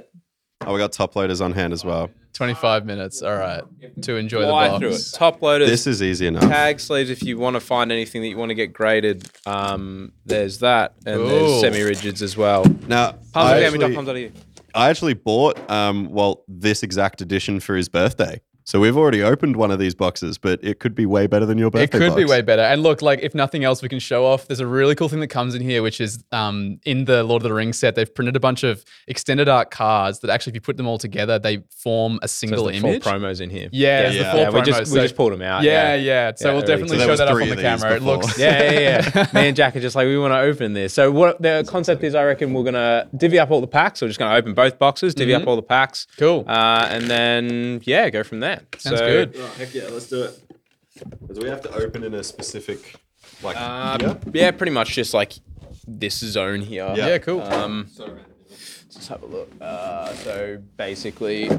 Oh, 0.67 0.73
we 0.73 0.79
got 0.79 0.93
top 0.93 1.17
loaders 1.17 1.41
on 1.41 1.53
hand 1.53 1.73
as 1.73 1.85
well. 1.85 2.11
25 2.35 2.85
minutes. 2.85 3.23
All 3.23 3.37
right. 3.37 3.63
To 4.03 4.17
enjoy 4.17 4.41
the 4.41 4.49
fly 4.49 4.69
box. 4.69 4.81
through 4.81 4.95
it. 4.95 5.03
Top 5.13 5.41
loaders. 5.41 5.71
This 5.71 5.87
is 5.87 6.03
easy 6.03 6.27
enough. 6.27 6.43
tag 6.43 6.81
sleeves 6.81 7.09
if 7.09 7.23
you 7.23 7.39
want 7.39 7.55
to 7.55 7.61
find 7.61 7.93
anything 7.93 8.23
that 8.23 8.29
you 8.29 8.37
want 8.37 8.51
to 8.51 8.55
get 8.55 8.73
graded. 8.73 9.29
Um, 9.47 10.13
there's 10.27 10.59
that, 10.59 10.95
and 11.07 11.21
Ooh. 11.21 11.29
there's 11.29 11.61
semi-rigids 11.61 12.23
as 12.23 12.37
well. 12.37 12.65
Now, 12.89 13.15
I 13.35 13.63
actually, 13.63 13.79
Puzzlegame.com.au. 13.79 14.41
I 14.75 14.91
actually 14.91 15.15
bought 15.15 15.71
um, 15.71 16.11
well 16.11 16.43
this 16.49 16.83
exact 16.83 17.21
edition 17.21 17.61
for 17.61 17.77
his 17.77 17.89
birthday. 17.89 18.41
So 18.67 18.81
we've 18.81 18.97
already 18.97 19.23
opened 19.23 19.57
one 19.57 19.71
of 19.71 19.79
these 19.79 19.95
boxes, 19.95 20.39
but 20.39 20.59
it 20.65 20.81
could 20.81 20.95
be 20.95 21.05
way 21.05 21.27
better 21.27 21.45
than 21.45 21.59
your 21.59 21.71
birthday. 21.71 21.85
It 21.85 21.91
birthday. 21.91 22.09
could 22.09 22.17
be 22.17 22.25
way 22.25 22.41
better. 22.41 22.63
And 22.63 22.83
look, 22.83 23.03
like 23.03 23.21
if 23.23 23.35
nothing 23.35 23.63
else, 23.63 23.83
we 23.83 23.91
can 23.91 23.99
show 23.99 24.25
off. 24.25 24.47
There's 24.47 24.61
a 24.61 24.67
really 24.67 24.95
cool 24.95 25.11
thing 25.11 25.21
that 25.21 25.27
comes 25.29 25.55
in 25.55 25.61
here, 25.61 25.83
which 25.83 26.01
is 26.01 26.25
um, 26.33 26.81
in 26.87 27.05
the 27.05 27.23
Lord 27.25 27.43
of 27.43 27.49
the 27.49 27.53
Rings 27.55 27.77
set. 27.79 27.95
They've 27.95 28.13
printed 28.13 28.37
a 28.37 28.41
bunch 28.41 28.63
of 28.63 28.83
extended 29.07 29.51
art 29.51 29.71
cards 29.71 30.21
that 30.21 30.31
actually, 30.31 30.53
if 30.53 30.55
you 30.55 30.61
put 30.63 30.79
them 30.79 30.87
all 30.87 30.97
together, 30.97 31.39
they 31.39 31.63
form 31.77 32.19
a 32.23 32.29
So 32.29 32.47
single 32.47 32.65
there's 32.65 32.81
the 32.81 32.89
image. 32.89 33.03
full 33.03 33.13
promos 33.13 33.43
in 33.43 33.51
here. 33.51 33.69
Yeah, 33.71 34.03
there's 34.03 34.15
the 34.15 34.21
Yeah. 34.23 34.31
full 34.31 34.41
Yeah, 34.41 34.49
we 34.51 34.61
promos. 34.61 34.65
just 34.65 34.93
we 34.95 35.01
just 35.01 35.17
pulled 35.17 35.33
them 35.35 35.43
out. 35.43 35.63
yeah, 35.63 35.95
yeah, 35.95 36.33
So 36.35 36.49
Yeah, 36.49 36.55
we'll 36.55 36.63
definitely 36.67 36.99
So 37.01 37.05
show 37.07 37.17
that 37.17 37.29
up 37.29 37.35
on 37.35 37.41
the 37.41 37.51
of 37.51 37.57
these 37.59 37.63
camera. 37.63 37.97
It 37.97 38.03
looks 38.03 38.39
Yeah, 38.39 38.73
yeah, 38.73 39.11
yeah. 39.15 39.27
Me 39.35 39.49
and 39.49 39.57
Jack 39.57 39.77
are 39.77 39.81
just 39.81 39.95
like 39.95 40.07
we 40.07 40.17
want 40.19 40.33
to 40.33 40.39
open 40.39 40.73
this. 40.73 40.95
So 40.95 41.13
what 41.13 41.41
the 41.43 41.67
concept 41.69 42.03
is, 42.03 42.15
I 42.15 42.25
reckon 42.25 42.55
we're 42.55 42.65
gonna 42.65 43.09
divvy 43.15 43.39
up 43.39 43.51
all 43.51 43.61
the 43.61 43.67
packs. 43.67 44.01
We're 44.01 44.09
just 44.09 44.19
gonna 44.19 44.35
open 44.35 44.55
both 44.55 44.79
boxes, 44.79 45.15
divvy 45.15 45.35
up 45.35 45.47
all 45.47 45.57
the 45.57 45.61
packs. 45.63 46.07
Cool. 46.17 46.47
Uh, 46.49 46.89
and 46.91 47.11
then 47.11 47.83
yeah, 47.85 48.09
go 48.09 48.23
from 48.23 48.41
there. 48.41 48.54
Sounds 48.79 48.99
So, 48.99 49.07
good. 49.07 49.35
Oh, 49.39 49.47
heck 49.59 49.75
yeah, 49.75 49.85
let's 49.91 50.09
do 50.09 50.23
it. 50.25 50.41
Because 51.21 51.39
we 51.39 51.49
have 51.49 51.61
to 51.63 51.73
open 51.75 52.05
in 52.05 52.15
a 52.15 52.23
specific, 52.23 52.95
like, 53.43 53.57
Um, 53.57 54.01
here. 54.01 54.19
yeah, 54.33 54.51
pretty 54.53 54.73
much 54.73 54.95
just 54.95 55.13
like 55.15 55.33
this 55.87 56.19
zone 56.19 56.61
here. 56.61 56.93
Yeah. 56.97 57.07
Yeah, 57.09 57.19
cool. 57.19 57.43
Um, 57.43 57.89
let's 58.95 59.09
have 59.09 59.23
a 59.23 59.27
look. 59.27 59.51
Uh, 59.61 60.13
so 60.15 60.59
basically, 60.77 61.51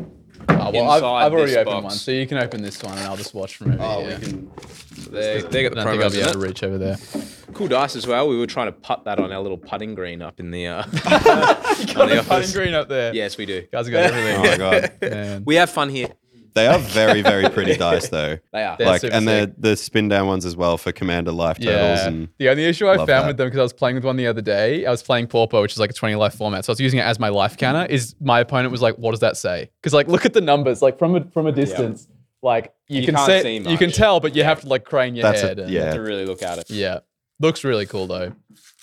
Oh, 0.49 0.69
well, 0.71 0.89
I've, 0.89 1.03
I've 1.03 1.33
already 1.33 1.51
this 1.51 1.57
opened 1.57 1.73
box. 1.75 1.83
one, 1.83 1.91
so 1.93 2.11
you 2.11 2.27
can 2.27 2.37
open 2.37 2.61
this 2.61 2.81
one, 2.83 2.97
and 2.97 3.07
I'll 3.07 3.15
just 3.17 3.33
watch 3.33 3.55
from 3.57 3.71
over 3.73 3.83
Oh, 3.83 4.01
here. 4.05 4.17
we 4.19 4.25
can. 4.25 4.51
they, 5.11 5.41
they 5.41 5.63
got 5.63 5.73
the 5.73 5.81
I 5.81 5.83
don't 5.83 5.93
think 5.93 6.03
I'll 6.03 6.09
be 6.11 6.19
able 6.21 6.33
to 6.33 6.39
it. 6.39 6.47
reach 6.47 6.63
over 6.63 6.77
there. 6.77 6.97
Cool 7.53 7.67
dice 7.69 7.95
as 7.95 8.05
well. 8.05 8.27
We 8.27 8.37
were 8.37 8.45
trying 8.47 8.67
to 8.67 8.71
putt 8.73 9.05
that 9.05 9.17
on 9.19 9.31
our 9.31 9.41
little 9.41 9.57
putting 9.57 9.95
green 9.95 10.21
up 10.21 10.39
in 10.41 10.51
the. 10.51 10.67
Uh, 10.67 10.83
on 10.83 12.09
the 12.09 12.25
Putting 12.27 12.51
green 12.51 12.73
up 12.73 12.89
there. 12.89 13.13
Yes, 13.15 13.37
we 13.37 13.45
do. 13.45 13.65
Guys 13.71 13.87
have 13.87 13.93
got 13.93 14.03
everything. 14.13 14.35
Oh 14.37 14.43
my 14.43 14.57
god, 14.57 14.91
Man. 15.01 15.43
We 15.45 15.55
have 15.55 15.69
fun 15.69 15.89
here. 15.89 16.09
They 16.55 16.67
are 16.67 16.79
very, 16.79 17.21
very 17.21 17.49
pretty 17.49 17.75
dice 17.75 18.09
though. 18.09 18.37
They 18.53 18.63
are. 18.63 18.77
They're 18.77 18.87
like, 18.87 19.01
super 19.01 19.13
and 19.13 19.27
they're 19.27 19.43
sick. 19.43 19.53
the 19.57 19.75
spin 19.77 20.07
down 20.09 20.27
ones 20.27 20.45
as 20.45 20.55
well 20.55 20.77
for 20.77 20.91
commander 20.91 21.31
life 21.31 21.57
Turtles. 21.59 21.99
Yeah. 21.99 22.07
And 22.07 22.29
the 22.39 22.49
only 22.49 22.65
issue 22.65 22.89
I 22.89 22.95
found 22.97 23.09
that. 23.09 23.27
with 23.27 23.37
them 23.37 23.47
because 23.47 23.59
I 23.59 23.63
was 23.63 23.73
playing 23.73 23.95
with 23.95 24.05
one 24.05 24.15
the 24.15 24.27
other 24.27 24.41
day, 24.41 24.85
I 24.85 24.91
was 24.91 25.03
playing 25.03 25.27
Pauper, 25.27 25.61
which 25.61 25.73
is 25.73 25.79
like 25.79 25.89
a 25.91 25.93
20 25.93 26.15
life 26.15 26.33
format. 26.35 26.65
So 26.65 26.71
I 26.71 26.73
was 26.73 26.79
using 26.79 26.99
it 26.99 27.03
as 27.03 27.19
my 27.19 27.29
life 27.29 27.57
counter. 27.57 27.85
Is 27.85 28.15
my 28.19 28.39
opponent 28.39 28.71
was 28.71 28.81
like, 28.81 28.95
what 28.95 29.11
does 29.11 29.19
that 29.19 29.37
say? 29.37 29.69
Because 29.81 29.93
like 29.93 30.07
look 30.07 30.25
at 30.25 30.33
the 30.33 30.41
numbers, 30.41 30.81
like 30.81 30.97
from 30.97 31.15
a 31.15 31.23
from 31.31 31.45
a 31.47 31.51
distance, 31.51 32.07
like 32.41 32.73
you, 32.87 33.01
You 33.01 33.05
can 33.07 33.15
can't 33.15 33.27
say 33.27 33.41
see 33.59 33.69
you 33.69 33.77
can 33.77 33.91
tell, 33.91 34.19
but 34.19 34.35
you 34.35 34.43
have 34.43 34.61
to 34.61 34.67
like 34.69 34.85
crane 34.85 35.15
your 35.15 35.23
That's 35.23 35.41
head. 35.41 35.59
it, 35.59 35.63
and- 35.63 35.71
yeah. 35.71 35.93
To 35.93 36.01
really 36.01 36.25
look 36.25 36.41
at 36.41 36.57
it. 36.59 36.69
yeah. 36.69 36.99
Looks 37.39 37.65
really 37.65 37.85
cool 37.85 38.07
though. 38.07 38.31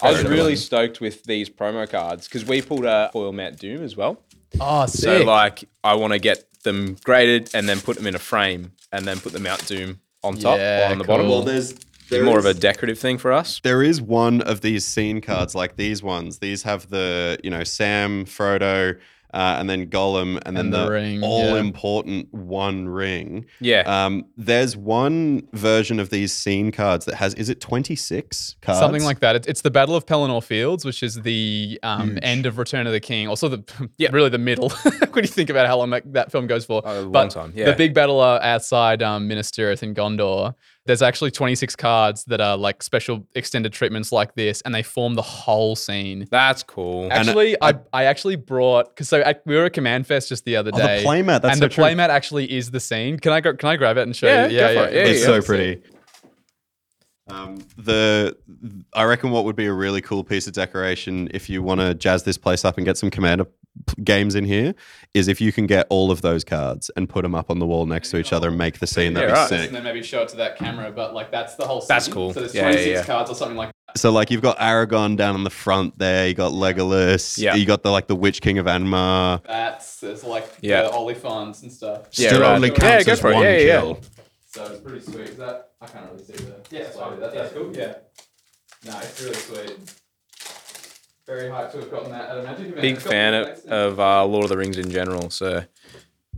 I 0.02 0.10
was 0.10 0.24
really 0.24 0.56
stoked 0.56 1.00
with 1.00 1.22
these 1.24 1.48
promo 1.48 1.88
cards 1.88 2.28
because 2.28 2.44
we 2.44 2.60
pulled 2.60 2.84
a 2.84 3.08
foil 3.12 3.32
Mount 3.32 3.58
Doom 3.58 3.82
as 3.82 3.96
well. 3.96 4.20
Oh, 4.60 4.86
So 4.86 5.22
like, 5.24 5.64
I 5.82 5.94
want 5.94 6.12
to 6.12 6.18
get 6.18 6.44
them 6.62 6.96
graded 7.04 7.50
and 7.54 7.68
then 7.68 7.80
put 7.80 7.96
them 7.96 8.06
in 8.06 8.14
a 8.14 8.18
frame 8.20 8.72
and 8.92 9.04
then 9.06 9.18
put 9.20 9.32
the 9.32 9.40
Mount 9.40 9.66
Doom 9.66 10.00
on 10.22 10.36
top 10.36 10.58
Yeah, 10.58 10.88
or 10.88 10.92
on 10.92 10.98
the 10.98 11.04
cool. 11.04 11.14
bottom. 11.16 11.28
Well, 11.28 11.42
there's 11.42 11.72
Be 12.10 12.22
more 12.22 12.38
of 12.38 12.44
a 12.46 12.54
decorative 12.54 12.98
thing 12.98 13.18
for 13.18 13.32
us. 13.32 13.60
there 13.64 13.82
is 13.82 14.00
one 14.00 14.40
of 14.42 14.60
these 14.60 14.84
scene 14.84 15.20
cards 15.20 15.54
like 15.54 15.76
these 15.76 16.02
ones. 16.02 16.38
These 16.38 16.62
have 16.62 16.90
the 16.90 17.38
you 17.42 17.50
know 17.50 17.64
Sam, 17.64 18.24
Frodo, 18.26 18.98
uh, 19.32 19.56
and 19.58 19.68
then 19.70 19.86
Gollum, 19.88 20.40
and 20.46 20.56
then 20.56 20.70
the 20.70 20.84
the, 20.84 20.90
ring, 20.90 21.22
all 21.22 21.54
yeah. 21.54 21.60
important 21.60 22.32
one 22.34 22.88
ring. 22.88 23.46
Yeah. 23.60 23.80
Um, 23.86 24.24
there's 24.36 24.76
one 24.76 25.48
version 25.52 25.98
of 26.00 26.10
these 26.10 26.32
scene 26.32 26.70
cards 26.72 27.04
that 27.06 27.14
has 27.16 27.34
is 27.34 27.48
it 27.48 27.60
26 27.60 28.56
cards? 28.62 28.78
Something 28.78 29.04
like 29.04 29.20
that. 29.20 29.36
It- 29.36 29.46
It's 29.48 29.62
the 29.62 29.70
Battle 29.70 29.94
of 29.96 30.06
Pelennor 30.06 30.42
Fields, 30.42 30.84
which 30.84 31.02
is 31.02 31.22
the 31.22 31.78
um, 31.82 32.18
end 32.22 32.46
of 32.46 32.58
Return 32.58 32.86
of 32.86 32.92
the 32.92 33.00
King. 33.00 33.28
Also, 33.28 33.48
the 33.48 33.62
Yeah. 33.98 34.10
really 34.12 34.28
the 34.30 34.38
middle. 34.38 34.68
when 35.12 35.24
you 35.24 35.28
think 35.28 35.50
about 35.50 35.66
how 35.66 35.78
long 35.78 35.90
that, 35.90 36.12
that 36.12 36.30
film 36.32 36.46
goes 36.46 36.64
for, 36.64 36.82
Oh, 36.84 37.00
a 37.00 37.02
long 37.02 37.12
But 37.12 37.30
time, 37.30 37.52
yeah. 37.54 37.66
The 37.66 37.76
big 37.76 37.94
battle 37.94 38.20
uh, 38.20 38.38
outside 38.42 39.02
um, 39.02 39.28
Minas 39.28 39.50
Tirith 39.50 39.82
in 39.82 39.94
Gondor. 39.94 40.54
There's 40.84 41.00
actually 41.02 41.30
26 41.30 41.76
cards 41.76 42.24
that 42.24 42.40
are 42.40 42.56
like 42.56 42.82
special 42.82 43.24
extended 43.36 43.72
treatments 43.72 44.10
like 44.10 44.34
this, 44.34 44.62
and 44.62 44.74
they 44.74 44.82
form 44.82 45.14
the 45.14 45.22
whole 45.22 45.76
scene. 45.76 46.26
That's 46.30 46.64
cool. 46.64 47.08
Actually, 47.12 47.56
I, 47.62 47.74
I 47.92 48.04
actually 48.04 48.34
brought 48.34 48.88
because 48.88 49.08
so 49.08 49.22
I, 49.22 49.36
we 49.46 49.54
were 49.54 49.66
at 49.66 49.74
Command 49.74 50.08
Fest 50.08 50.28
just 50.28 50.44
the 50.44 50.56
other 50.56 50.72
Oh, 50.74 50.76
the 50.78 50.82
day. 50.82 51.04
playmat, 51.04 51.42
that's 51.42 51.52
and 51.52 51.56
so 51.58 51.60
the 51.60 51.68
true. 51.68 51.84
playmat 51.84 52.08
actually 52.08 52.52
is 52.52 52.72
the 52.72 52.80
scene. 52.80 53.18
Can 53.20 53.32
I 53.32 53.40
go? 53.40 53.54
Can 53.54 53.68
I 53.68 53.76
grab 53.76 53.96
it 53.96 54.02
and 54.02 54.16
show 54.16 54.26
Yeah, 54.26 54.48
you? 54.48 54.58
go 54.58 54.74
for 54.74 54.88
it. 54.88 54.94
Yeah, 54.94 55.00
it's 55.04 55.20
yeah. 55.20 55.26
so 55.26 55.40
pretty. 55.42 55.82
Um, 57.28 57.58
the 57.78 58.36
I 58.92 59.04
reckon 59.04 59.30
what 59.30 59.44
would 59.44 59.54
be 59.56 59.66
a 59.66 59.72
really 59.72 60.00
cool 60.00 60.24
piece 60.24 60.48
of 60.48 60.52
decoration 60.52 61.28
if 61.32 61.48
you 61.48 61.62
want 61.62 61.80
to 61.80 61.94
jazz 61.94 62.24
this 62.24 62.36
place 62.36 62.64
up 62.64 62.76
and 62.76 62.84
get 62.84 62.98
some 62.98 63.10
commander 63.10 63.44
p- 63.44 63.52
games 64.04 64.34
in 64.34 64.44
here 64.44 64.74
is 65.14 65.28
if 65.28 65.40
you 65.40 65.50
can 65.52 65.66
get 65.66 65.86
all 65.90 66.10
of 66.10 66.20
those 66.22 66.44
cards 66.44 66.90
and 66.96 67.08
put 67.08 67.22
them 67.22 67.34
up 67.34 67.50
on 67.50 67.58
the 67.58 67.66
wall 67.66 67.86
next 67.86 68.10
to 68.10 68.18
each 68.18 68.32
other 68.32 68.48
and 68.48 68.58
make 68.58 68.78
the 68.78 68.86
scene. 68.86 69.14
That'd 69.14 69.30
Yeah, 69.30 69.34
be 69.34 69.40
right. 69.40 69.48
sick. 69.48 69.66
And 69.68 69.76
then 69.76 69.84
maybe 69.84 70.02
show 70.02 70.22
it 70.22 70.28
to 70.30 70.36
that 70.36 70.56
camera, 70.58 70.90
but 70.92 71.14
like 71.14 71.30
that's 71.30 71.54
the 71.56 71.66
whole. 71.66 71.84
That's 71.88 72.08
cool. 72.08 72.32
So 72.34 72.40
there's 72.40 72.54
Yeah, 72.54 72.66
yeah, 72.68 72.72
26 72.72 72.98
yeah. 73.00 73.04
cards 73.04 73.30
or 73.30 73.34
something 73.34 73.56
like 73.56 73.68
that. 73.68 73.98
So 73.98 74.10
like 74.10 74.30
you've 74.30 74.42
got 74.42 74.58
Aragorn 74.58 75.16
down 75.16 75.34
on 75.34 75.44
the 75.44 75.50
front 75.50 75.98
there. 75.98 76.26
You 76.28 76.34
got 76.34 76.52
Legolas. 76.52 77.38
Yeah. 77.38 77.54
You 77.54 77.66
got 77.66 77.82
the 77.82 77.90
like 77.90 78.06
the 78.06 78.16
Witch 78.16 78.40
King 78.40 78.58
of 78.58 78.66
Angmar. 78.66 79.42
That's 79.44 80.00
There's 80.00 80.24
like 80.24 80.48
Yeah. 80.60 80.82
the 80.82 80.90
Oliphaunts 80.90 81.62
and 81.62 81.72
stuff. 81.72 82.08
Yeah, 82.12 82.28
Still 82.28 82.40
right. 82.42 82.54
only 82.54 82.68
Yeah, 82.70 82.74
counts 82.76 83.06
go 83.06 83.12
as 83.12 83.20
for 83.20 83.32
one 83.32 83.42
Yeah, 83.42 83.50
yeah, 83.52 83.58
yeah. 83.58 83.80
kill. 83.80 84.00
So 84.46 84.64
it's 84.66 84.80
pretty 84.80 85.00
sweet. 85.00 85.28
Is 85.30 85.36
that 85.38 85.70
I 85.80 85.86
can't 85.86 86.10
really 86.12 86.24
see 86.24 86.32
the. 86.34 86.54
Yeah, 86.70 86.80
it's. 86.80 86.96
That, 86.96 87.32
that's 87.34 87.52
cool. 87.54 87.74
Yeah. 87.76 87.94
No, 88.84 88.98
it's 88.98 89.22
really 89.22 89.34
sweet. 89.34 89.78
Very 91.26 91.48
hyped 91.50 91.72
to 91.72 91.78
have 91.78 91.90
gotten 91.90 92.10
that 92.10 92.30
at 92.30 92.38
a 92.38 92.42
magic 92.42 92.66
event. 92.68 92.80
Big 92.82 92.94
It's 92.96 93.04
got 93.04 93.10
fan 93.10 93.32
the 93.32 93.40
of, 93.42 93.46
effects. 93.48 93.66
of 93.66 94.00
uh, 94.00 94.24
Lord 94.26 94.44
of 94.44 94.50
the 94.50 94.56
Rings 94.56 94.76
in 94.78 94.90
general. 94.90 95.30
So, 95.30 95.64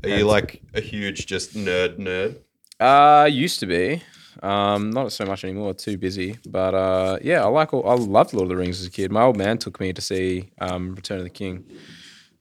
Are 0.02 0.08
you 0.08 0.26
like 0.26 0.60
a 0.74 0.80
huge 0.80 1.26
just 1.26 1.54
nerd 1.54 1.98
nerd? 1.98 2.36
uh, 2.80 3.26
used 3.26 3.60
to 3.60 3.66
be, 3.66 4.02
um, 4.42 4.90
not 4.90 5.10
so 5.12 5.24
much 5.24 5.42
anymore. 5.44 5.72
Too 5.72 5.96
busy, 5.96 6.38
but 6.46 6.74
uh, 6.74 7.18
yeah, 7.22 7.42
I 7.42 7.46
like. 7.46 7.72
All, 7.72 7.88
I 7.88 7.94
loved 7.94 8.34
Lord 8.34 8.44
of 8.44 8.48
the 8.50 8.56
Rings 8.56 8.80
as 8.80 8.86
a 8.86 8.90
kid. 8.90 9.10
My 9.10 9.22
old 9.22 9.38
man 9.38 9.56
took 9.56 9.80
me 9.80 9.92
to 9.94 10.02
see 10.02 10.50
um, 10.60 10.94
Return 10.94 11.16
of 11.18 11.24
the 11.24 11.30
King 11.30 11.64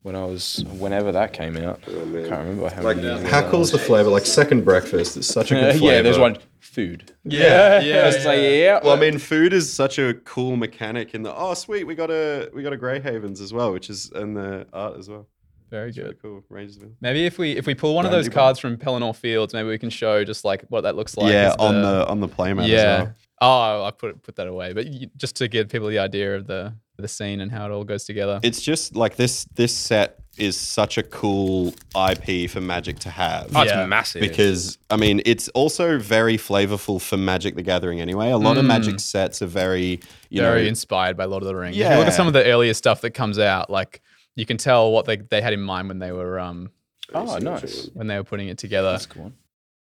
when 0.03 0.15
I 0.15 0.23
was 0.25 0.63
whenever 0.77 1.11
that 1.11 1.33
came 1.33 1.57
out. 1.57 1.81
Oh, 1.87 1.91
I 1.91 1.95
can't 1.95 2.31
remember 2.31 2.69
how 2.69 2.81
Like 2.83 2.97
many 2.97 3.07
years 3.07 3.21
ago 3.21 3.29
how 3.29 3.49
cool's 3.49 3.71
the 3.71 3.79
flavor? 3.79 4.09
Like 4.09 4.25
second 4.25 4.63
breakfast. 4.63 5.17
It's 5.17 5.27
such 5.27 5.51
a 5.51 5.55
good 5.55 5.77
flavor. 5.77 5.85
yeah, 5.95 6.01
there's 6.01 6.19
one 6.19 6.37
food. 6.59 7.11
Yeah, 7.23 7.79
yeah, 7.81 8.07
It's 8.09 8.25
like, 8.25 8.39
yeah. 8.39 8.79
Well, 8.83 8.95
I 8.95 8.99
mean, 8.99 9.17
food 9.17 9.53
is 9.53 9.71
such 9.71 9.97
a 9.99 10.13
cool 10.25 10.55
mechanic 10.55 11.13
in 11.15 11.23
the. 11.23 11.35
Oh, 11.35 11.53
sweet, 11.55 11.85
we 11.85 11.95
got 11.95 12.11
a 12.11 12.49
we 12.53 12.61
got 12.63 12.73
a 12.73 12.77
Grey 12.77 12.99
Havens 12.99 13.41
as 13.41 13.53
well, 13.53 13.71
which 13.73 13.89
is 13.89 14.11
in 14.15 14.33
the 14.33 14.67
art 14.73 14.97
as 14.97 15.09
well. 15.09 15.27
Very 15.69 15.89
It's 15.89 15.97
really 15.97 16.09
good. 16.11 16.21
cool. 16.21 16.43
Rangersville. 16.51 16.93
Maybe 17.01 17.25
if 17.25 17.37
we 17.39 17.53
if 17.53 17.65
we 17.65 17.73
pull 17.73 17.95
one 17.95 18.05
of 18.05 18.11
those 18.11 18.25
Brandy 18.27 18.35
cards 18.35 18.59
from 18.59 18.77
Pelennor 18.77 19.15
Fields, 19.15 19.53
maybe 19.55 19.69
we 19.69 19.77
can 19.79 19.89
show 19.89 20.23
just 20.23 20.45
like 20.45 20.63
what 20.69 20.81
that 20.81 20.95
looks 20.95 21.17
like. 21.17 21.31
yeah, 21.31 21.49
as 21.49 21.55
on 21.55 21.81
the 21.81 22.07
on 22.07 22.19
the 22.19 22.27
playmat. 22.27 22.67
yeah. 22.67 22.77
As 22.77 22.99
well. 23.05 23.13
Oh, 23.41 23.83
I 23.85 23.91
put 23.91 24.21
put 24.21 24.35
that 24.35 24.47
away, 24.47 24.73
but 24.73 24.85
you, 24.87 25.07
just 25.17 25.35
to 25.37 25.47
give 25.47 25.69
people 25.69 25.87
the 25.87 25.99
idea 25.99 26.35
of 26.35 26.45
the 26.47 26.75
the 27.01 27.07
scene 27.07 27.41
and 27.41 27.51
how 27.51 27.65
it 27.65 27.71
all 27.71 27.83
goes 27.83 28.03
together. 28.05 28.39
It's 28.43 28.61
just 28.61 28.95
like 28.95 29.15
this. 29.15 29.45
This 29.55 29.73
set 29.75 30.19
is 30.37 30.55
such 30.57 30.97
a 30.97 31.03
cool 31.03 31.73
IP 31.95 32.49
for 32.49 32.61
Magic 32.61 32.99
to 32.99 33.09
have. 33.09 33.51
Oh, 33.55 33.61
it's 33.61 33.71
Yeah. 33.71 33.85
massive. 33.85 34.21
because 34.21 34.77
I 34.89 34.97
mean 34.97 35.21
it's 35.25 35.47
also 35.49 35.97
very 35.99 36.37
flavorful 36.37 37.01
for 37.01 37.17
Magic 37.17 37.55
the 37.55 37.61
Gathering 37.63 37.99
anyway. 38.01 38.29
A 38.31 38.37
lot 38.37 38.57
of 38.57 38.65
Magic 38.65 38.99
sets 38.99 39.41
are 39.41 39.47
very 39.47 39.99
you 40.29 40.41
Mm. 40.41 40.45
very 40.45 40.61
know 40.63 40.67
inspired 40.69 41.17
by 41.17 41.25
Lord 41.25 41.43
of 41.43 41.47
the 41.47 41.55
Rings. 41.55 41.75
If 41.77 41.83
you 41.83 41.97
look 41.97 42.07
at 42.07 42.13
some 42.13 42.27
of 42.27 42.33
the 42.33 42.45
earlier 42.45 42.73
stuff 42.73 43.01
that 43.01 43.11
comes 43.11 43.37
out, 43.39 43.69
like 43.69 44.01
you 44.35 44.45
can 44.45 44.57
tell 44.57 44.91
what 44.91 45.05
they, 45.05 45.17
they 45.17 45.41
had 45.41 45.53
in 45.53 45.61
mind 45.61 45.87
when 45.87 45.99
they 45.99 46.11
were 46.11 46.39
um 46.39 46.71
oh, 47.13 47.37
nice. 47.37 47.89
when 47.93 48.07
they 48.07 48.17
were 48.17 48.23
putting 48.23 48.47
it 48.49 48.57
together. 48.57 48.91
That's 48.91 49.05
cool. 49.07 49.31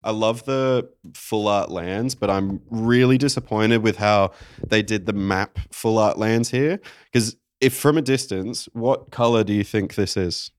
I 0.05 0.11
love 0.11 0.45
the 0.45 0.89
full 1.15 1.47
art 1.47 1.69
lands, 1.71 2.15
but 2.15 2.29
I'm 2.29 2.61
really 2.69 3.17
disappointed 3.17 3.79
with 3.83 3.97
how 3.97 4.31
they 4.65 4.81
did 4.83 5.05
the 5.07 5.13
map 5.13 5.57
full 5.71 5.97
art 5.97 6.17
lands 6.17 6.51
here. 6.51 6.79
Because 7.11 7.35
if 7.59 7.73
from 7.75 7.97
a 7.97 8.01
distance, 8.01 8.69
what 8.73 9.09
color 9.11 9.43
do 9.43 9.51
you 9.53 9.63
think 9.63 9.95
this 9.95 10.15
is? 10.15 10.51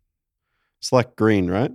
It's 0.80 0.92
like 0.92 1.16
green, 1.16 1.48
right? 1.48 1.70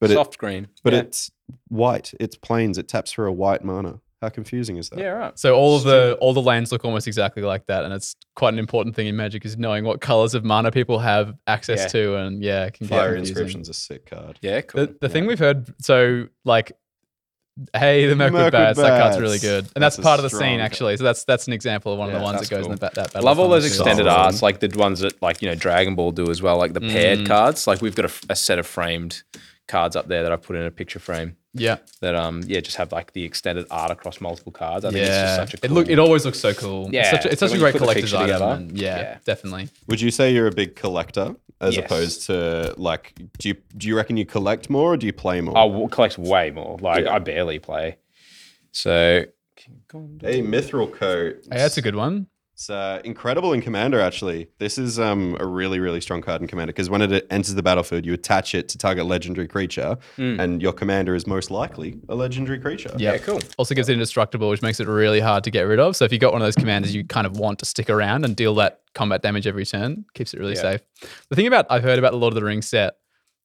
But 0.00 0.10
it, 0.10 0.14
Soft 0.14 0.36
green. 0.38 0.68
but 0.82 0.92
yeah. 0.92 1.00
it's 1.00 1.30
white. 1.68 2.12
It's 2.20 2.36
plains. 2.36 2.76
It 2.78 2.88
taps 2.88 3.10
for 3.12 3.26
a 3.26 3.32
white 3.32 3.64
mana. 3.64 4.00
How 4.20 4.28
confusing 4.30 4.76
is 4.78 4.88
that? 4.88 4.98
yeah, 4.98 5.08
right. 5.08 5.38
So 5.38 5.54
all 5.54 5.76
of 5.76 5.82
the 5.84 6.16
all 6.20 6.32
the 6.32 6.40
lands 6.40 6.72
look 6.72 6.84
almost 6.84 7.06
exactly 7.06 7.42
like 7.42 7.66
that, 7.66 7.84
and 7.84 7.92
it's 7.92 8.16
quite 8.36 8.54
an 8.54 8.58
important 8.58 8.96
thing 8.96 9.06
in 9.06 9.16
Magic 9.16 9.44
is 9.44 9.58
knowing 9.58 9.84
what 9.84 10.00
colors 10.00 10.34
of 10.34 10.44
mana 10.44 10.70
people 10.70 10.98
have 10.98 11.34
access 11.46 11.80
Yeah. 11.80 11.86
to, 11.88 12.16
and 12.16 12.42
yeah, 12.42 12.70
can 12.70 12.86
Fire 12.86 13.14
confusing. 13.14 13.32
inscription's 13.36 13.68
a 13.68 13.74
sick 13.74 14.06
card. 14.06 14.38
Yeah, 14.40 14.62
cool. 14.62 14.86
The, 14.86 14.96
the 15.02 15.08
thing 15.10 15.26
we've 15.26 15.38
heard, 15.38 15.74
so 15.82 16.28
like, 16.44 16.72
hey, 17.72 18.06
the 18.06 18.16
Mirkwood 18.16 18.40
Mirkwood 18.40 18.52
Bats, 18.52 18.78
that 18.78 19.00
card's 19.00 19.20
really 19.20 19.38
good, 19.38 19.66
and 19.74 19.82
That's 19.82 19.96
that's, 19.96 20.04
part 20.04 20.18
of 20.18 20.24
the 20.24 20.30
scene 20.30 20.60
actually. 20.60 20.96
So 20.96 21.04
that's 21.04 21.24
that's 21.24 21.46
an 21.46 21.52
example 21.52 21.92
of 21.92 21.98
one 21.98 22.08
of 22.08 22.14
the 22.14 22.20
ones 22.20 22.40
that 22.40 22.50
goes 22.50 22.60
in 22.66 22.72
cool. 22.72 22.74
the 22.74 22.78
ba- 22.78 22.90
that. 22.94 23.08
I 23.10 23.12
battle 23.12 23.22
love 23.26 23.38
all 23.38 23.48
those 23.48 23.64
extended 23.66 24.06
Solid. 24.06 24.18
arts, 24.26 24.42
like 24.42 24.60
the 24.60 24.68
ones 24.78 25.00
that, 25.00 25.20
like 25.22 25.40
you 25.42 25.48
know, 25.48 25.54
Dragon 25.54 25.94
Ball 25.94 26.10
do 26.12 26.30
as 26.30 26.42
well, 26.42 26.56
like 26.58 26.72
the 26.72 26.80
paired 26.80 27.20
Mm. 27.20 27.26
cards. 27.26 27.66
Like 27.66 27.80
we've 27.80 27.94
got 27.94 28.10
a 28.28 28.36
set 28.36 28.58
of 28.58 28.66
framed 28.66 29.22
cards 29.66 29.96
up 29.96 30.08
there 30.08 30.22
that 30.22 30.30
I've 30.32 30.42
put 30.42 30.56
in 30.56 30.62
a 30.64 30.70
picture 30.70 30.98
frame 30.98 31.36
Yeah, 31.54 31.76
that, 32.00 32.14
um, 32.14 32.42
yeah, 32.46 32.60
just 32.60 32.76
have 32.76 32.92
like 32.92 33.12
the 33.12 33.24
extended 33.24 33.66
art 33.70 33.90
across 33.90 34.20
multiple 34.20 34.52
cards. 34.52 34.84
I 34.84 34.90
think 34.90 35.04
it's 35.06 35.16
just 35.16 35.36
such 35.36 35.54
a 35.54 35.56
cool. 35.58 35.70
It 35.70 35.74
look 35.74 35.88
it 35.88 35.98
always 35.98 36.24
looks 36.24 36.38
so 36.40 36.52
cool. 36.54 36.90
Yeah, 36.92 37.00
it's 37.02 37.10
such 37.10 37.24
a, 37.24 37.30
it's 37.32 37.40
such 37.40 37.48
a 37.48 37.52
when 37.52 37.60
you 37.60 37.64
great 37.64 37.72
put 37.72 37.78
the 37.78 37.84
collector's 37.86 38.10
picture 38.12 38.16
item. 38.24 38.32
together, 38.38 38.52
and 38.54 38.78
yeah, 38.78 38.98
yeah. 39.00 39.18
definitely. 39.24 39.68
Would 39.88 40.00
you 40.00 40.10
say 40.10 40.32
you're 40.32 40.46
a 40.48 40.52
big 40.52 40.76
collector 40.76 41.36
as 41.60 41.76
Yes. 41.76 41.84
opposed 41.86 42.26
to 42.26 42.74
like 42.76 43.14
do 43.38 43.48
you 43.48 43.54
do 43.76 43.88
you 43.88 43.96
reckon 43.96 44.16
you 44.16 44.26
collect 44.26 44.68
more 44.68 44.92
or 44.94 44.96
do 44.96 45.06
you 45.06 45.12
play 45.12 45.40
more? 45.40 45.56
I 45.56 45.62
w- 45.66 45.88
collect 45.88 46.18
way 46.18 46.50
more. 46.50 46.76
Like 46.78 47.04
Yeah. 47.04 47.14
I 47.14 47.18
barely 47.20 47.58
play. 47.58 47.96
So, 48.72 49.24
Hey, 50.20 50.42
Mithril 50.42 50.92
Coat. 50.92 51.36
Hey, 51.50 51.58
that's 51.58 51.78
a 51.78 51.82
good 51.82 51.94
one. 51.94 52.26
It's 52.54 52.70
uh, 52.70 53.00
incredible 53.04 53.52
in 53.52 53.60
Commander, 53.60 54.00
actually. 54.00 54.46
This 54.58 54.78
is 54.78 55.00
um, 55.00 55.36
a 55.40 55.44
really, 55.46 55.80
really 55.80 56.00
strong 56.00 56.22
card 56.22 56.40
in 56.40 56.46
Commander 56.46 56.72
because 56.72 56.88
when 56.88 57.02
it 57.02 57.26
enters 57.28 57.52
the 57.56 57.64
battlefield, 57.64 58.06
you 58.06 58.12
attach 58.14 58.54
it 58.54 58.68
to 58.68 58.78
target 58.78 59.06
legendary 59.06 59.48
creature, 59.48 59.98
and 60.16 60.62
your 60.62 60.72
commander 60.72 61.16
is 61.16 61.26
most 61.26 61.50
likely 61.50 61.98
a 62.08 62.14
legendary 62.14 62.60
creature. 62.60 62.94
Yeah, 62.96 63.18
cool. 63.18 63.40
Also 63.58 63.74
gives 63.74 63.88
it 63.88 63.94
indestructible, 63.94 64.48
which 64.50 64.62
makes 64.62 64.78
it 64.78 64.86
really 64.86 65.18
hard 65.18 65.42
to 65.44 65.50
get 65.50 65.62
rid 65.62 65.80
of. 65.80 65.96
So 65.96 66.04
if 66.04 66.12
you 66.12 66.18
got 66.20 66.32
one 66.32 66.42
of 66.42 66.46
those 66.46 66.54
commanders 66.54 66.94
you 66.94 67.02
kind 67.04 67.26
of 67.26 67.36
want 67.38 67.58
to 67.58 67.64
stick 67.64 67.90
around 67.90 68.24
and 68.24 68.36
deal 68.36 68.54
that 68.54 68.82
combat 68.94 69.20
damage 69.22 69.48
every 69.48 69.66
turn, 69.66 70.04
keeps 70.14 70.32
it 70.32 70.38
really 70.38 70.54
Yeah. 70.54 70.60
safe. 70.62 70.80
The 71.30 71.34
thing 71.36 71.48
about 71.48 71.66
I've 71.70 71.82
heard 71.82 71.98
about 71.98 72.12
the 72.12 72.18
Lord 72.18 72.32
of 72.32 72.36
the 72.36 72.44
Rings 72.44 72.68
set, 72.68 72.94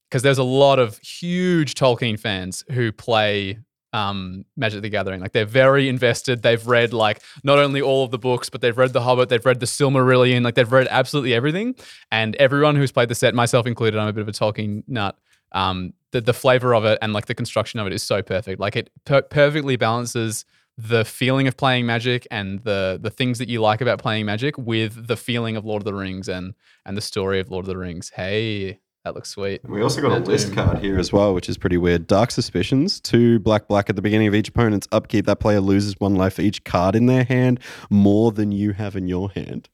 because 0.08 0.22
there's 0.22 0.38
a 0.38 0.44
lot 0.44 0.78
of 0.78 0.98
huge 0.98 1.74
Tolkien 1.74 2.18
fans 2.18 2.64
who 2.70 2.92
play 2.92 3.58
um, 3.92 4.44
Magic 4.56 4.82
the 4.82 4.88
Gathering. 4.88 5.20
Like 5.20 5.32
they're 5.32 5.44
very 5.44 5.88
invested. 5.88 6.42
They've 6.42 6.64
read 6.66 6.92
like 6.92 7.20
not 7.42 7.58
only 7.58 7.82
all 7.82 8.04
of 8.04 8.10
the 8.10 8.18
books, 8.18 8.48
but 8.48 8.60
they've 8.60 8.76
read 8.76 8.92
The 8.92 9.02
Hobbit, 9.02 9.28
they've 9.28 9.44
read 9.44 9.60
The 9.60 9.66
Silmarillion, 9.66 10.42
like 10.42 10.54
they've 10.54 10.70
read 10.70 10.88
absolutely 10.90 11.34
everything. 11.34 11.74
And 12.10 12.36
everyone 12.36 12.76
who's 12.76 12.92
played 12.92 13.08
the 13.08 13.14
set, 13.14 13.34
myself 13.34 13.66
included, 13.66 13.98
I'm 13.98 14.08
a 14.08 14.12
bit 14.12 14.22
of 14.22 14.28
a 14.28 14.32
Tolkien 14.32 14.84
nut. 14.86 15.18
Um, 15.52 15.94
the, 16.12 16.20
the 16.20 16.34
flavor 16.34 16.74
of 16.74 16.84
it 16.84 16.98
and 17.02 17.12
like 17.12 17.26
the 17.26 17.34
construction 17.34 17.80
of 17.80 17.86
it 17.86 17.92
is 17.92 18.02
so 18.02 18.22
perfect. 18.22 18.60
Like 18.60 18.76
it 18.76 18.90
per- 19.04 19.22
perfectly 19.22 19.76
balances 19.76 20.44
the 20.76 21.04
feeling 21.04 21.46
of 21.46 21.56
playing 21.56 21.84
Magic 21.86 22.26
and 22.30 22.60
the 22.60 22.98
the 23.00 23.10
things 23.10 23.38
that 23.38 23.48
you 23.48 23.60
like 23.60 23.80
about 23.80 23.98
playing 23.98 24.26
Magic 24.26 24.56
with 24.56 25.08
the 25.08 25.16
feeling 25.16 25.56
of 25.56 25.64
Lord 25.64 25.82
of 25.82 25.84
the 25.84 25.94
Rings 25.94 26.28
and 26.28 26.54
and 26.86 26.96
the 26.96 27.02
story 27.02 27.40
of 27.40 27.50
Lord 27.50 27.64
of 27.64 27.68
the 27.68 27.76
Rings. 27.76 28.10
Hey, 28.14 28.78
that 29.04 29.14
looks 29.14 29.30
sweet. 29.30 29.60
We 29.64 29.82
also 29.82 30.00
got 30.02 30.12
a 30.12 30.18
list 30.20 30.48
Doom. 30.48 30.56
card 30.56 30.78
here 30.78 30.98
as 30.98 31.12
well, 31.12 31.32
which 31.34 31.48
is 31.48 31.56
pretty 31.56 31.76
weird. 31.78 32.06
Dark 32.06 32.30
Suspicions, 32.30 33.00
two 33.00 33.38
black 33.38 33.66
black 33.68 33.88
at 33.88 33.96
the 33.96 34.02
beginning 34.02 34.28
of 34.28 34.34
each 34.34 34.48
opponent's 34.48 34.86
upkeep. 34.92 35.26
That 35.26 35.40
player 35.40 35.60
loses 35.60 35.94
one 35.98 36.14
life 36.16 36.34
for 36.34 36.42
each 36.42 36.64
card 36.64 36.94
in 36.94 37.06
their 37.06 37.24
hand, 37.24 37.60
more 37.88 38.30
than 38.32 38.52
you 38.52 38.72
have 38.72 38.96
in 38.96 39.08
your 39.08 39.30
hand. 39.30 39.68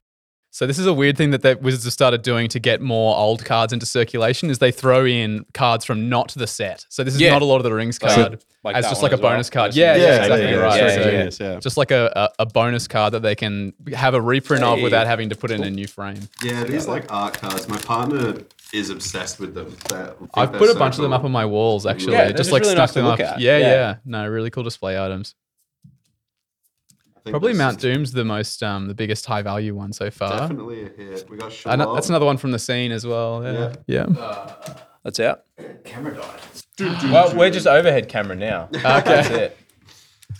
So 0.49 0.65
this 0.65 0.79
is 0.79 0.87
a 0.87 0.93
weird 0.93 1.17
thing 1.17 1.29
that 1.31 1.43
the 1.43 1.55
Wizards 1.61 1.83
have 1.83 1.93
started 1.93 2.23
doing 2.23 2.47
to 2.49 2.59
get 2.59 2.81
more 2.81 3.15
old 3.15 3.45
cards 3.45 3.73
into 3.73 3.85
circulation 3.85 4.49
is 4.49 4.57
they 4.57 4.71
throw 4.71 5.05
in 5.05 5.45
cards 5.53 5.85
from 5.85 6.09
not 6.09 6.29
the 6.35 6.47
set. 6.47 6.83
So 6.89 7.03
this 7.03 7.13
is 7.13 7.21
Yeah. 7.21 7.33
not 7.33 7.43
a 7.43 7.45
Lord 7.45 7.59
of 7.59 7.63
the 7.63 7.73
Rings 7.73 7.97
So, 8.01 8.07
card 8.07 8.43
like 8.63 8.75
as 8.75 8.89
just 8.89 9.03
like 9.03 9.11
a 9.11 9.15
as 9.15 9.21
well. 9.21 9.33
bonus 9.33 9.51
card. 9.51 9.75
Yeah, 9.75 9.95
yeah, 9.95 10.01
Yeah, 10.01 10.15
exactly 10.23 10.41
yeah, 10.49 10.55
right. 10.55 10.81
yeah, 10.81 11.29
So 11.29 11.45
yeah. 11.45 11.53
Yeah. 11.53 11.59
Just 11.59 11.77
like 11.77 11.91
a, 11.91 12.31
a, 12.39 12.43
a 12.43 12.45
bonus 12.47 12.87
card 12.87 13.13
that 13.13 13.21
they 13.21 13.35
can 13.35 13.73
have 13.93 14.15
a 14.15 14.21
reprint 14.21 14.63
of 14.63 14.81
without 14.81 15.05
having 15.05 15.29
to 15.29 15.35
put 15.35 15.51
in 15.51 15.63
a 15.63 15.69
new 15.69 15.85
frame. 15.85 16.27
Yeah, 16.43 16.63
these 16.63 16.87
like 16.87 17.05
art 17.11 17.35
cards. 17.39 17.67
My 17.69 17.77
partner 17.77 18.33
is 18.73 18.89
obsessed 18.89 19.39
with 19.39 19.53
them. 19.53 19.75
They're- 19.89 20.13
I 20.13 20.17
think 20.17 20.29
I've 20.35 20.51
put 20.53 20.69
a 20.69 20.73
so 20.73 20.79
bunch 20.79 20.95
of 20.97 21.01
them 21.01 21.13
up 21.13 21.23
on 21.23 21.31
my 21.31 21.45
walls 21.45 21.85
actually. 21.85 22.13
Yeah, 22.13 22.25
just 22.27 22.37
just 22.37 22.51
like 22.51 22.61
really 22.63 22.73
stuck 22.73 22.89
nice 22.89 22.93
them 22.93 23.05
up. 23.05 23.19
Yeah, 23.19 23.35
yeah, 23.37 23.57
Yeah. 23.59 23.95
No, 24.05 24.27
really 24.27 24.49
cool 24.49 24.63
display 24.63 24.99
items. 25.03 25.35
Probably 27.25 27.53
Mount 27.53 27.79
Doom's 27.81 28.13
the 28.13 28.23
most 28.23 28.63
um 28.63 28.87
the 28.87 28.93
biggest 28.93 29.25
high 29.25 29.41
value 29.41 29.75
one 29.75 29.91
so 29.91 30.09
far. 30.09 30.39
Definitely 30.39 30.85
a 30.85 30.89
hit. 30.89 31.29
We 31.29 31.35
got 31.37 31.45
And 31.47 31.53
Shalom. 31.53 31.95
that's 31.95 32.07
another 32.09 32.25
one 32.25 32.37
from 32.37 32.51
the 32.51 32.59
scene 32.59 32.91
as 32.93 33.05
well. 33.05 33.43
Yeah. 33.43 33.75
Yeah. 33.85 34.03
Uh, 34.19 34.53
that's 35.03 35.19
out. 35.19 35.43
Camera 35.83 36.15
died. 36.15 37.03
Well, 37.11 37.35
we're 37.35 37.49
just 37.49 37.67
overhead 37.67 38.07
camera 38.07 38.35
now. 38.35 38.69
Ah, 38.77 39.01
that's 39.01 39.29
it. 39.29 39.57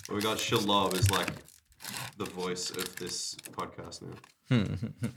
We 0.10 0.22
got 0.22 0.40
Shalom 0.40 0.94
is 0.94 1.10
like 1.12 1.28
the 2.18 2.26
voice 2.26 2.70
of 2.72 2.96
this 2.96 3.36
podcast 3.52 4.02
now. 4.04 4.58
Hmm. 4.58 5.08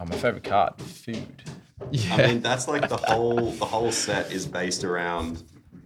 Oh, 0.00 0.04
my 0.04 0.16
favorite 0.16 0.44
card, 0.44 0.80
food. 0.80 1.42
Yeah. 1.90 2.14
I 2.16 2.26
mean, 2.26 2.40
that's 2.42 2.68
like 2.68 2.88
the 2.88 2.96
whole 2.96 3.52
the 3.52 3.64
whole 3.64 3.92
set 3.92 4.32
is 4.32 4.46
based 4.46 4.84
around 4.84 5.42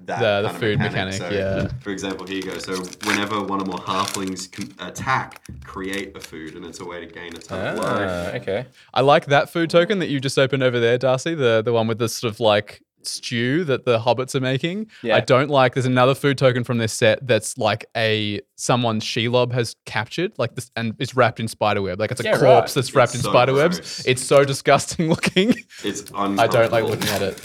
that 0.07 0.19
The- 0.21 0.43
the 0.43 0.49
kind 0.49 0.57
of 0.57 0.61
food 0.61 0.79
mechanic. 0.81 1.21
mechanic, 1.21 1.39
yeah. 1.39 1.69
For 1.81 1.91
example, 1.91 2.27
here 2.27 2.37
you 2.37 2.43
go. 2.43 2.59
So 2.59 2.75
whenever 3.07 3.41
one 3.41 3.61
or 3.61 3.65
more 3.67 3.79
halflings 3.79 4.51
can 4.51 4.75
attack, 4.87 5.41
create 5.65 6.17
a 6.17 6.21
food, 6.21 6.57
and 6.57 6.65
it's 6.65 6.81
a 6.81 6.85
way 6.85 7.01
to 7.01 7.07
gain 7.07 7.35
a 7.37 7.39
ton 7.39 7.67
of 7.67 7.79
life. 7.79 8.11
Ah, 8.11 8.37
okay. 8.37 8.67
I 8.93 9.01
like 9.03 9.27
that 9.27 9.49
food 9.51 9.71
token 9.71 9.99
that 10.01 10.09
you 10.09 10.19
just 10.19 10.39
opened 10.39 10.63
over 10.65 10.81
there, 10.81 10.99
Darcy. 10.99 11.35
The 11.35 11.63
the 11.63 11.73
one 11.73 11.87
with 11.87 11.99
the 11.99 12.09
sort 12.09 12.33
of 12.33 12.41
like 12.41 12.83
stew 13.07 13.65
that 13.65 13.85
the 13.85 13.99
hobbits 13.99 14.35
are 14.35 14.41
making. 14.41 14.89
Yeah. 15.03 15.17
I 15.17 15.21
don't 15.21 15.51
like. 15.51 15.75
There's 15.75 15.87
another 15.87 16.15
food 16.15 16.39
token 16.39 16.65
from 16.65 16.79
this 16.79 16.93
set 16.93 17.27
that's 17.27 17.57
like 17.59 17.85
a 17.97 18.41
someone 18.57 19.01
Shelob 19.01 19.53
has 19.53 19.75
captured, 19.87 20.33
like 20.39 20.55
this, 20.55 20.71
and 20.77 20.95
it's 20.99 21.15
wrapped 21.17 21.41
in 21.41 21.49
spiderweb. 21.49 21.99
Like 21.99 22.11
it's 22.13 22.21
a 22.21 22.25
Yeah, 22.25 22.39
corpse 22.39 22.45
right. 22.45 22.75
that's 22.75 22.95
wrapped 22.95 23.11
It's 23.15 23.17
in 23.17 23.23
so 23.25 23.31
spiderwebs. 23.31 23.79
gross. 23.79 24.05
It's 24.07 24.23
so 24.23 24.45
disgusting 24.45 25.09
looking. 25.11 25.55
It's 25.85 26.13
I 26.15 26.47
don't 26.47 26.71
like 26.73 26.85
looking 26.85 27.09
at 27.09 27.23
it. 27.23 27.41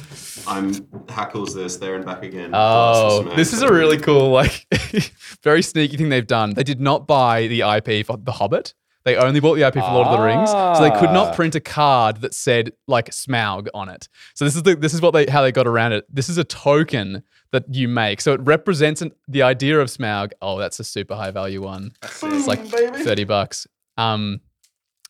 I'm 0.47 0.74
hackles 1.10 1.53
this 1.53 1.78
there 1.78 1.95
and 1.95 2.05
back 2.05 2.24
again. 2.24 2.51
Oh, 2.53 3.24
this 3.36 3.51
is 3.51 3.62
a 3.64 3.72
really 3.74 3.97
cool, 3.97 4.30
like, 4.32 4.66
very 5.43 5.62
sneaky 5.62 5.97
thing 5.97 6.10
they've 6.10 6.26
done. 6.26 6.53
They 6.53 6.64
did 6.64 6.80
not 6.80 7.05
buy 7.08 7.47
the 7.47 7.62
IP 7.62 8.05
for 8.05 8.18
The 8.18 8.32
Hobbit. 8.32 8.74
They 9.08 9.16
only 9.16 9.39
bought 9.39 9.55
the 9.55 9.64
IP 9.66 9.76
for 9.76 9.80
Lord 9.80 10.08
of 10.08 10.18
the 10.20 10.24
Rings, 10.26 10.49
so 10.51 10.80
they 10.82 10.91
could 10.99 11.10
Ah. 11.12 11.14
not 11.14 11.34
print 11.34 11.55
a 11.55 11.62
card 11.62 12.20
that 12.20 12.34
said 12.34 12.74
like 12.88 13.10
Smaug 13.12 13.68
on 13.74 13.88
it. 13.88 14.10
So 14.36 14.43
this 14.43 14.53
is 14.53 14.64
the 14.64 14.76
this 14.76 14.93
is 14.93 15.01
what 15.01 15.12
they 15.12 15.26
how 15.28 15.41
they 15.41 15.53
got 15.53 15.66
around 15.66 15.93
it. 15.93 16.03
This 16.14 16.28
is 16.28 16.38
a 16.38 16.43
token 16.43 17.24
that 17.53 17.74
you 17.74 17.88
make, 17.88 18.20
so 18.20 18.34
it 18.34 18.41
represents 18.41 19.01
an, 19.01 19.14
the 19.30 19.43
idea 19.43 19.80
of 19.80 19.88
Smaug. 19.88 20.32
Oh, 20.41 20.60
that's 20.60 20.82
a 20.82 20.84
super 20.84 21.16
high 21.16 21.32
value 21.32 21.62
one. 21.62 21.91
It's 22.03 22.22
like 22.47 22.66
thirty 22.68 23.24
bucks. 23.24 23.66
Um, 23.97 24.41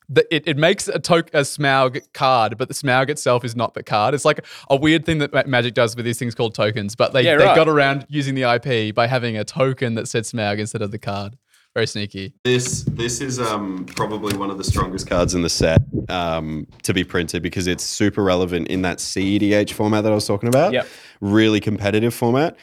the, 0.08 0.24
it, 0.34 0.44
it 0.46 0.56
makes 0.56 0.86
a 0.88 0.98
token 1.00 1.36
a 1.36 1.42
Smaug 1.42 2.00
card, 2.14 2.56
but 2.56 2.68
the 2.68 2.74
Smaug 2.74 3.10
itself 3.10 3.44
is 3.44 3.54
not 3.56 3.74
the 3.74 3.82
card. 3.82 4.14
It's 4.14 4.24
like 4.24 4.46
a 4.70 4.76
weird 4.76 5.04
thing 5.04 5.18
that 5.18 5.46
Magic 5.48 5.74
does 5.74 5.96
with 5.96 6.04
these 6.06 6.18
things 6.20 6.34
called 6.34 6.54
tokens. 6.54 6.94
But 6.94 7.12
they, 7.12 7.22
Yeah, 7.24 7.36
they 7.36 7.44
right. 7.44 7.54
got 7.56 7.68
around 7.68 8.06
using 8.08 8.34
the 8.34 8.44
IP 8.44 8.94
by 8.94 9.06
having 9.06 9.36
a 9.36 9.44
token 9.44 9.96
that 9.96 10.08
said 10.08 10.22
Smaug 10.22 10.58
instead 10.60 10.80
of 10.82 10.92
the 10.92 10.98
card. 10.98 11.36
Very 11.78 11.86
sneaky. 11.86 12.34
This 12.42 12.82
this 12.88 13.20
is 13.20 13.38
um, 13.38 13.86
probably 13.94 14.36
one 14.36 14.50
of 14.50 14.58
the 14.58 14.64
strongest 14.64 15.06
cards 15.08 15.32
in 15.32 15.42
the 15.42 15.48
set 15.48 15.80
um, 16.08 16.66
to 16.82 16.92
be 16.92 17.04
printed 17.04 17.40
because 17.40 17.68
it's 17.68 17.84
super 17.84 18.24
relevant 18.24 18.66
in 18.66 18.82
that 18.82 18.98
CEDH 18.98 19.70
format 19.74 20.02
that 20.02 20.10
I 20.10 20.14
was 20.16 20.26
talking 20.26 20.48
about. 20.48 20.72
Yep. 20.72 20.88
Really 21.20 21.60
competitive 21.60 22.12
format. 22.12 22.56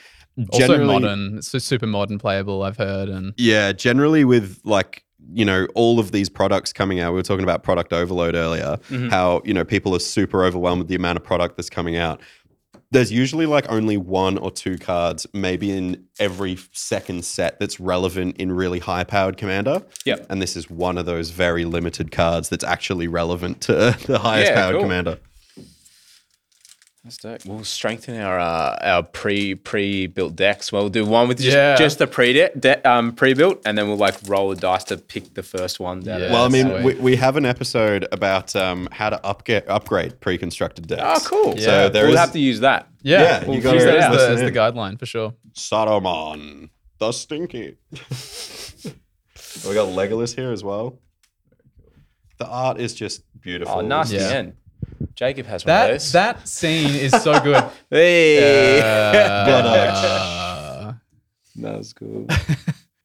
Also 0.51 0.67
Generally- 0.67 0.99
modern. 0.99 1.37
It's 1.37 1.63
super 1.63 1.87
modern 1.87 2.19
playable. 2.19 2.63
I've 2.63 2.75
heard 2.75 3.07
and 3.07 3.33
Yeah, 3.37 3.71
generally 3.71 4.25
with 4.25 4.59
like 4.65 5.05
you 5.33 5.45
know 5.45 5.65
all 5.75 5.97
of 5.97 6.11
these 6.11 6.27
products 6.27 6.73
coming 6.73 6.99
out. 6.99 7.13
We 7.13 7.19
were 7.19 7.23
talking 7.23 7.43
about 7.45 7.63
product 7.63 7.93
overload 7.93 8.35
earlier. 8.35 8.77
How 9.11 9.41
you 9.45 9.53
know 9.53 9.63
people 9.63 9.95
are 9.95 9.99
super 9.99 10.43
overwhelmed 10.43 10.79
with 10.79 10.87
the 10.89 10.95
amount 10.95 11.15
of 11.19 11.23
product 11.23 11.55
that's 11.55 11.69
coming 11.69 11.95
out. 11.95 12.19
There's 12.91 13.11
usually 13.11 13.45
like 13.45 13.69
only 13.69 13.97
one 13.97 14.37
or 14.37 14.51
two 14.51 14.77
cards, 14.77 15.27
maybe 15.33 15.71
in 15.71 16.05
every 16.19 16.57
second 16.71 17.25
set, 17.25 17.59
that's 17.59 17.79
relevant 17.79 18.37
in 18.37 18.51
really 18.51 18.79
high 18.79 19.03
powered 19.03 19.37
commander. 19.37 19.81
Yep. 20.05 20.27
And 20.29 20.41
this 20.41 20.55
is 20.55 20.69
one 20.69 20.97
of 20.97 21.05
those 21.05 21.31
very 21.31 21.65
limited 21.65 22.11
cards 22.11 22.49
that's 22.49 22.63
actually 22.63 23.07
relevant 23.07 23.61
to 23.61 23.73
the 24.07 24.19
highest 24.19 24.51
Yeah, 24.51 24.61
powered 24.61 24.73
cool. 24.75 24.83
commander. 24.83 25.17
That's 27.05 27.17
dope. 27.17 27.45
We'll 27.45 27.63
strengthen 27.63 28.19
our 28.19 28.39
uh, 28.39 28.77
our 28.81 29.03
pre 29.03 29.53
pre 29.53 30.07
built 30.07 30.35
decks. 30.35 30.71
Well, 30.71 30.81
We'll 30.81 30.89
do 30.89 31.05
one 31.05 31.27
with 31.27 31.37
just, 31.37 31.55
Yeah. 31.55 31.75
just 31.75 31.99
the 31.99 32.07
pre 32.07 32.33
de- 32.33 32.81
um 32.89 33.13
pre 33.13 33.35
built, 33.35 33.61
and 33.63 33.77
then 33.77 33.87
we'll 33.87 33.97
like 33.97 34.15
roll 34.25 34.49
the 34.49 34.55
dice 34.55 34.83
to 34.85 34.97
pick 34.97 35.35
the 35.35 35.43
first 35.43 35.79
one. 35.79 35.99
Down 36.01 36.19
Yeah. 36.19 36.31
Well, 36.33 36.43
I 36.45 36.47
mean, 36.47 36.81
we, 36.83 36.95
we 36.95 37.15
have 37.17 37.37
an 37.37 37.45
episode 37.45 38.07
about 38.11 38.55
um, 38.55 38.89
how 38.91 39.11
to 39.11 39.23
upgrade 39.23 39.65
upgrade 39.67 40.19
pre 40.19 40.39
constructed 40.39 40.87
decks. 40.87 41.03
Oh, 41.03 41.29
cool. 41.29 41.53
Yeah. 41.55 41.63
So 41.65 41.89
there 41.89 42.05
we'll 42.05 42.13
is 42.15 42.19
have 42.19 42.31
to 42.31 42.39
use 42.39 42.61
that. 42.61 42.87
yeah, 43.03 43.21
Yeah, 43.21 43.45
we'll 43.45 43.55
you 43.57 43.61
gotta 43.61 43.75
use 43.77 43.85
that 43.85 44.11
as, 44.11 44.17
the, 44.17 44.29
as 44.29 44.41
the 44.41 44.51
guideline 44.51 44.97
for 44.97 45.05
sure. 45.05 45.35
Saruman, 45.53 46.69
the 46.97 47.11
stinky. 47.11 47.77
we 47.91 49.73
got 49.75 49.89
Legolas 49.89 50.35
here 50.35 50.51
as 50.51 50.63
well. 50.63 50.99
The 52.39 52.47
art 52.47 52.79
is 52.79 52.95
just 52.95 53.21
beautiful. 53.39 53.75
Oh, 53.75 53.81
nice 53.81 54.11
Yeah. 54.11 54.27
again. 54.27 54.53
Jacob 55.15 55.45
has 55.45 55.65
one 55.65 55.75
of 55.75 55.81
That 55.81 55.91
those. 55.93 56.11
that 56.11 56.47
scene 56.47 56.93
is 56.95 57.11
so 57.11 57.39
good. 57.39 57.63
hey, 57.89 58.79
Uh, 58.79 60.93
that 61.57 61.77
was 61.77 61.93
cool. 61.93 62.27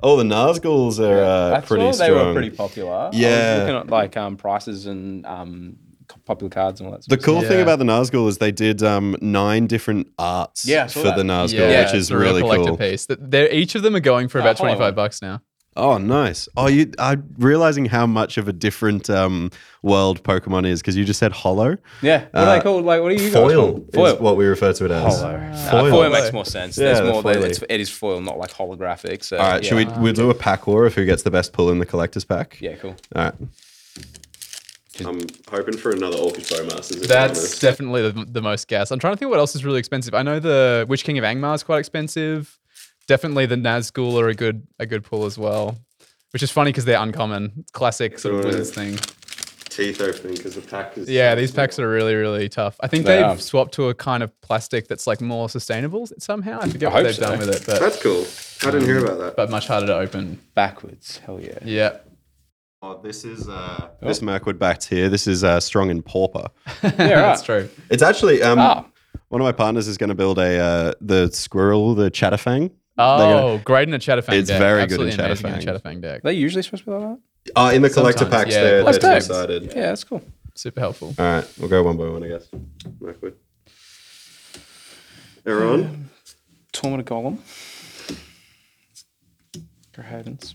Oh, 0.02 0.16
the 0.16 0.24
Nazguls 0.24 0.98
are 0.98 1.22
uh, 1.22 1.58
I 1.58 1.60
pretty 1.60 1.84
thought 1.84 1.98
they 1.98 2.10
were 2.10 2.32
pretty 2.32 2.50
popular. 2.50 2.92
I 2.92 3.10
Yeah. 3.12 3.28
was 3.54 3.60
looking 3.60 3.76
at 3.76 3.86
like 3.88 4.16
um 4.16 4.36
prices 4.36 4.86
and 4.86 5.24
um 5.26 5.76
popular 6.24 6.50
cards 6.50 6.80
and 6.80 6.86
all 6.88 6.92
that. 6.92 7.04
Stuff. 7.04 7.18
The 7.18 7.22
Sort 7.24 7.40
cool 7.42 7.48
thing 7.48 7.58
Yeah. 7.58 7.64
about 7.64 7.78
the 7.78 7.84
Nazgul 7.84 8.28
is 8.28 8.38
they 8.38 8.50
did 8.50 8.82
um, 8.82 9.14
nine 9.20 9.66
different 9.68 10.08
arts 10.18 10.66
Yeah, 10.66 10.84
I 10.84 10.88
for 10.88 11.02
that. 11.02 11.16
the 11.16 11.22
Nazgul, 11.22 11.70
yeah, 11.70 11.84
which 11.84 11.94
is 11.94 12.06
it's 12.06 12.10
a 12.10 12.16
real 12.16 12.30
really 12.30 12.40
collector 12.42 12.64
cool. 12.70 12.76
piece. 12.78 13.06
Th- 13.06 13.18
They're, 13.22 13.52
each 13.52 13.74
of 13.76 13.82
them 13.82 13.94
are 13.94 14.00
going 14.00 14.26
for 14.28 14.40
about 14.40 14.58
hold 14.58 14.70
on. 14.70 14.76
twenty 14.76 14.88
five 14.88 14.96
bucks 14.96 15.22
now. 15.22 15.40
Oh, 15.80 15.96
nice. 15.98 16.48
Oh, 16.56 16.66
you, 16.68 16.92
I'm 16.98 17.26
realizing 17.38 17.86
how 17.86 18.06
much 18.06 18.36
of 18.38 18.48
a 18.48 18.52
different 18.52 19.08
um, 19.08 19.50
world 19.82 20.22
Pokemon 20.22 20.66
is 20.66 20.80
because 20.80 20.96
you 20.96 21.04
just 21.04 21.18
said 21.18 21.32
hollow. 21.32 21.78
Yeah. 22.02 22.24
What 22.24 22.34
are 22.34 22.46
Uh, 22.48 22.56
they 22.56 22.62
called? 22.62 22.84
Like, 22.84 23.00
what 23.00 23.12
are 23.12 23.14
you 23.14 23.30
guys 23.30 23.32
Foil 23.32 23.72
called? 23.72 23.94
Foil. 23.94 24.06
is 24.14 24.20
what 24.20 24.36
we 24.36 24.44
refer 24.46 24.72
to 24.74 24.84
it 24.84 24.90
as. 24.90 25.20
Hollow. 25.20 25.34
Uh, 25.36 25.70
Foil. 25.70 25.90
foil. 25.90 26.10
makes 26.10 26.32
more 26.32 26.44
sense. 26.44 26.76
Yeah, 26.76 26.92
There's 26.92 27.10
more. 27.10 27.22
Foily. 27.22 27.44
it's, 27.44 27.62
it 27.68 27.80
is 27.80 27.88
foil, 27.90 28.20
not 28.20 28.38
like 28.38 28.50
holographic. 28.52 29.24
So 29.24 29.38
All 29.38 29.48
right, 29.50 29.62
yeah. 29.62 29.68
should 29.68 29.76
we 29.78 30.00
we'll 30.02 30.12
do 30.12 30.28
a 30.30 30.34
pack 30.34 30.66
war 30.66 30.84
of 30.86 30.94
who 30.94 31.04
gets 31.06 31.22
the 31.22 31.30
best 31.30 31.52
pull 31.52 31.70
in 31.70 31.78
the 31.78 31.86
collector's 31.86 32.24
pack? 32.24 32.58
Yeah, 32.60 32.74
cool. 32.76 32.94
All 33.16 33.22
right. 33.24 33.34
I'm 35.02 35.20
hoping 35.50 35.78
for 35.78 35.92
another 35.92 36.18
Orcish 36.18 36.52
Bowmasters. 36.52 37.06
That's 37.06 37.58
definitely 37.58 38.02
the, 38.10 38.26
the 38.28 38.42
most 38.42 38.68
gas. 38.68 38.90
I'm 38.90 38.98
trying 38.98 39.14
to 39.14 39.16
think 39.16 39.30
what 39.30 39.38
else 39.38 39.54
is 39.54 39.64
really 39.64 39.78
expensive. 39.78 40.12
I 40.12 40.22
know 40.22 40.40
the 40.40 40.84
Witch 40.88 41.04
King 41.04 41.16
of 41.16 41.24
Angmar 41.24 41.54
is 41.54 41.62
quite 41.62 41.78
expensive. 41.78 42.58
Definitely 43.10 43.46
the 43.46 43.56
Nazgul 43.56 44.20
are 44.22 44.28
a 44.28 44.34
good 44.34 44.64
a 44.78 44.86
good 44.86 45.02
pull 45.02 45.24
as 45.26 45.36
well, 45.36 45.76
which 46.30 46.44
is 46.44 46.50
funny 46.52 46.70
because 46.70 46.84
they're 46.84 47.02
uncommon. 47.02 47.64
Classic 47.72 48.16
sort 48.20 48.34
of 48.36 48.44
Right. 48.44 48.54
wizards 48.54 48.70
thing. 48.70 48.98
teeth 49.68 50.00
opening 50.00 50.36
because 50.36 50.54
the 50.54 50.60
pack 50.60 50.96
is. 50.96 51.08
Yeah, 51.10 51.34
these 51.34 51.50
packs 51.50 51.80
are 51.80 51.88
really 51.88 52.14
really 52.14 52.48
tough. 52.48 52.76
I 52.80 52.86
think 52.86 53.04
They 53.06 53.16
they've 53.16 53.24
are. 53.26 53.36
swapped 53.38 53.72
to 53.74 53.88
a 53.88 53.94
kind 53.94 54.22
of 54.22 54.30
plastic 54.42 54.86
that's 54.86 55.08
like 55.08 55.20
more 55.20 55.48
sustainable 55.48 56.06
somehow. 56.18 56.60
I 56.62 56.68
forget 56.68 56.90
I 56.90 56.94
what 56.94 56.98
hope 56.98 57.06
they've 57.06 57.14
so. 57.16 57.22
done 57.22 57.38
with 57.40 57.48
it, 57.48 57.62
but 57.66 57.80
That's 57.80 58.00
cool. 58.00 58.24
I 58.62 58.70
didn't 58.72 58.86
hear 58.86 59.04
about 59.04 59.18
that. 59.18 59.34
but 59.36 59.50
much 59.50 59.66
harder 59.66 59.86
to 59.88 59.96
open. 59.96 60.38
Backwards. 60.54 61.18
Hell 61.18 61.40
yeah. 61.40 61.58
Yeah. 61.64 61.96
Oh, 62.82 63.00
this 63.02 63.24
is 63.24 63.48
uh, 63.48 63.88
this 64.00 64.22
Mirkwood 64.22 64.58
backed 64.60 64.84
here. 64.88 65.08
This 65.08 65.26
is 65.26 65.42
uh, 65.42 65.58
strong 65.58 65.90
in 65.90 66.00
pauper. 66.02 66.46
Yeah, 66.84 66.90
That's 66.96 67.42
true. 67.42 67.68
It's 67.90 68.02
actually 68.04 68.40
um, 68.42 68.58
Ah. 68.60 68.86
one 69.30 69.40
of 69.40 69.44
my 69.44 69.52
partners 69.52 69.88
is 69.88 69.98
going 69.98 70.10
to 70.10 70.14
build 70.14 70.38
a 70.38 70.58
uh, 70.58 70.92
the 71.00 71.28
squirrel, 71.32 71.94
the 71.96 72.08
Chatterfang. 72.10 72.70
Oh, 73.00 73.60
great 73.64 73.88
in 73.88 73.94
a 73.94 73.98
Chatterfang 73.98 74.34
It's 74.34 74.48
deck. 74.48 74.58
very 74.58 74.86
good 74.86 75.00
in 75.00 75.08
Absolutely 75.08 75.24
amazing 75.24 75.46
in 75.48 75.54
a 75.54 75.58
Chatterfang. 75.58 75.82
Chatterfang 75.82 76.00
deck. 76.02 76.18
Are 76.18 76.28
they 76.28 76.32
usually 76.34 76.62
supposed 76.62 76.84
to 76.84 76.90
be 76.90 76.96
like 76.96 77.18
that? 77.46 77.52
Uh, 77.56 77.70
in 77.74 77.82
the 77.82 77.90
collector 77.90 78.20
Sometimes, 78.24 78.44
packs, 78.44 78.54
yeah, 78.54 78.62
they're, 78.62 78.80
collector 78.80 79.00
they're 79.00 79.20
two-sided. 79.20 79.62
Yeah, 79.64 79.72
that's 79.82 80.04
cool. 80.04 80.22
Super 80.54 80.80
helpful. 80.80 81.14
All 81.18 81.24
right, 81.24 81.48
we'll 81.58 81.68
go 81.70 81.82
one 81.82 81.96
by 81.96 82.08
one, 82.08 82.22
I 82.22 82.28
guess. 82.28 82.46
Mirkwood. 83.00 83.36
Aaron? 85.46 86.10
Torment 86.72 87.08
Golem. 87.08 87.38
Grey 89.94 90.04
Havens. 90.04 90.54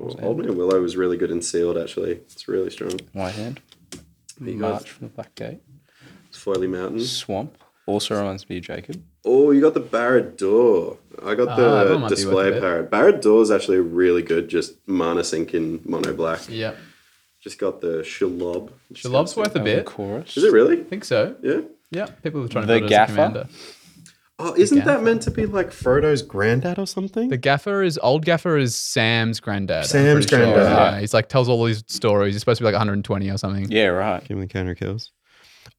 Oh, 0.00 0.14
Old 0.22 0.38
Man 0.38 0.56
Willow 0.56 0.80
was 0.80 0.96
really 0.96 1.16
good 1.16 1.30
in 1.30 1.40
sealed, 1.42 1.78
actually. 1.78 2.12
It's 2.12 2.48
really 2.48 2.70
strong. 2.70 2.98
White 3.12 3.34
Hand. 3.34 3.60
you 4.40 4.58
go. 4.58 4.70
March 4.70 4.90
from 4.90 5.08
the 5.08 5.12
Black 5.14 5.34
Gate. 5.34 5.60
It's 6.28 6.42
Foily 6.42 6.68
Mountain. 6.68 7.00
Swamp. 7.00 7.56
Also 7.86 8.16
reminds 8.18 8.48
me 8.48 8.58
of 8.58 8.64
Jacob. 8.64 9.02
Oh, 9.24 9.52
you 9.52 9.60
got 9.60 9.74
the 9.74 9.80
Barad-dûr. 9.80 10.96
I 11.24 11.34
got 11.34 11.48
Ah, 11.48 11.56
that 11.56 11.84
the 11.84 11.92
one 11.92 12.00
might 12.02 12.08
be 12.08 12.12
worth 12.12 12.12
a 12.12 12.14
display 12.16 12.50
bit. 12.50 12.60
parrot. 12.60 12.90
Barad-dûr 12.90 13.42
is 13.42 13.50
actually 13.50 13.78
really 13.78 14.22
good, 14.22 14.48
just 14.48 14.74
mana 14.88 15.22
sink 15.24 15.54
in 15.54 15.80
mono 15.84 16.12
black. 16.12 16.40
Yeah. 16.48 16.74
Just 17.40 17.58
got 17.60 17.80
the 17.80 17.98
Shelob. 18.02 18.70
Shelob's 18.92 19.36
worth 19.36 19.54
a 19.54 19.60
bit. 19.60 19.86
Chorus. 19.86 20.36
Is 20.36 20.42
it 20.44 20.52
really? 20.52 20.80
I 20.80 20.84
think 20.84 21.04
so. 21.04 21.36
Yeah. 21.42 21.60
Yeah. 21.92 22.06
People 22.24 22.44
are 22.44 22.48
trying 22.48 22.66
The 22.66 22.74
to 22.74 22.80
build 22.80 22.90
it 22.90 22.94
as 22.94 23.00
a 23.00 23.06
Gaffer? 23.06 23.12
commander. 23.14 23.48
Oh, 24.38 24.54
isn't 24.54 24.84
that 24.84 25.02
meant 25.02 25.22
to 25.22 25.30
be 25.30 25.46
like 25.46 25.68
Frodo's 25.72 26.20
granddad 26.20 26.78
or 26.78 26.86
something? 26.86 27.30
The 27.30 27.38
gaffer 27.38 27.82
is 27.82 27.98
old 28.02 28.24
gaffer 28.26 28.58
is 28.58 28.76
Sam's 28.76 29.40
granddad. 29.40 29.84
I'm 29.84 29.88
Sam's 29.88 30.26
pretty 30.26 30.28
sure. 30.44 30.52
granddad. 30.54 30.66
Yeah, 30.94 31.00
he's 31.00 31.14
like 31.14 31.28
tells 31.30 31.48
all 31.48 31.64
these 31.64 31.84
stories. 31.86 32.34
He's 32.34 32.40
supposed 32.42 32.58
to 32.58 32.62
be 32.62 32.66
like 32.66 32.74
120 32.74 33.30
or 33.30 33.38
something. 33.38 33.70
Yeah, 33.70 33.86
right. 33.86 34.20
Give 34.22 34.36
him 34.36 34.40
the 34.42 34.46
counter 34.46 34.74
kills. 34.74 35.10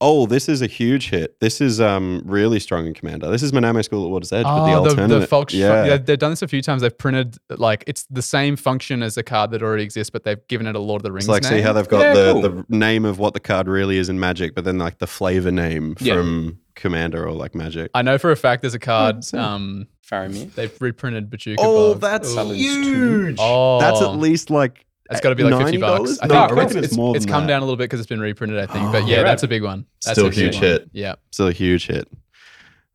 Oh, 0.00 0.26
this 0.26 0.48
is 0.48 0.62
a 0.62 0.68
huge 0.68 1.10
hit. 1.10 1.40
This 1.40 1.60
is 1.60 1.80
um 1.80 2.22
really 2.24 2.60
strong 2.60 2.86
in 2.86 2.94
Commander. 2.94 3.30
This 3.30 3.42
is 3.42 3.50
Manamo 3.50 3.84
School 3.84 4.04
at 4.04 4.10
Water's 4.10 4.32
Edge, 4.32 4.44
but 4.44 4.66
the 4.66 4.72
Oh, 4.72 4.84
the, 4.84 4.90
alternate. 4.90 5.18
the 5.20 5.26
Fox. 5.26 5.52
yeah. 5.52 5.84
Yeah. 5.84 5.96
they've 5.96 6.18
done 6.18 6.30
this 6.30 6.42
a 6.42 6.46
few 6.46 6.62
times. 6.62 6.82
They've 6.82 6.96
printed 6.96 7.36
like 7.50 7.82
it's 7.88 8.04
the 8.08 8.22
same 8.22 8.54
function 8.54 9.02
as 9.02 9.16
a 9.16 9.24
card 9.24 9.50
that 9.50 9.62
already 9.62 9.82
exists, 9.82 10.10
but 10.10 10.22
they've 10.22 10.46
given 10.46 10.68
it 10.68 10.76
a 10.76 10.78
Lord 10.78 11.00
of 11.00 11.04
the 11.04 11.10
Rings 11.12 11.24
It's 11.24 11.28
like 11.28 11.42
see 11.44 11.60
how 11.60 11.72
they've 11.72 11.88
got 11.88 12.00
Yeah, 12.00 12.14
the, 12.14 12.32
cool. 12.32 12.42
the 12.42 12.64
name 12.68 13.04
of 13.04 13.18
what 13.18 13.34
the 13.34 13.40
card 13.40 13.66
really 13.66 13.98
is 13.98 14.08
in 14.08 14.20
Magic, 14.20 14.54
but 14.54 14.64
then 14.64 14.78
like 14.78 14.98
the 14.98 15.08
flavor 15.08 15.50
name 15.50 15.96
Yeah. 15.98 16.14
from 16.14 16.58
Commander 16.76 17.26
or 17.26 17.32
like 17.32 17.56
Magic. 17.56 17.90
I 17.92 18.02
know 18.02 18.18
for 18.18 18.30
a 18.30 18.36
fact 18.36 18.62
there's 18.62 18.74
a 18.74 18.78
card. 18.78 19.24
same. 19.24 19.40
Um, 19.40 19.86
Faramir. 20.08 20.54
they've 20.54 20.72
reprinted 20.80 21.28
Bachuka. 21.28 21.56
Oh, 21.58 21.92
Bob. 21.94 22.00
that's 22.00 22.34
Ooh. 22.36 22.52
huge. 22.52 23.36
Oh. 23.40 23.80
That's 23.80 24.00
at 24.00 24.12
least 24.16 24.48
like 24.48 24.86
It's 25.10 25.20
got 25.20 25.30
to 25.30 25.34
be 25.34 25.42
like 25.44 25.56
50 25.64 25.78
$90? 25.78 25.80
bucks. 25.80 26.18
I 26.20 26.26
think 26.28 26.32
I 26.32 26.50
reckon 26.54 26.84
it's, 26.84 26.96
more 26.96 27.16
It's 27.16 27.24
come 27.24 27.42
that. 27.44 27.48
down 27.48 27.62
a 27.62 27.64
little 27.64 27.76
bit 27.76 27.84
because 27.84 28.00
it's 28.00 28.08
been 28.08 28.20
reprinted, 28.20 28.58
I 28.58 28.66
think. 28.66 28.92
But 28.92 29.04
Oh, 29.04 29.06
yeah, 29.06 29.16
right. 29.18 29.22
that's 29.24 29.42
a 29.42 29.48
big 29.48 29.62
one. 29.62 29.86
That's 30.04 30.14
Still 30.18 30.26
a 30.26 30.28
a 30.28 30.30
big 30.30 30.38
huge 30.38 30.54
one. 30.56 30.62
hit. 30.64 30.90
Yeah. 30.92 31.14
Still 31.30 31.48
a 31.48 31.52
huge 31.52 31.86
hit. 31.86 32.08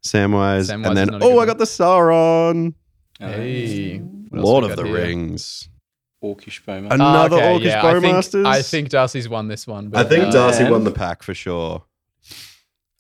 Samwise, 0.06 0.70
Samwise 0.70 0.86
and 0.86 0.98
then 0.98 1.10
oh, 1.24 1.40
I 1.40 1.46
got 1.46 1.58
the 1.58 1.64
Sauron, 1.66 2.74
Hey. 3.20 3.98
what 3.98 4.44
Lord 4.44 4.64
of 4.66 4.76
the 4.76 4.84
here? 4.84 4.94
Rings. 4.96 5.70
Orcish 6.24 6.64
Bowman. 6.66 6.92
An- 6.92 7.02
Ah, 7.02 7.26
Another 7.26 7.42
Orcish 7.42 7.64
yeah, 7.64 7.86
I 7.86 8.00
think, 8.00 8.16
Bowmasters? 8.16 8.46
I 8.46 8.62
think 8.62 8.90
Darcy's 8.90 9.28
won 9.30 9.48
this 9.48 9.66
one. 9.66 9.92
I 9.96 10.04
think 10.04 10.26
uh, 10.26 10.32
Darcy 10.32 10.64
and- 10.64 10.72
won 10.72 10.84
the 10.84 10.92
pack 10.92 11.24
for 11.24 11.34
sure. 11.34 11.84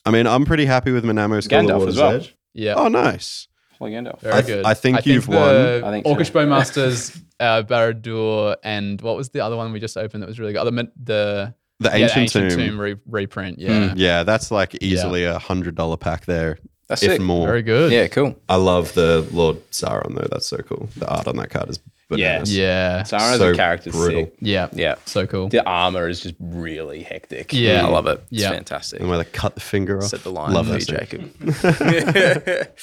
I 0.06 0.12
mean, 0.12 0.28
I'm 0.28 0.46
pretty 0.46 0.66
happy 0.66 0.92
with 0.92 1.06
Manamo 1.06 1.42
School 1.44 1.60
Gandalf 1.60 1.88
as 1.88 1.98
well. 1.98 2.12
Edge. 2.16 2.36
Yeah. 2.54 2.74
Oh, 2.76 2.88
nice. 2.90 3.48
Play 3.78 3.92
Gandalf. 3.92 4.20
Very 4.22 4.34
I 4.34 4.42
th- 4.42 4.48
good. 4.48 4.66
I 4.66 4.74
think 4.74 5.06
you've 5.06 5.26
the 5.28 5.32
won. 5.36 5.84
I 5.84 5.92
think 5.92 6.06
so. 6.06 6.14
Orcish 6.16 6.32
Bowmasters, 6.32 7.22
uh, 7.40 7.64
Barad-dûr, 7.64 8.56
and 8.64 9.02
what 9.02 9.16
was 9.18 9.30
the 9.30 9.42
other 9.42 9.56
one 9.58 9.72
we 9.72 9.80
just 9.80 9.98
opened 9.98 10.24
that 10.24 10.28
was 10.28 10.40
really 10.40 10.54
good? 10.54 10.60
Oh, 10.60 10.66
the 10.66 10.92
the 11.04 11.54
The 11.80 11.90
yeah, 11.90 11.96
Ancient, 12.06 12.18
Ancient 12.18 12.52
Tomb. 12.52 12.60
Tomb 12.60 12.80
re- 12.80 12.96
reprint. 13.08 13.60
Yeah. 13.60 13.94
Yeah, 13.96 14.24
that's 14.24 14.52
like 14.52 14.76
easily 14.82 15.24
a 15.26 15.40
hundred 15.40 15.76
dollar 15.76 15.98
pack 15.98 16.26
there, 16.26 16.58
That's 16.88 17.04
if 17.04 17.12
sick. 17.14 17.22
more. 17.22 17.48
Very 17.48 17.62
good. 17.64 17.92
Yeah, 17.92 18.08
cool. 18.08 18.36
I 18.48 18.56
love 18.56 18.94
the 18.94 19.28
Lord 19.32 19.58
Sauron 19.72 20.16
though. 20.16 20.28
That's 20.32 20.46
so 20.48 20.58
cool. 20.58 20.88
The 20.98 21.08
art 21.10 21.28
on 21.28 21.36
that 21.38 21.50
card 21.50 21.70
is 21.70 21.80
bananas. 22.18 22.56
Yeah. 22.58 23.02
Sauron 23.04 23.34
as 23.34 23.38
So 23.40 23.50
a 23.52 23.56
character 23.56 23.90
is 23.90 23.96
brutal. 23.96 24.24
sick. 24.26 24.36
Yeah. 24.40 24.68
Yeah. 24.74 24.96
So 25.06 25.26
cool. 25.28 25.50
The 25.50 25.66
armor 25.68 26.08
is 26.08 26.22
just 26.22 26.36
really 26.40 27.04
hectic. 27.04 27.54
Yeah. 27.54 27.86
I 27.86 27.90
love 27.90 28.08
it. 28.08 28.24
It's 28.32 28.42
Yeah. 28.42 28.52
fantastic. 28.52 29.00
And 29.00 29.10
where 29.10 29.18
they 29.18 29.26
cut 29.26 29.56
the 29.56 29.62
finger 29.62 29.98
off. 29.98 30.06
Set 30.06 30.24
the 30.24 30.32
line 30.32 30.54
Love 30.54 30.68
for 30.68 30.78
you. 30.78 30.86
Jacob. 30.86 31.32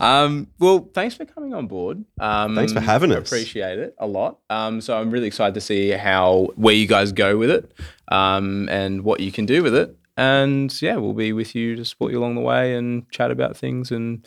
um, 0.00 0.48
well, 0.58 0.88
thanks 0.94 1.14
for 1.14 1.24
coming 1.24 1.54
on 1.54 1.66
board. 1.66 2.04
Um, 2.18 2.54
Thanks 2.54 2.72
for 2.72 2.80
having 2.80 3.12
I 3.12 3.16
us. 3.16 3.28
Appreciate 3.28 3.78
it 3.78 3.94
a 3.98 4.06
lot. 4.06 4.38
Um, 4.48 4.80
so 4.80 4.96
I'm 4.98 5.10
really 5.10 5.26
excited 5.26 5.54
to 5.54 5.60
see 5.60 5.90
how 5.90 6.48
where 6.56 6.74
you 6.74 6.86
guys 6.86 7.12
go 7.12 7.36
with 7.36 7.50
it, 7.50 7.72
um, 8.08 8.68
and 8.70 9.02
what 9.02 9.20
you 9.20 9.32
can 9.32 9.46
do 9.46 9.62
with 9.62 9.74
it. 9.74 9.96
And 10.16 10.70
yeah, 10.82 10.96
we'll 10.96 11.14
be 11.14 11.32
with 11.32 11.54
you 11.54 11.76
to 11.76 11.84
support 11.84 12.12
you 12.12 12.18
along 12.18 12.34
the 12.34 12.40
way 12.42 12.74
and 12.74 13.08
chat 13.10 13.30
about 13.30 13.56
things. 13.56 13.90
And 13.90 14.24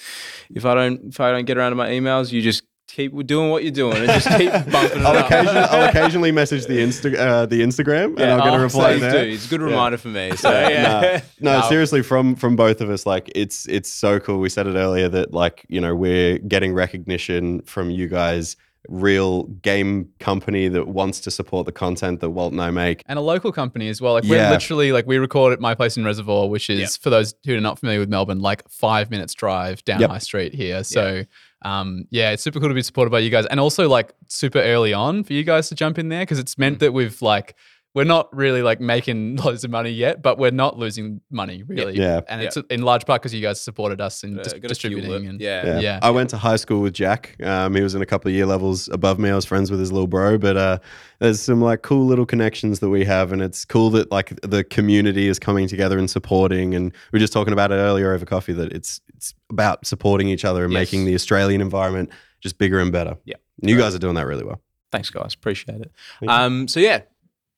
if 0.53 0.65
I 0.65 0.73
don't 0.73 1.01
if 1.09 1.19
I 1.19 1.31
don't 1.31 1.45
get 1.45 1.57
around 1.57 1.71
to 1.71 1.75
my 1.75 1.89
emails, 1.89 2.31
you 2.31 2.41
just 2.41 2.63
keep 2.93 3.11
doing 3.25 3.49
what 3.49 3.63
you're 3.63 3.71
doing 3.71 3.97
and 3.97 4.05
just 4.07 4.27
keep 4.37 4.51
bumping 4.71 4.99
it 5.01 5.05
I'll, 5.05 5.17
up. 5.17 5.25
occasionally, 5.25 5.59
I'll 5.59 5.89
occasionally 5.89 6.31
message 6.31 6.65
the 6.67 6.77
Insta 6.79 7.15
uh, 7.17 7.45
the 7.45 7.61
Instagram 7.61 8.19
and 8.19 8.31
I'll 8.31 8.43
get 8.43 8.53
a 8.53 8.57
oh, 8.57 8.61
reply 8.63 8.91
please 8.93 9.01
there. 9.01 9.25
do. 9.25 9.31
It's 9.31 9.45
a 9.47 9.49
good 9.49 9.61
reminder 9.61 9.97
for 9.97 10.09
me. 10.09 10.35
So 10.35 10.49
yeah. 10.69 11.21
no, 11.39 11.55
Wow. 11.59 11.69
seriously, 11.69 12.01
from 12.03 12.35
from 12.35 12.55
both 12.55 12.81
of 12.81 12.89
us, 12.89 13.05
like 13.05 13.31
it's 13.35 13.67
it's 13.67 13.89
so 13.89 14.19
cool. 14.19 14.39
We 14.39 14.49
said 14.49 14.67
it 14.67 14.75
earlier 14.75 15.09
that 15.09 15.33
like 15.33 15.65
you 15.69 15.81
know 15.81 15.95
we're 15.95 16.37
getting 16.37 16.73
recognition 16.73 17.61
from 17.61 17.89
you 17.89 18.07
guys, 18.07 18.55
real 18.89 19.43
game 19.43 20.09
company 20.19 20.67
that 20.67 20.87
wants 20.87 21.19
to 21.21 21.31
support 21.31 21.65
the 21.65 21.71
content 21.71 22.19
that 22.19 22.29
Walt 22.31 22.51
and 22.51 22.61
I 22.61 22.69
make. 22.71 23.01
and 23.07 23.17
a 23.17 23.21
local 23.21 23.51
company 23.51 23.87
as 23.89 24.01
well. 24.01 24.13
Like 24.13 24.25
we're 24.25 24.35
Yeah. 24.35 24.51
literally 24.51 24.91
like 24.91 25.07
we 25.07 25.17
record 25.17 25.53
at 25.53 25.59
my 25.59 25.73
place 25.73 25.95
in 25.97 26.03
Reservoir, 26.03 26.49
which 26.49 26.69
is 26.69 26.79
Yep. 26.79 26.89
for 27.01 27.09
those 27.09 27.33
who 27.45 27.55
are 27.55 27.61
not 27.61 27.79
familiar 27.79 27.99
with 28.01 28.09
Melbourne, 28.09 28.39
like 28.39 28.67
five 28.69 29.09
minutes 29.09 29.33
drive 29.33 29.83
down 29.85 30.01
Yep. 30.01 30.09
High 30.09 30.17
Street 30.19 30.53
here. 30.53 30.83
So 30.83 31.23
um, 31.63 32.05
yeah, 32.11 32.31
it's 32.31 32.43
super 32.43 32.59
cool 32.59 32.69
to 32.69 32.75
be 32.75 32.81
supported 32.83 33.09
by 33.11 33.19
you 33.19 33.29
guys, 33.29 33.45
and 33.47 33.59
also 33.59 33.87
like 33.89 34.13
super 34.27 34.59
early 34.59 34.93
on 34.93 35.23
for 35.23 35.33
you 35.33 35.43
guys 35.43 35.69
to 35.69 35.75
jump 35.75 35.97
in 35.97 36.09
there 36.09 36.21
because 36.21 36.39
it's 36.39 36.55
Mm. 36.55 36.59
meant 36.59 36.79
that 36.79 36.93
we've 36.93 37.21
like. 37.21 37.55
We're 37.95 38.05
not 38.05 38.35
really 38.35 38.63
like 38.63 38.81
making 38.81 39.35
loads 39.43 39.63
of 39.63 39.69
money 39.69 39.91
yet, 39.91 40.23
but 40.23 40.39
we're 40.39 40.49
not 40.51 40.79
losing 40.79 41.21
money 41.29 41.61
really. 41.61 41.95
Yeah. 41.95 42.21
and 42.27 42.41
it's 42.41 42.57
in 42.71 42.81
large 42.81 43.05
part 43.05 43.21
because 43.21 43.33
you 43.35 43.41
guys 43.41 43.61
supported 43.61 44.01
us 44.01 44.23
in 44.23 44.39
Uh, 44.39 44.43
dis- 44.43 44.53
distributing. 44.53 45.27
And 45.27 45.39
yeah. 45.39 45.65
Yeah. 45.65 45.79
Yeah. 45.79 45.99
I 46.01 46.09
went 46.09 46.31
to 46.31 46.37
high 46.37 46.55
school 46.55 46.81
with 46.81 46.93
Jack. 46.93 47.35
Um, 47.43 47.75
he 47.75 47.81
was 47.81 47.93
in 47.93 48.01
a 48.01 48.05
couple 48.07 48.29
of 48.29 48.35
year 48.35 48.47
levels 48.47 48.87
above 48.89 49.19
me. 49.19 49.29
I 49.29 49.35
was 49.35 49.45
friends 49.45 49.69
with 49.69 49.79
his 49.79 49.91
little 49.91 50.07
bro, 50.07 50.39
but 50.39 50.57
uh, 50.57 50.79
there's 51.19 51.39
some 51.39 51.61
like 51.61 51.83
cool 51.83 52.07
little 52.07 52.25
connections 52.25 52.79
that 52.79 52.89
we 52.89 53.05
have, 53.05 53.31
and 53.31 53.41
it's 53.43 53.63
cool 53.63 53.91
that 53.91 54.11
like 54.11 54.39
the 54.41 54.63
community 54.63 55.27
is 55.27 55.37
coming 55.37 55.67
together 55.67 55.99
and 55.99 56.09
supporting. 56.09 56.73
And 56.73 56.91
we 57.11 57.17
were 57.17 57.19
just 57.19 57.33
talking 57.33 57.53
about 57.53 57.71
it 57.71 57.75
earlier 57.75 58.13
over 58.13 58.25
coffee 58.25 58.53
that 58.53 58.71
it's 58.73 59.01
it's 59.15 59.35
about 59.51 59.85
supporting 59.85 60.29
each 60.29 60.43
other 60.45 60.63
and 60.63 60.73
Yes. 60.73 60.79
making 60.79 61.05
the 61.05 61.13
Australian 61.13 61.61
environment 61.61 62.09
just 62.41 62.57
bigger 62.57 62.79
and 62.79 62.91
better. 62.91 63.17
Yeah. 63.23 63.35
And 63.61 63.69
you 63.69 63.77
guys 63.77 63.93
are 63.93 63.99
doing 63.99 64.15
that 64.15 64.25
really 64.25 64.43
well. 64.43 64.61
Thanks, 64.91 65.09
guys. 65.11 65.33
Appreciate 65.35 65.81
it. 65.81 65.91
Um, 66.27 66.67
so 66.67 66.79
yeah, 66.79 67.01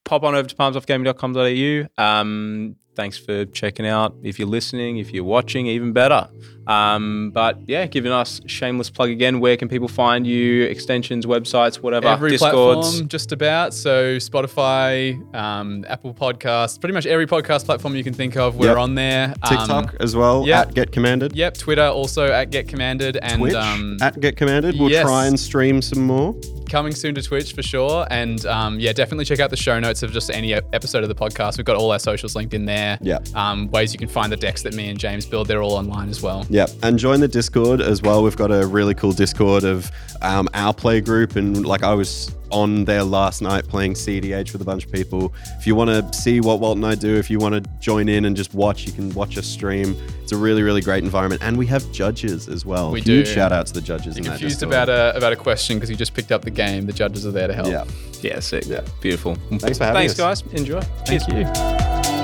pop 0.06 0.24
on 0.24 0.36
over 0.36 0.48
to 0.48 0.56
palmsoffgaming.com.au. 0.56 2.04
Um, 2.04 2.76
thanks 2.96 3.18
for 3.18 3.46
checking 3.46 3.86
out. 3.86 4.16
If 4.24 4.40
you're 4.40 4.48
listening, 4.48 4.98
if 4.98 5.12
you're 5.14 5.24
watching, 5.24 5.68
even 5.68 5.94
better. 5.94 6.28
Um, 6.68 7.30
but 7.32 7.60
yeah, 7.68 7.86
giving 7.86 8.12
us 8.12 8.42
shameless 8.48 8.90
plug 8.90 9.10
again. 9.12 9.40
Where 9.40 9.56
can 9.56 9.68
people 9.70 9.88
find 9.88 10.26
you? 10.26 10.64
Extensions, 10.64 11.28
websites, 11.28 11.76
whatever. 11.76 12.08
Every 12.08 12.32
Discords. 12.32 12.88
platform, 12.88 13.08
just 13.08 13.32
about. 13.32 13.74
So 13.76 14.16
Spotify, 14.18 15.36
um, 15.36 15.86
Apple 15.88 16.14
Podcasts, 16.14 16.80
pretty 16.80 16.94
much 16.94 17.06
every 17.06 17.28
podcast 17.28 17.66
platform 17.66 17.96
you 17.96 18.04
can 18.04 18.14
think 18.16 18.36
of, 18.36 18.56
we're 18.56 18.70
Yep. 18.70 18.78
on 18.78 18.96
there. 18.96 19.34
Um, 19.44 19.58
TikTok 19.58 19.96
as 20.00 20.16
well 20.16 20.44
yeah. 20.48 20.62
at 20.62 20.74
Get 20.74 20.92
Commanded. 20.92 21.36
Yep, 21.36 21.58
Twitter 21.58 21.84
also 21.86 22.32
at 22.32 22.50
Get 22.50 22.68
Commanded 22.68 23.18
and 23.18 23.40
Twitch 23.42 23.54
um, 23.54 23.98
at 24.02 24.20
Get 24.20 24.36
Commanded. 24.36 24.80
We'll 24.80 24.90
yes. 24.90 25.04
try 25.04 25.28
and 25.28 25.40
stream 25.40 25.84
some 25.84 26.02
more. 26.08 26.36
coming 26.68 26.96
soon 26.96 27.14
to 27.16 27.22
Twitch 27.22 27.54
for 27.54 27.62
sure. 27.62 28.08
And 28.10 28.44
um, 28.48 28.80
yeah, 28.80 28.92
definitely 28.92 29.26
check 29.26 29.40
out 29.40 29.52
the 29.52 29.58
show 29.58 29.80
notes 29.80 30.02
of 30.02 30.12
just 30.12 30.32
any 30.32 30.54
episode 30.56 31.04
of 31.04 31.10
the 31.10 31.16
podcast. 31.16 31.58
We've 31.58 31.66
got 31.66 31.76
all 31.76 31.92
our 31.92 32.00
socials 32.00 32.36
linked 32.36 32.56
in 32.56 32.66
there. 32.66 32.85
Yeah. 33.02 33.20
Um, 33.34 33.70
ways 33.72 33.92
you 33.94 34.00
can 34.00 34.08
find 34.08 34.32
the 34.32 34.38
decks 34.38 34.62
that 34.64 34.74
me 34.74 34.90
and 34.90 35.00
James 35.00 35.26
build. 35.26 35.48
They're 35.48 35.62
all 35.64 35.76
online 35.76 36.10
as 36.10 36.22
well. 36.22 36.46
Yeah, 36.50 36.68
and 36.84 36.98
join 36.98 37.20
the 37.20 37.28
Discord 37.28 37.82
as 37.82 38.02
well. 38.02 38.24
We've 38.24 38.38
got 38.38 38.52
a 38.52 38.66
really 38.68 38.94
cool 38.94 39.12
Discord 39.12 39.64
of 39.64 39.92
um, 40.22 40.48
our 40.54 40.74
play 40.74 41.02
group, 41.02 41.36
and 41.36 41.66
like 41.66 41.84
I 41.84 41.94
was 41.94 42.34
on 42.52 42.86
there 42.86 43.04
last 43.04 43.42
night 43.42 43.68
playing 43.68 43.94
CEDH 43.96 44.54
with 44.54 44.62
a 44.62 44.66
bunch 44.66 44.86
of 44.86 44.92
people. 44.92 45.34
If 45.58 45.66
you 45.68 45.76
want 45.76 45.90
to 45.90 46.18
see 46.18 46.40
what 46.42 46.60
Walt 46.60 46.78
and 46.78 46.86
I 46.86 46.96
do, 46.96 47.16
if 47.16 47.30
you 47.30 47.40
want 47.40 47.56
to 47.56 47.70
join 47.80 48.08
in 48.08 48.26
and 48.26 48.36
just 48.38 48.54
watch, 48.54 48.86
you 48.86 48.94
can 48.94 49.14
watch 49.14 49.38
us 49.38 49.46
stream. 49.48 49.96
It's 50.22 50.32
a 50.32 50.38
really, 50.38 50.62
really 50.64 50.82
great 50.82 51.04
environment, 51.04 51.42
and 51.44 51.58
we 51.58 51.66
have 51.68 51.92
judges 51.92 52.48
as 52.48 52.66
well. 52.66 52.92
We 52.92 53.02
Huge 53.02 53.28
do. 53.28 53.34
shout 53.34 53.52
out 53.52 53.68
to 53.68 53.74
the 53.74 53.82
judges. 53.82 54.16
You're 54.18 54.26
in 54.26 54.32
confused 54.32 54.60
that 54.62 54.68
about 54.68 54.90
a 54.90 55.16
about 55.18 55.34
a 55.34 55.36
question 55.36 55.78
because 55.78 55.90
you 55.90 55.96
just 55.96 56.14
picked 56.14 56.32
up 56.32 56.44
the 56.44 56.52
game. 56.52 56.86
The 56.86 56.94
judges 56.94 57.26
are 57.26 57.32
there 57.32 57.48
to 57.48 57.54
help. 57.54 57.68
Yeah. 57.68 57.86
Yeah, 58.22 58.40
sick. 58.40 58.64
Yeah. 58.66 58.82
Beautiful. 59.02 59.36
Thanks 59.60 59.78
for 59.78 59.84
having 59.84 60.00
Thanks, 60.00 60.20
us. 60.20 60.42
guys. 60.42 60.54
Enjoy. 60.54 60.82
Thank 61.06 61.28
you. 61.28 62.15